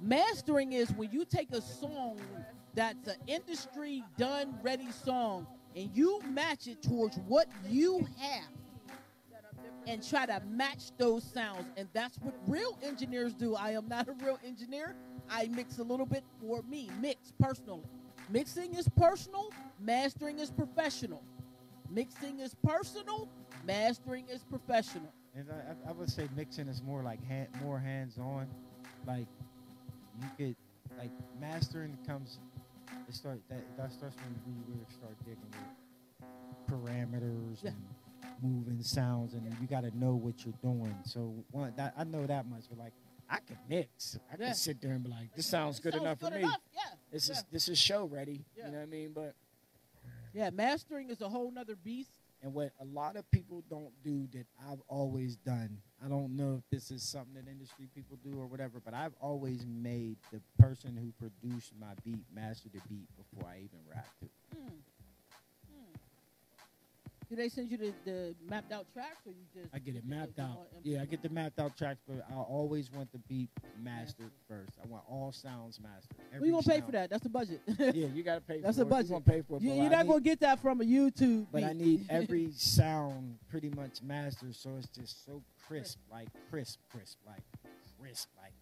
Mastering 0.00 0.72
is 0.72 0.90
when 0.92 1.10
you 1.12 1.24
take 1.24 1.52
a 1.52 1.60
song 1.60 2.18
that's 2.74 3.06
an 3.08 3.16
industry 3.26 4.02
done 4.16 4.54
ready 4.62 4.90
song 4.90 5.46
and 5.76 5.90
you 5.94 6.20
match 6.30 6.66
it 6.66 6.82
towards 6.82 7.18
what 7.28 7.46
you 7.68 8.06
have 8.18 8.48
and 9.86 10.06
try 10.06 10.26
to 10.26 10.40
match 10.48 10.92
those 10.96 11.22
sounds. 11.24 11.66
And 11.76 11.88
that's 11.92 12.18
what 12.18 12.34
real 12.46 12.78
engineers 12.82 13.34
do. 13.34 13.54
I 13.54 13.72
am 13.72 13.88
not 13.88 14.08
a 14.08 14.12
real 14.12 14.38
engineer. 14.44 14.96
I 15.28 15.48
mix 15.48 15.78
a 15.78 15.82
little 15.82 16.06
bit 16.06 16.24
for 16.40 16.62
me, 16.62 16.90
mix 17.00 17.32
personally. 17.38 17.84
Mixing 18.30 18.74
is 18.74 18.88
personal, 18.96 19.52
mastering 19.78 20.38
is 20.38 20.50
professional. 20.50 21.22
Mixing 21.92 22.40
is 22.40 22.54
personal, 22.66 23.28
mastering 23.66 24.26
is 24.28 24.42
professional. 24.44 25.12
And 25.34 25.46
I, 25.50 25.90
I- 25.90 25.92
would 25.92 26.10
say 26.10 26.28
mixing 26.36 26.68
is 26.68 26.82
more 26.82 27.02
like 27.02 27.22
hand, 27.26 27.48
more 27.62 27.78
hands-on. 27.78 28.46
Like 29.06 29.26
you 30.20 30.28
could 30.36 30.56
like 30.98 31.10
mastering 31.40 31.96
comes. 32.06 32.38
It 33.08 33.14
start 33.14 33.40
that 33.48 33.62
that 33.76 33.92
starts 33.92 34.16
when 34.16 34.34
we 34.46 34.74
really 34.74 34.86
start 34.90 35.16
digging 35.24 35.38
with 35.50 36.28
parameters 36.70 37.62
Yeah. 37.62 37.70
and 37.70 37.82
moving 38.42 38.82
sounds, 38.82 39.34
and 39.34 39.44
you 39.60 39.66
got 39.66 39.82
to 39.82 39.96
know 39.98 40.14
what 40.14 40.44
you're 40.44 40.54
doing. 40.62 40.94
So 41.04 41.34
one, 41.50 41.72
that, 41.76 41.94
I 41.96 42.04
know 42.04 42.26
that 42.26 42.48
much. 42.48 42.64
But 42.68 42.78
like 42.78 42.92
I 43.28 43.38
can 43.46 43.56
mix. 43.68 44.18
I 44.30 44.36
Yeah. 44.38 44.46
can 44.46 44.54
sit 44.54 44.80
there 44.80 44.92
and 44.92 45.02
be 45.02 45.10
like, 45.10 45.34
this 45.34 45.46
sounds 45.46 45.80
good 45.80 45.92
Sounds 45.94 46.04
enough 46.04 46.20
for 46.20 46.30
good 46.30 46.42
me. 46.42 46.48
Yeah. 46.74 46.80
This 47.10 47.28
is 47.30 47.44
this 47.50 47.68
is 47.68 47.78
show 47.78 48.04
ready. 48.06 48.44
You 48.56 48.64
know 48.64 48.70
what 48.70 48.82
I 48.82 48.86
mean? 48.86 49.12
But 49.14 49.34
Yeah, 50.32 50.50
mastering 50.50 51.10
is 51.10 51.20
a 51.20 51.28
whole 51.28 51.50
nother 51.50 51.76
beast. 51.76 52.10
and 52.42 52.52
what 52.54 52.72
a 52.80 52.84
lot 52.84 53.16
of 53.16 53.30
people 53.30 53.62
don't 53.70 53.92
do 54.02 54.26
that 54.32 54.46
I've 54.68 54.80
always 54.88 55.36
done. 55.36 55.78
I 56.04 56.08
don't 56.08 56.34
know 56.36 56.56
if 56.58 56.64
this 56.70 56.90
is 56.90 57.02
something 57.02 57.34
that 57.34 57.48
industry 57.48 57.88
people 57.94 58.18
do 58.24 58.36
or 58.40 58.46
whatever, 58.46 58.80
but 58.84 58.94
I've 58.94 59.14
always 59.20 59.64
made 59.66 60.16
the 60.32 60.40
person 60.58 60.96
who 60.96 61.12
produced 61.24 61.72
my 61.78 61.92
beat 62.04 62.24
master 62.34 62.68
the 62.72 62.80
beat 62.88 63.06
before 63.16 63.48
I 63.48 63.58
even 63.58 63.78
rapped 63.88 64.22
it. 64.22 64.30
Hmm. 64.56 64.74
Do 67.32 67.36
they 67.36 67.48
send 67.48 67.70
you 67.70 67.78
the, 67.78 67.94
the 68.04 68.34
mapped 68.46 68.72
out 68.72 68.84
tracks 68.92 69.26
or 69.26 69.30
you 69.32 69.46
just 69.54 69.74
I 69.74 69.78
get 69.78 69.96
it 69.96 70.04
mapped 70.04 70.38
out. 70.38 70.66
Yeah, 70.82 71.00
I 71.00 71.06
get 71.06 71.22
the 71.22 71.30
mapped 71.30 71.58
out 71.58 71.78
tracks, 71.78 72.02
but 72.06 72.22
I 72.30 72.34
always 72.34 72.92
want 72.92 73.10
the 73.10 73.20
beat 73.26 73.48
mastered 73.82 74.30
first. 74.46 74.72
I 74.84 74.86
want 74.86 75.02
all 75.08 75.32
sounds 75.32 75.80
mastered. 75.80 76.44
You 76.44 76.50
gonna 76.50 76.62
pay 76.62 76.72
sound. 76.80 76.84
for 76.84 76.92
that? 76.92 77.08
That's 77.08 77.22
the 77.22 77.30
budget. 77.30 77.62
Yeah, 77.78 78.08
you 78.08 78.22
gotta 78.22 78.42
pay 78.42 78.60
That's 78.60 78.76
for 78.76 78.82
a 78.82 78.86
it. 78.86 78.90
budget. 78.90 79.06
You 79.06 79.12
gonna 79.12 79.24
pay 79.24 79.40
for 79.48 79.56
it. 79.56 79.62
You, 79.62 79.72
you're 79.72 79.88
not 79.88 80.04
need- 80.04 80.08
gonna 80.10 80.20
get 80.20 80.40
that 80.40 80.60
from 80.60 80.82
a 80.82 80.84
YouTube. 80.84 81.46
But 81.50 81.64
I 81.64 81.72
need 81.72 82.04
every 82.10 82.50
sound 82.52 83.38
pretty 83.50 83.70
much 83.70 84.02
mastered, 84.02 84.54
so 84.54 84.68
it's 84.76 84.88
just 84.88 85.24
so 85.24 85.42
crisp, 85.66 86.00
like 86.10 86.28
crisp, 86.50 86.80
crisp, 86.90 87.16
like 87.26 87.40
crisp, 87.98 88.28
like 88.36 88.52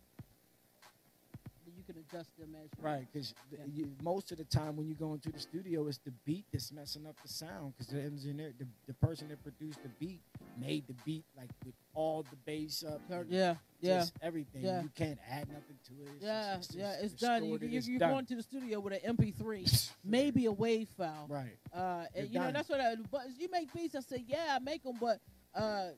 can 1.93 2.01
adjust 2.09 2.31
them 2.39 2.55
as 2.63 2.69
Right, 2.83 3.07
because 3.13 3.35
Yeah. 3.51 3.85
most 4.03 4.31
of 4.33 4.39
the 4.39 4.45
time 4.45 4.77
when 4.77 4.87
you 4.87 4.95
go 4.95 5.15
into 5.15 5.31
the 5.33 5.39
studio, 5.41 5.87
it's 5.87 5.99
the 5.99 6.13
beat 6.25 6.45
that's 6.53 6.73
messing 6.73 7.07
up 7.07 7.17
the 7.23 7.29
sound. 7.29 7.75
Because 7.77 7.93
the 7.93 8.03
engineer, 8.03 8.53
the, 8.59 8.67
the 8.87 8.95
person 8.95 9.29
that 9.29 9.43
produced 9.43 9.83
the 9.83 9.89
beat, 9.99 10.21
made 10.59 10.87
the 10.87 10.95
beat 11.05 11.25
like 11.37 11.51
with 11.65 11.75
all 11.95 12.23
the 12.31 12.37
bass 12.45 12.85
up, 12.85 13.01
Yeah, 13.29 13.57
yeah, 13.81 14.05
everything. 14.23 14.63
Yeah. 14.63 14.83
You 14.83 14.91
can't 14.95 15.19
add 15.29 15.49
nothing 15.49 15.79
to 15.89 15.93
it. 16.03 16.09
It's 16.17 16.25
yeah, 16.25 16.57
just- 16.57 16.75
yeah. 16.75 16.93
just 17.01 17.15
It's 17.15 17.23
done. 17.23 17.45
You, 17.45 17.59
you, 17.61 17.79
it's 17.79 17.89
you're 17.89 17.99
done. 17.99 18.11
going 18.13 18.27
to 18.27 18.37
the 18.37 18.43
studio 18.43 18.81
with 18.81 18.93
an 19.05 19.17
MP3, 19.17 19.91
maybe 20.05 20.47
a 20.47 20.53
wave 20.53 20.89
file. 20.97 21.27
right. 21.29 21.57
Uh, 21.75 22.05
and, 22.15 22.31
You're 22.31 22.43
you 22.43 22.47
know 22.49 22.53
that's 22.53 22.69
what. 22.69 22.81
I, 22.81 22.97
but 23.11 23.23
you 23.39 23.49
make 23.51 23.73
beats. 23.73 23.95
I 23.95 24.01
say, 24.01 24.25
yeah, 24.27 24.57
I 24.57 24.59
make 24.59 24.83
them, 24.83 24.97
but 25.01 25.21
uh, 25.55 25.89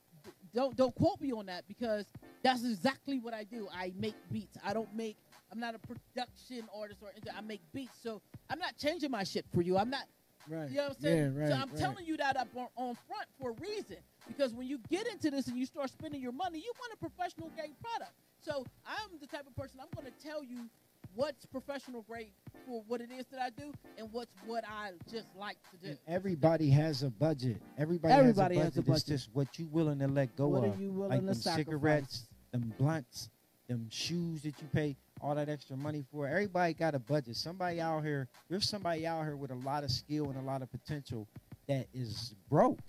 don't 0.55 0.77
don't 0.77 0.95
quote 0.95 1.21
me 1.21 1.33
on 1.33 1.47
that 1.47 1.67
because 1.67 2.07
that's 2.43 2.65
exactly 2.65 3.19
what 3.19 3.35
I 3.35 3.45
do. 3.45 3.69
I 3.73 3.93
make 3.97 4.15
beats. 4.31 4.57
I 4.65 4.73
don't 4.73 4.95
make 4.95 5.17
I'm 5.53 5.61
not 5.61 5.75
a 5.75 5.79
production 5.79 6.65
artist 6.75 7.01
or 7.03 7.11
anything. 7.11 7.33
I 7.37 7.43
make 7.43 7.61
beats, 7.75 7.99
so 8.03 8.23
I'm 8.49 8.59
not 8.59 8.77
changing 8.79 9.11
my 9.11 9.23
shit 9.23 9.45
for 9.55 9.61
you. 9.61 9.77
I'm 9.77 9.91
not. 9.91 10.05
Right. 10.49 10.71
You 10.71 10.77
know 10.77 10.83
what 10.85 10.97
I'm 10.97 11.03
saying? 11.03 11.35
Yeah, 11.37 11.41
right. 11.41 11.49
so 11.51 11.55
I'm 11.55 11.71
right. 11.71 11.79
telling 11.79 12.07
you 12.07 12.17
that 12.17 12.37
up 12.37 12.49
on, 12.57 12.67
on 12.77 12.97
front 13.07 13.27
for 13.39 13.51
a 13.51 13.55
reason. 13.61 13.99
Because 14.27 14.55
when 14.55 14.67
you 14.67 14.79
get 14.91 15.07
into 15.07 15.31
this 15.31 15.47
and 15.47 15.57
you 15.57 15.67
start 15.67 15.91
spending 15.91 16.21
your 16.21 16.33
money, 16.33 16.59
you 16.59 16.73
want 16.81 16.93
a 16.93 16.97
professional 16.97 17.51
grade 17.55 17.75
product. 17.81 18.13
So 18.41 18.65
I'm 18.85 19.21
the 19.21 19.27
type 19.27 19.47
of 19.47 19.55
person 19.55 19.79
I'm 19.81 19.87
going 19.95 20.13
to 20.13 20.27
tell 20.27 20.43
you 20.43 20.69
what's 21.15 21.47
professional 21.47 22.03
grade 22.03 22.33
for 22.67 22.83
what 22.89 23.01
it 23.01 23.11
is 23.17 23.27
that 23.31 23.41
I 23.41 23.51
do 23.51 23.73
and 23.99 24.09
what's 24.11 24.33
what 24.47 24.65
I 24.67 24.91
just 25.11 25.29
like 25.39 25.59
to 25.71 25.77
do. 25.77 25.91
And 25.91 25.99
everybody 26.09 26.71
has 26.71 27.03
a 27.03 27.11
budget. 27.11 27.59
Everybody, 27.79 28.15
Everybody 28.15 28.57
has 28.57 28.65
has 28.65 28.77
a 28.79 28.81
a 28.81 28.83
budget. 28.83 28.97
It's 28.97 29.09
just 29.09 29.29
what 29.33 29.59
you 29.59 29.69
willing 29.71 29.99
to 30.01 30.09
let 30.09 30.35
go 30.37 30.49
What 30.49 30.65
are 30.65 30.75
you 30.81 30.91
willing 30.91 31.11
like 31.11 31.21
to 31.21 31.27
them 31.27 31.35
sacrifice? 31.35 31.65
cigarettes, 31.65 32.27
them 32.51 32.75
blunts, 32.79 33.31
them 33.69 33.87
shoes 33.91 34.43
that 34.43 34.55
you 34.61 34.69
pay 34.73 34.97
all 35.23 35.35
that 35.37 35.49
extra 35.49 35.77
money 35.77 36.05
for. 36.11 36.27
Everybody 36.27 36.75
got 36.75 36.95
a 36.95 36.99
budget. 36.99 37.37
Somebody 37.37 37.81
out 37.81 38.03
here, 38.05 38.29
there's 38.51 38.69
somebody 38.69 39.07
out 39.07 39.25
here 39.25 39.37
with 39.37 39.51
a 39.51 39.57
lot 39.57 39.85
of 39.85 39.91
skill 39.91 40.29
and 40.31 40.37
a 40.37 40.43
lot 40.43 40.63
of 40.63 40.71
potential 40.71 41.29
that 41.69 41.87
is 41.95 42.35
broke. 42.51 42.81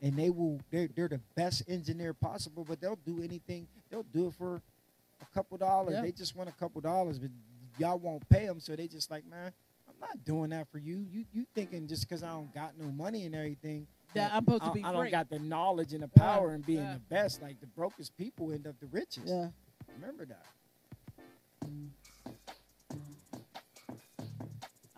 And 0.00 0.16
they 0.16 0.30
will 0.30 0.60
they're, 0.70 0.88
they're 0.96 1.08
the 1.08 1.20
best 1.36 1.62
engineer 1.68 2.12
possible, 2.14 2.64
but 2.68 2.80
they'll 2.80 2.98
do 3.06 3.22
anything. 3.22 3.68
They'll 3.90 4.02
do 4.02 4.28
it 4.28 4.34
for 4.34 4.60
a 5.20 5.34
couple 5.34 5.58
dollars. 5.58 5.94
Yeah. 5.94 6.02
They 6.02 6.12
just 6.12 6.34
want 6.34 6.48
a 6.48 6.52
couple 6.52 6.80
dollars, 6.80 7.18
but 7.18 7.30
y'all 7.78 7.98
won't 7.98 8.28
pay 8.28 8.46
them, 8.46 8.58
so 8.58 8.74
they 8.74 8.88
just 8.88 9.10
like, 9.10 9.24
man, 9.26 9.52
I'm 9.88 9.94
not 10.00 10.24
doing 10.24 10.50
that 10.50 10.66
for 10.72 10.78
you. 10.78 11.06
You 11.12 11.24
you 11.32 11.46
thinking 11.54 11.86
just 11.86 12.08
because 12.08 12.22
I 12.24 12.30
don't 12.30 12.52
got 12.52 12.72
no 12.78 12.86
money 12.90 13.26
and 13.26 13.34
everything 13.34 13.86
That 14.14 14.32
I'm 14.32 14.44
supposed 14.44 14.64
to 14.64 14.72
be 14.72 14.82
I 14.82 14.92
don't 14.92 15.10
got 15.10 15.30
the 15.30 15.38
knowledge 15.38 15.92
and 15.92 16.02
the 16.02 16.08
power 16.08 16.52
and 16.52 16.66
being 16.66 16.80
yeah. 16.80 16.94
the 16.94 17.14
best. 17.14 17.40
Like 17.42 17.60
the 17.60 17.68
brokest 17.68 18.16
people 18.16 18.52
end 18.52 18.66
up 18.66 18.74
the 18.80 18.86
richest. 18.86 19.28
yeah. 19.28 19.48
Remember 20.00 20.24
that. 20.24 20.46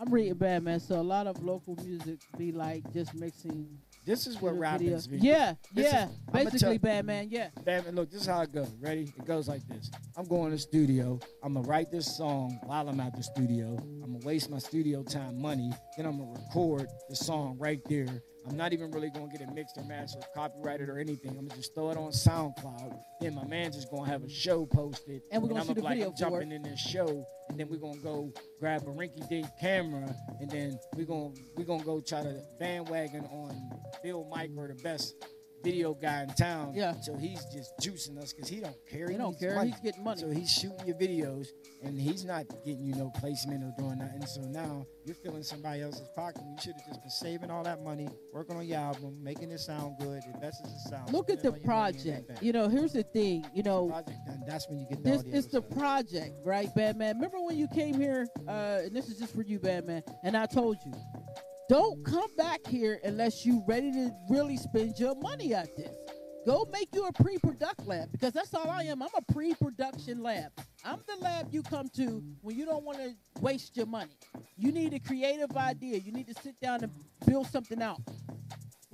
I'm 0.04 0.12
reading 0.12 0.34
bad 0.34 0.62
man, 0.62 0.80
so 0.80 1.00
a 1.00 1.02
lot 1.02 1.26
of 1.26 1.42
local 1.42 1.76
music 1.76 2.18
be 2.36 2.52
like 2.52 2.82
just 2.92 3.14
mixing. 3.14 3.66
This 4.04 4.26
is 4.26 4.38
what 4.38 4.58
rap 4.58 4.82
is. 4.82 5.08
Yeah, 5.10 5.54
This 5.72 5.90
yeah. 5.90 6.08
I'ma 6.28 6.44
Basically, 6.50 6.78
tell- 6.78 6.90
bad 6.90 7.06
man. 7.06 7.28
Yeah. 7.30 7.48
Damn 7.64 7.86
look, 7.94 8.10
this 8.10 8.20
is 8.20 8.26
how 8.26 8.42
it 8.42 8.52
goes. 8.52 8.68
Ready? 8.82 9.04
It 9.16 9.24
goes 9.24 9.48
like 9.48 9.66
this. 9.66 9.90
I'm 10.18 10.26
going 10.26 10.50
to 10.52 10.58
studio. 10.58 11.18
I'm 11.42 11.54
gonna 11.54 11.66
write 11.66 11.90
this 11.90 12.18
song 12.18 12.60
while 12.64 12.86
I'm 12.86 13.00
at 13.00 13.16
the 13.16 13.22
studio. 13.22 13.78
I'm 13.78 14.12
gonna 14.12 14.26
waste 14.26 14.50
my 14.50 14.58
studio 14.58 15.02
time 15.02 15.40
money. 15.40 15.72
Then 15.96 16.04
I'm 16.04 16.18
gonna 16.18 16.32
record 16.32 16.86
the 17.08 17.16
song 17.16 17.56
right 17.58 17.80
there. 17.88 18.22
I'm 18.48 18.56
not 18.56 18.72
even 18.72 18.90
really 18.90 19.10
gonna 19.10 19.28
get 19.28 19.40
it 19.40 19.52
mixed 19.54 19.78
or 19.78 19.84
mastered, 19.84 20.22
or 20.22 20.26
copyrighted 20.34 20.88
or 20.88 20.98
anything. 20.98 21.30
I'm 21.38 21.46
gonna 21.46 21.60
just 21.60 21.74
throw 21.74 21.90
it 21.90 21.96
on 21.96 22.10
SoundCloud. 22.10 22.98
Then 23.20 23.34
my 23.34 23.44
man's 23.44 23.76
just 23.76 23.90
gonna 23.90 24.10
have 24.10 24.22
a 24.22 24.28
show 24.28 24.66
posted. 24.66 25.22
And 25.30 25.42
we're 25.42 25.48
gonna 25.48 25.60
I'm 25.60 25.66
shoot 25.66 25.72
a 25.72 25.74
be 25.76 25.80
like, 25.80 25.94
video 25.94 26.08
I'm 26.08 26.12
for 26.12 26.18
jumping 26.18 26.52
in 26.52 26.62
this 26.62 26.80
show, 26.80 27.24
and 27.48 27.58
then 27.58 27.68
we're 27.68 27.78
gonna 27.78 28.00
go 28.00 28.32
grab 28.60 28.82
a 28.82 28.90
rinky-dink 28.90 29.46
camera, 29.60 30.14
and 30.40 30.50
then 30.50 30.78
we're 30.94 31.06
gonna 31.06 31.34
we're 31.56 31.64
gonna 31.64 31.84
go 31.84 32.00
try 32.00 32.22
to 32.22 32.42
bandwagon 32.58 33.24
on 33.26 33.70
Bill 34.02 34.26
Mike 34.30 34.50
or 34.56 34.68
the 34.68 34.74
best 34.82 35.14
video 35.64 35.94
guy 35.94 36.22
in 36.22 36.28
town. 36.30 36.72
Yeah. 36.74 36.94
So 37.00 37.16
he's 37.16 37.44
just 37.46 37.72
juicing 37.80 38.18
us 38.22 38.32
because 38.32 38.48
he 38.48 38.60
don't 38.60 38.76
care. 38.90 39.08
He 39.08 39.16
don't 39.16 39.38
care. 39.38 39.56
money. 39.56 39.70
He's 39.70 39.80
getting 39.80 40.04
money. 40.04 40.20
So 40.20 40.30
he's 40.30 40.52
shooting 40.52 40.86
your 40.86 40.96
videos, 40.96 41.48
and 41.82 41.98
he's 41.98 42.24
not 42.24 42.44
getting 42.64 42.84
you 42.84 42.94
no 42.94 43.10
placement 43.10 43.64
or 43.64 43.72
doing 43.78 43.98
nothing. 43.98 44.26
So 44.26 44.42
now 44.42 44.86
you're 45.04 45.16
filling 45.16 45.42
somebody 45.42 45.82
else's 45.82 46.08
pocket. 46.14 46.42
You 46.44 46.56
should 46.60 46.74
have 46.74 46.86
just 46.86 47.00
been 47.00 47.10
saving 47.10 47.50
all 47.50 47.62
that 47.64 47.82
money, 47.82 48.08
working 48.32 48.56
on 48.56 48.66
your 48.66 48.78
album, 48.78 49.18
making 49.22 49.50
it 49.50 49.60
sound 49.60 49.96
good, 49.98 50.22
investing 50.34 50.70
in 50.70 50.78
sound. 50.90 51.12
Look 51.12 51.30
at 51.30 51.42
the 51.42 51.48
spending 51.48 51.70
all 51.70 51.90
your 51.90 51.92
money 51.92 51.98
in 51.98 52.24
project. 52.24 52.42
You 52.42 52.52
know, 52.52 52.68
here's 52.68 52.92
the 52.92 53.02
thing. 53.02 53.46
You 53.54 53.62
know, 53.62 53.88
project. 53.88 54.18
That's 54.46 54.68
when 54.68 54.78
you 54.78 54.86
get 54.88 55.02
this 55.02 55.22
the 55.22 55.28
other 55.30 55.40
the 55.40 55.42
stuff. 55.42 55.70
project, 55.70 56.34
right, 56.44 56.68
Batman? 56.74 57.16
Remember 57.16 57.40
when 57.40 57.56
you 57.56 57.68
came 57.68 57.94
here, 57.98 58.26
uh, 58.46 58.80
and 58.84 58.94
this 58.94 59.08
is 59.08 59.18
just 59.18 59.34
for 59.34 59.42
you, 59.42 59.58
Batman, 59.58 60.02
and 60.22 60.36
I 60.36 60.46
told 60.46 60.76
you, 60.84 60.92
don't 61.68 62.04
come 62.04 62.34
back 62.36 62.60
here 62.66 63.00
unless 63.04 63.46
you 63.46 63.62
ready 63.66 63.90
to 63.92 64.10
really 64.28 64.56
spend 64.56 64.98
your 64.98 65.14
money 65.16 65.54
at 65.54 65.74
this. 65.76 65.96
Go 66.46 66.68
make 66.70 66.94
you 66.94 67.06
a 67.06 67.12
pre-product 67.12 67.86
lab 67.86 68.12
because 68.12 68.32
that's 68.32 68.52
all 68.52 68.68
I 68.68 68.82
am. 68.82 69.02
I'm 69.02 69.08
a 69.16 69.32
pre-production 69.32 70.22
lab. 70.22 70.52
I'm 70.84 71.00
the 71.06 71.16
lab 71.24 71.48
you 71.50 71.62
come 71.62 71.88
to 71.96 72.22
when 72.42 72.58
you 72.58 72.66
don't 72.66 72.84
want 72.84 72.98
to 72.98 73.14
waste 73.40 73.78
your 73.78 73.86
money. 73.86 74.18
You 74.58 74.70
need 74.70 74.92
a 74.92 75.00
creative 75.00 75.56
idea. 75.56 75.98
You 75.98 76.12
need 76.12 76.26
to 76.26 76.34
sit 76.34 76.60
down 76.60 76.82
and 76.82 76.92
build 77.26 77.46
something 77.46 77.80
out. 77.80 78.00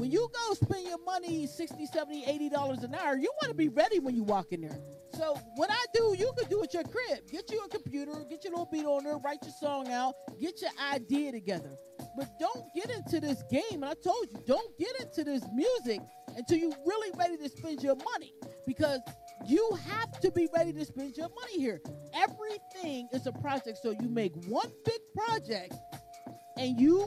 When 0.01 0.11
you 0.11 0.31
go 0.33 0.55
spend 0.55 0.87
your 0.87 0.97
money 1.05 1.47
60, 1.47 1.85
70, 1.85 2.25
80 2.25 2.49
dollars 2.49 2.85
an 2.85 2.95
hour, 2.95 3.19
you 3.19 3.31
want 3.43 3.51
to 3.51 3.55
be 3.55 3.69
ready 3.69 3.99
when 3.99 4.17
you 4.17 4.23
walk 4.23 4.47
in 4.51 4.63
there. 4.63 4.79
So 5.13 5.39
what 5.57 5.69
I 5.71 5.85
do, 5.93 6.17
you 6.19 6.33
can 6.39 6.49
do 6.49 6.63
at 6.63 6.73
your 6.73 6.85
crib. 6.85 7.31
Get 7.31 7.51
you 7.51 7.61
a 7.63 7.69
computer, 7.69 8.13
get 8.31 8.43
your 8.43 8.53
little 8.55 8.69
beat 8.73 8.87
on 8.87 9.05
there, 9.05 9.19
write 9.19 9.41
your 9.43 9.53
song 9.61 9.93
out, 9.93 10.15
get 10.41 10.63
your 10.63 10.71
idea 10.91 11.33
together. 11.33 11.77
But 12.17 12.31
don't 12.41 12.65
get 12.75 12.89
into 12.89 13.21
this 13.21 13.43
game. 13.51 13.83
And 13.83 13.85
I 13.85 13.93
told 14.03 14.29
you, 14.33 14.43
don't 14.47 14.79
get 14.79 14.99
into 15.03 15.23
this 15.23 15.43
music 15.53 16.01
until 16.35 16.57
you're 16.57 16.73
really 16.87 17.11
ready 17.19 17.37
to 17.37 17.51
spend 17.51 17.83
your 17.83 17.97
money. 17.97 18.33
Because 18.67 19.01
you 19.47 19.79
have 19.87 20.19
to 20.21 20.31
be 20.31 20.49
ready 20.57 20.73
to 20.73 20.85
spend 20.87 21.19
your 21.19 21.29
money 21.29 21.59
here. 21.59 21.79
Everything 22.15 23.07
is 23.13 23.27
a 23.27 23.33
project. 23.33 23.81
So 23.83 23.91
you 23.91 24.09
make 24.09 24.33
one 24.47 24.73
big 24.87 25.01
project 25.15 25.75
and 26.57 26.81
you 26.81 27.07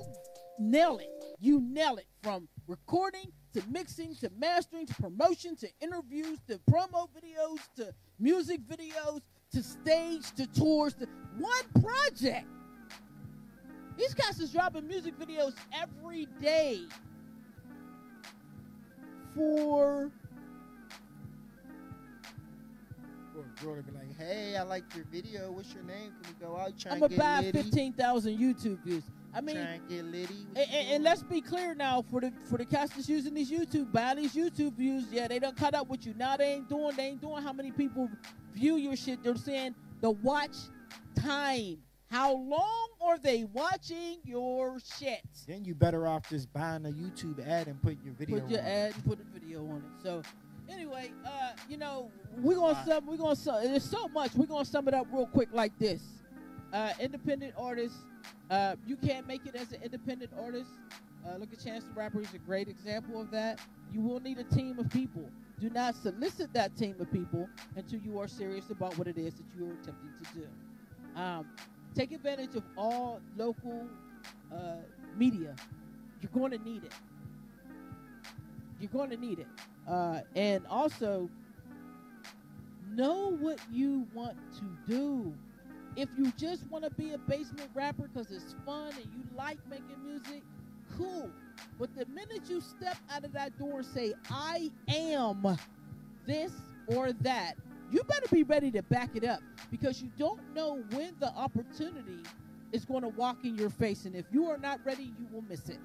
nail 0.60 1.00
it. 1.00 1.10
You 1.40 1.60
nail 1.60 1.98
it 1.98 2.06
from 2.22 2.48
recording 2.68 3.32
to 3.54 3.62
mixing 3.70 4.16
to 4.16 4.30
mastering 4.38 4.86
to 4.86 4.94
promotion 4.96 5.56
to 5.58 5.70
interviews 5.82 6.40
to 6.48 6.60
promo 6.70 7.08
videos 7.10 7.60
to 7.76 7.94
music 8.20 8.62
videos 8.68 9.22
to 9.52 9.62
stage 9.62 10.32
to 10.36 10.48
tours 10.48 10.94
to 10.94 11.08
one 11.38 11.84
project. 11.84 12.48
These 13.98 14.14
guys 14.14 14.40
is 14.40 14.52
dropping 14.52 14.88
music 14.88 15.18
videos 15.20 15.54
every 15.74 16.28
day 16.42 16.82
for 19.36 20.12
Or 23.36 23.42
a 23.42 23.64
girl 23.64 23.76
to 23.76 23.82
be 23.84 23.92
like, 23.92 24.18
hey, 24.18 24.56
I 24.58 24.64
like 24.64 24.84
your 24.96 25.06
video. 25.12 25.52
What's 25.52 25.74
your 25.74 25.84
name? 25.84 26.12
Can 26.22 26.34
we 26.40 26.46
go 26.46 26.56
out? 26.56 26.78
Try 26.78 26.94
I'm 26.94 27.00
gonna 27.00 27.18
buy 27.18 27.50
15,000 27.52 28.38
YouTube 28.38 28.84
views. 28.84 29.04
I 29.36 29.42
mean, 29.42 29.58
and 29.58 29.90
get 29.90 30.06
litty. 30.06 30.46
What 30.54 30.68
And, 30.68 30.88
and, 30.90 31.04
let's 31.04 31.24
be 31.24 31.42
clear 31.42 31.74
now 31.74 32.04
for 32.04 32.22
the 32.22 32.32
for 32.50 32.58
the 32.58 32.66
cast 32.66 32.96
that's 32.96 33.10
using 33.10 33.34
these 33.34 33.50
YouTube, 33.52 33.92
buy 33.92 34.14
these 34.16 34.34
YouTube 34.34 34.74
views. 34.74 35.06
Yeah, 35.12 35.28
they 35.28 35.40
don't 35.40 35.56
cut 35.58 35.74
up 35.74 35.88
with 35.90 36.06
you. 36.06 36.14
Now 36.18 36.38
they 36.38 36.54
ain't 36.54 36.70
doing 36.70 36.96
they 36.96 37.04
ain't 37.08 37.22
doing 37.22 37.42
how 37.42 37.54
many 37.54 37.72
people 37.72 38.10
view 38.54 38.78
your 38.78 38.96
shit. 38.96 39.24
They're 39.24 39.36
saying 39.36 39.76
the 40.02 40.12
watch 40.12 40.56
time. 41.16 41.78
How 42.12 42.34
long 42.36 42.90
are 43.02 43.18
they 43.18 43.44
watching 43.46 44.20
your 44.24 44.78
shit? 44.80 45.22
Then 45.48 45.66
you 45.66 45.74
better 45.74 46.06
off 46.06 46.30
just 46.30 46.54
buying 46.54 46.86
a 46.86 46.90
YouTube 46.90 47.44
ad 47.48 47.68
and 47.68 47.82
putting 47.82 48.02
your 48.06 48.14
video. 48.14 48.40
Put 48.40 48.52
your 48.52 48.62
on. 48.62 48.68
ad 48.68 48.94
and 48.94 49.04
put 49.06 49.20
a 49.20 49.24
video 49.34 49.62
on 49.66 49.78
it. 49.78 50.04
So 50.04 50.22
anyway, 50.70 51.12
uh, 51.26 51.54
you 51.68 51.78
know, 51.78 52.12
we're 52.38 52.54
gonna 52.56 52.74
Wow. 52.74 52.86
sum 52.86 53.06
we're 53.08 53.18
gonna 53.18 53.36
sum 53.36 53.64
there's 53.64 53.84
so 53.84 54.08
much. 54.10 54.36
We're 54.36 54.46
gonna 54.46 54.64
sum 54.64 54.88
it 54.88 54.94
up 54.94 55.08
real 55.12 55.26
quick 55.26 55.50
like 55.54 55.76
this. 55.80 56.04
Uh, 56.72 56.94
independent 57.00 57.56
artists, 57.58 57.98
uh, 58.50 58.76
you 58.86 58.98
can't 58.98 59.28
make 59.28 59.46
it 59.46 59.56
as 59.56 59.72
an 59.72 59.80
independent 59.84 60.32
artist. 60.38 60.72
Uh, 61.26 61.38
look 61.38 61.54
at 61.54 61.60
Chance 61.60 61.86
the 61.86 61.94
Rapper, 61.94 62.20
he's 62.20 62.34
a 62.34 62.40
great 62.40 62.68
example 62.68 63.22
of 63.22 63.32
that. 63.32 63.60
You 63.92 64.02
will 64.02 64.20
need 64.20 64.38
a 64.40 64.44
team 64.44 64.80
of 64.80 64.90
people. 64.90 65.32
Do 65.60 65.70
not 65.70 65.96
solicit 65.96 66.54
that 66.54 66.76
team 66.76 66.96
of 67.00 67.12
people 67.12 67.48
until 67.76 68.00
you 68.00 68.20
are 68.20 68.28
serious 68.28 68.70
about 68.70 68.98
what 68.98 69.08
it 69.08 69.18
is 69.18 69.36
that 69.36 69.46
you 69.56 69.70
are 69.70 69.74
attempting 69.74 70.12
to 70.24 70.34
do. 70.34 71.20
Um, 71.20 71.48
take 71.96 72.12
advantage 72.12 72.56
of 72.56 72.64
all 72.76 73.22
local 73.38 73.88
uh, 74.52 74.78
media. 75.16 75.56
You're 76.22 76.32
going 76.32 76.52
to 76.52 76.58
need 76.58 76.84
it. 76.84 76.94
You're 78.80 78.90
going 78.90 79.12
to 79.12 79.18
need 79.18 79.40
it. 79.40 79.48
Uh, 79.88 80.22
and 80.36 80.66
also, 80.68 81.30
know 82.90 83.32
what 83.38 83.60
you 83.72 84.08
want 84.14 84.38
to 84.60 84.78
do. 84.92 85.34
If 85.96 86.10
you 86.18 86.32
just 86.38 86.70
want 86.70 86.84
to 86.84 86.90
be 86.92 87.14
a 87.14 87.18
basement 87.18 87.70
rapper 87.74 88.10
because 88.14 88.32
it's 88.32 88.56
fun 88.66 88.94
and 88.94 89.06
you 89.14 89.24
like 89.38 89.58
making 89.70 90.04
music, 90.04 90.42
cool. 90.98 91.30
But 91.80 91.94
the 91.96 92.06
minute 92.08 92.50
you 92.50 92.62
step 92.62 92.98
out 93.12 93.24
of 93.24 93.34
that 93.34 93.58
door 93.60 93.80
and 93.80 93.86
say, 93.86 94.14
I 94.30 94.72
am 94.88 95.58
this 96.26 96.52
or 96.88 97.14
that, 97.14 97.54
you 97.92 98.04
better 98.04 98.28
be 98.32 98.44
ready 98.44 98.72
to 98.72 98.82
back 98.84 99.12
it 99.16 99.24
up 99.24 99.42
because 99.70 100.02
you 100.02 100.10
don't 100.18 100.42
know 100.56 100.84
when 100.92 101.14
the 101.20 101.30
opportunity 101.36 102.24
is 102.72 102.86
going 102.86 103.04
to 103.04 103.10
walk 103.10 103.44
in 103.44 103.56
your 103.56 103.70
face. 103.70 104.06
And 104.06 104.16
if 104.16 104.26
you 104.32 104.48
are 104.50 104.58
not 104.58 104.80
ready, 104.84 105.04
you 105.04 105.28
will 105.32 105.44
miss 105.44 105.70
it. 105.70 105.80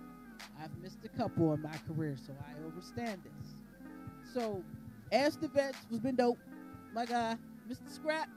I've 0.63 0.75
missed 0.83 0.99
a 1.05 1.09
couple 1.09 1.53
in 1.53 1.63
my 1.63 1.77
career, 1.87 2.17
so 2.17 2.33
I 2.41 2.67
understand 2.67 3.23
this. 3.25 4.33
So, 4.33 4.65
Ask 5.13 5.41
the 5.41 5.49
Vets 5.49 5.79
has 5.91 6.01
been 6.01 6.17
dope. 6.17 6.39
My 6.93 7.07
guy, 7.07 7.37
Mr. 7.71 7.91
Scrap, 7.95 8.29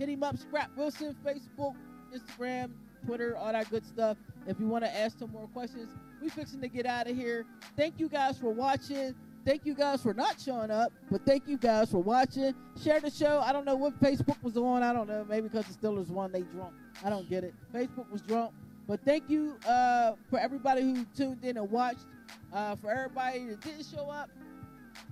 hit 0.00 0.08
him 0.08 0.22
up, 0.22 0.36
Scrap 0.38 0.70
Wilson, 0.76 1.14
Facebook, 1.24 1.74
Instagram, 2.12 2.70
Twitter, 3.04 3.36
all 3.36 3.52
that 3.52 3.70
good 3.70 3.84
stuff. 3.84 4.16
If 4.46 4.58
you 4.58 4.66
want 4.66 4.82
to 4.82 4.96
ask 4.96 5.18
some 5.18 5.30
more 5.30 5.46
questions, 5.48 5.90
we 6.22 6.30
fixing 6.30 6.60
to 6.62 6.68
get 6.68 6.86
out 6.86 7.08
of 7.08 7.14
here. 7.14 7.44
Thank 7.76 8.00
you 8.00 8.08
guys 8.08 8.38
for 8.38 8.50
watching. 8.50 9.14
thank 9.44 9.64
you 9.64 9.74
guys 9.74 10.02
for 10.02 10.14
not 10.14 10.40
showing 10.40 10.70
up, 10.70 10.92
but 11.10 11.24
thank 11.26 11.46
you 11.46 11.58
guys 11.58 11.90
for 11.90 11.98
watching. 11.98 12.54
Share 12.82 13.00
the 13.00 13.10
show. 13.10 13.40
I 13.44 13.52
don't 13.52 13.66
know 13.66 13.76
what 13.76 13.98
Facebook 14.00 14.42
was 14.42 14.56
on. 14.56 14.82
I 14.82 14.92
don't 14.94 15.06
know. 15.06 15.24
Maybe 15.28 15.48
because 15.48 15.66
the 15.66 15.74
Steelers 15.74 16.08
won, 16.08 16.32
they 16.32 16.42
drunk. 16.42 16.72
I 17.04 17.10
don't 17.10 17.28
get 17.28 17.44
it. 17.44 17.54
Facebook 17.72 18.10
was 18.10 18.22
drunk. 18.22 18.52
But 18.88 19.04
thank 19.04 19.28
you 19.28 19.56
uh, 19.68 20.12
for 20.30 20.38
everybody 20.38 20.82
who 20.82 21.04
tuned 21.14 21.44
in 21.44 21.58
and 21.58 21.70
watched. 21.70 22.06
Uh, 22.52 22.74
for 22.76 22.90
everybody 22.90 23.46
that 23.46 23.60
didn't 23.60 23.84
show 23.84 24.08
up, 24.10 24.30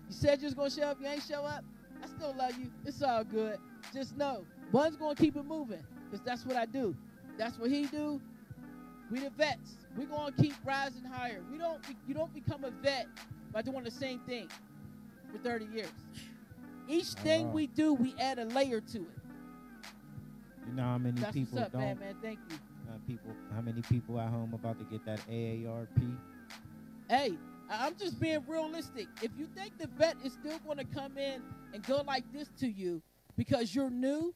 you 0.09 0.15
said 0.15 0.41
you 0.41 0.47
was 0.47 0.55
gonna 0.55 0.71
show 0.71 0.83
up. 0.83 0.99
You 1.01 1.09
ain't 1.09 1.23
show 1.23 1.45
up. 1.45 1.63
I 2.03 2.07
still 2.07 2.35
love 2.37 2.59
you. 2.59 2.71
It's 2.85 3.03
all 3.03 3.25
good. 3.25 3.59
Just 3.93 4.17
know, 4.17 4.45
Bun's 4.73 4.97
gonna 4.97 5.15
keep 5.15 5.37
it 5.37 5.45
moving, 5.45 5.83
cause 6.11 6.21
that's 6.25 6.45
what 6.45 6.57
I 6.57 6.67
do. 6.67 6.95
That's 7.37 7.59
what 7.59 7.71
he 7.71 7.87
do. 7.87 8.21
We 9.11 9.21
the 9.21 9.31
vets. 9.31 9.77
We 9.97 10.05
gonna 10.05 10.33
keep 10.33 10.55
rising 10.65 11.05
higher. 11.05 11.41
We 11.51 11.59
don't. 11.59 11.81
You 12.07 12.15
don't 12.15 12.33
become 12.35 12.65
a 12.65 12.71
vet 12.71 13.07
by 13.53 13.63
doing 13.63 13.85
the 13.85 13.91
same 13.91 14.21
thing 14.21 14.49
for 15.33 15.39
30 15.39 15.67
years. 15.75 15.89
Each 16.89 17.09
thing 17.09 17.53
we 17.53 17.67
do, 17.67 17.95
we 17.95 18.15
add 18.19 18.39
a 18.39 18.47
layer 18.47 18.81
to 18.81 18.99
it. 18.99 19.19
You 20.67 20.75
know 20.75 20.83
how 20.83 20.99
many 20.99 21.21
That's 21.21 21.35
people 21.35 21.59
what's 21.59 21.67
up, 21.67 21.73
don't. 21.73 21.83
man. 21.83 21.99
Man, 21.99 22.15
thank 22.23 22.39
you. 22.51 22.57
Uh, 22.89 22.97
people, 23.07 23.31
how 23.55 23.61
many 23.61 23.83
people 23.83 24.19
at 24.19 24.29
home 24.29 24.55
about 24.55 24.79
to 24.79 24.85
get 24.85 25.05
that 25.05 25.21
AARP? 25.31 26.17
Hey, 27.09 27.33
I'm 27.71 27.95
just 27.97 28.19
being 28.21 28.43
realistic. 28.47 29.07
If 29.23 29.31
you 29.39 29.47
think 29.55 29.79
the 29.79 29.87
vet 29.99 30.17
is 30.25 30.33
still 30.33 30.59
going 30.61 30.79
to 30.79 30.85
come 30.85 31.17
in 31.19 31.43
and 31.75 31.83
go 31.87 32.03
like 32.07 32.25
this 32.33 32.49
to 32.61 32.69
you 32.69 33.03
because 33.37 33.75
you're 33.75 33.91
new, 33.91 34.35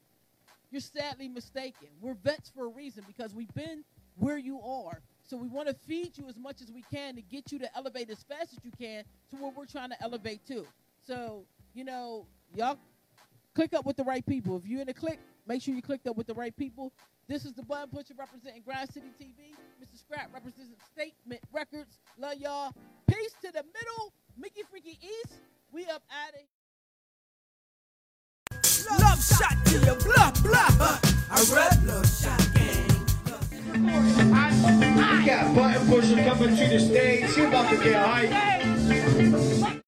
you're 0.72 0.80
sadly 0.80 1.28
mistaken. 1.28 1.88
We're 2.00 2.14
vets 2.14 2.50
for 2.50 2.66
a 2.66 2.70
reason 2.70 3.04
because 3.06 3.34
we've 3.34 3.52
been 3.54 3.84
where 4.16 4.38
you 4.38 4.60
are. 4.60 5.00
So 5.24 5.36
we 5.36 5.48
want 5.48 5.68
to 5.68 5.74
feed 5.74 6.18
you 6.18 6.28
as 6.28 6.36
much 6.36 6.60
as 6.60 6.70
we 6.70 6.82
can 6.92 7.14
to 7.16 7.22
get 7.22 7.52
you 7.52 7.58
to 7.60 7.76
elevate 7.76 8.10
as 8.10 8.22
fast 8.22 8.52
as 8.52 8.58
you 8.64 8.72
can 8.78 9.04
to 9.30 9.36
where 9.36 9.52
we're 9.54 9.66
trying 9.66 9.90
to 9.90 10.02
elevate 10.02 10.44
to. 10.46 10.66
So, 11.06 11.44
you 11.74 11.84
know, 11.84 12.26
y'all 12.54 12.78
click 13.54 13.72
up 13.74 13.86
with 13.86 13.96
the 13.96 14.04
right 14.04 14.24
people. 14.26 14.56
If 14.56 14.66
you're 14.66 14.80
in 14.80 14.86
the 14.86 14.94
click, 14.94 15.18
make 15.46 15.62
sure 15.62 15.74
you 15.74 15.82
clicked 15.82 16.06
up 16.06 16.16
with 16.16 16.26
the 16.26 16.34
right 16.34 16.56
people. 16.56 16.92
This 17.28 17.44
is 17.44 17.52
the 17.52 17.62
Button 17.62 17.88
Pusher 17.88 18.14
representing 18.18 18.62
Grind 18.62 18.92
City 18.92 19.10
TV. 19.20 19.54
Mr. 19.80 19.98
Scrap 19.98 20.32
representing 20.34 20.76
Statement 20.92 21.40
Records. 21.52 21.98
Love 22.18 22.34
y'all. 22.34 22.72
Peace 23.06 23.34
to 23.42 23.52
the 23.52 23.62
middle. 23.62 24.12
Mickey 24.36 24.62
Freaky 24.70 24.98
East. 25.00 25.40
We 25.70 25.86
up 25.86 26.02
at 26.10 26.34
it. 26.34 26.48
Love 28.90 29.24
shot 29.24 29.56
to 29.66 29.78
your 29.78 29.96
blah 29.96 30.30
blah. 30.42 30.98
I 31.30 31.44
rap 31.54 31.78
love 31.86 32.08
shot 32.08 32.40
gang. 32.54 32.90
I 34.98 35.26
got 35.26 35.54
button 35.54 35.86
pusher 35.88 36.22
coming 36.24 36.56
to 36.56 36.68
the 36.68 36.80
stage. 36.80 37.36
You 37.36 37.46
about 37.48 37.70
to 37.70 37.76
get 37.82 38.06
hyped. 38.06 39.81